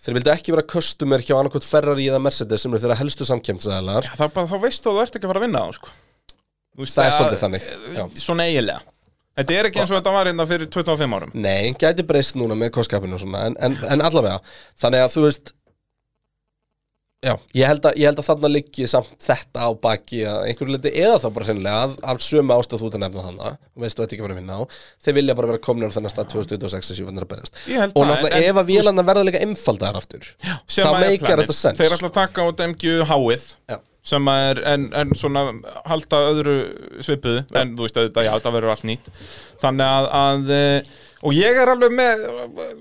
Þeir 0.06 0.18
vildu 0.20 0.32
ekki 0.36 0.54
vera 0.56 0.68
customer 0.76 1.24
hjá 1.26 1.34
annarkot 1.40 1.66
Ferrari 1.68 2.06
eða 2.12 2.22
Mercedes 2.24 2.62
sem 2.64 2.72
eru 2.76 2.84
þeirra 2.86 3.00
helstu 3.02 3.26
samkemsæðalar 3.28 4.06
Já, 4.12 4.14
bara, 4.30 4.46
þá 4.48 4.58
veistu 4.62 4.92
að 4.94 5.00
þú 5.00 5.06
ert 5.08 5.18
ekki 5.18 5.26
að 5.28 5.34
fara 5.34 5.42
að 5.42 5.48
vinna 5.48 5.64
þá, 5.66 5.80
sko. 5.80 5.96
Veist, 6.76 6.96
Það 6.96 7.06
er 7.06 7.10
að- 7.12 7.18
svolítið 7.18 7.42
þannig, 7.48 7.68
já. 7.98 8.06
Svona 8.28 8.46
eiginlega 8.52 8.95
Þetta 9.36 9.58
er 9.60 9.68
ekki 9.70 9.82
eins 9.84 9.92
og 9.92 9.98
þetta 10.00 10.16
var 10.16 10.30
hérna 10.32 10.46
fyrir 10.48 10.70
25 10.72 11.16
árum. 11.20 11.36
Nei, 11.36 11.74
gæti 11.80 12.06
breyst 12.08 12.38
núna 12.40 12.56
með 12.56 12.72
kostkapinu 12.78 13.18
og 13.18 13.24
svona 13.26 13.46
en, 13.50 13.58
en, 13.60 13.76
en 13.92 14.04
allavega, 14.06 14.40
þannig 14.80 15.04
að 15.06 15.16
þú 15.18 15.26
veist 15.28 15.56
Já, 17.26 17.32
ég 17.58 17.66
held 17.66 17.86
að, 17.90 17.96
ég 17.98 18.06
held 18.06 18.20
að 18.22 18.28
þarna 18.28 18.50
liggi 18.52 18.86
samt 18.90 19.16
þetta 19.24 19.66
á 19.66 19.70
baki 19.82 20.20
að 20.30 20.44
einhverju 20.52 20.76
liti 20.76 20.92
eða 21.02 21.16
þá 21.24 21.26
bara 21.34 21.48
sennilega 21.48 21.80
að, 21.88 21.96
af 22.12 22.20
sömu 22.22 22.54
ástæð 22.54 22.84
þú 22.84 22.90
ert 22.90 22.98
að 22.98 23.02
nefna 23.02 23.24
þannig 23.26 23.56
veistu 23.82 24.04
þetta 24.04 24.14
ekki 24.14 24.22
að 24.22 24.28
vera 24.28 24.36
að 24.36 24.40
vinna 24.42 24.58
á 24.60 24.62
þeir 25.08 25.16
vilja 25.18 25.36
bara 25.40 25.50
vera 25.50 25.64
komnir 25.66 25.90
á 25.90 25.96
þennan 25.96 26.14
stað 26.14 26.28
2026 26.36 26.92
sem 26.92 27.00
ég 27.00 27.08
að 27.10 27.82
held 27.82 27.98
og 27.98 28.06
náttúrulega 28.12 28.44
ef 28.52 28.60
að 28.60 28.62
en- 28.62 28.70
vélarna 28.70 29.08
verða 29.10 29.26
líka 29.26 29.42
einfaldar 29.48 29.98
aftur 30.04 30.28
þá 30.44 30.86
að 30.86 31.00
er 31.00 31.08
meikar 31.16 31.42
þetta 31.42 31.58
sens. 31.64 31.82
Þeir 31.82 31.98
ætla 31.98 32.12
að 32.12 32.18
taka 32.20 32.46
á 32.46 32.48
DMG 32.62 32.94
háið 33.10 33.48
Já. 33.74 33.80
Sem 34.06 34.28
er 34.30 34.62
en, 34.70 34.86
en 34.94 35.14
svona 35.18 35.48
halda 35.90 36.22
öðru 36.30 36.56
svipuðu 37.04 37.44
en 37.58 37.74
þú 37.78 37.88
veist 37.88 38.00
að 38.02 38.26
já, 38.28 38.32
þetta 38.36 38.54
verður 38.54 38.74
allt 38.76 38.88
nýtt. 38.88 39.10
Þannig 39.62 39.94
að, 39.98 40.10
að 40.20 40.52
eh, 40.56 40.92
og 41.26 41.34
ég 41.34 41.58
er 41.58 41.72
alveg 41.72 41.96
með 41.96 42.26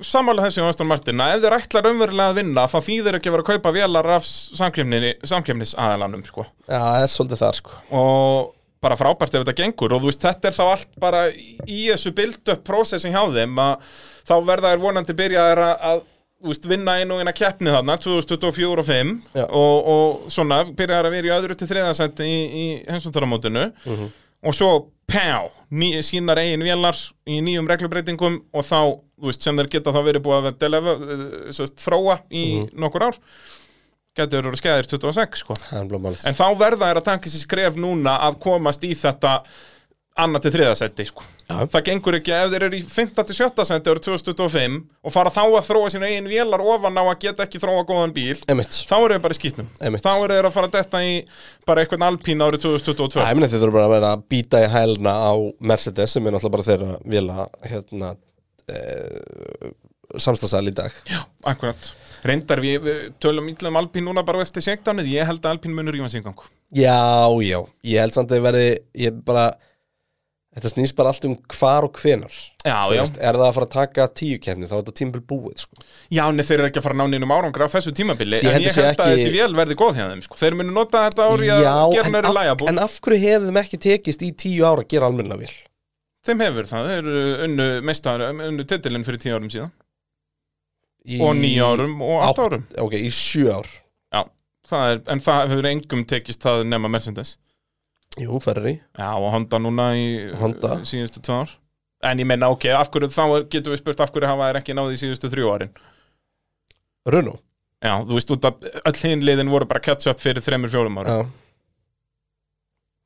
samanlega 0.05 0.51
þessi 0.51 0.65
á 0.65 0.69
Aston 0.69 0.91
Martin 0.91 1.23
að 1.25 1.37
ef 1.37 1.45
þeir 1.45 1.57
ætla 1.59 1.85
raunverulega 1.87 2.35
að 2.35 2.41
vinna 2.43 2.67
þá 2.69 2.77
þýðir 2.89 3.19
ekki 3.19 3.31
að 3.31 3.37
vera 3.39 3.47
að 3.47 3.53
kaupa 3.55 3.75
vélar 3.79 4.11
af 4.19 4.29
samkemnisaðalanum 4.29 6.27
sko. 6.29 6.45
Já, 6.69 6.77
það 6.77 7.07
er 7.07 7.15
svolítið 7.15 7.45
þar 7.45 7.61
sko. 7.63 7.81
Og 7.97 8.53
bara 8.85 8.99
frábært 9.01 9.33
ef 9.33 9.45
þetta 9.45 9.57
gengur 9.63 9.95
og 9.97 10.03
þú 10.03 10.11
veist 10.11 10.25
þetta 10.25 10.51
er 10.51 10.57
þá 10.59 10.65
allt 10.67 10.99
bara 11.01 11.23
í 11.33 11.87
þessu 11.89 12.13
build-up 12.17 12.65
processin 12.67 13.15
hjá 13.15 13.23
þeim 13.33 13.57
að 13.65 13.95
þá 14.29 14.35
verða 14.45 14.75
þær 14.75 14.83
vonandi 14.83 15.17
byrjaðir 15.17 15.63
að, 15.65 16.03
veist, 16.51 16.67
vinna 16.69 16.99
einu 17.01 17.17
og 17.17 17.23
eina 17.25 17.33
keppni 17.37 17.73
þarna 17.73 17.97
2024 18.01 18.83
og 18.83 18.87
5 18.89 19.15
Já. 19.35 19.45
og, 19.49 19.89
og 19.95 20.29
svona 20.33 20.63
byrjaðir 20.69 21.09
að 21.09 21.17
vera 21.17 21.31
í 21.31 21.35
öðru 21.39 21.57
til 21.59 21.71
þriðasendi 21.71 22.29
í, 22.29 22.37
í 22.45 22.67
heimsvöldaramótinu 22.91 23.69
og 24.45 24.57
svo 24.57 24.71
pjá, 25.09 25.49
sínar 26.05 26.41
eigin 26.41 26.65
vélar 26.65 26.97
í 27.29 27.41
nýjum 27.45 27.69
reglubreitingum 27.69 28.39
og 28.55 28.65
þá, 28.65 28.79
þú 29.21 29.29
veist, 29.29 29.45
sem 29.45 29.61
þeir 29.61 29.71
geta 29.77 29.93
þá 29.95 30.01
verið 30.07 30.25
búið 30.25 30.49
að 30.51 30.57
delefa, 30.65 30.95
sérst, 31.57 31.77
þróa 31.85 32.19
í 32.33 32.45
nokkur 32.73 33.09
ár. 33.11 33.21
Getur 34.15 34.47
verið 34.47 34.61
skæðir 34.63 34.89
26 34.95 35.41
sko. 35.43 35.57
Er 35.75 35.89
En 36.29 36.37
þá 36.39 36.47
verða 36.61 36.91
þær 36.91 37.01
að 37.01 37.07
taka 37.09 37.33
sér 37.33 37.43
skref 37.43 37.79
núna 37.81 38.15
að 38.29 38.39
komast 38.45 38.85
í 38.87 38.93
þetta 38.95 39.41
annað 40.15 40.45
til 40.45 40.53
þriða 40.55 40.75
seti 40.79 41.05
sko. 41.09 41.25
Það 41.51 41.81
gengur 41.89 42.17
ekki 42.21 42.33
ef 42.35 42.53
þeir 42.53 42.65
eru 42.69 42.79
í 42.79 42.83
5. 42.87 43.09
til 43.19 43.37
7. 43.37 43.65
seti 43.67 43.91
árið 43.91 44.05
2025 44.07 44.77
og 45.03 45.13
fara 45.15 45.33
þá 45.35 45.41
að 45.43 45.67
þróa 45.67 45.89
sína 45.91 46.11
eigin 46.11 46.29
vélar 46.31 46.63
ofan 46.63 47.01
á 47.01 47.03
að 47.03 47.19
geta 47.25 47.47
ekki 47.47 47.61
þróa 47.63 47.83
góðan 47.89 48.15
bíl 48.15 48.37
Einmitt 48.47 48.79
þá 48.87 48.95
eru 49.01 49.17
þeir 49.17 49.25
bara 49.25 49.37
í 49.37 49.41
skýtnum 49.41 49.73
Einmitt. 49.83 50.05
þá 50.07 50.13
eru 50.15 50.37
þeir 50.37 50.49
að 50.49 50.55
fara 50.55 50.71
detta 50.77 51.03
í 51.03 51.17
bara 51.67 51.83
eitthvað 51.83 52.07
alpín 52.07 52.47
árið 52.47 52.63
2022 52.69 53.19
Það 53.19 53.33
er 53.33 53.41
minni 53.41 53.51
þeir 53.51 53.65
þurfa 53.65 53.77
bara 53.81 53.89
að 53.91 53.97
vera 53.97 54.13
að 54.15 54.25
býta 54.37 54.63
í 54.63 54.71
hælna 54.77 55.17
á 55.19 55.33
Mercedes 55.73 56.15
sem 56.15 56.31
er 56.31 56.37
náttúrulega 56.37 56.57
bara 56.57 56.69
þeirra 56.71 56.97
vila 57.17 57.49
hérna 57.67 58.15
e, 58.71 58.81
samstagsæl 60.15 60.65
í 60.71 60.77
dag 60.79 61.03
Já, 61.11 61.21
akkurat 61.43 61.93
Reyndar 62.25 62.63
við, 62.63 62.87
tölum 63.21 63.51
illa 63.51 63.69
um 63.69 63.83
alpín 63.83 64.07
núna 64.07 64.23
bara 64.25 64.41
eftir 64.47 64.65
segdánið, 64.65 65.11
ég 65.19 65.27
held 65.29 65.43
að 65.45 65.59
alpín 65.59 65.75
munur 65.77 65.99
í 65.99 66.23
gang 66.25 66.47
Já, 66.73 67.29
já, 67.45 67.59
ég 67.85 68.01
held 68.01 68.17
samt 68.17 68.33
að 68.33 68.39
ég 68.41 68.47
verði 68.47 68.69
ég 69.03 69.19
bara 69.27 69.51
Þetta 70.55 70.71
snýst 70.71 70.95
bara 70.95 71.11
allt 71.11 71.25
um 71.27 71.33
hvar 71.51 71.83
og 71.89 71.97
hvenar 71.99 72.31
Já, 72.63 72.77
Þú 72.87 72.95
já. 72.95 73.01
veist, 73.01 73.17
Er 73.19 73.35
það 73.35 73.47
að 73.49 73.55
fara 73.57 73.67
að 73.67 73.73
taka 73.75 74.05
tíu 74.21 74.37
kemni 74.39 74.69
þá 74.71 74.75
er 74.77 74.83
þetta 74.85 74.93
tímbil 75.01 75.23
búið 75.33 75.57
sko. 75.65 75.81
Já, 76.15 76.23
en 76.31 76.39
þeir 76.47 76.55
eru 76.61 76.69
ekki 76.69 76.79
að 76.79 76.85
fara 76.87 76.95
að 76.95 77.01
ná 77.01 77.07
neinum 77.11 77.33
árangur 77.35 77.65
á 77.67 77.69
þessu 77.75 77.91
tímabili 77.99 78.39
Ég 78.39 78.47
en 78.55 78.63
ég 78.63 78.71
held 78.71 78.85
að 78.85 78.91
ekki- 78.93 79.09
þessi 79.17 79.33
vél 79.35 79.57
verði 79.59 79.77
góð 79.81 79.99
hjá 79.99 80.05
þeim 80.13 80.23
sko. 80.29 80.39
Þeir 80.39 80.55
munu 80.61 80.73
nota 80.77 81.03
þetta 81.09 81.27
ári 81.27 81.51
að 81.51 81.95
gera 81.97 82.13
næri 82.15 82.33
lægabú 82.39 82.69
en 82.71 82.79
af 82.87 82.95
hverju 83.03 83.21
hefur 83.25 83.49
þeim 83.51 83.61
ekki 83.65 83.81
tekist 83.89 84.23
í 84.23 84.31
tíu 84.45 84.63
ára 84.71 84.85
að 84.85 84.89
gera 84.95 85.11
almenna 85.11 85.37
vil? 85.43 85.51
Þeim 86.25 86.41
hefur 86.47 86.71
það, 86.71 86.87
þeir 86.93 86.99
eru 87.03 87.25
unnu 87.49 88.47
unnu 88.49 88.65
titilinn 88.71 89.05
fyrir 89.05 89.19
tíu 89.27 89.35
árum 89.35 89.51
síðan 89.51 89.73
Í, 91.05 91.19
og 91.21 91.35
níu 91.37 91.61
árum 91.67 91.99
og 92.01 92.23
átt 92.31 92.39
árum 92.47 92.63
Ok, 92.81 92.95
í 92.97 93.11
sjö 93.13 93.51
ár 93.59 93.67
Já, 94.15 94.23
það 94.71 94.93
er, 94.95 95.03
en 95.13 95.21
það 95.21 95.49
hefur 95.53 95.67
engum 95.69 96.05
tekist 96.09 96.41
það 96.47 96.63
nema 96.71 96.89
Mercedes 96.89 97.35
Jú, 98.21 98.39
ferri 98.43 98.77
Já, 98.99 99.09
og 99.19 99.31
Honda 99.35 99.59
núna 99.59 99.89
í 99.99 100.07
Honda. 100.39 100.77
uh, 100.79 100.85
síðustu 100.87 101.21
tvö 101.25 101.41
ár 101.45 101.55
En 102.05 102.19
ég 102.21 102.27
menna, 102.29 102.51
ok, 102.53 102.67
af 102.77 102.91
hverju, 102.93 103.09
þá 103.11 103.23
er- 103.39 103.47
getum 103.49 103.73
við 103.75 103.81
spurt 103.81 104.01
af 104.05 104.13
hverju 104.13 104.29
hafa 104.29 104.51
þeir 104.53 104.61
ekki 104.61 104.75
náði 104.77 104.95
í 104.95 105.01
síðustu 105.03 105.31
þrjú 105.33 105.53
árin 105.55 105.73
Runo 107.11 107.39
Já, 107.85 107.99
þú 108.05 108.15
veist, 108.17 108.31
út 108.33 108.45
að 108.49 108.69
öll 108.89 109.01
hinn 109.03 109.25
liðin 109.27 109.51
voru 109.53 109.67
bara 109.69 109.81
catch 109.85 110.07
up 110.09 110.21
fyrir 110.23 110.41
þremur 110.45 110.71
fjórum 110.73 111.01
árum 111.03 111.11
Já. 111.25 111.27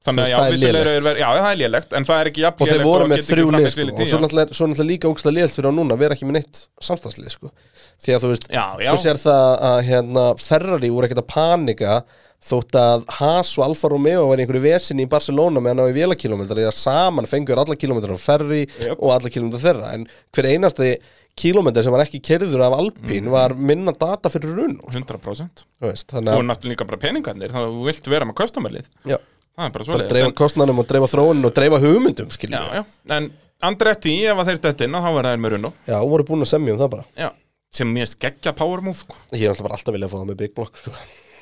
Þannig 0.07 0.23
að 0.23 0.29
Þú 0.29 0.31
já, 0.31 0.39
veist, 0.39 0.39
það 0.39 0.47
er 0.47 0.53
vissulega 0.55 0.79
eru 0.79 0.91
lélegt. 0.93 1.07
verið- 1.09 1.19
Já, 1.19 1.29
það 1.43 1.49
er 1.53 1.59
lélegt, 1.59 1.93
en 1.99 2.05
það 2.07 2.21
er 2.23 2.29
ekki 2.31 2.43
jafn 2.45 2.63
Og 2.63 2.69
þeir 2.69 2.77
lélegt 2.79 2.87
voru 2.89 3.05
að 3.05 3.09
með 3.11 3.23
þrjú 3.29 3.47
lið 3.51 3.67
sko. 3.73 3.87
Og 3.99 4.07
svo 4.13 4.19
náttúrulega, 4.23 4.55
svo 4.59 4.67
náttúrulega 4.71 4.91
líka 4.93 5.09
ógstlega 5.11 5.35
liðelt 5.39 5.57
fyrir 5.59 5.69
á 5.69 5.73
núna 5.75 5.93
að 5.97 5.99
vera 6.05 6.15
ekki 6.15 6.29
með 6.29 6.37
neitt 6.39 6.61
samstagslið 6.89 7.31
sko. 7.35 7.51
Því 7.99 8.11
að 8.15 8.23
þú 8.23 8.29
veist 8.31 8.47
Já, 8.55 8.65
já, 8.79 8.91
Svo 8.95 8.99
sér 9.03 9.19
það 9.19 9.49
að 9.71 9.79
hérna, 9.89 10.25
Ferrari 10.39 10.91
voru 10.95 11.09
ekkert 11.09 11.23
að 11.25 11.31
panika 11.35 11.97
þótt 12.45 12.76
að 12.78 13.05
Haas 13.18 13.51
og 13.59 13.64
Alfa 13.66 13.89
Romeo 13.91 14.26
var 14.28 14.39
í 14.39 14.45
einhverju 14.45 14.62
vesinni 14.62 15.05
í 15.07 15.11
Barcelona 15.11 15.61
með 15.61 15.72
að 15.74 15.78
ná 15.80 15.84
í 15.91 15.97
vélakilometra 15.97 16.59
því 16.61 16.66
að 16.70 16.76
saman 16.78 17.26
fengur 17.26 17.59
alla 17.59 17.74
kilometra 17.76 18.14
á 18.14 18.18
Ferrari 18.22 18.66
Jöp. 18.66 18.99
og 19.03 19.11
alla 19.16 19.32
kilometra 19.34 19.62
þeirra. 19.64 19.93
En 19.95 20.07
hver 20.32 20.47
einasti 20.53 20.93
kilometri 21.39 21.82
sem 21.82 21.95
var 21.95 22.05
ekki 22.05 22.20
kerður 22.22 22.62
af 22.66 22.76
Alpín 22.78 23.24
Mhm. 23.26 23.30
var 23.30 23.55
minna 23.55 23.93
data 23.93 24.28
fyrir 24.28 24.55
runn 24.57 24.78
100% 24.91 25.64
veist, 25.80 26.12
Og 26.12 26.22
þannig 26.22 26.34
að 26.34 26.47
náttúrulega 26.47 26.72
líka 26.74 26.86
bara 26.86 26.97
peningarnir, 26.99 27.51
þá 27.51 27.61
þú 27.66 27.84
vilt 27.86 28.07
vera 28.07 28.24
með 28.24 28.84
já, 29.07 29.18
Það 29.59 29.66
er 29.66 29.70
bara 29.70 29.84
svoleiðis 29.84 30.09
dreifa 30.09 30.32
kostnanum 30.34 30.78
og 30.78 30.86
dreifa 30.86 31.07
þróunin 31.11 31.45
og 31.45 31.55
dreifa 31.55 31.78
hugmyndum 31.82 32.28
Já, 32.30 32.62
já, 32.74 32.84
en 33.11 33.32
Andretti, 33.61 34.22
ef 34.22 34.39
að 34.39 34.47
þeir 34.53 34.61
dettina, 34.62 35.01
þá 35.03 35.11
verða 35.16 35.32
þeir 35.34 35.41
með 35.43 35.51
runno 35.57 35.72
já, 35.86 35.99
voru 36.07 36.22
búin 36.24 36.43
að 36.43 36.51
semja 36.53 36.72
um 36.72 36.78
það 36.78 36.91
bara. 36.91 37.05
Já, 37.18 37.30
sem 37.72 37.95
mér 37.95 38.14
geggja 38.22 38.55
power 38.55 38.80
move 38.80 38.97
sko. 38.97 39.16
ég 39.32 39.43
er 39.43 39.51
alltaf 39.51 39.66
bara 39.66 39.74
alltaf 39.74 39.95
viljað 39.95 40.07
að 40.07 40.12
fá 40.14 40.18
það 40.22 40.28
með 40.30 40.36
Big 40.36 40.55
Block 40.55 40.76
sko. 40.76 40.93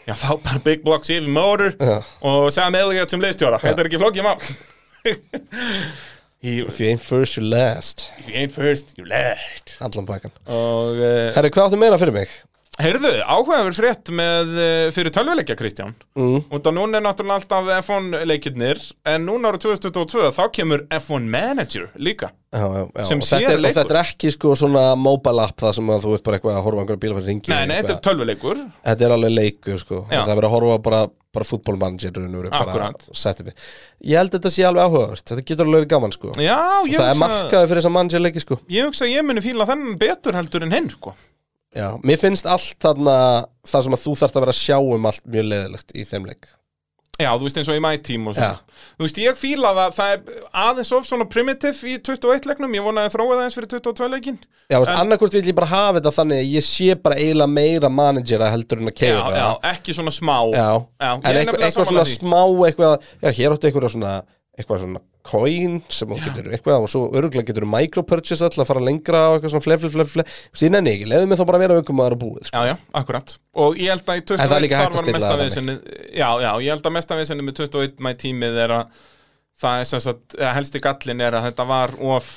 Já, 0.07 0.15
þá 0.15 0.29
bara 0.39 0.61
Big 0.63 0.85
Blocks 0.87 1.11
yfir 1.11 1.27
motor 1.27 1.73
Já. 1.81 1.97
og 2.23 2.53
Sam 2.55 2.77
Elliott 2.79 3.11
sem 3.11 3.23
liðstjóra. 3.23 3.59
Þetta 3.59 3.83
er 3.83 3.89
ekki 3.91 4.23
mál. 4.23 4.37
He, 6.43 6.61
if 6.69 6.79
you 6.79 6.91
ain't 6.93 7.03
first 7.03 7.37
you 7.37 7.43
last. 7.43 8.13
If 8.21 8.29
you 8.31 8.37
ain't 8.39 8.55
first, 8.55 8.93
you 8.99 9.07
last. 9.07 9.75
Allan 9.83 10.07
pakkan 10.07 10.31
Og, 10.47 11.01
uh, 11.01 11.33
Herri, 11.35 11.51
hvað 11.51 11.73
áttu 11.73 11.81
meira 11.83 11.99
fyrir 11.99 12.15
mig? 12.15 12.37
Heyrðu, 12.81 13.13
áhugaður 13.25 13.77
frétt 13.77 14.11
með 14.15 14.53
uh, 14.57 14.87
fyrir 14.95 15.13
tölvuleikja 15.15 15.57
Kristján. 15.59 15.95
Mm. 16.19 16.43
Og 16.53 16.71
núna 16.77 17.01
er 17.01 17.05
náttúrulega 17.07 17.41
alltaf 17.41 17.71
F1 17.83 18.25
leikirnir 18.29 18.81
En 19.09 19.27
núna 19.27 19.51
árið 19.53 19.67
2022 19.69 20.33
þá 20.37 20.43
kemur 20.55 20.85
F1 20.99 21.29
Manager 21.33 21.89
líka. 21.97 22.33
Já, 22.57 22.65
já, 22.65 22.89
já. 22.89 23.05
Sem 23.09 23.21
sér 23.21 23.43
er, 23.43 23.57
og 23.59 23.63
leikur. 23.65 23.77
þetta 23.77 23.95
er 23.95 24.01
ekki 24.01 24.31
sko 24.33 24.55
svona 24.57 24.85
mobile 24.97 25.45
app 25.45 25.61
það 25.61 25.73
sem 25.77 25.93
að 25.93 26.05
þú 26.07 26.15
ert 26.17 26.25
bara 26.27 26.39
eitthvað 26.39 26.57
að 26.57 26.65
horfa 26.65 26.83
einhverja 26.83 27.03
bíla 27.03 27.17
fyrir 27.19 27.31
ringi 27.33 27.53
Nei, 27.53 27.67
nei, 27.69 27.77
þetta 27.81 27.95
er 27.97 28.03
tölvuleikur. 28.07 28.57
Þetta 28.87 29.07
er 29.07 29.15
alveg 29.17 29.33
leikur 29.35 29.79
sko. 29.83 30.03
Það 30.09 30.33
er 30.33 30.39
verið 30.41 30.49
að 30.49 30.55
horfa 30.57 30.77
bara, 30.87 31.01
bara 31.37 31.47
setja 33.13 33.45
mig 33.47 33.55
ég 34.07 34.17
held 34.21 34.31
að 34.31 34.39
þetta 34.39 34.53
sé 34.55 34.67
alveg 34.69 34.83
áhugavert. 34.87 35.25
Þetta 35.31 35.47
getur 35.51 35.67
alveg 35.71 35.89
gaman 35.91 36.13
sko. 36.15 36.29
Já, 36.39 36.61
ég 36.87 36.97
það 36.97 37.07
er 37.07 37.15
hugsa, 37.15 37.23
markaði 37.25 37.71
fyrir 37.71 37.81
þess 37.83 37.91
að 37.91 37.97
manager 37.99 38.23
leiki 38.25 38.45
sko. 38.45 38.61
Ég 38.73 38.89
hugsa 38.89 39.05
ég 39.11 39.27
já, 41.75 41.89
mér 42.07 42.21
finnst 42.21 42.47
allt 42.47 42.77
þarna 42.83 43.17
það 43.67 43.89
sem 43.89 43.97
að 43.99 44.05
þú 44.05 44.15
þarft 44.23 44.37
að 44.39 44.47
vera 44.47 44.55
að 44.57 44.63
sjá 44.63 44.79
um 44.79 45.11
allt 45.11 45.27
mjög 45.27 45.51
leðilegt 45.51 45.97
í 45.97 46.05
þeim 46.09 46.29
leik. 46.31 46.53
Já, 47.17 47.31
þú 47.33 47.47
veist 47.47 47.57
eins 47.57 47.69
og 47.73 47.79
í 47.79 47.81
my 47.81 47.95
team 48.05 48.27
og 48.29 48.35
svona. 48.37 48.59
Já. 48.61 48.81
Þú 48.99 49.05
veist, 49.07 49.19
ég 49.23 49.39
fíla 49.41 49.71
það, 49.73 49.93
það 49.97 50.11
er 50.13 50.43
aðeins 50.67 50.91
of 50.93 51.07
svona 51.09 51.25
primitive 51.33 51.89
í 51.89 51.95
21 52.05 52.45
leiknum. 52.51 52.75
Ég 52.77 52.85
vona 52.85 53.07
að 53.09 53.15
þróa 53.15 53.39
það 53.39 53.45
eins 53.47 53.57
fyrir 53.57 53.71
22 53.73 54.09
leikin 54.13 54.37
já, 54.37 54.77
veist, 54.77 54.91
En- 54.93 55.01
annarkvort 55.01 55.33
vil 55.39 55.43
ég 55.49 55.57
bara 55.57 55.71
hafa 55.71 55.95
þetta 55.97 56.13
þannig 56.19 56.43
að 56.43 56.51
ég 56.59 56.67
sé 56.69 56.97
bara 57.01 57.17
eiginlega 57.17 57.49
meira 57.57 57.89
managera 57.89 58.51
heldur 58.53 58.83
en 58.85 58.91
að 58.91 58.93
Já, 58.93 58.99
keira 59.01 59.41
já, 59.41 59.47
ekki 59.73 59.97
svona 59.97 60.13
smá. 60.13 60.37
Já, 60.53 60.67
Já, 61.01 61.09
en 61.17 61.41
eitthvað, 61.41 61.65
eitthvað 61.71 61.89
svona 61.89 62.05
smá 62.13 62.43
eitthvað, 62.69 63.09
já 63.25 63.31
hér 63.41 63.57
áttu 63.57 63.71
eitthvað 63.71 63.95
svona 63.97 64.15
eitthvað 64.57 64.83
svona 64.85 65.01
coin 65.27 65.81
sem 65.93 66.09
þú 66.09 66.17
getur 66.23 66.47
eitthvað 66.55 66.85
og 66.85 66.91
svo 66.93 67.01
öruglega 67.19 67.47
getur 67.51 67.67
micropurchase 67.69 68.47
alltaf 68.47 68.63
að 68.65 68.69
fara 68.71 68.83
lengra 68.87 69.23
og 69.31 69.37
eitthvað 69.39 69.53
svona 69.57 69.65
flef, 69.67 69.81
flef, 69.83 69.93
flef, 69.97 70.13
flef 70.15 70.61
síðan 70.61 70.79
enni 70.81 70.93
ekki, 70.95 71.09
leiðu 71.11 71.27
mig 71.33 71.41
þá 71.41 71.45
bara 71.51 71.59
að 71.61 71.65
vera 71.67 71.79
aukum 71.81 72.01
að 72.01 72.07
það 72.07 72.15
er 72.15 72.21
búið 72.23 72.47
sko. 72.51 72.57
Já, 72.63 72.71
já, 72.71 72.77
akkurat 73.01 73.35
Og 73.67 73.81
ég 73.83 73.91
held 73.93 74.07
að 74.07 74.21
í 74.21 74.25
21 74.31 74.41
En 74.41 74.49
það 74.53 74.57
er 74.61 74.65
líka 74.67 74.81
hægt 74.81 74.87
að 74.87 74.97
þar 74.97 74.97
var 74.97 75.05
stilla 75.05 75.19
mesta 75.19 75.35
það 75.35 75.45
vesenið- 75.45 76.17
Já, 76.23 76.31
já, 76.47 76.51
ég 76.67 76.71
held 76.77 76.89
að 76.91 76.97
mesta 76.97 77.19
vesenni 77.21 77.47
með 77.49 77.59
21 77.61 78.01
mæ 78.07 78.11
tímið 78.23 78.59
er 78.65 78.75
að 78.79 79.05
það 79.67 79.81
er 79.83 79.91
sem 79.91 80.01
sagt, 80.07 80.39
eða 80.41 80.55
helsti 80.61 80.83
gallin 80.85 81.21
er 81.27 81.37
að 81.41 81.47
þetta 81.51 81.67
var 81.75 81.95
of 82.17 82.33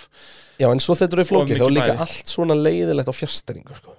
Já, 0.59 0.67
en 0.73 0.79
svo 0.83 0.95
þetta 0.99 1.19
er 1.19 1.27
flókið, 1.29 1.55
þá 1.55 1.63
er 1.63 1.65
mikið 1.69 1.75
líka 1.77 1.93
bæði. 1.93 2.03
allt 2.03 2.31
svona 2.35 2.55
leiðilegt 2.59 3.11
á 3.11 3.15
fjasteringu 3.15 3.75
sko. 3.79 3.95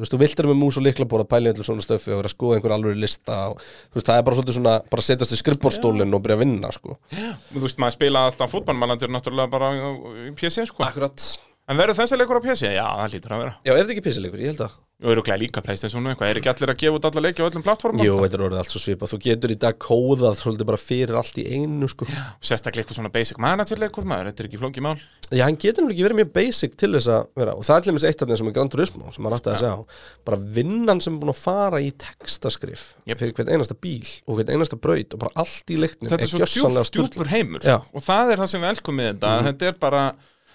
Þú 0.00 0.04
veist, 0.06 0.14
þú 0.14 0.18
viltir 0.22 0.46
með 0.48 0.56
mús 0.56 0.76
og 0.80 0.84
líklabóra 0.86 1.26
pæli 1.28 1.50
öllu 1.52 1.64
svona 1.66 1.84
stöfi 1.84 2.08
og 2.14 2.22
vera 2.22 2.30
að 2.30 2.32
skoða 2.32 2.56
einhver 2.56 2.72
alveg 2.72 2.96
lista 2.96 3.36
og 3.52 3.58
þú 3.60 3.98
veist, 3.98 4.06
það 4.08 4.16
er 4.16 4.24
bara 4.24 4.36
svolítið 4.38 4.56
svona 4.56 4.74
bara 4.94 5.04
setjast 5.04 5.34
í 5.36 5.40
skrifbórstólinn 5.42 6.16
og 6.16 6.22
byrja 6.24 6.38
að 6.38 6.44
vinna 6.46 6.70
sko. 6.72 6.96
Þú 7.12 7.64
veist, 7.66 7.82
maður 7.84 7.96
spila 7.98 8.22
alltaf 8.30 8.54
fútballmanager 8.54 9.12
náttúrulega 9.12 9.52
bara 9.52 9.68
á- 9.76 10.00
í 10.24 10.32
PC, 10.40 10.64
sko. 10.70 10.86
Akkurat. 10.88 11.26
En 11.68 11.76
verður 11.76 12.00
þessi 12.00 12.16
leikur 12.16 12.40
á 12.40 12.42
PC? 12.48 12.72
Já, 12.72 12.86
það 12.96 13.12
lítur 13.12 13.34
að 13.36 13.42
vera. 13.44 13.54
Já, 13.68 13.72
er 13.76 13.82
þetta 13.84 13.92
ekki 13.98 14.06
písilegur, 14.08 14.40
ég 14.40 14.54
held 14.54 14.64
að 14.64 14.78
Og 15.00 15.14
eru 15.14 15.22
glæði 15.24 15.46
líka 15.46 15.62
Playstation 15.64 16.04
og 16.04 16.12
eitthvað. 16.12 16.28
Er 16.28 16.38
ekki 16.42 16.50
allir 16.52 16.70
að 16.74 16.80
gefa 16.82 16.98
út 16.98 17.06
alla 17.08 17.20
leiki 17.24 17.40
á 17.40 17.48
öllum 17.48 17.62
plattformum? 17.64 18.02
Jú, 18.04 18.18
þetta 18.20 18.36
er 18.36 18.42
orðið 18.44 18.58
allt 18.60 18.74
svo 18.74 18.80
svipað, 18.82 19.12
þú 19.14 19.18
getur 19.24 19.54
í 19.54 19.56
dag 19.62 19.78
kóðað 19.80 20.34
svolítið 20.36 20.68
bara 20.68 20.80
fyrir 20.80 21.16
allt 21.16 21.38
í 21.40 21.44
einu 21.54 21.88
sko. 21.88 22.08
Sérstaklega 22.44 22.84
eitthvað 22.84 22.98
svona 22.98 23.12
basic 23.14 23.40
manager 23.40 23.80
leikur 23.80 24.04
maður 24.04 24.28
Þetta 24.28 24.44
er 24.44 24.48
ekki 24.50 24.60
flókið 24.60 24.84
mál. 24.84 24.92
Já, 25.30 25.44
hann 25.46 25.56
getur 25.56 25.86
náttúrulega 25.86 25.96
ekki 25.96 26.04
verið 26.04 26.18
mjög 26.20 26.32
basic 26.36 26.76
til 26.76 26.90
þess 26.98 27.08
að 27.14 27.24
vera. 27.40 27.54
Og 27.56 27.64
það 27.64 27.78
er 27.78 27.86
til 27.86 27.94
dæmis 27.94 28.06
eitt 28.10 28.24
af 28.24 28.28
þeim 28.28 28.40
sem 28.42 28.50
er 28.50 28.56
Gran 28.58 28.72
Turismo 28.74 29.14
sem 29.14 29.24
maður 29.24 29.36
átti 29.38 29.52
að 29.54 29.62
segja 29.62 30.00
bara 30.28 30.40
vinnan 30.58 31.00
sem 31.00 31.16
er 31.16 31.22
búin 31.22 31.32
að 31.32 31.40
fara 31.40 31.80
í 31.80 31.88
textaskrif 32.04 32.82
Jep. 33.08 33.22
fyrir 33.22 33.36
hvern 33.38 33.54
einasta 33.54 33.78
bíl 33.78 34.10
og 34.26 34.36
hvern 34.36 34.52
einasta 34.52 34.76
braut 34.76 35.16
og 35.16 35.22
bara 35.24 35.32
allt 35.40 35.72
í 35.72 35.78
leiknum 35.80 36.12
Þetta 36.12 36.28
er 36.28 36.50
svo 36.50 36.84
djúfur 36.90 37.32
heimur. 37.32 37.64
Já. 37.64 37.78
Og 37.94 38.04
það 38.04 38.34
er 38.34 38.44
það 38.44 38.52
sem 38.52 38.66
við 38.66 38.74
elskum 38.74 39.00
með 39.00 39.14
þetta 39.14 39.32
Þetta 39.48 39.70
er 39.70 39.80
bara 39.80 40.04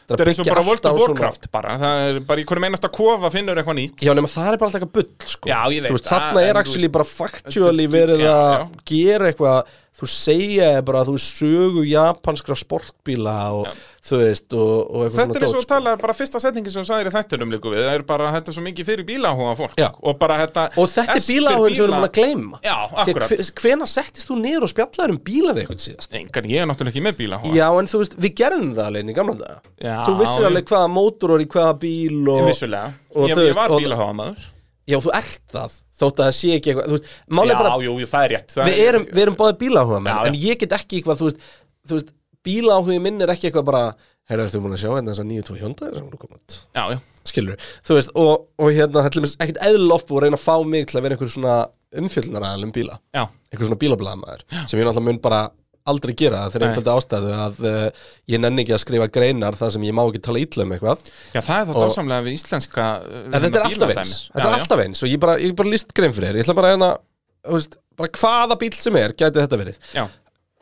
Það 0.06 0.22
er 0.22 0.30
eins 0.30 0.40
og 0.44 0.50
bara 0.52 0.64
World 0.66 0.86
of 0.86 1.00
Warcraft 1.02 1.48
bara. 1.54 1.78
Það 1.82 2.02
er 2.10 2.20
bara 2.28 2.42
í 2.42 2.46
hverjum 2.46 2.68
einasta 2.68 2.92
kofa 2.94 3.32
finnur 3.34 3.58
eitthvað 3.58 3.78
nýtt. 3.80 4.04
Já, 4.06 4.12
nema 4.18 4.30
það 4.30 4.50
er 4.52 4.60
bara 4.62 4.70
alltaf 4.70 4.84
eitthvað 4.84 4.94
bull 5.00 5.32
sko. 5.32 5.50
Já, 5.50 5.58
ég 5.74 5.88
veit 5.88 6.12
en 6.14 6.40
er 6.44 6.60
actually 6.62 6.92
bara 6.94 7.08
factually 7.10 7.88
verið 7.90 8.26
að 8.30 8.68
gera 8.92 9.32
eitthvað 9.32 9.74
þú 9.96 10.08
segja 10.12 10.70
bara 10.84 11.02
að 11.06 11.12
þú 11.14 11.18
sögu 11.24 11.84
japanskra 11.88 12.56
sportbíla 12.60 13.36
og 13.56 13.68
þú 14.06 14.18
veist 14.22 14.54
og, 14.54 14.72
og 14.92 15.06
Þetta 15.16 15.38
er 15.40 15.46
eins 15.48 15.54
og 15.56 15.62
að 15.64 15.70
tala 15.70 15.94
bara 16.02 16.14
fyrsta 16.14 16.42
setningi 16.44 16.70
sem 16.74 16.84
þú 16.84 16.90
sagðir 16.90 17.08
í 17.10 17.14
þættinum 17.16 17.54
líku 17.56 17.72
við. 17.72 17.80
Það 17.88 17.96
er 17.96 18.04
bara 18.10 18.32
þetta 18.36 18.52
er 18.52 18.58
svo 18.58 18.64
mikið 18.66 18.90
fyrir 18.90 19.08
bíláhuga 19.08 19.54
fólk. 19.62 19.78
Já. 19.80 19.88
Og 20.04 20.18
bara 20.22 20.38
þetta 20.44 20.66
Og 20.76 20.90
þetta 20.92 21.16
er 21.16 21.22
espir 21.22 21.40
bílahugun 21.40 21.72
sem 21.72 21.80
við 21.80 21.88
erum 21.88 21.96
búin 21.96 22.10
að 22.10 22.18
gleyma. 22.20 22.60
Já, 22.68 22.76
Þegar 22.92 23.06
akkurat. 23.06 23.32
hve- 23.32 23.56
Hvenær 23.64 23.92
settist 23.96 24.30
þú 24.30 24.38
niður 24.44 24.68
og 24.68 24.74
spjallaður 24.76 25.14
um 25.16 25.22
bíla 25.30 25.56
við 25.56 25.64
eitthvað 25.64 25.86
síðast? 25.88 26.18
Engan, 26.22 26.50
ég 26.54 26.62
er 26.62 26.70
náttúrulega 26.70 26.94
ekki 26.94 27.06
með 27.08 27.16
bíláhuga 27.24 27.56
Já, 27.56 27.68
en 27.80 27.90
þú 27.96 28.02
veist, 28.04 28.18
við 28.28 28.36
gerðum 28.44 28.74
það 28.76 28.90
alveg 28.92 29.10
í 29.10 29.16
gamla 29.22 29.38
daga. 29.42 29.62
Þú 30.06 30.18
vissir 30.22 30.50
alveg 30.52 30.68
hvaða 30.76 30.92
mótor 31.00 31.34
var 31.38 31.46
í 31.46 31.48
hvaða 31.56 31.80
bíl 31.86 32.20
og, 32.36 32.44
Vissulega. 32.52 32.94
og 33.16 33.30
Ég, 33.32 33.42
ég 33.48 33.56
var 33.56 33.72
og- 33.72 33.82
bíláhuga 33.82 34.14
maður 34.22 34.52
Já, 34.86 35.00
þú 35.02 35.14
ert 35.18 35.46
það 35.54 35.78
Þótt 35.96 36.20
að 36.20 36.28
það 36.28 36.36
sé 36.38 36.52
ekki 36.58 36.72
eitthvað 36.72 36.92
veist, 36.94 37.08
Já, 37.08 37.56
bara 37.56 37.78
jú, 37.82 37.94
jú, 38.02 38.10
það 38.12 38.26
er 38.26 38.34
rétt 38.36 38.54
það 38.54 38.70
við 38.70 38.82
erum, 38.86 39.06
erum 39.24 39.38
báðið 39.40 39.62
bíláhuga 39.64 40.02
menn, 40.04 40.20
Já. 40.20 40.30
En 40.30 40.38
ég 40.44 40.60
get 40.62 40.76
ekki 40.78 41.00
eitthvað, 41.00 41.22
þú 41.22 41.30
veist, 41.30 41.48
þú 41.88 41.98
veist 41.98 42.14
Bíláhugi 42.46 43.00
minn 43.02 43.24
er 43.26 43.32
ekki 43.34 43.50
eitthvað 43.50 43.66
bara 43.72 43.82
Herra, 44.30 44.46
ertu 44.48 44.62
búin 44.62 44.74
að 44.74 44.82
sjá 44.82 44.90
hérna 44.90 45.14
þess 45.14 45.22
að 45.22 45.28
9 45.32 45.58
Hyundai? 45.62 45.90
Sem 45.94 46.06
voru 46.08 46.20
komið 46.22 46.38
út. 46.40 46.56
Já, 46.74 46.84
já. 46.96 46.98
Skilur, 47.30 47.66
þú 47.86 47.98
veist, 47.98 48.14
og, 48.22 48.46
og 48.62 48.72
hérna 48.74 49.04
Það 49.06 49.20
er 49.22 49.28
ekkert 49.46 49.60
eðlof 49.68 50.06
búið 50.10 50.18
að 50.18 50.26
reyna 50.26 50.40
að 50.40 50.46
fá 50.46 50.56
mig 50.66 50.88
til 50.90 50.98
að 50.98 51.06
vera 51.06 51.18
einhver 51.18 51.32
svona 51.34 51.58
umfjöldnaræðal 52.02 52.66
um 52.66 52.74
bíla. 52.74 52.98
Já, 53.14 53.24
einhver 53.54 53.70
svona 53.70 53.82
bílablaðamaður 53.84 54.44
sem 54.56 54.82
ég 54.82 54.88
náttúrulega 54.88 55.06
mun 55.06 55.22
bara 55.26 55.42
aldrei 55.92 56.14
gera 56.18 56.40
það 56.46 56.54
þegar 56.56 56.68
einföldu 56.70 56.94
ástæðu 56.96 57.32
að 57.38 57.60
uh, 57.70 58.04
ég 58.34 58.42
nenni 58.42 58.64
ekki 58.66 58.74
að 58.78 58.82
skrifa 58.86 59.08
greinar 59.14 59.58
þar 59.60 59.74
sem 59.76 59.86
ég 59.86 59.94
má 59.98 60.04
ekki 60.08 60.22
tala 60.26 60.42
illa 60.42 60.66
um 60.66 60.76
eitthvað. 60.76 61.06
Já 61.36 61.42
það 61.46 61.56
er 61.62 61.66
það 61.70 61.76
Og- 61.76 61.86
dásamlega 61.86 62.26
við 62.26 62.38
íslenska 62.40 62.88
uh, 63.06 63.24
en 63.30 63.40
þetta 63.46 63.60
er 63.62 63.70
alltaf 63.70 63.96
eins. 63.96 64.14
þetta 64.34 64.48
er 64.50 64.58
alltaf 64.60 64.86
eins 64.88 65.04
og 65.06 65.14
ég 65.14 65.22
bara, 65.28 65.38
ég 65.46 65.56
bara 65.62 65.74
líst 65.76 65.94
grein 65.98 66.14
fyrir 66.18 66.32
þér. 66.34 66.40
Ég 66.42 66.48
ætla 66.48 66.58
bara 66.62 66.72
að 66.72 66.78
hérna, 66.78 66.92
veist, 67.56 67.78
bara 68.02 68.14
hvaða 68.18 68.60
bíl 68.66 68.74
sem 68.82 68.98
er 69.04 69.14
gæti 69.14 69.42
þetta 69.46 69.62
verið. 69.62 69.82
Já, 69.96 70.06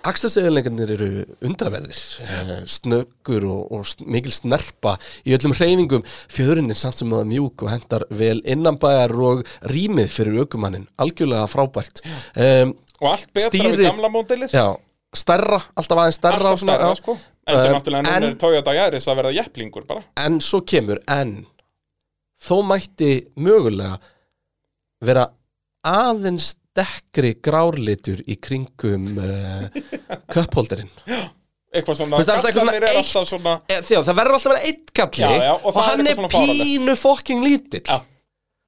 Axelseðilegarnir 0.04 0.90
eru 0.98 1.06
undraverðir 1.48 2.00
eh, 2.28 2.50
snöggur 2.68 3.46
og, 3.48 3.70
og 3.78 4.08
mikil 4.12 4.34
snerpa 4.36 4.98
í 5.24 5.32
öllum 5.38 5.54
hreyfingum. 5.56 6.04
Fjöðurinn 6.28 6.74
er 6.74 6.80
samt 6.80 7.00
sem 7.00 7.14
að 7.16 7.30
mjúk 7.30 7.64
og 7.64 7.72
hendar 7.72 8.04
vel 8.12 8.42
innanbæjar 8.44 9.14
og 9.16 9.46
rýmið 9.72 10.10
fyrir 10.12 10.42
aukumannin 10.44 10.90
algjörlega 11.00 11.48
frábært. 11.48 12.04
Um, 12.36 12.74
og 13.00 13.14
allt 13.14 13.30
betra 13.32 13.48
Stýrið- 13.54 13.80
við 13.80 13.88
gamla 13.94 14.12
mótilið 14.18 14.58
Já, 14.60 14.66
stærra, 15.18 15.60
alltaf 15.78 15.98
aðeins 16.04 16.20
stærra 16.20 16.40
Alltaf 16.40 16.60
svona, 16.62 16.76
stærra, 16.78 16.90
já. 16.90 17.00
sko. 17.02 17.18
En 17.44 17.56
það 17.58 17.66
er 17.68 17.74
náttúrulega 17.76 18.16
en- 18.18 18.24
er 18.30 18.36
Toyota 18.40 18.74
Yaris 18.78 19.08
að 19.08 19.20
verða 19.20 19.34
jepplingur 19.38 19.86
bara. 19.88 20.04
En 20.18 20.40
svo 20.42 20.62
kemur, 20.62 21.00
en 21.08 21.46
þó 22.44 22.56
mætti 22.68 23.12
mögulega 23.36 23.98
vera 25.04 25.28
aðeins 25.84 26.54
dekkri 26.76 27.36
grárlitur 27.44 28.24
í 28.28 28.38
kringum 28.42 29.18
uh, 29.22 29.68
köpholderinn 30.34 30.90
svona, 31.84 32.18
veist, 32.20 32.30
alltaf 32.30 32.48
eitthvað 32.48 32.54
svona 32.54 32.72
gallarnir 32.72 32.88
er 32.88 32.98
alltaf 33.02 33.28
svona 33.30 33.54
e, 33.68 33.78
Þjá, 33.82 34.00
það 34.06 34.18
verður 34.20 34.38
alltaf 34.38 34.50
að 34.50 34.56
vera 34.56 34.72
eitt 34.72 34.92
kalli 34.94 35.24
Já, 35.24 35.44
já, 35.44 35.54
og 35.54 35.68
og, 35.70 35.78
er 35.78 35.88
hann 35.90 36.08
er 36.08 36.18
svona 36.18 36.32
fáránlegt. 36.34 36.64
pínu 36.64 36.96
fokking 37.02 37.46
lítill. 37.46 37.86
Já. 37.90 38.02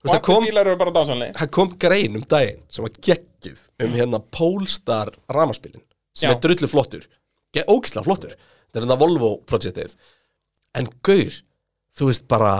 Og 0.06 0.14
allir 0.14 0.46
bílar 0.46 0.70
eru 0.70 0.78
bara 0.78 0.93
dásanlega 0.93 1.34
það 1.39 1.52
kom 1.58 1.72
grein 1.82 2.18
um 2.20 2.26
daginn 2.30 2.62
sem 2.70 2.86
var 2.86 2.93
geggjuð 3.08 3.62
um 3.86 3.96
hérna 3.98 4.20
Polestar 4.38 5.12
ramaspilin 5.34 5.82
sem 6.16 6.30
Já. 6.30 6.36
er 6.36 6.43
drullu 6.43 6.72
flottur. 6.72 7.07
Ógislega 7.55 8.03
flottur, 8.03 8.34
þetta 8.68 8.82
er 8.82 8.84
hérna 8.84 8.99
Volvo 8.99 9.36
projektið 9.47 9.93
en 10.76 10.89
gaur, 11.05 11.36
þú 11.95 12.09
veist 12.09 12.26
bara 12.28 12.55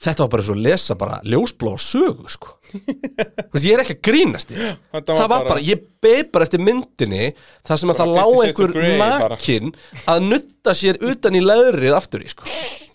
þetta 0.00 0.24
var 0.24 0.30
bara 0.32 0.44
svo 0.46 0.56
að 0.56 0.64
lesa 0.64 0.96
bara 1.00 1.18
ljósblá 1.28 1.72
sögu 1.80 2.30
sko. 2.32 2.54
Veist, 3.52 3.64
ég 3.66 3.74
er 3.74 3.82
ekki 3.82 3.98
að 3.98 4.04
grínast 4.08 4.52
í 4.52 4.56
því. 4.56 4.68
Þetta 4.96 5.16
það 5.18 5.32
var 5.32 5.48
bara, 5.50 5.64
ég 5.64 5.82
beð 6.04 6.22
bara 6.32 6.46
eftir 6.48 6.62
myndinni 6.64 7.32
þar 7.68 7.82
sem 7.82 7.92
að 7.92 8.00
það 8.00 8.14
Bara 8.14 8.16
lá 8.16 8.30
50 8.30 8.46
Shades 8.46 8.62
of 8.64 8.78
einhver 8.80 9.34
nakin 9.34 9.74
að 10.14 10.28
nutta 10.30 10.76
sér 10.78 11.00
utan 11.10 11.36
í 11.36 11.42
leðrið 11.44 11.96
aftur 11.98 12.24
í 12.24 12.32
sko 12.32 12.48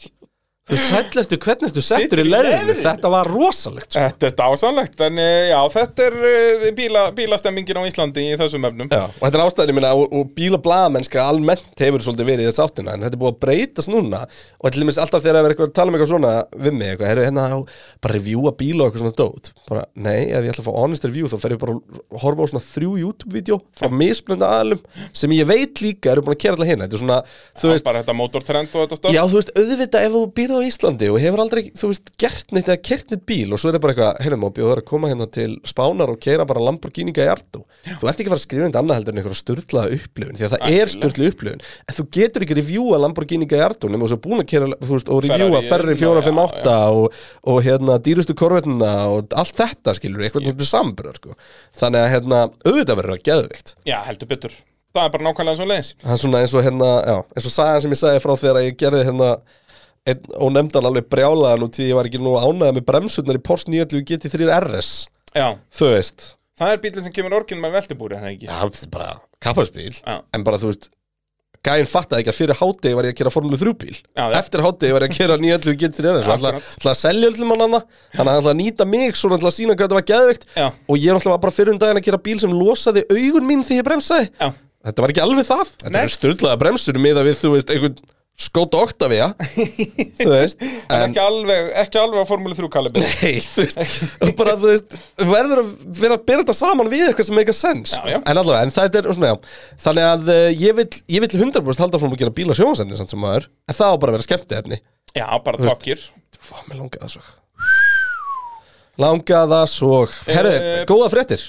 þú 0.65 1.19
eftir 1.21 1.37
hvernig 1.37 1.67
ertu 1.67 1.81
settur 1.85 2.19
í 2.23 2.25
leðrinu? 2.25 2.73
þetta 2.79 3.09
var 3.13 3.27
rosalegt 3.29 3.91
sko. 3.93 4.01
Þetta 4.01 4.25
er 4.25 4.31
dásanlegt, 4.39 5.01
en 5.05 5.19
eh, 5.21 5.49
já, 5.51 5.59
þetta 5.75 6.05
er 6.07 6.15
uh, 6.17 6.63
bíla, 6.73 7.03
bílastemmingin 7.13 7.77
á 7.77 7.85
Íslandi 7.85 8.23
í 8.31 8.37
þessum 8.39 8.65
efnum. 8.65 8.89
Já, 8.89 9.03
og 9.05 9.21
þetta 9.21 9.37
er 9.37 9.43
ástæðin 9.43 9.77
minna 9.77 9.91
og, 9.93 10.09
og 10.09 10.31
bíla 10.33 10.57
blaðamennska 10.65 11.21
almennt 11.21 11.77
hefur 11.77 12.01
svolítið 12.01 12.29
verið 12.31 12.47
í 12.47 12.49
þess 12.49 12.63
áttina 12.65 12.95
en 12.95 13.05
þetta 13.05 13.13
er 13.13 13.21
búið 13.21 13.33
að 13.35 13.41
breytast 13.45 13.91
núna. 13.93 14.23
Og 14.57 14.73
til 14.73 14.81
dæmis 14.81 14.97
alltaf 15.03 15.21
þegar 15.21 15.37
það 15.37 15.45
er 15.45 15.53
eitthvað 15.53 15.69
að 15.69 15.75
tala 15.77 15.93
um 15.93 15.99
eitthvað 15.99 16.11
svona 16.15 16.33
við 16.55 16.73
mig, 16.79 16.89
eitthvað, 16.95 17.09
heyrðu 17.11 17.27
hérna 17.29 17.45
bara 18.01 18.17
reviewa 18.17 18.55
bíla 18.57 18.81
og 18.81 18.87
eitthvað 18.89 19.03
svona 19.05 19.19
dót. 19.21 19.53
Bara, 19.69 19.85
nei, 19.93 20.21
ef 20.31 20.41
ég 20.41 20.49
ætla 20.49 20.65
að 20.65 20.69
fá 20.71 20.73
honest 20.79 21.05
review 21.05 21.29
þá 21.29 21.37
fer 21.43 21.53
ég 21.53 21.61
bara 21.61 21.77
að 21.77 22.19
horfa 22.25 22.41
á 22.41 22.51
svona 22.55 22.65
þrjú 22.71 22.91
YouTube-vídeó 23.03 23.61
frá 23.77 23.87
misblönda 23.93 24.49
aðalum 24.49 24.81
að 30.55 30.63
er 30.63 30.63
og 30.63 30.65
á 30.65 30.69
Íslandi 30.69 31.09
og 31.11 31.19
hefur 31.21 31.41
aldrei, 31.43 31.61
þú 31.77 31.89
veist, 31.91 32.11
gert 32.21 32.53
neitt 32.55 32.69
eða 32.69 32.81
kert 32.85 33.11
neitt 33.11 33.25
bíl 33.27 33.53
og 33.53 33.61
svo 33.61 33.69
er 33.69 33.77
það 33.77 33.83
bara 33.83 33.93
eitthvað, 33.95 34.19
heyrðum, 34.25 34.45
og 34.47 34.53
bjóður 34.55 34.81
að 34.81 34.87
koma 34.89 35.11
hérna 35.11 35.27
til 35.35 35.51
Spánar 35.67 36.11
og 36.13 36.19
keira 36.23 36.47
bara 36.49 36.63
Lamborghini 36.65 37.13
Gallardo? 37.15 37.63
Þú 37.85 38.09
ert 38.09 38.19
ekki 38.19 38.29
að 38.29 38.33
fara 38.33 38.39
að 38.39 38.43
skrifa 38.45 38.67
neitt 38.67 38.79
annað 38.81 38.99
heldur 38.99 39.15
en 39.15 39.21
einhverja 39.21 39.39
sturlaða 39.41 39.97
upplifun 39.99 40.39
því 40.39 40.47
að 40.47 40.53
það 40.55 40.65
er 40.65 40.69
Algjörlega. 40.69 40.93
sturlaða 40.95 41.33
upplifun. 41.33 41.65
En 41.85 41.97
þú 41.99 42.05
getur 42.17 42.45
ekki 42.45 42.59
reviewa 42.59 43.01
Lamborghini 43.03 43.49
Gallardo 43.49 43.91
nema 43.91 44.05
þú 44.05 44.11
svo 44.13 44.19
búin 44.25 44.43
að 44.43 44.49
kera, 44.53 44.69
þú 44.81 44.93
veist, 44.93 45.11
og 45.11 45.25
reviewa 45.25 45.63
Ferrari, 45.65 45.97
Ferrari 45.97 45.97
já, 45.97 46.03
458 46.03 46.77
og, 46.99 47.17
og 47.53 47.59
hérna 47.65 47.97
dýrustu 48.05 48.37
korvettina 48.37 48.93
og 49.11 49.35
allt 49.35 49.59
þetta 49.59 49.97
skilur, 49.97 50.23
eitthvað 50.25 50.47
yeah. 50.49 50.69
samburðar, 50.69 51.19
sko. 51.19 51.35
Þannig 51.75 52.01
að, 52.01 52.13
hérna, 52.15 52.45
auðvitað 52.65 53.01
verður 53.01 53.17
að 53.17 53.27
betur. 54.31 54.55
Það 54.95 55.09
er 55.09 55.11
bara 55.11 55.25
nákvæmlega 55.25 55.59
svo 55.59 55.65
leiðis. 55.67 55.89
Það 55.99 56.13
er 56.13 56.19
svona 56.21 56.41
eins 56.41 56.53
og 56.55 56.63
hérna, 56.63 56.89
já, 57.03 57.15
eins 57.35 57.47
og 57.49 57.51
sagan 57.51 57.81
sem 57.83 57.93
ég 57.95 57.99
sagði 57.99 58.21
frá 58.23 58.31
þegar 58.39 58.59
ég 58.63 58.77
gerði 58.79 59.01
hérna 59.09 59.31
og 60.05 60.51
nefndan 60.53 60.85
alveg 60.85 61.07
brjálaðan 61.09 61.63
út 61.65 61.77
því 61.79 61.87
ég 61.89 61.97
var 61.97 62.05
ekki 62.09 62.19
nú 62.21 62.35
ánægða 62.37 62.75
með 62.77 62.83
bremsurnar 62.85 63.39
í 63.39 63.41
Porsche 63.41 63.71
911 63.73 64.03
GT3 64.11 64.49
RS 64.61 64.89
Já, 65.35 65.47
þú 65.73 65.87
veist, 65.95 66.27
það 66.59 66.73
er 66.75 66.83
bílinn 66.83 67.07
sem 67.07 67.15
kemur 67.15 67.33
orginum 67.39 67.65
með 67.65 67.73
veltibúri, 67.79 68.19
það 68.21 68.35
ekki 68.35 68.45
já, 68.51 68.59
þetta 68.61 68.85
er 68.85 68.91
bara 68.93 69.07
kappaðspíl, 69.41 69.95
Já. 70.05 70.19
en 70.37 70.45
bara 70.45 70.59
þú 70.61 70.69
veist 70.69 70.85
gæinn 71.65 71.87
fattaði 71.89 72.21
ekki 72.21 72.29
að 72.29 72.37
fyrir 72.37 72.57
hátegi 72.59 72.93
var 72.99 73.07
ég 73.09 73.15
að 73.15 73.17
kera 73.23 73.31
Formule 73.33 73.57
3 73.57 73.73
bíl, 73.81 73.95
Já, 73.97 74.23
já. 74.29 74.35
eftir 74.37 74.61
hátegi 74.61 74.93
var 74.93 75.05
ég 75.07 75.09
að 75.09 75.17
kera 75.17 75.37
911 75.41 75.79
GT3 75.81 76.11
RS, 76.13 76.29
og 76.29 76.35
Akkurat. 76.37 76.67
ætla 76.77 76.91
að 76.93 76.99
selja 77.01 77.31
öllum 77.31 77.53
hann 77.55 77.63
hana, 77.65 77.79
hann 78.13 78.29
ætla 78.35 78.53
að 78.53 78.59
nýta 78.61 78.85
mig 78.85 79.17
svona 79.17 79.39
ætla 79.41 79.49
að 79.49 79.57
sína 79.57 79.73
hvað 79.73 79.87
þetta 79.89 79.97
var 79.97 80.05
geðveikt 80.13 80.45
Já. 80.53 80.67
og 80.69 81.01
ég 81.01 81.17
ætla 81.17 81.39
bara 81.41 81.55
fyrir 81.57 81.73
um 81.73 81.81
daginn 81.81 81.97
að 82.03 82.05
gera 82.11 82.21
bíl 82.29 82.37
sem 82.45 82.53
losaði 82.53 83.03
augun 83.09 83.49
mín 83.49 83.65
þegar 83.65 83.81
ég 83.81 83.89
bremsaði 83.89 84.29
Já, 84.37 84.51
Þetta 84.85 85.01
var 85.01 85.09
ekki 85.15 85.21
alveg 85.25 85.47
það 85.49 85.69
Þetta 85.81 85.91
Nei. 85.97 86.03
er 86.05 86.11
styrlaða 86.13 86.57
bremsur 86.61 86.99
með 87.01 87.17
að 87.17 87.25
við, 87.31 87.37
þú 87.41 87.49
veist, 87.55 87.71
einhvern 87.73 87.95
Skóta 88.35 88.81
Octavia 88.83 89.29
Þú 90.19 90.25
veist 90.27 90.59
En 90.91 91.05
ekki 91.05 91.21
alveg, 91.23 91.69
ekki 91.85 91.99
alveg 92.01 92.19
á 92.19 92.25
Formule 92.27 92.55
3 92.57 92.67
kalibri 92.73 93.03
Nei, 93.05 93.37
þú 93.39 93.63
veist 93.63 94.35
bara, 94.35 94.57
þú 94.59 94.71
veist, 94.73 94.97
verður 95.21 95.61
að 95.61 95.69
vera 96.01 96.17
að 96.17 96.25
byrja 96.27 96.41
þetta 96.43 96.55
saman 96.59 96.89
við 96.91 97.05
eitthvað 97.07 97.29
sem 97.29 97.39
eitthvað 97.39 97.57
sens 97.61 97.93
Já, 97.95 98.01
já. 98.11 98.17
En 98.19 98.41
allavega, 98.41 98.65
en 98.67 98.75
það 98.75 98.99
er 98.99 99.07
svona, 99.15 99.31
já. 99.31 99.55
Þannig 99.87 100.07
að 100.09 100.33
uh, 100.35 100.49
ég 100.65 100.75
vil, 100.81 100.87
ég 101.15 101.23
vil 101.23 101.31
100% 101.45 101.85
halda 101.85 102.01
frá 102.03 102.09
að 102.11 102.19
gera 102.25 102.35
bíla 102.41 102.57
sjónvasendi 102.59 102.99
samt 102.99 103.15
sem 103.15 103.23
maður 103.23 103.47
En 103.71 103.79
það 103.79 103.95
á 103.95 103.99
bara 104.03 104.11
að 104.11 104.17
vera 104.19 104.27
skemmti 104.27 104.59
efni 104.59 104.81
Já, 105.15 105.27
bara 105.47 105.63
tokkir 105.71 106.03
Fá, 106.45 106.59
mér 106.67 106.81
langaði 106.83 107.05
það 107.07 107.13
svo. 107.15 107.23
Langaði 109.01 109.51
það 109.51 109.65
svo. 109.71 109.95
Herðu, 110.27 110.51
Eh, 110.59 110.83
góða 110.87 111.07
fréttir. 111.11 111.41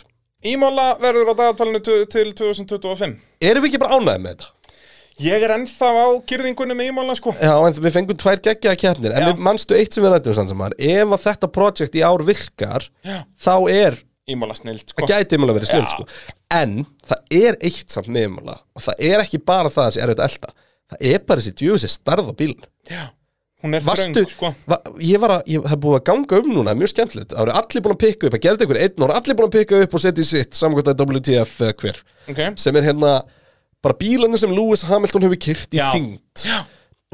Ímóla 0.46 0.86
verður 1.02 1.30
á 1.30 1.34
dagatalinu 1.38 1.80
tu- 1.82 2.06
til 2.06 2.30
2025 2.38 3.16
Erum 3.42 3.64
við 3.64 3.70
ekki 3.74 3.80
bara 3.82 3.98
ánægði 3.98 4.22
með 4.22 4.32
þetta? 4.36 4.48
Ég 5.24 5.44
er 5.46 5.54
ennþá 5.54 5.88
á 5.96 6.06
kyrðingunni 6.28 6.74
með 6.76 6.90
Ímóla 6.90 7.14
sko. 7.16 7.32
Já, 7.40 7.54
en 7.56 7.78
við 7.78 7.94
fengum 7.94 8.18
tvær 8.20 8.42
geggjaða 8.44 8.80
keppnir. 8.82 9.14
En 9.16 9.30
við 9.30 9.40
manstu 9.46 9.78
eitt 9.78 9.96
sem 9.96 10.04
við 10.04 10.12
rættum 10.12 10.36
samt 10.36 10.52
sem 10.52 10.60
maður 10.60 10.76
Ef 10.76 11.14
að 11.16 11.22
þetta 11.24 11.50
projekt 11.54 11.96
í 11.96 12.04
ár 12.04 12.24
virkar 12.26 12.88
Já. 13.00 13.22
Þá 13.40 13.54
er 13.72 13.98
Ímóla 14.28 14.56
snild 14.58 14.82
sko. 14.90 15.00
Það 15.06 15.12
gæti 15.14 15.38
umlega 15.38 15.56
verið 15.60 15.70
snill 15.70 15.86
Já. 15.86 15.92
sko. 15.94 16.32
en 16.56 16.72
það 17.06 17.36
er 17.40 17.58
eitt 17.64 17.94
samt 17.94 18.08
með 18.12 18.28
umlega 18.32 18.56
og 18.74 18.84
það 18.84 19.04
er 19.08 19.22
ekki 19.22 19.40
bara 19.46 19.70
það 19.70 19.84
að 19.84 19.92
þessi 19.92 20.02
erfitt 20.04 20.22
að 20.22 20.26
elda 20.30 20.50
það 20.86 21.06
er 21.12 21.22
bara 21.28 21.42
þessi 21.44 21.54
djöfisir 21.60 21.92
starð 21.94 22.30
á 22.30 22.34
bílun 22.38 22.66
Já. 22.90 23.04
Hún 23.64 23.72
er 23.78 23.84
Varstu, 23.86 24.12
þröng 24.12 24.28
sko. 24.30 24.50
Va, 24.68 24.76
ég 25.00 25.20
var 25.22 25.32
að, 25.38 25.46
ég, 25.48 25.62
það 25.64 25.74
er 25.78 25.80
búið 25.80 25.96
að 25.96 26.02
ganga 26.10 26.40
um 26.42 26.50
núna 26.52 26.74
mjög 26.76 26.90
skemmtilegt, 26.92 27.30
það 27.32 27.40
eru 27.46 27.54
allir 27.56 27.84
búin 27.86 27.94
að 27.94 28.02
pikka 28.02 28.28
upp. 28.28 28.34
Að 28.36 28.42
gera 28.44 28.58
þetta 28.58 28.66
ykkur 28.66 28.80
einn 28.82 29.04
og 29.06 29.14
allir 29.16 29.38
búin 29.38 29.48
að 29.48 29.54
pikka 29.56 29.78
upp 29.86 29.96
og 29.96 30.02
setja 30.04 30.22
í 30.22 30.28
sitt 30.28 30.58
samkvæmt 30.58 30.90
að 30.92 31.04
WTF 31.06 31.54
hver. 31.80 32.00
Ok. 32.34 32.42
Sem 32.60 32.76
er 32.76 32.86
hérna 32.90 33.12
bara 33.86 33.96
bílarnir 34.00 34.42
sem 34.42 34.52
Lewis 34.54 34.84
Hamilton 34.88 35.28
hefur 35.28 35.40
kyrt 35.46 35.76
í 35.76 35.80
Já. 35.80 35.88
þyngd 35.94 36.44
Já. 36.48 36.58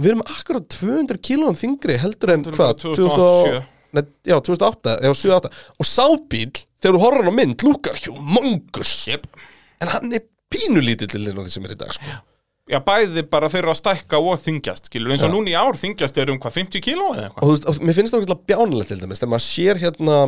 við 0.00 0.10
erum 0.14 0.24
akkurat 0.24 0.66
200 0.72 1.22
kílóum 1.28 1.58
þingri 1.58 2.00
heldur 2.02 2.34
en 2.34 2.42
Heldur 2.42 2.56
en 2.56 2.58
hvað, 2.58 2.74
bara 2.82 2.98
2007. 2.98 3.62
Nei, 3.92 4.04
já, 4.24 4.38
2008, 4.40 4.92
já, 5.04 5.10
2008 5.12 5.48
og 5.52 5.88
sábíl, 5.88 6.60
þegar 6.80 6.96
þú 6.96 7.00
horfður 7.02 7.26
hann 7.26 7.32
á 7.36 7.40
mynd 7.42 7.64
lúkar 7.66 7.98
humongous 8.06 8.92
yep. 9.10 9.26
en 9.84 9.90
hann 9.92 10.14
er 10.16 10.24
pínulítill 10.52 11.10
til 11.12 11.26
því 11.28 11.48
sem 11.52 11.66
er 11.68 11.74
í 11.74 11.80
dag 11.80 11.92
sko. 11.96 12.14
Já, 12.70 12.78
bæði 12.86 13.24
bara 13.28 13.50
þeirra 13.52 13.74
að 13.74 13.80
stækka 13.80 14.20
og 14.22 14.38
þingjast 14.40 14.88
skilur, 14.88 15.12
eins 15.12 15.24
og 15.26 15.32
núna 15.34 15.50
í 15.50 15.56
ár 15.58 15.76
þingjast 15.76 16.20
er 16.22 16.30
um 16.32 16.38
hvað 16.40 16.56
50 16.60 16.84
kíló 16.84 17.10
eða 17.10 17.26
og 17.26 17.26
eitthvað 17.26 17.44
þú 17.44 17.52
veist, 17.52 17.68
og 17.68 17.84
mér 17.84 17.96
finnst 17.98 18.14
það 18.14 18.22
okkur 18.22 18.42
bjánulegt 18.48 18.92
til 18.92 18.98
dæmis 19.02 19.20
þegar 19.20 19.32
maður 19.32 19.44
sér 19.48 19.80
hérna 19.82 20.18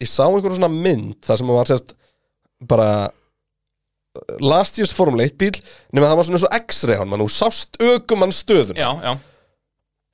ég 0.00 0.10
sá 0.10 0.22
einhverjum 0.28 0.58
svona 0.60 0.72
mynd 0.72 1.18
það 1.26 1.40
sem 1.40 1.52
var 1.58 1.70
sérst 1.70 1.96
bara 2.70 2.88
last 4.42 4.78
year's 4.80 4.94
Formule 4.96 5.26
1 5.28 5.36
bíl 5.40 5.56
nema 5.92 6.10
það 6.10 6.18
var 6.20 6.28
svona 6.28 6.38
eins 6.40 6.48
og 6.48 6.58
x-ray 6.70 7.00
hann 7.00 7.16
og 7.26 7.32
sást 7.32 7.80
ökumann 7.82 8.34
stöðun 8.36 8.78
Já, 8.80 8.90
já. 9.02 9.14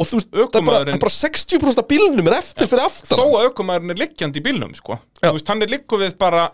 Og 0.00 0.08
þú 0.08 0.18
veist, 0.18 0.30
það 0.32 0.58
er 0.58 0.66
bara, 0.66 0.78
það 0.82 0.94
er 0.96 1.00
bara 1.04 1.14
60% 1.14 1.80
af 1.82 1.88
bílunum 1.90 2.28
er 2.30 2.38
eftir 2.40 2.68
fyrir 2.70 2.86
aftan 2.88 3.18
Þó 3.20 3.26
að 3.28 3.48
aukumæðurinn 3.50 3.92
er 3.94 4.00
liggjandi 4.00 4.40
í 4.40 4.44
bílnum 4.46 4.72
sko. 4.74 4.96
Já. 5.20 5.28
Þú 5.28 5.34
veist, 5.36 5.50
hann 5.52 5.62
er 5.66 5.70
liggu 5.70 5.98
við 6.00 6.14
bara 6.18 6.46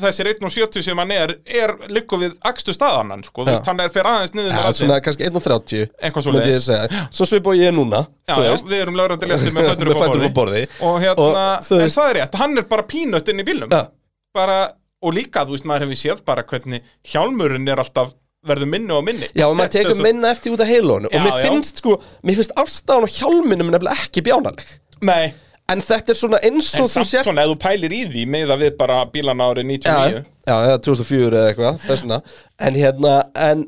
þessir 0.00 0.28
1.70 0.30 0.84
sem 0.86 1.00
hann 1.02 1.10
er 1.12 1.32
er 1.44 1.72
liggu 1.90 2.18
við 2.20 2.36
akstu 2.46 2.72
staðannan 2.76 3.24
sko, 3.26 3.42
þú 3.42 3.50
Já. 3.50 3.56
veist, 3.56 3.70
hann 3.72 3.82
er 3.82 3.90
fyrir 3.92 4.08
aðeins 4.10 4.34
niður 4.36 4.52
Já, 4.54 4.60
svona 4.78 4.98
kannski 5.04 5.26
1.30 5.26 5.88
Eitthvað 5.98 6.26
svo. 6.28 6.76
Svo 7.18 7.26
svipa 7.28 7.52
og 7.52 7.58
ég 7.58 7.72
er 7.72 7.74
núna 7.76 8.04
Já, 8.28 8.36
já, 8.46 8.52
við 8.70 8.76
erum 8.84 9.00
lögrandi 9.00 9.30
léttir 9.32 9.54
með 9.56 9.72
fættur 9.72 9.90
upp 9.96 10.30
á 10.30 10.36
borði. 10.36 10.62
Og 10.86 11.00
hérna, 11.02 11.26
Og 11.26 11.80
en 11.80 11.94
það 11.96 12.12
er 12.12 12.18
rétt, 12.20 12.38
hann 12.44 12.60
er 12.62 12.68
bara 12.70 12.86
pínött 12.86 13.32
inn 13.32 13.42
í 13.42 13.46
bílnum. 13.50 13.72
Já. 13.72 13.88
bara, 14.36 14.60
Og 15.02 15.14
líka, 15.16 15.44
þú 15.48 15.56
veist, 15.56 15.64
maður 15.68 15.86
hefur 15.88 16.00
séð 16.02 16.24
bara 16.28 16.42
hvernig 16.44 16.82
hjálmurinn 17.08 17.68
er 17.72 17.80
alltaf 17.80 18.12
verður 18.46 18.68
minni 18.72 18.92
og 18.96 19.04
minni. 19.04 19.28
Já, 19.36 19.46
og 19.48 19.56
maður 19.56 19.74
tekur 19.78 19.94
sagt- 19.96 20.02
minna 20.04 20.30
eftir 20.32 20.52
út 20.54 20.60
af 20.64 20.68
heilónu 20.68 21.08
Og 21.12 21.20
mér 21.24 21.32
já. 21.36 21.42
finnst 21.44 21.80
sko, 21.82 21.96
mér 22.24 22.36
finnst 22.40 22.52
afstæðan 22.56 23.04
á 23.04 23.10
hjálminum 23.18 23.70
nefnilega 23.72 23.96
ekki 24.06 24.22
bjánaleg. 24.28 24.66
Nei, 25.02 25.32
En 25.70 25.78
þetta 25.78 26.10
er 26.10 26.16
svona 26.18 26.38
eins 26.42 26.74
en 26.74 26.82
og 26.82 26.88
þú 26.88 26.92
samt 26.92 27.06
sért 27.06 27.24
svona, 27.28 27.42
ef 27.44 27.50
þú 27.52 27.58
pælir 27.62 27.92
í 27.94 28.00
því 28.10 28.22
með 28.26 28.48
að 28.50 28.58
við 28.64 28.72
bara 28.76 29.04
bílana 29.06 29.44
árið 29.52 29.66
99 29.68 30.16
já, 30.16 30.24
já, 30.50 30.56
eða 30.66 30.78
2004 30.82 31.36
eða 31.38 31.50
eitthvað 31.52 31.76
þessna 31.84 32.16
En 32.58 32.74
hérna, 32.74 33.12
en 33.36 33.62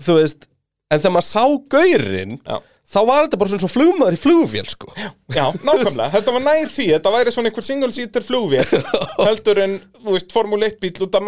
þú 0.00 0.14
veist, 0.20 0.46
en 0.92 1.00
þegar 1.00 1.14
maður 1.16 1.26
sá 1.32 1.44
gaurinn 1.74 2.38
Já. 2.46 2.60
Þá 2.94 3.00
var 3.08 3.26
þetta 3.26 3.38
bara 3.40 3.50
svona 3.52 3.64
svo 3.64 3.70
flugmaður 3.72 4.16
í 4.16 4.20
flugvél 4.22 4.68
sko. 4.70 4.92
Já, 5.34 5.46
nákvæmlega, 5.66 6.06
þetta 6.14 6.34
var 6.36 6.44
nær 6.44 6.70
því. 6.70 6.86
Þetta 6.92 7.12
væri 7.16 7.34
svona 7.34 7.50
einhver 7.50 7.66
single 7.66 7.90
seater 7.96 8.26
flugvél 8.26 8.64
heldur 9.26 9.60
en, 9.64 9.76
þú 10.04 10.14
veist, 10.14 10.34
Formule 10.34 10.70
1 10.70 10.78
bíl 10.84 10.94
þetta 10.94 11.20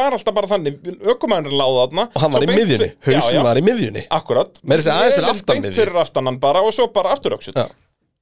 var 0.00 0.18
alltaf 0.18 0.34
bara 0.34 0.50
þannig. 0.50 0.80
Ökumæðurinn 1.14 1.60
láða 1.60 1.84
þarna. 1.84 2.08
Og 2.10 2.24
hann 2.24 2.34
var 2.34 2.46
í 2.46 2.50
miðjunni, 2.50 2.90
já, 3.14 3.22
var 3.46 3.60
í 3.60 3.64
miðjunni. 3.64 4.06
Akkurat. 4.18 4.58
Beint 4.66 5.74
fyrir 5.74 6.02
aftan 6.02 6.32
hann 6.32 6.42
bara 6.42 6.64
og 6.66 6.74
svo 6.74 6.90
bara 6.94 7.14
afturöksut 7.14 7.58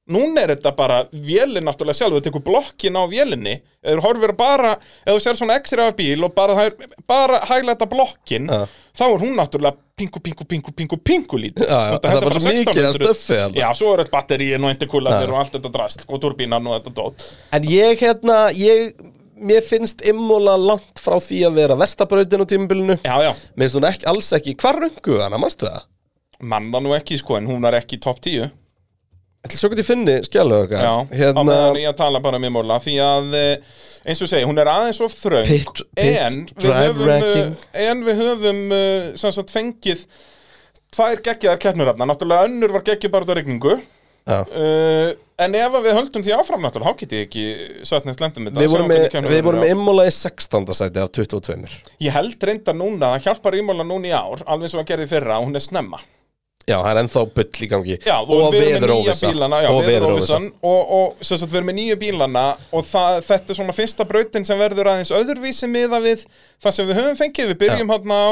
Já. 0.03 0.11
Núna 0.13 0.41
er 0.43 0.51
þetta 0.57 0.71
bara 0.75 0.97
vélinn 1.15 1.63
náttúrulega 1.63 1.95
sjálf 1.95 2.17
Þú 2.17 2.21
tekur 2.25 2.41
blokkin 2.43 2.97
á 2.99 3.03
vélinni 3.07 3.53
Ef 3.79 3.95
þú 3.95 4.01
horfir 4.03 4.33
bara, 4.35 4.73
ef 5.05 5.13
þú 5.15 5.21
sér 5.23 5.37
svona 5.39 5.55
x-ray 5.61 5.87
af 5.87 5.95
bíl 5.95 6.25
og 6.27 6.33
bara, 6.35 6.65
bara 7.07 7.39
hæglæta 7.47 7.87
blokkin 7.87 8.49
Já. 8.51 8.65
þá 8.91 9.03
er 9.07 9.21
hún 9.23 9.37
náttúrulega 9.39 9.77
pingu, 9.95 10.19
pingu, 10.19 10.43
pingu, 10.49 10.71
pingu, 10.75 10.97
pingu 10.99 11.39
lítið 11.39 11.67
Þetta 11.71 12.03
það 12.09 12.17
er 12.19 12.27
bara 12.27 12.39
svo 12.43 12.51
mikið 12.51 12.81
að 12.83 12.89
1600. 12.89 12.99
stöffi. 12.99 13.59
Já, 13.61 13.67
svo 13.79 13.93
er 13.93 14.01
þetta 14.03 14.15
batteríin 14.17 14.67
og 14.67 14.73
interkúlanir 14.75 15.29
Já. 15.29 15.33
og 15.33 15.39
allt 15.39 15.55
þetta 15.55 15.71
drast 15.77 16.03
og 16.09 16.21
turbínan 16.25 16.67
og 16.67 16.75
þetta 16.81 16.93
dót 16.99 17.25
En 17.59 17.67
ég 17.71 18.03
hérna, 18.03 18.39
ég 18.59 18.91
Mér 19.43 19.63
finnst 19.65 20.03
immúla 20.07 20.53
langt 20.59 20.99
frá 21.03 21.15
því 21.19 21.39
að 21.47 21.55
vera 21.61 21.75
Vestabrautin 21.79 22.43
á 22.43 22.47
tímabilinu 22.47 22.99
Já, 23.03 23.15
já, 23.23 23.31
Mér 23.55 23.65
finnst 23.71 23.79
hún 23.79 23.87
ekki, 23.89 24.05
alls 24.11 24.29
ekki, 24.35 24.53
hvar 24.59 24.77
röngu 24.83 25.17
hana, 25.23 25.39
manstu 25.41 25.67
það? 25.71 25.87
manna 26.43 26.79
nú 26.83 26.91
ekki 26.91 27.15
sko 27.21 27.37
en 27.39 27.45
hún 27.47 27.63
er 27.69 27.77
ekki 27.79 27.95
í 27.95 28.03
topp 28.03 28.19
10 28.19 28.49
Ætli 29.43 29.59
svo 29.59 29.67
geti 29.73 29.83
finni 29.83 30.13
skjálu 30.23 30.55
okkar? 30.63 30.83
Já, 30.85 30.93
á 31.03 31.15
hérna, 31.19 31.41
meðan 31.43 31.79
ég 31.81 31.89
að 31.89 31.97
tala 31.99 32.19
bara 32.23 32.39
um 32.39 32.45
Imola 32.47 32.77
Því 32.79 32.93
að, 33.03 33.33
eh, 33.35 33.81
eins 34.07 34.21
og 34.23 34.29
segi, 34.31 34.45
hún 34.47 34.61
er 34.61 34.69
aðeins 34.71 35.01
of 35.03 35.17
pit 35.19 35.81
En 35.99 36.37
eh, 36.63 37.49
en 37.89 38.05
við 38.07 38.21
höfum 38.21 38.61
eh, 38.71 39.09
sem 39.19 39.35
sagt 39.35 39.51
fengið 39.51 40.05
Tvær 40.95 41.19
geggjaðar 41.25 41.59
keppnurafna 41.59 42.07
Náttúrulega 42.07 42.47
önnur 42.47 42.71
var 42.77 42.87
geggjur 42.87 43.11
bara 43.11 43.27
út 43.27 43.33
á 43.33 43.37
rigningu. 43.41 43.75
Já. 44.23 44.39
uh, 44.47 45.11
En 45.43 45.55
ef 45.59 45.73
við 45.83 45.97
höldum 45.97 46.23
því 46.23 46.35
áfram 46.37 46.63
náttúrulega 46.63 46.93
Þá 46.93 46.99
get 47.03 47.15
ég 47.17 47.27
ekki 47.27 47.45
satt 47.89 48.07
neins 48.07 48.21
lendum 48.23 48.47
Við 48.47 48.71
vorum 48.71 48.87
með, 48.87 49.09
við 49.27 49.43
vorum 49.43 49.65
með 49.65 49.73
immúla 49.75 50.07
í 50.07 50.13
16. 50.15 50.71
sæti 50.77 51.03
af 51.03 51.11
22 51.19 51.67
Ég 51.99 52.15
held 52.15 52.47
reynda 52.47 52.71
núna 52.77 53.17
hjálpar 53.19 53.59
Imola 53.59 53.83
núna 53.83 54.07
í 54.07 54.15
ár 54.15 54.45
Alveg 54.47 54.69
eins 54.69 54.77
og 54.77 54.85
að 54.85 54.93
gerði 54.93 55.11
fyrra, 55.11 55.41
hún 55.43 55.59
er 55.59 55.67
snemma 55.67 55.99
Já, 56.63 56.77
það 56.77 56.89
er 56.93 56.99
ennþá 57.01 57.23
bull 57.35 57.65
í 57.65 57.67
gangi. 57.73 57.95
Já, 58.07 58.13
og, 58.23 58.55
já, 58.55 59.69
Og 59.73 59.81
veðuróvissan 59.83 60.45
og, 60.63 60.93
og 60.97 61.25
sem 61.25 61.41
sagt, 61.41 61.51
við 61.51 61.59
erum 61.59 61.69
með 61.73 61.77
nýju 61.81 61.97
bílana 62.05 62.45
og 62.71 62.87
það, 62.87 63.19
þetta 63.27 63.51
er 63.51 63.59
svona 63.59 63.75
fyrsta 63.75 64.07
brautin 64.07 64.47
sem 64.47 64.61
verður 64.61 64.93
aðeins 64.93 65.11
öðurvísi 65.17 65.67
miða 65.67 65.99
við 66.05 66.23
það 66.63 66.77
sem 66.77 66.87
við 66.87 67.01
höfum 67.01 67.19
fengið, 67.19 67.51
við 67.51 67.61
byrjum 67.65 67.93
hérna 67.97 68.21
á 68.23 68.31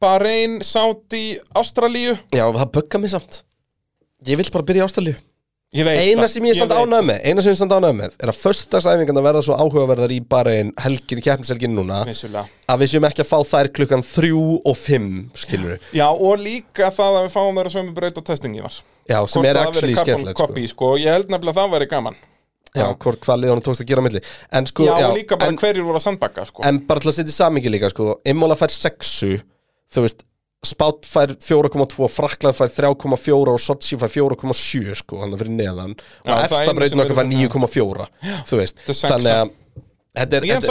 Bahrein, 0.00 0.58
Saudi, 0.64 1.24
Ástralíu. 1.54 2.16
Já, 2.34 2.46
það 2.48 2.70
bugga 2.74 3.02
mig 3.02 3.14
samt. 3.14 3.42
Ég 4.26 4.40
vill 4.40 4.50
bara 4.50 4.66
byrja 4.66 4.82
í 4.82 4.88
Ástralíu 4.88 5.18
Eina 5.70 6.26
sem 6.26 6.42
ég 6.48 6.56
er 6.56 6.58
samt 6.58 6.72
ánægð 6.74 7.04
með 7.06 7.18
Eina 7.30 7.42
sem 7.44 7.52
ég 7.52 7.54
er 7.54 7.58
samt 7.60 7.72
ánægð 7.76 7.92
með 8.00 8.14
Er 8.18 8.30
að 8.32 8.38
föstudagsæfingarna 8.40 9.22
verða 9.22 9.42
svo 9.46 9.54
áhugaverðar 9.54 10.10
í 10.10 10.16
bara 10.26 10.54
einn 10.58 10.72
helgin 10.82 11.20
í 11.20 11.22
keppnishelgin 11.22 11.76
núna 11.76 12.00
Vissulega. 12.08 12.42
Að 12.66 12.80
við 12.82 12.90
séum 12.90 13.06
ekki 13.06 13.22
að 13.22 13.28
fá 13.28 13.36
þær 13.52 13.68
klukkan 13.76 14.02
þrjú 14.02 14.40
og 14.66 14.74
fimm 14.80 15.12
Skilur 15.38 15.76
við 15.76 15.92
Já, 16.00 16.08
og 16.10 16.42
líka 16.42 16.90
það 16.96 17.20
að 17.20 17.28
við 17.28 17.36
fáum 17.36 17.60
þeirra 17.60 17.72
sömu 17.76 17.94
braut 18.00 18.18
og 18.18 18.26
testingi 18.26 18.64
var 18.64 18.74
Já, 18.74 19.20
sem 19.30 19.38
Hvort 19.38 19.46
er 19.52 19.60
það 19.60 19.68
actually 19.70 19.94
carbon 19.94 20.08
skemmtilegt 20.08 20.40
sko. 20.40 20.48
copy, 20.50 20.64
sko. 20.72 20.90
Ég 20.98 21.14
held 21.14 21.30
nefnilega 21.30 21.54
að 21.54 21.60
það 21.62 21.76
væri 21.76 21.88
gaman 21.94 22.18
Já, 22.70 22.86
hvort 23.04 23.22
hvað 23.28 23.40
liðanum 23.44 23.64
tókst 23.66 23.84
að 23.84 23.92
gera 23.92 24.02
á 24.02 24.06
milli 24.08 24.24
En 24.58 24.66
sko, 24.70 24.88
Já, 24.90 24.94
og 25.06 25.14
líka 25.20 25.38
bara 25.38 25.54
en, 25.54 25.60
hverjir 25.62 25.86
voru 25.86 26.02
að 26.02 26.06
sandbakka 26.08 26.48
sko. 26.50 26.66
en 26.66 26.82
bara 26.90 27.02
til 27.02 27.12
að 27.14 27.16
setja 27.20 27.30
í 27.30 27.38
samingi 27.38 27.70
líka 27.70 27.90
sko 27.94 28.18
Immola 28.30 28.58
fær 28.58 28.74
6 28.74 29.14
Þú 29.90 30.04
veist 30.06 30.26
Spát 30.60 31.06
fær 31.08 31.30
4,2, 31.40 32.04
Frakland 32.12 32.52
fær 32.58 32.68
3,4 32.68 33.48
og 33.48 33.60
Sochi 33.64 33.96
fær 33.96 34.10
4,7 34.12 34.92
sko, 34.98 35.22
hann 35.22 35.32
fyrir 35.40 35.54
neðan. 35.56 35.94
Og 35.96 36.28
Já, 36.28 36.34
sem 36.50 36.68
okkar 37.00 37.16
fær 37.16 37.24
er- 37.24 37.30
9,4 37.32 38.08
þú 38.50 38.58
veist, 38.60 38.82
er 38.84 38.92
þannig 39.14 39.32
að 39.32 39.52
þetta 40.20 40.36
er, 40.36 40.44
þetta, 40.60 40.66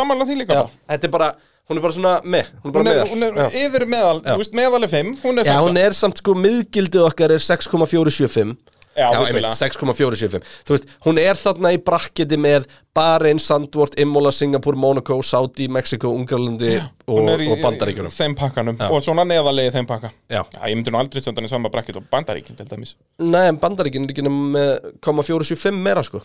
já, 0.54 0.70
þetta 0.94 1.04
er 1.10 1.10
bara, 1.16 1.30
hún 1.70 1.78
er 1.78 1.82
bara 1.82 1.94
svona 1.98 2.22
með, 2.22 2.46
hún 2.62 2.70
er 2.70 2.72
bara 2.72 2.84
Hún 2.84 2.88
er, 2.94 3.10
hún 3.10 3.24
er 3.48 3.58
yfir 3.66 3.86
meðal, 3.90 4.22
þú 4.22 4.38
veist, 4.38 4.54
meðal 4.54 4.84
er 4.84 4.88
5 4.94 5.16
Hún 5.24 5.40
er 5.40 5.44
Já, 5.50 5.58
hún 5.66 5.78
er 5.82 5.92
samt 5.98 6.18
sko, 6.22 6.36
miðgildið 6.38 7.08
okkar 7.10 7.32
er 7.32 7.40
6,475 7.40 7.50
Já, 7.50 7.66
einmitt, 7.74 8.58
vissulega. 8.60 8.79
6,475 9.00 10.44
Þú 10.68 10.76
veist, 10.76 10.90
hún 11.06 11.20
er 11.22 11.40
þarna 11.40 11.72
í 11.76 11.80
brakketi 11.84 12.40
með 12.42 12.68
Bahrein, 12.96 13.40
Sandvort, 13.42 13.96
Imola, 14.02 14.32
Singapur, 14.36 14.78
Monaco, 14.80 15.20
Saudi, 15.26 15.70
Mexico, 15.72 16.12
Ungarlandi 16.16 16.76
og, 16.80 17.22
er 17.32 17.46
í 17.46 17.50
og 17.54 17.62
Bandaríkjunum. 17.64 18.14
þeim 18.14 18.36
pakkanum. 18.40 18.80
Og 18.90 19.04
svona 19.06 19.26
neðalegi 19.28 19.74
þeim 19.78 19.90
pakka. 19.90 20.12
Já. 20.30 20.44
ég 20.44 20.78
myndi 20.78 20.94
nú 20.94 21.02
aldrei 21.02 21.24
senda 21.24 21.42
hann 21.42 21.50
í 21.50 21.54
sama 21.54 21.72
brakkit 21.74 22.00
og 22.02 22.08
bandaríkin 22.12 22.60
til 22.60 22.68
dæmis. 22.70 22.96
Nei, 23.22 23.46
en 23.48 23.60
Bandaríkin 23.62 24.08
er 24.08 24.14
ekki 24.14 24.26
með 24.28 24.72
0,475 25.00 25.80
meira 25.80 26.04
sko 26.06 26.24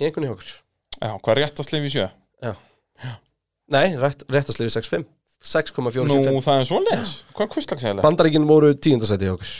Í 0.00 0.06
einhvern 0.06 0.30
í 0.30 0.32
okkur. 0.32 0.52
Já, 0.96 1.10
hvað 1.20 1.32
er 1.34 1.42
rétt 1.44 1.60
að 1.60 1.66
slif 1.68 1.88
í 1.88 1.90
sjö? 1.92 2.06
Já. 2.40 2.54
Nei, 3.70 3.96
rétt, 4.00 4.24
réttaslifi 4.32 4.72
6,5 4.72 5.04
6,475 5.40 6.34
Nú, 6.34 6.40
það 6.44 6.62
er 6.62 6.66
svoleiðis. 6.68 7.12
Hvað 7.36 7.52
kvistlags 7.54 7.84
eiginlega? 7.84 8.04
Bandaríkin 8.04 8.48
voru 8.48 8.72
tíundasæti 8.76 9.28
hjá 9.28 9.36
okkur 9.36 9.52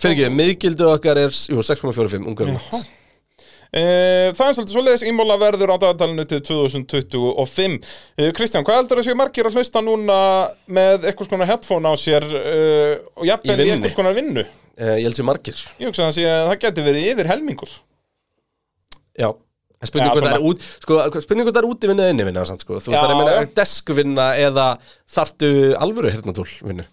Fyrir 0.00 0.16
ekki, 0.16 0.30
miðgildu 0.32 0.86
okkar 0.94 1.18
er 1.26 1.34
jú, 1.34 1.60
6,45 1.66 2.24
ungar. 2.30 2.50
Eh, 3.70 4.32
Það 4.34 4.48
er 4.48 4.54
svolítið 4.56 4.74
svoleiðis 4.74 5.04
Ímóla 5.06 5.36
verður 5.38 5.70
á 5.70 5.76
dagatalinu 5.78 6.24
til 6.26 6.40
2025 6.42 7.76
Eh, 8.18 8.32
Kristján, 8.34 8.64
hvað 8.66 8.80
heldur 8.80 8.98
að 9.02 9.06
séu 9.06 9.18
margir 9.18 9.46
að 9.46 9.58
hlusta 9.60 9.82
núna 9.84 10.16
með 10.66 11.06
eitthvað 11.06 11.30
konar 11.30 11.50
headphone 11.52 11.86
á 11.86 11.94
sér 12.00 12.26
uh, 12.26 12.96
og 13.14 13.28
jafnvel 13.28 13.60
Í 13.62 13.68
í 13.68 13.70
eitthvað 13.76 13.94
konar 14.00 14.16
vinnu? 14.18 14.42
Uh, 14.74 14.96
Ég 14.98 15.06
held 15.06 15.20
sér 15.20 15.28
margir. 15.28 15.62
Ég 15.78 15.86
hugsa 15.92 16.08
sé 16.16 16.26
að 16.26 16.48
það 16.50 16.58
geti 16.64 16.86
verið 16.88 17.08
yfir 17.12 17.30
helmingur. 17.30 17.76
Já. 19.20 19.30
Spurning 19.80 20.10
hvort 20.10 20.24
það 20.24 20.26
svona- 20.26 20.40
er 20.40 20.48
út 20.50 20.64
sko, 20.82 21.20
Spurning 21.22 21.46
hvort 21.46 21.56
það 21.56 21.62
er 21.62 21.70
úti 21.70 21.88
vinna 21.92 22.02
eða 22.08 22.14
inni 22.16 22.26
vinna 22.26 22.42
sko. 22.50 22.80
Þú 22.80 22.90
veist 22.90 23.04
það 23.04 23.12
er 23.14 23.20
meina 23.20 23.44
deskvinna 23.60 24.26
eða 24.48 24.66
þartu 25.08 25.52
alvöru 25.78 26.10
hirtnatúl 26.10 26.50
vinnu 26.66 26.84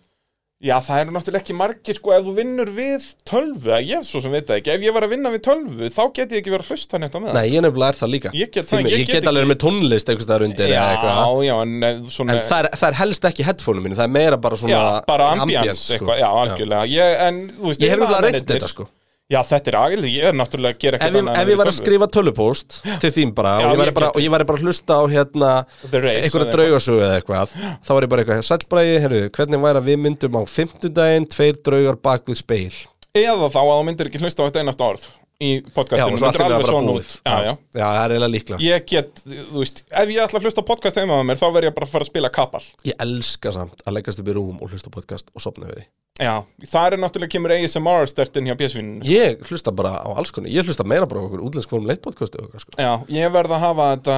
Já, 0.58 0.74
það 0.82 1.00
eru 1.04 1.12
náttúrulega 1.14 1.44
ekki 1.44 1.54
margir 1.54 1.98
sko 2.00 2.14
ef 2.16 2.24
þú 2.26 2.32
vinnur 2.34 2.70
við 2.74 3.04
tölvu, 3.30 3.70
að 3.78 3.84
ég 3.92 4.06
svo 4.08 4.22
sem 4.24 4.32
veit 4.34 4.48
það 4.50 4.58
ekki 4.58 4.72
ef 4.74 4.86
ég 4.88 4.96
var 4.96 5.06
að 5.06 5.12
vinna 5.14 5.30
við 5.36 5.44
tölvu, 5.46 5.90
þá 5.94 6.00
get 6.18 6.34
ég 6.34 6.42
ekki 6.42 6.50
verið 6.56 6.66
að 6.66 6.72
hlusta 6.74 6.98
neitt 7.04 7.14
á 7.14 7.20
með 7.22 7.36
Nei, 7.38 7.44
ég 7.54 7.62
nefnilega 7.62 7.94
er 7.94 8.00
það 8.00 8.12
líka. 8.16 8.32
Ég 8.34 8.50
get 8.56 8.66
Því 8.66 8.72
það, 8.72 8.82
mér- 8.82 8.90
ég 8.90 8.98
Ég 8.98 9.06
get 9.06 9.14
get 9.20 9.30
alveg 9.30 9.46
ekki- 9.46 9.52
með 9.54 9.60
tónlist 9.68 10.10
eitthvað 10.10 10.26
staðar 10.26 10.48
undir 10.48 10.74
eða 10.74 10.90
eitthvað. 10.96 11.14
Já, 11.22 11.46
já, 11.46 11.56
en 11.62 11.84
eh, 11.92 12.02
svona 12.18 12.34
En 12.34 12.42
það 12.50 12.60
er, 12.64 12.70
það 12.82 12.90
er 12.90 12.98
helst 13.04 13.30
ekki 13.30 13.46
headphone 13.52 13.86
mínu, 13.86 14.00
það 14.02 14.08
er 14.10 14.16
meira 14.18 14.38
bara 14.48 14.58
svona 14.58 14.74
Já, 14.74 15.06
bara 15.14 15.30
ambience, 15.46 15.78
sko. 15.86 15.94
eitthvað, 16.00 16.18
já, 16.26 16.30
algjörlega. 16.42 16.90
Ég, 16.90 17.22
En, 17.28 17.40
veist, 17.62 17.82
Ég 17.86 17.90
hef 17.94 18.00
nefnilega 18.02 18.22
reynd 18.26 18.42
iðnaðarmennirnir- 18.42 18.58
þetta 18.58 18.74
sko 18.74 18.90
Já, 19.28 19.42
þetta 19.44 19.72
er 19.74 19.76
aðeins, 19.76 20.06
ég 20.08 20.26
er 20.30 20.36
náttúrulega 20.40 20.78
að 20.78 20.84
gera 20.86 20.98
eitthvað 21.02 21.18
ég, 21.20 21.30
ef 21.42 21.50
ég 21.52 21.58
var 21.60 21.68
að 21.68 21.76
skrifa 21.76 22.08
tölupóst 22.16 22.78
til 23.04 23.10
þín 23.12 23.34
bara, 23.36 23.58
Já, 23.60 23.66
og, 23.68 23.82
ég 23.82 23.90
ég 23.90 23.96
bara 23.98 24.12
og 24.14 24.22
ég 24.24 24.32
væri 24.32 24.46
bara 24.48 24.62
að 24.62 24.70
hlusta 24.70 24.96
á 24.96 25.04
hérna 25.12 25.50
einhverja 25.84 26.14
eða 26.30 26.54
draugasögu 26.54 27.02
eða 27.04 27.18
eitthvað 27.20 27.56
þá 27.58 27.92
var 27.92 28.08
ég 28.08 28.14
bara 28.14 28.24
eitthvað, 28.24 28.46
sælbræði, 28.48 28.94
heyrðu, 29.04 29.20
hvernig 29.36 29.64
væri 29.66 29.82
að 29.82 29.90
við 29.92 30.00
myndum 30.06 30.40
á 30.40 30.42
fimmtudaginn, 30.48 31.28
tveir 31.36 31.60
draugar 31.60 32.00
bak 32.08 32.32
við 32.32 32.40
speil 32.40 32.72
Eða 33.18 33.52
þá 33.52 33.60
að 33.66 33.74
þú 33.74 33.84
myndir 33.90 34.12
ekki 34.14 34.24
hlusta 34.24 34.40
á 34.40 34.48
eitt 34.48 34.62
einasta 34.62 34.88
orð 34.88 35.10
í 35.44 35.52
podcastinu 35.76 36.16
allt 36.16 36.24
myndir 36.24 36.46
alveg 36.48 36.72
svona 36.72 36.96
út. 36.98 37.12
Já, 37.20 37.36
já. 37.46 37.52
Já, 37.76 37.84
það 37.84 38.00
er 38.06 38.16
eiginlega 38.16 38.34
líklega 38.38 38.64
Ég 38.64 38.88
get, 38.90 39.24
þú 39.28 39.60
veist, 39.60 39.84
ef 39.92 40.16
ég 40.16 40.24
ætla 40.24 40.40
að 40.40 40.48
hlusta 40.48 40.64
á 40.64 40.70
podcast 40.72 41.04
heima 41.04 41.20
með 41.20 41.30
mér, 41.34 41.44
þá 41.44 41.48
verð 41.52 41.70
ég 41.70 41.76
bara 41.76 41.90
að 41.90 41.94
fara 41.94 42.08
að 42.08 42.12
spila 42.14 42.32
kapal. 42.34 42.64
Ég 42.88 42.98
elska 43.06 43.54
samt 43.60 43.84
að 43.84 44.00
leggast 44.00 44.24
upp 44.24 44.32
í 44.32 44.38
rúm 44.40 44.58
og 44.64 44.72
hlusta 44.72 44.94
podcast 44.94 45.30
og 45.36 45.44
sopna 45.44 45.70
við 45.70 45.84
því 45.84 45.90
Já, 46.18 46.34
það 46.66 46.96
er 46.96 47.02
náttúrulega 47.04 47.34
kemur 47.36 47.54
ASMR 47.54 48.10
stertin 48.10 48.48
hjá 48.50 48.56
bjösvininu 48.58 49.06
Ég 49.06 49.44
hlusta 49.52 49.70
bara 49.76 50.00
á 50.02 50.10
alls 50.18 50.32
konar, 50.34 50.50
ég 50.50 50.66
hlusta 50.66 50.86
meira 50.88 51.06
bara 51.06 51.22
á 51.22 51.26
okkur 51.28 51.44
útlensk 51.46 51.70
fórum 51.70 51.86
leitt 51.86 52.02
podcastu 52.02 52.40
og 52.42 52.48
eitthvað 52.48 52.64
sko. 52.64 52.74
Já, 52.82 52.94
ég 53.14 53.34
verð 53.36 53.54
að 53.54 53.66
hafa 53.68 53.90
þetta 53.94 54.18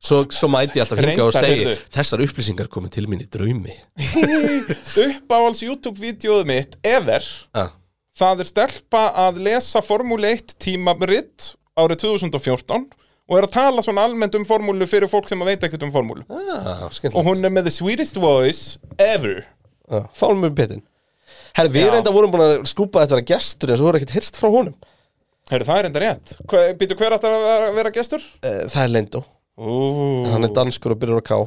Svo, 0.00 0.22
svo 0.32 0.48
mæti 0.48 0.80
ég 0.80 0.86
alltaf 0.86 1.02
hinga 1.04 1.26
og 1.28 1.36
heyrðu. 1.36 1.74
Þessar 1.92 2.22
upplýsingar 2.24 2.70
komið 2.72 2.94
til 2.94 3.02
mín 3.12 3.20
í 3.20 3.26
draumi. 3.28 3.74
Uppáhalds 5.04 5.60
YouTube-vídeóð 5.66 6.46
mitt 6.48 6.78
ever 6.88 7.20
Já, 7.20 7.66
Það 8.16 8.42
er 8.42 8.48
stelpa 8.48 9.02
að 9.28 9.42
lesa 9.44 9.84
Formule 9.84 10.32
1 10.34 10.56
tímaritt 10.64 11.52
árið 11.78 12.02
2014 12.08 12.88
og 13.30 13.38
er 13.38 13.46
að 13.46 13.54
tala 13.54 13.84
svona 13.86 14.08
almennt 14.08 14.34
um 14.34 14.44
formúlu 14.48 14.88
fyrir 14.90 15.06
fólk 15.10 15.28
sem 15.30 15.38
að 15.44 15.52
veit 15.52 15.66
ekkert 15.68 15.84
um 15.86 15.92
formúlu. 15.94 16.24
Ah, 16.26 16.88
og 17.12 17.20
hún 17.28 17.46
er 17.46 17.52
með 17.54 17.68
the 17.68 17.74
sweetest 17.76 18.18
voice 18.18 18.80
ever. 18.98 19.44
Já, 19.86 20.02
Fáum 20.18 20.42
við 20.42 20.56
betin 20.58 20.82
Herri, 21.56 21.72
við 21.74 21.86
Já. 21.86 21.90
reynda 21.96 22.12
vorum 22.14 22.30
búin 22.34 22.44
að 22.46 22.54
skúpa 22.70 23.02
þetta 23.02 23.16
að 23.16 23.20
vera 23.20 23.28
gestur 23.34 23.70
en 23.72 23.76
svo 23.80 23.88
voru 23.88 24.00
ekkert 24.00 24.14
heyrst 24.18 24.38
frá 24.40 24.48
honum. 24.54 24.74
Herru, 25.50 25.66
það 25.66 25.78
er 25.80 25.88
enda 25.90 26.00
rétt. 26.04 26.36
Býtu 26.78 26.96
hver 27.00 27.16
átt 27.16 27.24
að 27.26 27.74
vera- 27.74 27.90
gestur? 27.94 28.22
uh, 28.44 28.62
Það 28.70 28.82
er 28.84 28.92
Lendo, 28.94 29.24
Ú, 29.60 29.72
hann 30.30 30.44
er 30.46 30.52
danskur 30.56 30.94
og 30.94 31.00
byrjar 31.02 31.20
að 31.20 31.26
ká 31.26 31.38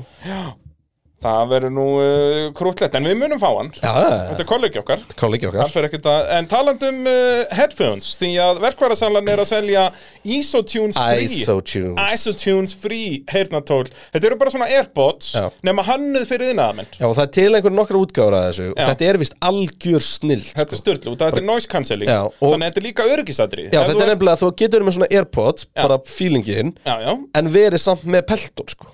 það 1.24 1.52
verður 1.54 1.74
nú 1.76 1.86
uh, 2.00 2.52
krútlegt 2.58 2.96
En 3.00 3.08
við 3.08 3.18
munum 3.20 3.40
fá 3.42 3.50
hann. 3.58 3.72
Já, 3.80 3.94
Þetta 4.30 4.44
er 4.44 4.50
kollegi 4.50 4.80
okkar. 4.82 5.04
Kollegi 5.20 5.48
Það 5.48 5.54
okkar 5.64 5.74
fer 5.74 5.88
ekkert 5.90 6.10
að, 6.12 6.28
en 6.38 6.50
talandum 6.52 7.00
uh, 7.10 7.44
headphones, 7.58 8.12
því 8.20 8.32
að 8.44 8.62
verkværasalan 8.68 9.32
er 9.34 9.42
að 9.44 9.50
selja 9.54 9.86
Isotunes 10.24 10.98
free. 10.98 11.28
Isotunes. 11.42 12.14
Isotunes 12.16 12.74
free 12.80 13.24
heyrnatól 13.32 13.84
Þetta 14.14 14.30
eru 14.30 14.38
bara 14.40 14.54
svona 14.54 14.70
Airpods 14.72 15.34
Já. 15.36 15.48
nema 15.68 15.84
hannuð 15.88 16.26
fyrir 16.30 16.52
þinnæðamenn 16.54 16.90
Já, 17.00 17.06
og 17.10 17.16
það 17.18 17.24
er 17.26 17.32
til 17.40 17.48
einhver 17.60 17.76
nokkra 17.76 18.02
útgáður 18.04 18.38
að 18.40 18.48
þessu. 18.50 18.68
Já. 18.78 18.86
þetta 18.92 19.08
er 19.10 19.20
vist 19.24 19.38
algjör 19.50 20.06
snill 20.08 20.42
Þetta 20.54 20.78
er 20.78 20.82
styrlu, 20.84 21.16
þetta 21.20 21.42
er 21.44 21.48
noise 21.48 21.70
cancelling. 21.72 22.12
Og- 22.14 22.54
Þannig 22.54 22.64
að 22.64 22.70
þetta 22.70 22.84
er 22.84 22.88
líka 22.88 23.08
öryggisadri 23.14 23.68
Já, 23.70 23.80
þetta 23.90 24.06
er 24.08 24.12
nefnilega 24.14 24.38
að 24.38 24.44
þú 24.46 24.52
getur 24.64 24.88
með 24.88 24.98
svona 25.00 25.12
Airpods 25.20 25.68
bara 25.76 26.00
feelingin, 26.08 26.74
Já, 26.88 26.96
já, 27.08 27.14
en 27.42 27.54
verið 27.54 27.84
samt 27.84 28.06
með 28.08 28.28
peltón 28.32 28.72
sko. 28.74 28.93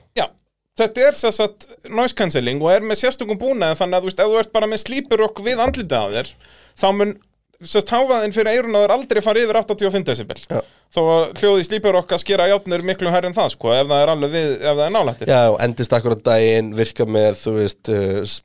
Já 0.79 0.85
Þetta 0.89 1.07
er 1.07 1.17
sess 1.19 1.43
að 1.43 1.69
noise 1.93 2.15
cancelling 2.17 2.61
og 2.63 2.73
er 2.73 2.85
með 2.85 3.03
sérstökum 3.03 3.39
búnaði 3.39 3.79
þannig 3.81 3.97
að 3.99 4.05
þú 4.05 4.11
veist, 4.11 4.21
ef 4.23 4.29
þú 4.31 4.43
ert 4.43 4.53
bara 4.55 4.69
með 4.71 4.83
slípurokk 4.85 5.41
við 5.45 5.63
andlitið 5.65 5.99
á 5.99 6.07
þér 6.15 6.31
þá 6.79 6.87
mun 6.95 7.17
sérst 7.59 7.91
háfaðin 7.91 8.31
fyrir 8.31 8.55
eirun 8.55 8.75
að 8.79 8.85
þér 8.85 8.93
aldrei 8.95 9.19
fara 9.23 9.41
yfir 9.43 9.57
85 9.59 10.05
decibel. 10.07 10.37
Já. 10.47 10.59
þó 10.95 10.99
að 11.03 11.23
hljóði 11.41 11.65
slípurokk 11.67 12.13
að 12.15 12.21
skera 12.23 12.45
játnir 12.47 12.85
miklu 12.87 13.11
hærri 13.11 13.29
en 13.29 13.35
það 13.35 13.49
sko, 13.57 13.73
ef 13.75 13.89
það 13.89 14.03
er 14.03 14.11
alveg 14.13 14.31
við, 14.35 14.53
ef 14.55 14.77
það 14.77 14.83
er 14.85 14.93
nálættir 14.95 15.31
Já, 15.33 15.39
og 15.51 15.57
endist 15.65 15.95
akkurat 15.97 16.23
daginn, 16.29 16.71
virka 16.79 17.07
með, 17.09 17.35
þú 17.41 17.55
veist, 17.57 17.91
uh, 17.91 18.37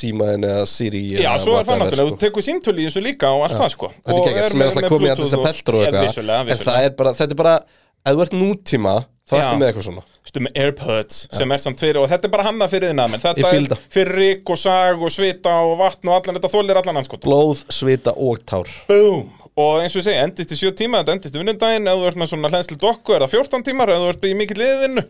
símaðin 0.00 0.48
eða 0.50 0.66
Siri 0.70 1.04
Já, 1.14 1.20
eða 1.22 1.38
svo 1.44 1.54
er 1.54 1.62
það 1.62 1.70
whatever, 1.70 1.84
náttúrulega, 1.84 2.10
sko. 2.10 2.18
þú 2.18 2.22
tekur 2.26 2.46
símtölu 2.48 2.82
í 2.82 2.88
þessu 2.90 3.04
líka 3.06 3.30
og 3.36 3.46
allt 3.46 3.60
það 3.62 3.72
sko. 3.76 3.92
Þetta 3.94 4.16
er 4.16 4.20
ekki 4.20 4.34
ekkert 4.34 4.52
sem 4.56 4.64
er 4.66 4.72
alltaf 4.72 4.90
komið 4.90 5.12
að 5.14 5.20
Bluetooth 5.22 5.30
þessar 5.30 5.46
peltur 5.46 5.78
og 5.78 5.86
Já, 5.86 5.90
eitthvað. 5.94 6.50
En 6.56 6.64
það 6.66 6.88
er 6.90 6.96
bara, 6.98 7.14
þetta 7.20 7.36
er 7.36 7.40
bara, 7.40 7.54
ef 8.02 8.18
þú 8.18 8.26
ert 8.26 8.36
nútíma 8.42 8.96
Já. 9.34 9.40
ertu 9.42 9.58
með 9.58 9.70
eitthvað 9.70 9.86
svona. 9.88 10.04
Ertu 10.26 10.42
með 10.44 10.60
Airpods 10.62 11.22
sem 11.34 11.54
er 11.54 11.62
samt 11.62 11.82
fyrir 11.82 11.98
og 12.02 12.10
þetta 12.10 12.28
er 12.28 12.34
bara 12.34 12.46
hanna 12.46 12.68
fyrir 12.70 12.92
þinn 12.92 13.02
aðmenn. 13.02 13.24
Þetta 13.24 13.48
er 13.50 13.66
það. 13.72 13.88
fyrir 13.96 14.20
rík 14.20 14.52
og 14.54 14.60
sag 14.62 15.02
og 15.02 15.14
svita 15.14 15.56
og 15.66 15.74
vatn 15.80 16.12
og 16.12 16.20
allan 16.20 16.38
þetta 16.38 16.52
þólir 16.52 16.80
allan 16.82 17.00
anskot. 17.02 17.24
Blóð, 17.26 17.64
svita 17.74 18.14
og 18.14 18.44
tár. 18.46 18.70
Boom! 18.90 19.26
Og 19.56 19.80
eins 19.80 19.94
og 19.96 20.02
ég 20.02 20.04
segi, 20.04 20.20
endist 20.20 20.50
í 20.52 20.58
sjö 20.60 20.70
tíma, 20.76 21.00
þetta 21.00 21.14
endist 21.16 21.36
í 21.36 21.40
vinnundaginn 21.40 21.88
ef 21.88 21.96
þú 21.96 22.08
ert 22.10 22.18
með 22.20 22.28
svona 22.28 22.50
hlænsli 22.52 22.76
dokku 22.76 23.14
er 23.16 23.24
það 23.24 23.38
14 23.38 23.66
tímar. 23.70 23.92
Ef 23.94 24.02
þú 24.02 24.10
ert 24.12 24.26
í 24.28 24.34
mikill 24.36 24.60
liðvinnu 24.60 25.06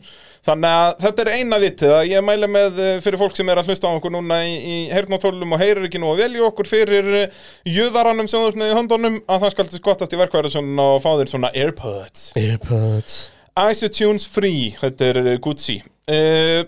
Þannig 0.46 0.70
að 0.78 0.92
þetta 1.02 1.22
er 1.24 1.30
eina 1.40 1.58
vitið 1.58 1.92
að 1.96 2.08
ég 2.12 2.24
mæli 2.24 2.48
með 2.50 2.80
eh, 2.82 2.98
fyrir 3.02 3.18
fólk 3.18 3.38
sem 3.38 3.48
er 3.50 3.60
að 3.60 3.70
hlusta 3.72 3.90
á 3.90 3.96
okkur 3.96 4.14
núna 4.14 4.40
í, 4.46 4.52
í 4.54 4.76
heyrnátólum 4.94 5.56
og 5.56 5.62
heyrir 5.62 5.88
ekki 5.88 5.98
nú 6.02 6.12
að 6.12 6.22
velja 6.22 6.44
okkur 6.46 6.70
fyrir 6.70 7.08
eh, 7.24 7.40
jöðaranum 7.66 8.30
sem 8.30 8.38
þú 8.38 8.52
ert 8.52 8.60
með 8.62 8.70
í 8.70 8.76
höndunum 8.78 9.16
að 9.26 9.46
það 9.46 9.56
skal 9.56 9.70
til 9.72 9.80
skottast 9.82 10.14
í 10.14 10.20
verkværi 10.20 10.52
og 10.62 11.00
fá 11.02 11.10
þér 11.18 11.32
svona 11.32 11.50
Airpods 11.50 12.28
Airpods 12.38 13.24
Isotunes 13.56 14.26
Free, 14.28 14.72
þetta 14.76 15.06
er 15.12 15.18
uh, 15.22 15.34
Gucci. 15.40 15.78
Uh, 16.04 16.66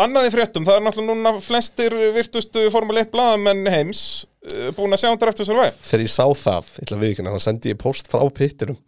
Annaði 0.00 0.30
fréttum, 0.32 0.64
það 0.64 0.78
er 0.78 0.84
náttúrulega 0.86 1.16
núna 1.18 1.32
flestir 1.44 1.92
virtustu 2.14 2.62
Formule 2.72 3.02
1 3.04 3.10
blaðamenn 3.12 3.68
heims 3.68 4.04
uh, 4.48 4.70
búin 4.72 4.96
að 4.96 5.02
sjá 5.02 5.10
hann 5.10 5.20
Drive 5.20 5.36
to 5.36 5.44
Survive 5.44 5.76
Þegar 5.84 6.04
ég 6.06 6.12
sá 6.14 6.24
það, 6.24 6.70
ég 6.72 6.86
ætla 6.86 6.96
að 6.96 7.04
viðkynna, 7.04 7.34
þá 7.34 7.44
sendi 7.44 7.74
ég 7.74 7.80
post 7.82 8.08
frá 8.08 8.24
pitturum 8.32 8.80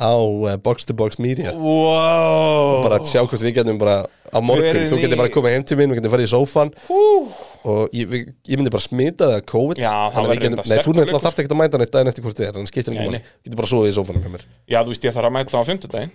á 0.00 0.14
uh, 0.14 0.54
Box 0.62 0.86
to 0.86 0.94
Box 0.96 1.18
Media. 1.20 1.50
Wow! 1.58 2.86
Bara 2.86 3.00
að 3.02 3.10
sjá 3.10 3.20
hvort 3.24 3.42
við 3.42 3.58
getum 3.58 3.82
bara 3.82 3.98
á 4.06 4.38
morgun, 4.38 4.70
Verið 4.70 4.86
þú 4.94 5.02
getur 5.02 5.20
bara 5.20 5.28
að 5.28 5.34
koma 5.34 5.52
heim 5.52 5.66
til 5.66 5.76
mín 5.76 5.90
við 5.90 6.00
getum 6.00 6.14
farið 6.14 6.30
í 6.30 6.32
sófan 6.32 6.74
og 6.88 7.92
ég, 7.92 8.06
við, 8.06 8.32
ég 8.48 8.56
myndi 8.56 8.72
bara 8.72 8.86
smita 8.86 9.26
það 9.26 9.38
að 9.42 9.46
COVID. 9.50 9.82
Já, 9.82 9.92
það 10.14 10.22
að 10.22 10.30
við 10.30 10.44
getum, 10.46 10.60
reyndar 10.62 10.70
Nei, 10.70 10.84
þú 10.86 10.94
sterkur 10.96 11.24
þarft 11.26 11.42
ekki 11.42 11.52
að 11.52 11.60
mæta 11.60 11.82
neitt 11.82 11.92
daginn 11.98 12.14
eftir 12.14 12.24
hvort 12.24 12.40
þið 12.40 12.48
er 12.48 12.56
þannig 12.56 12.72
skiptir 12.72 12.96
ekki 12.96 13.10
máli, 13.10 13.24
getur 13.44 13.60
bara 13.60 13.72
svoðið 13.74 13.92
í 13.92 13.96
sófanum 13.98 14.24
hjá 14.24 14.32
mér. 14.38 14.46
Já, 14.64 14.78
þú 14.80 14.94
veist, 14.94 15.08
ég 15.10 15.18
þarf 15.18 15.28
að 15.28 15.36
mæta 15.36 15.60
á 15.60 15.68
fimmtudaginn 15.68 16.14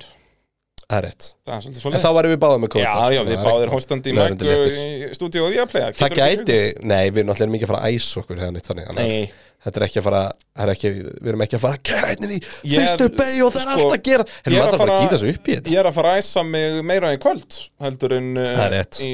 Það 0.85 0.97
er 0.99 1.05
rétt. 1.07 1.27
Það 1.45 1.55
er 1.55 1.61
svolítið 1.63 1.77
En 1.77 1.81
svolítið 1.81 2.03
þá 2.05 2.11
væri 2.15 2.29
við 2.31 2.39
báðið 2.43 2.59
með 2.61 2.71
COVID 2.75 2.85
Já, 2.85 3.05
já, 3.15 3.21
við 3.25 3.35
að 3.39 3.45
báðir 3.47 3.71
hóstandi 3.73 4.11
í 4.11 4.17
mæk 4.19 4.43
í 4.45 5.07
stúdíu 5.17 5.45
og 5.45 5.55
Viaplay 5.55 5.95
Það 5.97 6.15
gæti, 6.19 6.57
nei, 6.85 7.05
við 7.09 7.21
erum 7.23 7.31
náttúrulega 7.31 7.53
mikið 7.55 7.65
að 7.65 7.71
fara 7.73 7.81
að 7.81 7.95
æsa 7.97 8.21
okkur 8.21 8.41
hérna 8.43 8.53
neitt 8.59 8.69
þannig 8.69 8.91
að 8.91 8.99
Nei. 8.99 9.31
Þetta 9.65 9.79
er 9.81 9.83
ekki 9.87 9.97
að 9.97 10.05
fara, 10.05 10.19
er 10.61 10.71
ekki, 10.75 10.89
við 10.93 11.29
erum 11.31 11.41
ekki 11.41 11.57
að 11.57 11.63
fara 11.63 11.77
að 11.79 11.85
kæra 11.89 12.09
hérna 12.11 12.27
í 12.35 12.39
fyrstu 12.45 13.07
beig 13.17 13.39
og 13.41 13.53
það 13.55 13.61
er 13.63 13.71
sko, 13.71 13.85
allt 13.87 13.95
að 13.95 14.03
gera. 14.05 14.25
Hérna 14.45 14.51
er 14.51 14.61
maður 14.61 14.65
að 14.65 14.75
þarf 14.75 14.83
að 14.85 14.85
fara- 14.85 14.97
gýra 15.01 15.17
sig 15.21 15.31
upp 15.35 15.49
í 15.49 15.55
þetta. 15.55 15.71
Ég 15.73 15.79
er 15.81 15.89
að 15.89 15.95
fara 15.95 16.11
að 16.11 16.19
æsa 16.21 16.43
mig 16.45 16.75
meira 16.85 17.13
í 17.15 17.19
kvöld 17.23 17.57
heldur 17.85 18.13
en 18.19 18.27
uh, 18.37 18.63
er 18.65 18.75
í, 19.01 19.11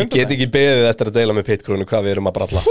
Ég 0.00 0.12
get 0.16 0.32
ekki 0.36 0.48
beðið 0.56 0.88
eftir 0.88 1.10
að 1.12 1.18
deila 1.20 1.36
með 1.36 1.48
pitkrúnu 1.50 1.88
hvað 1.90 2.06
við 2.08 2.14
erum 2.16 2.30
að 2.32 2.38
bralla. 2.40 2.64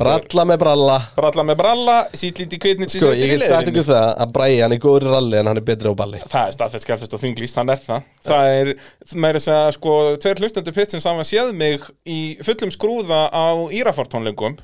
Bralla 0.00 0.44
með 0.50 0.58
bralla. 0.60 0.96
Bralla 1.16 1.44
með 1.46 1.56
bralla, 1.60 1.94
sýtlít 2.16 2.52
í 2.56 2.58
kveitnit 2.60 2.92
Sko, 2.92 3.12
ég 3.16 3.32
get 3.32 3.46
sagt 3.48 3.70
ykkur 3.70 3.86
það 3.86 4.08
að 4.24 4.32
Bræi 4.34 4.56
hann 4.60 4.74
er 4.76 4.80
góður 4.82 5.06
í 5.06 5.12
ralli 5.14 5.38
en 5.40 5.50
hann 5.50 5.60
er 5.60 5.66
betri 5.66 5.92
á 5.92 5.94
balli. 5.96 6.20
Það 6.30 6.50
er 6.50 6.56
staðfest, 6.56 6.86
skjálfest 6.86 7.16
og 7.16 7.22
þinglýst, 7.22 7.58
hann 7.60 7.72
er 7.72 7.80
það. 7.84 8.04
Það 8.28 8.50
er, 8.58 8.72
meira 9.14 9.40
að 9.40 9.46
segja, 9.46 9.72
sko, 9.78 9.94
tveir 10.20 10.42
hlustendur 10.44 10.76
pitt 10.76 10.94
sem 10.94 11.02
saman 11.04 11.28
séð 11.28 11.54
mig 11.56 11.86
í 12.04 12.20
fullum 12.44 12.72
skrúða 12.74 13.22
á 13.32 13.46
Írafart-tónlingum 13.72 14.58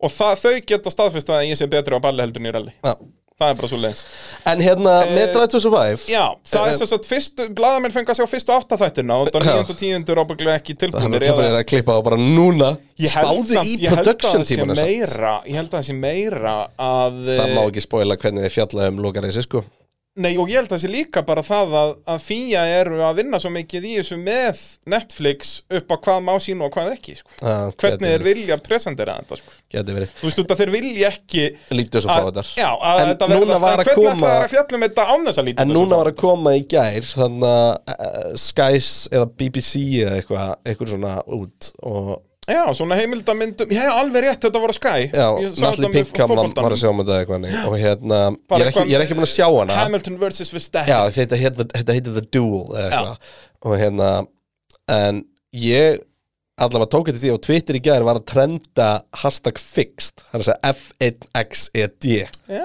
og 0.00 0.10
það, 0.12 0.34
þau 0.44 0.56
geta 0.72 0.90
staðfest 0.92 1.30
að 1.32 1.46
ég 1.50 1.56
sé 1.60 1.66
betri 1.70 1.96
á 1.96 2.00
balli 2.02 2.20
heldur 2.26 2.42
en 2.42 2.50
í 2.50 2.56
rally 2.58 2.74
Já. 2.84 2.94
Það 3.36 3.50
er 3.52 3.56
bara 3.58 3.68
svo 3.68 3.78
leiðis 3.82 3.98
En 4.48 4.60
hérna, 4.64 4.92
með 5.12 5.26
Drive 5.34 5.48
to 5.52 5.58
Survive 5.60 6.06
Já, 6.08 6.22
það 6.48 6.62
er 6.62 6.70
Eh, 6.72 6.76
svo 6.80 6.86
að 6.96 7.08
fyrstu, 7.10 7.46
blaðamenn 7.58 7.92
fengi 7.92 8.08
að 8.14 8.16
sjá 8.22 8.26
fyrstu 8.32 8.54
átta 8.54 8.78
þættina 8.80 9.18
og 9.20 9.28
það 9.28 9.44
Já. 9.44 9.52
9. 9.58 9.74
og 9.74 9.80
10. 9.82 10.08
er 10.14 10.20
ábygglega 10.22 10.54
ekki 10.62 10.76
tilbúinir 10.80 11.20
er 11.20 11.34
eða- 11.34 11.58
að 11.60 11.66
klippa 11.68 11.92
það 11.98 12.04
bara 12.08 12.16
núna 12.16 12.70
samt- 13.58 13.68
í 13.68 13.90
production 13.92 14.40
það 14.40 14.72
meira, 14.80 15.34
Ég 15.44 15.54
held 15.60 15.68
að 15.68 15.76
það 15.76 15.84
sé 15.90 15.98
meira 16.00 16.54
að 16.80 17.20
Það 17.28 17.52
má 17.52 17.60
eh, 17.60 17.68
ekki 17.68 17.84
spoila 17.84 18.16
hvernig 18.16 18.46
þið 18.48 18.54
fjallaði 18.56 18.88
um 18.94 19.02
lokareisi 19.04 19.42
sko 19.44 19.64
Nei, 20.16 20.30
og 20.40 20.48
ég 20.48 20.56
held 20.56 20.70
að 20.70 20.72
það 20.78 20.80
sé 20.80 20.88
líka 20.88 21.20
bara 21.28 21.42
það 21.44 21.74
að, 21.76 21.90
að 22.14 22.22
FIA 22.24 22.60
eru 22.78 23.00
að 23.04 23.18
vinna 23.18 23.40
svo 23.42 23.50
mikið 23.52 23.84
í 23.84 23.90
þessu 23.98 24.16
með 24.16 24.60
Netflix 24.88 25.50
upp 25.76 25.92
á 25.92 25.96
hvað 26.06 26.22
má 26.24 26.30
sínu 26.40 26.64
og 26.64 26.72
hvað 26.72 26.88
ekki 26.94 27.16
sko. 27.18 27.34
Já, 27.42 27.56
Hvernig 27.82 28.06
þeir 28.14 28.24
vilja 28.24 28.56
presentera 28.64 29.16
þetta 29.20 29.38
sko. 29.42 29.52
Þú 29.76 30.28
veist, 30.30 30.40
út 30.40 30.54
að 30.54 30.62
þeir 30.62 30.72
vilja 30.72 31.10
ekki 31.12 31.44
Lítið 31.76 32.06
svo 32.06 32.14
fá 32.16 32.30
þetta 32.30 32.44
Já, 32.56 32.70
að 32.80 33.00
En 33.02 33.10
þetta 33.12 33.28
núna 33.34 33.40
verða 33.46 33.58
var 33.66 33.82
að 33.82 33.90
Hvernig 33.90 33.98
koma- 34.00 34.14
ætlaði 34.16 34.46
að 34.46 34.54
fjallum 34.54 34.86
þetta 34.86 35.06
án 35.12 35.26
þess 35.28 35.42
að 35.42 35.48
líta 35.50 35.66
En 35.66 35.74
núna 35.76 35.98
var 36.00 36.10
að 36.12 36.16
koma 36.22 36.54
í 36.56 36.62
gær 36.72 37.10
Þannig 37.10 37.50
að 37.50 37.96
uh, 37.96 38.30
Skies 38.46 38.90
eða 39.12 39.28
BBC 39.42 39.84
eða 40.06 40.16
eitthvað 40.22 40.54
Eitthvað 40.72 40.92
svona 40.94 41.14
út 41.36 41.70
Og 41.92 42.10
Já, 42.46 42.62
svona 42.78 42.94
heimildamyndum 43.00 43.72
Já, 43.74 43.88
alveg 43.90 44.22
rétt, 44.22 44.42
þetta 44.44 44.60
að 44.70 44.76
skæ 44.78 44.92
já, 45.10 45.26
Natalie 45.64 45.90
Pinkham 45.96 46.30
var, 46.30 46.50
að 46.76 46.78
sjá 46.78 46.90
um 46.92 47.00
þetta 47.02 47.16
eitthvað. 47.20 47.46
Og 47.66 47.74
hérna 47.82 48.20
ég 48.30 48.60
er, 48.60 48.68
ekki, 48.70 48.84
ég 48.86 48.98
er 48.98 49.04
ekki 49.06 49.16
búin 49.18 49.26
að 49.26 49.32
sjá 49.32 49.46
hana 49.50 49.78
Hamilton 49.80 50.18
vs. 50.20 50.52
Verstappen 50.54 50.92
Já, 50.92 51.00
þetta 51.16 51.96
heitir 51.96 52.12
The 52.14 52.24
Duel 52.30 53.10
Og 53.66 53.74
hérna 53.80 54.10
En 54.94 55.24
ég 55.58 55.98
allavega 56.56 56.88
tók 56.88 57.10
þetta 57.10 57.20
því 57.20 57.32
á 57.36 57.44
Twitter 57.44 57.76
í 57.76 57.80
gær 57.84 58.04
var 58.06 58.16
að 58.16 58.28
trenda 58.30 58.86
hashtag 59.20 59.58
fixed 59.60 60.22
það 60.22 60.36
er 60.36 60.42
að 60.42 60.46
segja 60.46 60.70
F1XED 60.72 62.06
Já, 62.46 62.62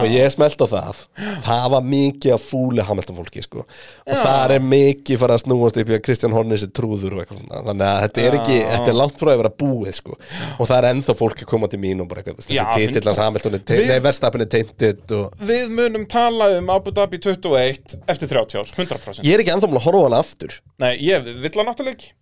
og 0.00 0.06
ég 0.08 0.30
smelt 0.32 0.62
á 0.62 0.66
það. 0.70 1.02
Það 1.44 1.66
var 1.74 1.86
mikið 1.90 2.34
að 2.36 2.44
fúli 2.46 2.86
Hamilton 2.86 3.18
fólki 3.18 3.42
sko. 3.44 3.64
og 4.06 4.20
það 4.22 4.54
er 4.56 4.64
mikið 4.70 5.20
fara 5.20 5.36
að 5.36 5.42
snúast 5.44 5.80
upp 5.82 5.92
í 5.92 5.96
að 5.96 6.02
Kristján 6.06 6.36
Hornis 6.36 6.64
er 6.64 6.72
trúður 6.72 7.16
og 7.16 7.22
eitthvað 7.22 7.42
svona. 7.42 7.62
Þannig 7.66 7.86
að 7.90 8.00
þetta 8.06 8.24
er 8.24 8.38
ekki, 8.40 8.58
þetta 8.72 8.92
er 8.92 8.98
langt 9.02 9.20
frá 9.20 9.32
að 9.34 9.40
vera 9.42 9.52
búið 9.64 9.98
sko. 10.00 10.18
og 10.56 10.70
það 10.70 10.76
er 10.78 10.88
ennþá 10.92 11.16
fólk 11.20 11.42
að 11.42 11.50
koma 11.52 11.70
til 11.72 11.82
mín 11.82 12.04
og 12.04 12.08
bara 12.08 12.22
eitthvað, 12.22 12.46
þessi 12.46 13.02
hans 13.10 13.20
Hamilton 13.20 13.58
nei, 13.66 13.98
verstapin 14.06 14.46
er 14.46 14.52
teintið 14.56 15.16
og 15.18 15.48
Við 15.50 15.74
munum 15.76 16.06
tala 16.08 16.52
um 16.56 16.70
Abu 16.72 16.94
Dhabi 16.94 17.20
21 17.20 17.98
eftir 18.06 18.30
30 18.32 18.62
ár, 18.62 18.70
100% 18.76 19.26
ég 19.26 19.34
er 19.34 19.44
ekki 19.44 19.56
ennþá 19.56 19.68
múin 19.68 19.82
að 19.82 19.88
horfa 19.90 20.04
á 20.04 20.06
hana 20.06 20.22
aftur. 20.22 20.60
Nei, 20.80 20.94
ég 21.02 21.26
vill 21.26 21.52
hann 21.58 21.68
náttúrulega 21.68 21.98
ekki 21.98 22.14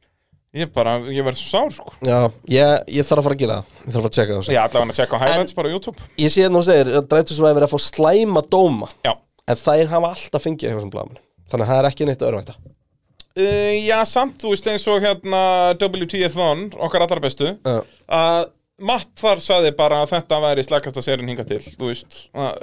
Ég 0.55 0.71
bara, 0.71 0.93
ég 1.11 1.25
verð 1.27 1.41
svo 1.41 1.49
sár 1.51 1.73
sko. 1.75 1.93
Já, 2.07 2.19
ég, 2.47 2.85
ég 2.95 3.07
þarf 3.09 3.25
að 3.25 3.27
fara 3.27 3.35
að 3.35 3.41
gera 3.43 3.55
það. 3.59 3.73
Ég 3.81 3.89
þarf 3.89 3.99
að 3.99 4.05
fara 4.05 4.11
að 4.13 4.19
checka 4.19 4.37
það 4.37 4.53
Ég 4.55 4.61
ætla 4.63 4.83
hann 4.85 4.93
að 4.93 4.99
tjekka 5.01 5.19
highlights 5.25 5.57
bara 5.59 5.67
á 5.67 5.75
YouTube. 5.75 6.05
ég 6.23 6.31
sé 6.31 6.45
hérna 6.45 6.61
og 6.61 6.67
segir 6.69 6.91
að 6.95 7.09
Dræftus 7.11 7.41
var 7.43 7.57
verið 7.57 7.67
að 7.67 7.75
fá 7.75 7.83
slæma 7.89 8.43
dóma. 8.55 8.91
Já. 9.03 9.13
En 9.51 9.59
þær 9.61 9.91
hafa 9.91 10.13
alltaf 10.15 10.47
fengið 10.47 10.69
eitthvað 10.71 10.85
sem 10.87 10.93
blaman 10.95 11.19
þannig 11.51 11.67
að 11.67 11.73
það 11.75 11.81
er 11.83 11.89
ekki 11.91 12.07
neitt 12.09 12.23
örvænta. 12.29 12.55
Uh, 13.35 13.75
Já, 13.83 13.97
samt 14.07 14.39
þú 14.39 14.53
veist 14.55 14.69
eins 14.71 14.85
og 14.87 15.03
hérna 15.03 15.41
WTF1, 15.83 16.69
okkar 16.87 17.03
allar 17.05 17.21
bestu 17.25 17.51
Já. 17.51 17.81
að 18.07 18.53
Matt 18.85 19.13
þar 19.21 19.39
sagði 19.39 19.71
bara 19.79 20.01
að 20.03 20.17
þetta 20.17 20.39
væri 20.43 20.63
slækasta 20.67 21.03
serien 21.05 21.29
hinga 21.31 21.45
til 21.47 21.61
Þú 21.63 21.91
veist, 21.93 22.17
að, 22.35 22.57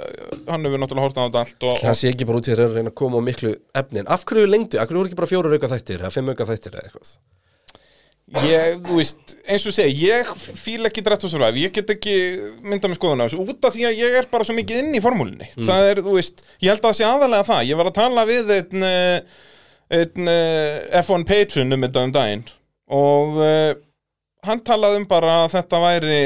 hann 0.44 0.66
hefur 0.68 0.82
náttúrulega 0.82 1.06
hort 1.06 1.16
á 1.16 1.24
þetta 1.24 1.40
allt 1.40 1.64
og, 1.70 1.78
það 1.80 1.96
sé 2.02 2.10
ekki 2.12 2.26
bara 2.28 2.40
út 2.42 2.48
í 2.48 2.52
þeirra 2.52 2.66
að 2.68 2.76
reyna 2.76 2.92
að 2.92 2.98
koma 3.00 3.20
á 3.20 3.22
miklu 3.24 3.52
efnin. 3.80 4.08
Af 4.12 4.26
hverju 4.28 4.50
lengdi, 4.50 4.76
af 4.80 4.90
hverju 4.90 5.00
voru 5.00 5.08
ekki 5.08 5.20
bara 5.22 5.30
fjórar 5.30 5.56
auka 5.56 5.70
þættir 5.72 6.02
eða 6.04 6.12
fimm 6.12 6.28
auka 6.28 6.48
þættir 6.50 6.76
eða 6.76 6.90
eitthvað 6.90 7.14
Ég, 8.40 8.78
þú 8.80 8.96
veist, 8.96 9.34
eins 9.44 9.64
og 9.68 9.74
segi, 9.76 10.06
ég 10.08 10.28
fíla 10.56 10.88
ekki 10.88 11.02
Survive, 11.04 11.60
ég 11.60 11.72
get 11.74 11.90
ekki 11.92 12.14
myndað 12.64 12.94
með 12.94 12.96
skoðun 12.96 13.20
á 13.20 13.26
þessu, 13.26 13.42
út 13.44 13.66
af 13.68 13.74
því 13.74 13.84
að 13.90 13.98
ég 14.00 14.16
er 14.22 14.28
bara 14.30 14.46
svo 14.48 14.56
mikið 14.56 14.78
inn 14.80 14.96
í 14.96 15.02
formúlinni, 15.04 15.50
það 15.58 15.88
er, 15.90 16.00
þú 16.06 16.14
veist 16.16 16.40
ég 16.64 16.70
held 16.72 16.80
að 16.80 16.86
það 16.86 16.96
sé 16.96 17.08
aðalega 17.10 17.48
það, 17.50 17.66
ég 17.68 17.80
var 17.80 17.90
að 17.90 17.98
tala 17.98 18.24
við 18.30 18.54
einn, 18.56 18.86
eh, 18.88 19.42
einn 19.98 20.32
eh, 20.32 21.02
F1 21.02 21.26
patron 21.28 21.76
um 21.76 21.84
þetta 21.84 22.06
um 22.08 22.14
daginn 22.16 22.46
og 22.92 23.36
uh, 23.40 23.74
hann 24.46 24.64
talaði 24.66 25.02
um 25.02 25.06
bara 25.10 25.36
að 25.42 25.52
þetta 25.58 25.82
væri 25.84 26.22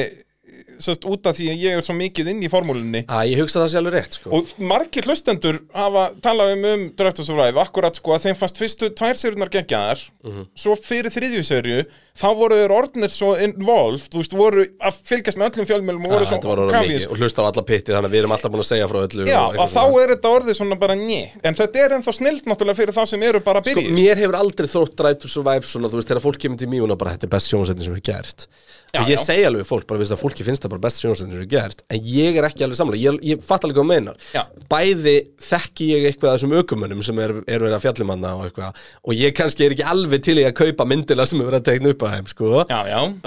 sest, 0.81 1.05
út 1.09 1.27
af 1.27 1.37
því 1.39 1.49
að 1.53 1.63
ég 1.67 1.77
er 1.79 1.83
svo 1.87 1.95
mikið 1.97 2.31
inn 2.33 2.43
í 2.43 2.51
formúlinni 2.53 3.05
að 3.07 3.31
ég 3.33 3.43
hugsa 3.43 3.63
það 3.65 3.71
sé 3.75 3.79
alveg 3.81 3.95
rétt 3.99 4.19
sko. 4.21 4.31
og 4.37 4.55
margir 4.59 5.07
hlustendur 5.09 5.61
hafa 5.75 6.11
talað 6.25 6.53
um 6.57 6.65
um 6.67 6.89
Drive 6.97 7.15
to 7.15 7.25
Survive, 7.25 7.61
akkurat 7.61 7.95
sko 7.97 8.17
að 8.17 8.27
þeim 8.29 8.37
fannst 8.41 8.59
fyrstu 8.61 8.91
tvær 8.95 9.15
serunar 9.17 9.49
geggjaðar 9.53 10.03
Mhm. 10.27 10.47
svo 10.59 10.75
fyrir 10.75 11.11
þriðju 11.15 11.43
serju 11.47 11.85
þá 12.17 12.27
voru 12.35 12.57
þeir 12.57 12.73
orðnir 12.73 13.11
svo 13.13 13.35
involved 13.39 14.09
þú 14.11 14.19
veist, 14.23 14.33
voru 14.35 14.65
að 14.81 14.95
fylgjast 15.05 15.37
með 15.39 15.51
öllum 15.53 15.67
fjölmjölum 15.69 16.07
og 16.07 16.13
voru 16.17 16.27
svo 16.27 16.39
mikið. 16.41 17.07
Og 17.13 17.19
hlusta 17.21 17.45
á 17.45 17.49
alla 17.53 17.63
pitti 17.63 17.93
þannig 17.93 18.09
að 18.09 18.15
við 18.17 18.21
erum 18.25 18.33
alltaf 18.33 18.51
búin 18.53 18.65
að 18.65 18.71
segja 18.73 18.89
frá 18.89 18.99
öllu 19.07 19.27
Já, 19.29 19.41
og 19.47 19.59
og 19.61 19.69
þá 19.71 19.83
er 20.03 20.09
þetta 20.17 20.33
orðið 20.33 20.57
svona 20.59 20.79
bara 20.81 20.95
njö 20.97 21.23
En 21.45 21.55
þetta 21.55 21.77
er 21.85 21.95
ennþá 21.99 22.15
snilt 22.17 22.45
náttúrulega 22.49 22.79
fyrir 22.81 22.95
þá 22.97 23.03
sem 23.07 23.23
eru 23.23 23.41
bara 23.41 23.61
að 23.61 23.71
sko, 23.71 23.81
byrja 23.81 23.95
mér 24.01 24.17
hefur 24.25 24.39
aldrei 24.41 24.67
þrótt 24.67 24.97
Drive 24.97 25.19
to 25.21 25.29
Survive 25.29 25.69
svona, 25.69 25.91
þú 25.93 26.01
veist, 26.01 26.09
þegar 26.09 26.25
fólk 26.27 26.39
kemur 26.41 26.59
til 26.59 26.69
mjög 26.73 26.91
og 26.91 26.99
bara 26.99 27.11
þetta 27.15 27.29
er 27.29 27.35
best 27.37 27.53
sjónasendin 27.53 27.85
sem 27.85 27.95
við 27.95 28.03
gert 28.11 28.47
Já, 28.95 29.01
og 29.03 29.09
ég 29.11 29.19
já. 29.19 29.25
segi 29.27 29.45
alveg 29.45 29.61
við 29.63 29.69
fólk, 29.69 29.87
bara 29.87 29.99
veist 30.01 30.15
að 30.15 30.23
fólki 30.23 30.45
finnst 30.47 30.65
það 30.67 30.75
bara 30.75 30.85
best 30.87 31.03
sjónasendin 31.03 31.37
sem 31.37 31.45
við 31.45 31.53
gert 31.55 31.83
en 31.89 32.11
ég 32.13 32.37
er 32.37 32.49
ekki 32.49 32.67
alveg 32.67 32.81
samlega, 32.81 33.03
ég, 33.03 33.21
ég 33.31 33.45
fatt 33.47 33.65
alveg 33.67 33.79
hvað 33.81 33.89
meinar. 33.91 34.19
Já. 34.35 34.43
bæði 34.71 35.17
þekki 35.47 35.89
ég 35.93 36.07
eitthvað 36.11 36.33
af 36.33 36.39
þessum 36.39 36.57
ökumönnum 36.61 37.03
sem 37.07 37.21
eru 37.23 37.43
er 37.47 37.63
verið 37.63 37.77
að 37.79 37.85
fjallimanna 37.87 38.33
og 38.37 38.45
eitthvað 38.49 38.83
og 39.07 39.17
ég 39.17 39.37
kannski 39.37 39.67
er 39.67 39.77
ekki 39.77 39.87
alveg 39.87 40.25
til 40.27 40.37
í 40.41 40.47
að 40.47 40.57
kaupa 40.61 40.89
myndila 40.89 41.27
sem 41.29 41.41
er 41.41 41.51
verið 41.51 41.63
að 41.63 41.69
tekna 41.71 41.95
upp 41.95 42.05
að 42.07 42.15
þeim 42.17 42.31
sko. 42.33 42.53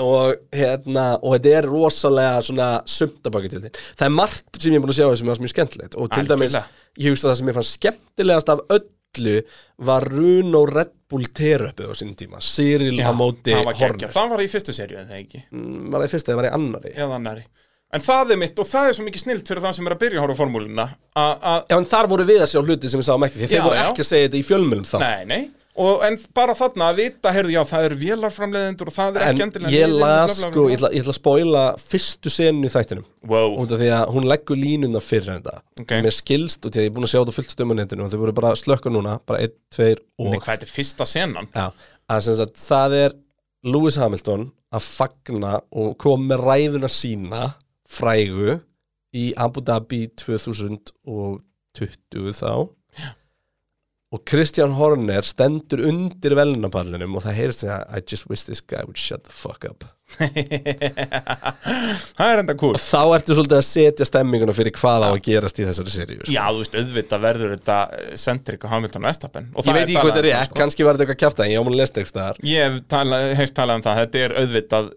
Og 0.03 0.35
hérna 0.59 1.07
og 1.19 1.35
þetta 1.37 1.55
er 1.59 1.69
rosalega 1.69 2.43
svona 2.49 2.69
sumtabaki 2.89 3.51
til 3.53 3.63
þín. 3.65 3.81
Það 3.95 4.07
er 4.09 4.15
margt 4.19 4.61
sem 4.61 4.73
ég 4.73 4.79
er 4.79 4.85
búin 4.85 4.93
að 4.93 4.99
sjá 5.01 5.19
sem 5.19 5.33
er 5.33 5.43
mjög 5.45 5.53
skemmtilegt 5.55 5.99
og 5.99 6.11
til 6.13 6.29
dæmis, 6.29 6.57
ég 6.99 7.13
hugst 7.13 7.25
að 7.25 7.31
það 7.33 7.41
sem 7.41 7.51
ég 7.51 7.59
fannst 7.59 7.77
skemmtilegast 7.79 8.53
af 8.55 8.63
öllu 9.17 9.35
var 9.89 10.07
Runo 10.09 10.65
Red 10.69 10.95
Bull 11.09 11.25
teröpið 11.33 11.89
á 11.89 11.93
sínum 11.97 12.17
tíma. 12.17 12.41
Cyril 12.43 12.99
á 13.01 13.09
móti 13.17 13.55
það 13.55 13.71
Horner 13.79 14.11
Það 14.13 14.33
var 14.35 14.43
í 14.43 14.49
fyrstu 14.51 14.75
serju, 14.75 14.99
en 15.01 15.09
það 15.09 15.23
ekki? 15.23 15.41
Mm, 15.49 15.87
var 15.89 16.03
það 16.03 16.05
í 16.09 16.13
fyrsta, 16.13 16.31
það 16.31 16.39
var 16.41 16.49
í 16.49 16.53
annari 16.59 16.93
Já, 16.93 17.07
er 17.33 17.41
En 17.89 18.03
það 18.05 18.31
er 18.35 18.37
mitt, 18.37 18.59
og 18.61 18.67
það 18.69 18.87
er 18.87 18.93
svo 18.93 19.03
mikið 19.07 19.21
snilt 19.23 19.47
fyrir 19.49 19.63
það 19.63 19.71
sem 19.79 19.87
er 19.89 19.93
að 19.95 20.01
byrja 20.03 20.19
að 20.19 20.25
horfa 20.27 20.35
á 20.37 20.41
formúluna 20.43 20.83
Já, 20.93 21.77
en 21.79 21.87
þar 21.89 22.09
voru 22.11 22.25
við 22.29 22.43
að 22.43 22.51
sjá 22.51 22.59
hluti 22.61 22.91
sem 22.91 23.01
við 23.01 23.07
sáum 23.07 23.25
ekki 23.25 23.39
því 23.39 23.47
þeir 23.49 23.63
voru 23.65 23.79
já. 23.79 23.85
ekki 23.87 24.03
að 24.03 24.09
segja 24.11 24.27
þetta 24.27 24.37
í 24.37 24.45
fjölmjölum 24.45 24.85
þá. 24.85 24.97
Nei, 25.01 25.25
nei 25.25 25.41
og, 25.79 26.03
En 26.05 26.15
bara 26.35 26.53
þarna 26.57 26.83
að 26.91 26.95
vita, 26.99 27.27
heyrðu, 27.35 27.51
já, 27.55 27.61
það 27.69 27.85
eru 27.87 27.97
vélarframleiðendur 28.03 28.87
og 28.91 28.95
það 28.95 29.11
er 29.19 29.23
En 29.25 29.29
ekki 29.31 29.43
endilega 29.45 29.73
ég 29.73 29.77
liðin, 29.87 30.03
las, 30.03 30.35
sko, 30.43 30.61
ég 30.69 30.75
ætla, 30.79 30.89
ég 30.95 31.01
ætla 31.03 31.13
að 31.13 31.19
spoila 31.19 31.63
fyrstu 31.81 32.29
senu 32.33 32.63
í 32.67 32.69
þættinum. 32.73 33.05
Wow, 33.29 33.49
út 33.63 33.71
af 33.75 33.79
því 33.81 33.89
að 33.95 34.05
hún 34.15 34.25
leggur 34.29 34.57
línuna 34.59 35.01
fyrir 35.03 35.31
þetta. 35.37 35.55
Ok. 35.83 35.91
mér 36.05 36.15
skilst 36.15 36.61
út 36.67 36.75
í 36.75 36.77
að 36.79 36.85
ég 36.87 36.91
er 36.91 36.95
búin 36.97 37.07
að 37.07 37.13
sjá 37.13 37.19
þetta 37.21 37.37
fullt 37.39 37.53
stömmunetinu 37.55 38.01
og 38.05 38.09
þau 38.13 38.21
voru 38.25 38.37
bara 38.41 38.51
slökka 38.59 38.89
núna 38.93 39.13
bara 39.27 39.39
1, 39.47 39.51
2 39.75 39.79
og 39.95 39.99
Nei, 40.33 40.39
hvað 40.39 40.53
er 40.53 40.57
þetta 40.59 40.75
fyrsta 40.75 41.05
senan? 41.09 41.47
Já, 41.55 41.67
að 42.09 42.19
sem 42.27 42.35
sagt, 42.39 42.55
það 42.63 42.91
er 42.99 43.11
Lewis 43.67 43.97
Hamilton 43.99 44.43
að 44.71 44.81
fagna 44.85 45.53
og 45.75 45.87
koma 45.99 46.23
með 46.33 46.39
ræðuna 46.45 46.89
sína 46.91 47.41
frægu 47.89 48.59
í 49.17 49.33
Abu 49.41 49.59
Dhabi 49.65 50.01
2020 50.21 52.33
þá 52.37 52.51
og 54.09 54.23
Christian 54.25 54.71
Horner 54.73 55.21
stendur 55.25 55.83
undir 55.85 56.33
velunapallinum 56.37 57.13
og 57.19 57.21
það 57.27 57.35
heyrist 57.37 57.61
sem 57.61 57.69
að 57.75 57.83
I 57.93 58.01
just 58.09 58.25
wish 58.31 58.47
this 58.47 58.61
guy 58.65 58.81
would 58.87 58.97
shut 58.97 59.27
the 59.27 59.33
fuck 59.35 59.67
up. 59.69 59.85
Það 62.17 62.31
er 62.31 62.39
enda 62.41 62.55
cool. 62.57 62.73
Og 62.73 62.81
þá 62.81 63.13
ertu 63.19 63.35
svolítið 63.37 63.59
að 63.59 63.67
setja 63.67 64.07
stemminguna 64.09 64.55
fyrir 64.57 64.73
hvað 64.79 65.05
á 65.05 65.09
að 65.11 65.19
gerast 65.27 65.61
í 65.61 65.67
þessari 65.67 65.93
seríu 65.93 66.23
sko. 66.23 66.33
Já, 66.33 66.41
þú 66.49 66.63
veist, 66.63 66.77
auðvitað 66.81 67.23
verður 67.27 67.53
þetta 67.53 67.77
Sendrik 68.23 68.65
og 68.65 68.73
Hamilton 68.73 69.05
Vestapen 69.05 69.51
ég 69.53 69.69
veit 69.69 69.83
ekki 69.83 69.99
hvað 69.99 70.09
þetta 70.09 70.23
er 70.23 70.29
rétt, 70.31 70.57
kannski 70.57 70.87
var 70.87 70.97
þetta 70.97 71.05
eitthvað 71.05 71.21
kjafta 71.27 71.45
en 71.45 71.53
ég 71.53 71.61
ámúin 71.61 71.77
að 71.77 71.81
lesa 71.83 71.93
eitthvað 71.93 72.13
staðar. 72.15 72.41
Ég 72.49 72.65
hef 72.65 72.81
tala, 72.89 73.21
heyrt 73.37 73.55
talað 73.61 73.77
um 73.77 73.85
það, 73.85 74.01
þetta 74.01 74.23
er 74.25 74.35
auðvitað 74.41 74.91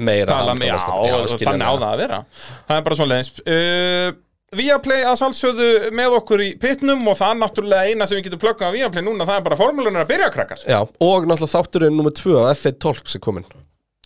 meira 0.00 0.32
tala 0.32 0.56
já, 0.56 0.74
og 0.80 1.28
skiljanlega. 1.28 1.44
þannig 1.44 1.68
á 1.68 1.74
það. 1.76 1.86
að 1.90 2.02
vera. 2.06 2.24
Það 2.70 2.78
er 2.78 2.84
bara 2.88 2.98
svona 3.02 3.12
leins 3.18 3.32
uh, 3.44 4.10
Viaplay 4.50 5.04
að 5.06 5.14
sálsögðu 5.20 5.66
með 5.94 6.14
okkur 6.16 6.40
í 6.42 6.46
pitnum 6.58 7.04
og 7.06 7.14
það 7.20 7.32
er 7.32 7.36
náttúrulega 7.38 7.90
eina 7.92 8.06
sem 8.10 8.18
við 8.18 8.24
getum 8.26 8.40
pluggað 8.42 8.72
á 8.74 8.74
Viaplay 8.74 9.04
núna, 9.06 9.26
það 9.28 9.36
er 9.38 9.44
bara 9.46 9.58
formúlunar 9.60 10.02
að 10.02 10.08
byrja 10.10 10.30
krakkar. 10.34 10.64
Já, 10.66 10.78
og 10.82 11.28
náttúrulega 11.30 11.52
þátturinn 11.52 11.94
nummer 11.94 12.14
2 12.18 12.34
á 12.34 12.50
F1 12.56 12.80
Talks 12.82 13.14
er 13.14 13.22
komin 13.22 13.46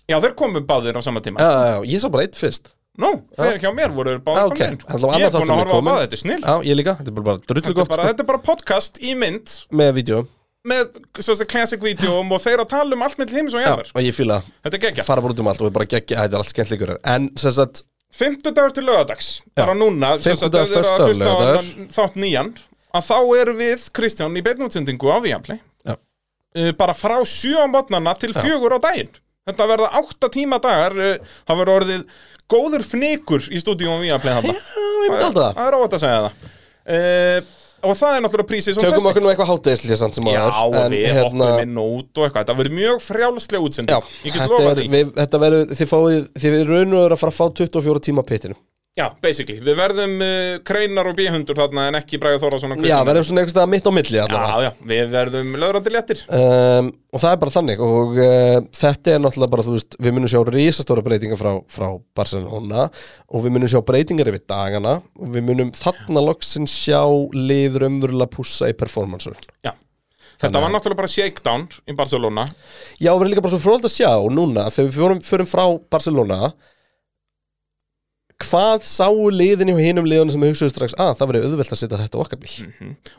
Já, 0.05 0.19
þeir 0.21 0.35
komu 0.37 0.61
báðir 0.69 0.99
á 0.99 1.03
sama 1.07 1.23
tíma. 1.25 1.41
Já, 1.41 1.49
já, 1.49 1.71
já, 1.73 1.79
ég 1.95 2.03
sá 2.05 2.11
bara 2.13 2.27
eitt 2.29 2.37
fyrst. 2.37 2.75
Nú, 3.01 3.15
þeir 3.41 3.57
hjá 3.63 3.71
mér 3.73 3.97
voru 3.97 4.19
Já, 4.19 4.21
báðir 4.27 4.53
komin 4.53 4.77
Alltaf 4.85 5.17
Ég 5.17 5.25
er 5.25 5.33
búin 5.39 5.55
að 5.55 5.63
horfa 5.63 5.81
á 5.81 5.87
báða, 5.89 6.05
þetta 6.05 6.19
er 6.19 6.23
snill 6.27 6.39
Já, 6.45 6.55
ég 6.69 6.79
líka, 6.83 6.97
þetta 7.01 7.15
er 7.15 7.19
bara, 7.23 7.37
drullu 7.49 7.75
gott 7.81 7.89
bara, 7.95 8.03
sko, 8.03 8.11
þetta 8.13 8.27
er 8.27 8.31
bara 8.35 8.43
podcast 8.53 9.01
í 9.01 9.17
mynd. 9.17 9.57
Með 9.73 9.95
vídeo 10.03 10.27
með 10.65 10.95
svo 11.21 11.35
þessi 11.35 11.45
classic 11.49 11.83
vídeoum 11.85 12.31
og 12.33 12.41
þeir 12.41 12.63
að 12.63 12.71
tala 12.71 12.97
um 12.97 13.03
allt 13.05 13.19
með 13.21 13.35
heimis 13.37 13.53
og 13.57 13.61
Já, 13.61 13.67
jarðar 13.67 13.89
sko. 13.91 13.99
og 14.01 14.07
ég 14.07 14.21
er 14.65 14.79
geggja 14.81 15.05
fara 15.05 15.21
bara 15.21 15.35
út 15.35 15.43
um 15.43 15.51
allt 15.51 15.61
og 15.61 15.75
bara 15.75 15.85
geggja, 15.85 16.23
þetta 16.23 16.39
er 16.39 16.41
allt 16.41 16.49
skemmt 16.49 16.73
líkur 16.73 16.93
En 17.05 17.27
sem 17.37 17.53
sagt, 17.53 17.83
Fimmtudagur 18.15 18.75
til 18.75 18.87
lögadags 18.87 19.31
Bara 19.59 19.75
núna 19.79 20.15
Fimmtudagur, 20.23 20.69
ef 20.69 20.73
þið 20.73 20.81
eru 20.81 20.93
að 20.95 21.09
hlusta 21.09 21.33
á 21.35 21.37
Þátt 21.97 22.19
nýjan 22.23 22.53
Að 22.95 23.09
þá 23.09 23.17
erum 23.41 23.59
við 23.59 23.89
Kristján 23.97 24.39
í 24.39 24.43
beinútsendingu 24.47 25.11
á 25.11 25.19
Já. 25.27 25.39
Uh, 26.55 26.71
Bara 26.79 26.95
frá 26.95 27.17
sjö 27.27 27.59
á 27.59 27.67
mótnana 27.67 28.15
til 28.15 28.31
fjögur 28.31 28.77
á 28.77 28.79
daginn. 28.79 29.11
Þetta 29.45 29.67
verða 29.67 29.89
átta 29.99 30.31
tíma 30.31 30.61
dagar 30.63 30.95
uh, 30.95 31.33
Það 31.43 31.59
verður 31.61 31.81
orðið 31.81 32.05
góður 32.55 32.85
fnikur 32.87 33.49
í 33.51 33.59
stúdíum 33.63 33.99
á 33.99 34.05
Viaplay 34.05 34.37
þarna. 34.39 34.55
Ég 34.55 35.11
myndi 35.11 35.27
alltaf 35.27 35.43
það. 35.43 35.59
Það 35.59 35.67
er 35.67 35.77
óvægt 35.81 35.97
að 35.99 36.05
segja 36.05 36.23
það. 36.25 36.49
Uh, 36.85 37.53
Og 37.85 37.97
það 37.99 38.17
er 38.17 38.23
náttúrulega 38.25 38.49
prísið 38.51 38.77
sem 38.79 38.85
Tökum 38.85 39.09
okkur 39.11 39.25
nú 39.25 39.31
eitthvað 39.33 39.51
hátegisli 39.53 39.99
samt 40.01 40.19
sem 40.19 40.29
Já, 40.33 40.43
áður, 40.49 40.79
og 40.81 40.95
við 40.95 41.19
hoppum 41.21 41.63
inn 41.65 41.81
og 41.83 41.97
út 41.99 42.21
og 42.21 42.27
eitthvað. 42.27 42.45
Þetta 42.45 42.59
verður 42.61 42.77
mjög 42.81 43.03
frjálslega 43.05 43.67
útsending. 43.69 43.95
Já, 43.95 44.21
Ég 44.25 44.31
get 44.33 44.41
þetta 44.43 44.55
lofað 44.55 44.71
er, 44.73 44.79
því. 44.81 44.87
við, 44.95 45.11
þetta 45.21 45.43
verður, 45.45 45.75
þið 45.81 45.91
fáið, 45.93 46.23
þið 46.45 46.57
raun 46.71 46.95
og 46.97 47.05
eru 47.05 47.19
að 47.19 47.23
fara 47.25 47.35
að 47.35 47.39
fá 47.41 47.45
24 47.61 48.05
tíma 48.09 48.25
á 48.25 48.31
pitinu 48.31 48.57
Já, 48.95 49.09
basically, 49.19 49.57
við 49.59 49.75
verðum 49.75 50.13
uh, 50.23 50.61
kreinar 50.63 51.09
og 51.11 51.17
bíhundur 51.19 51.57
þarna 51.59 51.89
en 51.91 51.97
ekki 51.99 52.19
Bræði 52.23 52.39
Þórðarsson 52.45 52.85
Já, 52.87 53.01
verðum 53.03 53.25
svona 53.27 53.43
staðar 53.51 53.71
mitt 53.73 53.89
á 53.91 53.93
milli 53.97 54.19
Já, 54.21 54.23
allavega. 54.29 54.69
Já, 54.69 54.85
við 54.93 55.09
verðum 55.11 55.49
löðrandi 55.59 55.91
léttir. 55.91 56.21
Um, 56.31 56.91
Og 57.11 57.23
það 57.23 57.35
er 57.35 57.41
bara 57.43 57.55
þannig 57.57 57.81
og 57.83 58.13
uh, 58.23 58.59
þetta 58.75 59.11
er 59.17 59.25
náttúrulega 59.25 59.51
bara, 59.51 59.65
þú 59.67 59.75
veist, 59.75 59.97
við 59.99 60.15
munum 60.15 60.31
sjá 60.31 60.39
risastóra 60.47 61.03
breytingar 61.07 61.41
frá, 61.41 61.51
frá 61.75 61.89
Barcelona 62.21 62.85
og 62.87 63.43
við 63.43 63.55
munum 63.57 63.73
sjá 63.73 63.81
breytingar 63.87 64.31
yfir 64.31 64.45
dagana 64.51 64.93
og 65.03 65.33
við 65.35 65.47
munum 65.49 65.73
þarna 65.75 66.23
loksin 66.29 66.71
sjá 66.71 67.01
liður 67.35 67.89
umverulega 67.89 68.31
pússa 68.31 68.71
í 68.71 68.77
performanceun 68.79 69.35
Já. 69.67 69.73
Þetta 70.39 70.63
var 70.63 70.71
náttúrulega 70.75 71.01
bara 71.03 71.11
shakedown 71.11 71.67
í 71.91 71.97
Barcelona. 71.99 72.47
Já, 72.99 73.11
við 73.11 73.25
erum 73.25 73.33
líka 73.33 73.45
bara 73.47 73.55
svo 73.57 73.63
fróld 73.63 73.87
að 73.91 73.95
sjá 73.95 74.11
núna 74.35 74.69
þegar 74.75 74.91
við 74.91 75.27
förum 75.31 75.51
frá 75.51 75.65
Barcelona 75.91 76.53
hvað 78.43 78.83
sáu 78.87 79.29
liðin 79.31 79.71
hjá 79.71 79.79
hinum 79.79 80.07
liðunum 80.09 80.33
sem 80.35 80.43
hugsaðu 80.43 80.73
strax 80.73 80.95
að 80.99 81.13
það 81.21 81.29
verið 81.31 81.45
auðvelt 81.47 81.75
að 81.75 81.79
setja 81.81 81.99
þetta 82.01 82.19
okkar 82.19 82.41
bíl? 82.43 82.55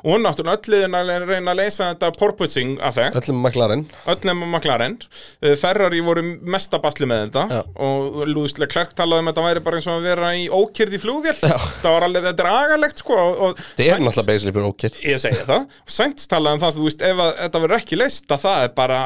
Og 0.03 0.19
náttúrulega 0.19 0.59
öll 0.59 0.73
liðin 0.73 0.97
að 0.99 1.11
reyna 1.29 1.53
að 1.53 1.59
leysa 1.61 1.87
þetta 1.93 2.09
porpoising 2.19 2.73
affekt. 2.83 3.15
Öllum 3.21 3.39
maklarinn 3.45 3.85
öllum 4.11 4.43
að 4.43 4.51
McLaren. 4.51 4.97
Uh, 5.39 5.53
Ferrari 5.59 6.01
voru 6.03 6.25
mesta 6.43 6.81
basli 6.83 7.07
með 7.09 7.23
þetta 7.29 7.45
Já. 7.47 7.61
og 7.87 8.19
Lúðislega 8.27 8.71
Klerk 8.75 8.95
talaði 8.97 9.23
um 9.23 9.31
að 9.31 9.33
þetta 9.33 9.47
væri 9.47 9.65
bara 9.69 9.79
eins 9.79 9.89
og 9.89 9.95
að 9.95 10.09
vera 10.09 10.33
í 10.35 10.45
ókyrð 10.51 10.99
í 10.99 11.01
flugvél. 11.05 11.35
Það 11.39 11.89
var 11.95 12.07
alveg, 12.09 12.29
þetta 12.29 12.45
er 12.45 12.51
agalegt 12.51 13.03
sko 13.05 13.17
og, 13.21 13.41
og 13.47 13.63
þetta 13.63 13.89
er 13.95 14.03
náttúrulega 14.03 14.29
basically 14.33 14.55
bara 14.59 14.71
ókýr 14.71 15.01
Ég 15.05 15.21
segi 15.21 15.47
það, 15.47 15.65
Sainz 15.95 16.29
talaði 16.31 16.59
um 16.59 16.63
það 16.65 16.77
þú 16.79 16.87
veist, 16.89 17.03
ef 17.05 17.25
að, 17.25 17.33
þetta 17.41 17.63
verður 17.65 17.79
ekki 17.79 17.99
leist 17.99 18.35
að 18.35 18.45
það 18.45 18.67
er 18.67 18.71
bara, 18.77 19.01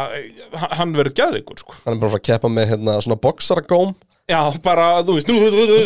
hann 0.80 0.94
verður 0.98 1.18
geðveikur 1.22 1.64
sko. 1.64 1.80
hann 1.86 2.00
Já, 4.30 4.42
bara, 4.64 4.90
þú 5.06 5.16
veist, 5.18 5.32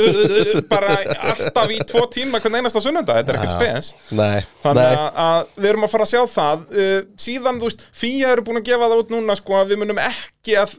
bara 0.73 0.97
alltaf 1.31 1.71
í 1.71 1.77
tvo 1.87 2.03
tíma 2.11 2.41
hvern 2.43 2.59
einasta 2.59 2.81
sunnunda, 2.83 3.19
þetta 3.21 3.31
er 3.33 3.39
ekkert 3.39 3.53
spes. 3.55 3.93
Nei, 4.11 4.41
Þannig 4.65 4.97
nei. 4.97 5.05
að, 5.27 5.53
við 5.55 5.69
erum 5.71 5.87
að 5.87 5.93
fara 5.93 6.07
að 6.07 6.11
sjá 6.11 6.25
það 6.33 6.65
uh, 6.73 6.97
Síðan, 7.23 7.61
þú 7.61 7.69
veist, 7.69 7.87
FIA 8.03 8.33
eru 8.33 8.43
búin 8.49 8.59
að 8.59 8.67
gefa 8.73 8.91
það 8.91 9.05
út 9.05 9.15
núna 9.15 9.39
sko, 9.39 9.55
að 9.61 9.73
við 9.73 9.81
munum 9.85 10.03
ekki 10.03 10.59
að 10.59 10.75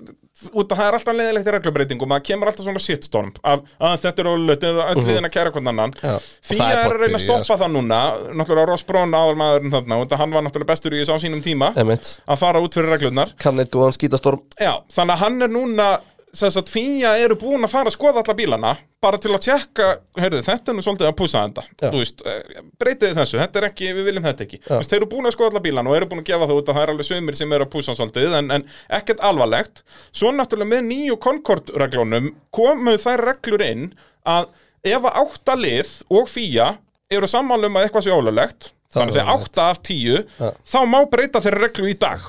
út 0.51 0.73
að 0.73 0.81
það 0.81 0.89
er 0.89 0.97
alltaf 0.99 1.15
leiðilegt 1.17 1.49
í 1.49 1.53
reglubreitingum 1.55 2.13
að 2.17 2.23
kemur 2.27 2.51
alltaf 2.51 2.67
svona 2.67 2.81
shitstorm 2.83 3.31
af 3.47 3.61
að 3.79 3.93
þetta 4.03 4.23
er 4.25 4.29
ólögt 4.33 4.65
öll 4.67 5.05
liðin 5.07 5.29
að 5.29 5.33
kæra 5.37 5.53
hvern 5.55 5.71
annan. 5.71 5.93
Mhm. 5.95 6.09
Já, 6.11 6.15
og 6.19 6.49
FIA 6.49 6.59
það 6.59 6.73
er 6.73 6.81
er 6.81 6.95
að 6.97 7.05
reyna 7.05 7.21
að 7.21 7.25
stoppa 7.25 7.59
það, 7.63 7.75
núna 7.77 8.01
náttúrulega 8.41 8.71
Ross 8.73 8.87
Braun 8.89 9.15
aðalmaðurinn 9.15 9.75
þarna 9.77 10.01
og 10.03 10.17
hann 10.21 10.35
var 10.35 10.47
náttúrulega 10.47 10.73
bestur 10.73 10.97
í 10.97 11.03
þessu 11.03 11.15
á 11.15 11.23
sínum 11.23 11.45
tíma 11.45 11.71
að 11.79 12.41
fara 12.43 12.63
út 12.65 12.75
fyrir 12.75 12.91
reglurnar. 12.97 13.35
Kann 13.39 13.63
eitt 13.63 13.73
góðan 13.73 13.95
skítastorm. 13.95 14.43
Já, 14.59 14.75
þannig 14.93 15.15
að 15.15 15.23
hann 15.23 15.47
er 15.47 15.55
núna 15.55 15.89
sem 16.35 16.51
sagt, 16.51 16.71
FIA 16.73 17.15
eru 17.23 17.37
búin 17.39 17.65
að 17.65 17.73
fara 17.73 17.91
að 17.91 17.97
skoða 17.97 18.23
alla 18.23 18.35
bílana 18.37 18.73
bara 19.05 19.19
til 19.21 19.31
að 19.35 19.43
tjekka, 19.45 19.87
heyrðu, 20.19 20.41
þetta 20.47 20.73
er 20.73 20.77
nú 20.77 20.85
svolítið 20.85 21.09
að 21.11 21.17
púsa 21.19 21.43
þetta, 21.45 21.65
þú 21.83 22.01
veist, 22.01 22.23
eh, 22.27 22.61
breytiði 22.81 23.17
þessu 23.19 23.41
þetta 23.41 23.61
er 23.61 23.67
ekki, 23.69 23.91
við 23.95 24.09
viljum 24.09 24.27
þetta 24.27 24.47
ekki. 24.47 24.61
Vist, 24.65 24.93
þeir 24.93 25.01
eru 25.01 25.11
búin 25.13 25.29
að 25.29 25.35
skoða 25.37 25.53
alla 25.53 25.65
bílana 25.67 25.93
og 25.93 25.99
eru 25.99 26.09
búin 26.11 26.23
að 26.25 26.31
gefa 26.31 26.49
það 26.51 26.61
út 26.61 26.71
að 26.71 26.79
það 26.79 26.87
er 26.87 26.93
alveg 26.95 27.09
sömur 27.11 27.39
sem 27.39 27.57
eru 27.57 27.67
að 27.67 27.73
púsa 27.75 27.97
svolítið 27.99 28.39
en, 28.41 28.51
en 28.57 28.67
ekkert 29.01 29.25
alvarlegt 29.31 29.83
svo 30.11 30.33
náttúrulega 30.33 30.73
með 30.73 30.87
nýju 30.89 31.19
Concord-reglunum 31.27 32.31
komu 32.55 32.97
þær 33.05 33.27
reglur 33.31 33.67
inn 33.67 33.91
að 34.25 34.49
ef 34.85 35.05
að 35.05 35.21
átta 35.25 35.59
lið 35.59 35.93
og 36.13 36.31
FIA 36.33 36.71
eru 37.13 37.29
sammála 37.31 37.69
um 37.69 37.79
að 37.79 37.87
eitthvað 37.89 38.07
sé 38.07 38.15
ólulegt 38.15 38.73
þannig 38.95 39.13
að 39.13 39.19
segja 39.19 39.25
er 39.25 39.31
ólöglegt. 39.31 39.53
átta 39.53 39.69
af 39.71 39.83
tíu 39.85 40.17
Já. 40.39 40.49
þá 40.73 40.79
má 40.89 40.99
breyta 41.11 41.43
þeirra 41.45 41.67
reglu 41.67 41.91
í 41.91 41.99
dag. 41.99 42.27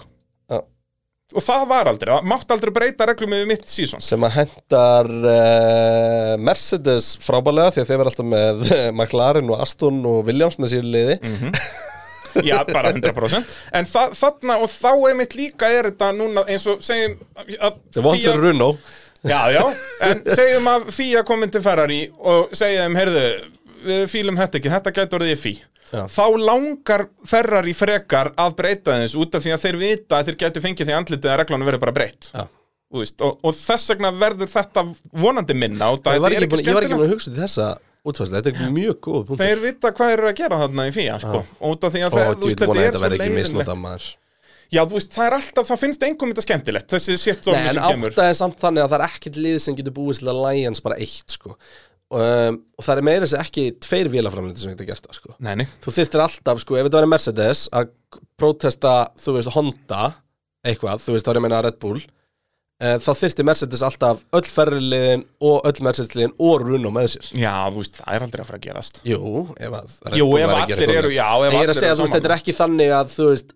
Og 1.34 1.41
það 1.41 1.64
var 1.72 1.89
aldrei, 1.89 2.11
það 2.14 2.27
mátt 2.30 2.52
aldrei 2.53 2.72
breyta 2.76 3.07
reglum 3.10 3.34
yfir 3.34 3.47
mitt 3.49 3.65
sísón 3.72 4.03
sem 4.03 4.26
að 4.27 4.35
hendar 4.35 5.10
uh, 5.10 6.35
Mercedes 6.38 7.15
frábælega 7.23 7.73
því 7.73 7.81
að 7.81 7.89
þeir 7.89 8.02
verða 8.02 8.14
alltaf 8.14 8.30
með 8.35 8.61
McLaren 8.99 9.49
og 9.49 9.64
Aston 9.65 10.03
og 10.06 10.22
Williams 10.30 10.60
með 10.61 10.76
sér 10.76 10.85
liði. 10.85 11.18
Mhm. 11.26 11.56
já, 12.43 12.60
bara 12.68 12.91
100% 12.91 13.56
en 13.80 13.88
þa 13.88 14.06
þarna 14.19 14.60
og 14.60 14.69
þá 14.69 14.89
einmitt 15.10 15.38
líka 15.39 15.69
er 15.72 15.88
þetta 15.88 16.11
núna 16.18 16.43
eins 16.52 16.65
og 16.68 16.81
segjum 16.84 17.18
þeir 17.47 18.03
vant 18.03 18.19
fyrir 18.19 18.41
Runo 18.43 18.69
já, 19.23 19.39
já, 19.56 19.61
en 20.10 20.23
segjum 20.27 20.68
að 20.68 20.89
Fía 20.93 21.23
komin 21.27 21.53
til 21.53 21.64
Ferrari 21.64 22.02
og 22.19 22.52
segja 22.52 22.84
þeim, 22.85 22.97
heyrðu 22.99 23.27
við 23.86 24.03
fílum 24.12 24.38
þetta 24.40 24.60
ekki, 24.60 24.74
þetta 24.74 24.94
gæti 24.99 25.18
orðið 25.20 25.41
fí 25.41 25.56
Já. 25.91 26.03
þá 26.10 26.26
langar 26.41 27.07
Ferrari 27.30 27.74
frekar 27.78 28.32
að 28.41 28.56
breyta 28.60 28.99
þess 29.03 29.18
út 29.22 29.38
af 29.38 29.45
því 29.45 29.56
að 29.56 29.66
þeir 29.66 29.80
vita 29.82 30.20
að 30.20 30.30
þeir 30.30 30.40
gæti 30.44 30.64
fengið 30.64 30.90
því 30.90 30.95
andlitið 30.99 31.34
að 31.34 31.41
reglunum 31.44 31.70
verður 31.70 31.84
bara 31.86 31.95
breytt. 31.95 32.32
Og, 32.95 33.32
og 33.44 33.57
þess 33.57 33.91
vegna 33.91 34.12
verður 34.16 34.49
þetta 34.49 34.86
vonandi 35.20 35.56
minna 35.57 35.90
ég 35.91 36.22
var 36.24 36.32
ekki, 36.32 36.45
ekki 36.45 36.52
búin, 36.53 36.66
ég 36.66 36.78
var 36.78 36.88
ekki 36.88 36.98
búin 36.98 37.07
að 37.07 37.16
hugsa 37.16 37.32
til 37.32 37.41
þessa 37.41 37.72
útfæslega, 38.06 38.44
þetta 38.45 38.68
er 38.68 38.76
mjög 38.76 38.99
góð 39.02 39.24
punktur. 39.30 39.41
Þeir 39.41 39.64
vita 39.64 39.91
hvað 39.95 40.12
þeir 40.12 40.20
eru 40.20 40.30
að 40.30 40.38
gera 40.40 40.60
þarna 40.62 40.86
í 40.86 40.94
fía 40.94 41.16
sko. 41.24 41.41
út 41.72 41.88
af 41.88 41.95
því 41.95 42.03
að 42.06 42.16
þeir, 42.16 42.30
djúið 42.30 42.45
veist, 42.45 42.62
þetta 42.62 42.86
er 42.86 42.99
svo 42.99 43.10
leiðinlegt. 43.16 44.06
Já, 44.74 44.82
þú 44.82 44.98
veist, 44.98 45.12
það 45.14 45.28
er 45.28 45.36
alltaf, 45.38 45.68
það 45.70 45.82
finnst 45.84 46.03
engum 46.07 46.32
þetta 46.32 46.44
skemmtilegt 46.44 46.94
Þessi 46.95 47.18
shit 47.22 47.49
Nei, 47.53 47.60
en 47.70 47.80
átta 47.86 48.24
er 48.32 48.38
samt 48.38 48.57
þannig 48.62 48.82
að 48.82 48.94
það 48.94 48.98
er 48.98 49.03
ekkert 49.06 49.38
lið 49.44 49.57
sem 49.62 49.76
getur 49.78 49.94
búið 49.94 50.22
til 50.22 50.30
að 50.32 50.40
Lions 50.41 50.82
bara 50.86 50.98
eitt 51.06 51.36
sko. 51.36 51.53
Um, 52.19 52.57
og 52.79 52.85
það 52.87 52.99
er 53.01 53.05
meira 53.07 53.25
þess 53.27 53.37
að 53.37 53.43
ekki 53.45 53.65
tveir 53.85 54.09
vélaframlindi 54.13 54.61
sem 54.63 54.73
geta 54.73 54.87
gert 54.89 55.07
það 55.07 55.17
sko. 55.19 55.35
Nei, 55.45 55.53
nei, 55.61 55.65
þú 55.83 55.93
þyrftir 55.99 56.23
alltaf, 56.25 56.61
sko, 56.63 56.77
ef 56.79 56.87
þetta 56.89 57.01
var 57.01 57.09
Mercedes 57.11 57.63
að 57.75 57.89
prótesta, 58.39 58.93
þú 59.21 59.37
veist, 59.39 59.53
Honda 59.55 60.03
eitthvað, 60.65 61.01
þú 61.05 61.15
veist, 61.15 61.25
þá 61.27 61.31
er 61.33 61.37
ég 61.37 61.41
að 61.43 61.47
meina 61.47 61.63
Red 61.65 61.79
Bull 61.83 61.99
uh, 62.01 62.95
þá 63.03 63.09
þyrfti 63.21 63.45
Mercedes 63.47 63.83
alltaf 63.85 64.23
öll 64.35 64.45
ferriliðin 64.49 65.25
og 65.45 65.67
öll 65.69 65.83
Mercedes-liðin 65.87 66.33
og 66.41 66.63
Runo 66.65 66.91
með 66.95 67.11
sér. 67.15 67.29
Já, 67.43 67.53
þú 67.71 67.83
veist, 67.83 67.99
það 68.01 68.17
er 68.17 68.25
aldrei 68.27 68.43
að 68.45 68.49
fara 68.49 68.59
að 68.61 68.65
gerast. 68.69 69.01
Jú, 69.07 69.19
ef 69.55 69.77
að 69.81 70.17
Jú, 70.19 70.27
ef 70.39 70.49
væri 70.55 70.77
allir 70.79 70.95
eru- 71.01 71.13
já, 71.15 71.27
ef 71.29 71.51
En 71.51 71.59
ég 71.59 71.61
er 71.61 71.61
allir 71.61 71.75
að 71.75 71.79
segja, 71.83 71.93
eru 71.93 71.99
þú 72.01 72.07
veist, 72.07 72.17
þetta 72.17 72.31
er 72.31 72.37
ekki 72.39 72.57
þannig 72.61 72.95
að, 73.01 73.13
þú 73.15 73.29
veist 73.33 73.55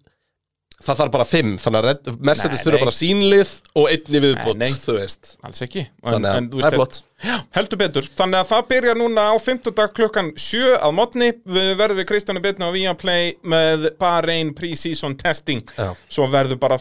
það 0.79 1.01
þarf 1.01 1.13
bara 1.13 1.27
fimm, 1.27 1.53
þannig 1.59 1.87
að 1.89 2.09
Mercedes 2.29 2.63
þurfa 2.63 2.81
bara 2.85 2.95
sínlið 2.95 3.51
og 3.75 3.89
einni 3.91 4.21
viðbútt, 4.23 4.63
þú 4.85 4.95
veist. 4.95 5.31
Alls 5.45 5.63
ekki. 5.65 5.85
En, 6.07 6.25
en, 6.29 6.49
þú 6.51 6.61
það 6.63 6.69
er 6.69 6.77
veist, 6.77 6.79
flott. 6.79 6.99
Já, 7.19 7.35
heldur 7.57 7.81
betur. 7.81 8.09
Þannig 8.19 8.39
að 8.39 8.49
það 8.53 8.67
byrja 8.69 8.95
núna 8.95 9.27
á 9.27 9.35
50 9.43 9.93
klukkan 9.97 10.31
7 10.39 10.77
að 10.77 10.93
mótni 10.95 11.29
Við 11.43 11.71
verðum 11.81 11.99
við 11.99 12.09
Kristjánu 12.13 12.43
Bitna 12.43 12.69
og 12.69 12.77
Viaplay 12.77 13.33
með 13.43 13.89
bara 13.99 14.37
einn 14.37 14.53
pre-season 14.55 15.17
testing. 15.19 15.65
Já. 15.75 15.91
Svo 16.07 16.29
verður 16.31 16.61
bara 16.61 16.79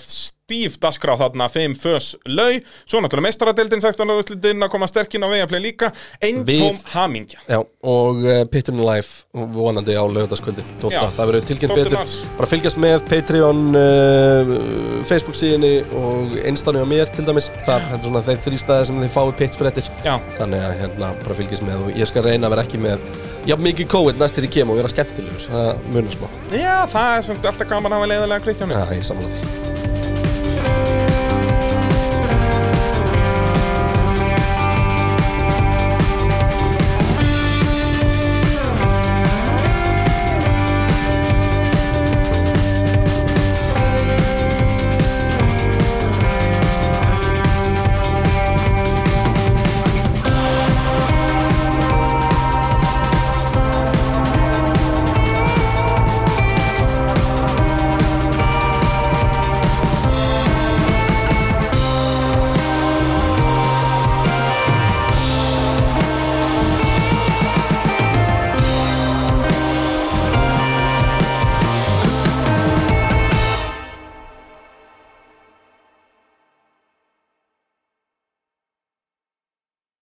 stíf 0.48 0.78
dasgrá 0.80 1.12
þarna 1.20 1.44
5 1.52 1.74
fös 1.76 2.06
lau 2.24 2.54
Svo 2.88 3.02
náttúrulega 3.04 3.26
meistaradeildin 3.26 3.82
16. 3.84 4.12
úrslitin 4.16 4.64
að 4.64 4.70
koma 4.72 4.86
sterkinn 4.88 5.20
á 5.20 5.28
Viaplay 5.28 5.60
líka. 5.60 5.90
Eintóm 6.24 6.46
Við- 6.48 6.86
hamingja. 6.94 7.40
Já, 7.44 7.58
og 7.84 8.22
uh, 8.24 8.40
Pitturinn 8.48 8.80
Live 8.80 9.26
vonandi 9.52 9.92
á 9.92 10.04
lögutaskvöldið 10.08 10.70
12. 10.80 10.94
Já, 10.94 11.02
það 11.18 11.30
verður 11.30 11.46
tilkynnt 11.50 11.74
12. 11.74 11.84
betur. 11.84 11.98
Mars. 12.00 12.14
bara 12.38 12.48
fylgjast 12.54 12.80
með 12.80 13.04
Patreon 13.10 13.60
uh, 13.76 14.54
Facebook 15.10 15.36
síðinni 15.36 15.74
og 16.00 16.38
einstanu 16.40 16.80
á 16.80 16.86
mér 16.88 17.12
til 17.12 17.26
dæmis. 17.28 17.50
Þar, 17.66 17.84
þetta 17.92 18.00
er 18.00 18.08
svona 18.08 18.24
þeir 18.30 18.42
þrýstæðir 18.48 18.88
sem 18.88 19.04
þið 19.04 19.14
fáið 19.18 19.36
pitsprettir 19.42 19.92
Já, 20.06 20.14
þannig 20.40 20.64
að 20.64 20.76
hérna 20.80 21.12
bara 21.20 21.38
fylgjast 21.42 21.68
með 21.68 21.84
og 21.84 22.00
ég 22.00 22.08
skal 22.08 22.24
reyna 22.24 22.48
að 22.48 22.56
vera 22.56 22.64
ekki 22.64 22.80
með 22.88 23.04
já, 23.44 23.56
mikið 23.68 23.92
COVID 23.92 24.20
næst 24.24 24.38
til 24.40 24.48
ég 24.48 24.56
kem 24.56 24.72
og 24.72 24.80
vera 24.80 24.92
skemmtilegur. 24.96 25.48
Það 25.52 25.88
munir 25.92 26.16
smá, 26.16 26.28
Já 26.56 26.74
það 26.88 27.14
er 27.20 27.26
samt 27.32 27.48
alltaf 27.52 27.68
gaman 27.76 27.92
að 27.92 28.00
hafa 28.00 28.12
leiðilega 28.14 28.46
Kristjánu 28.48 28.78
já, 28.80 28.86
ég 28.96 29.08
samla 29.12 29.32
því 29.36 29.67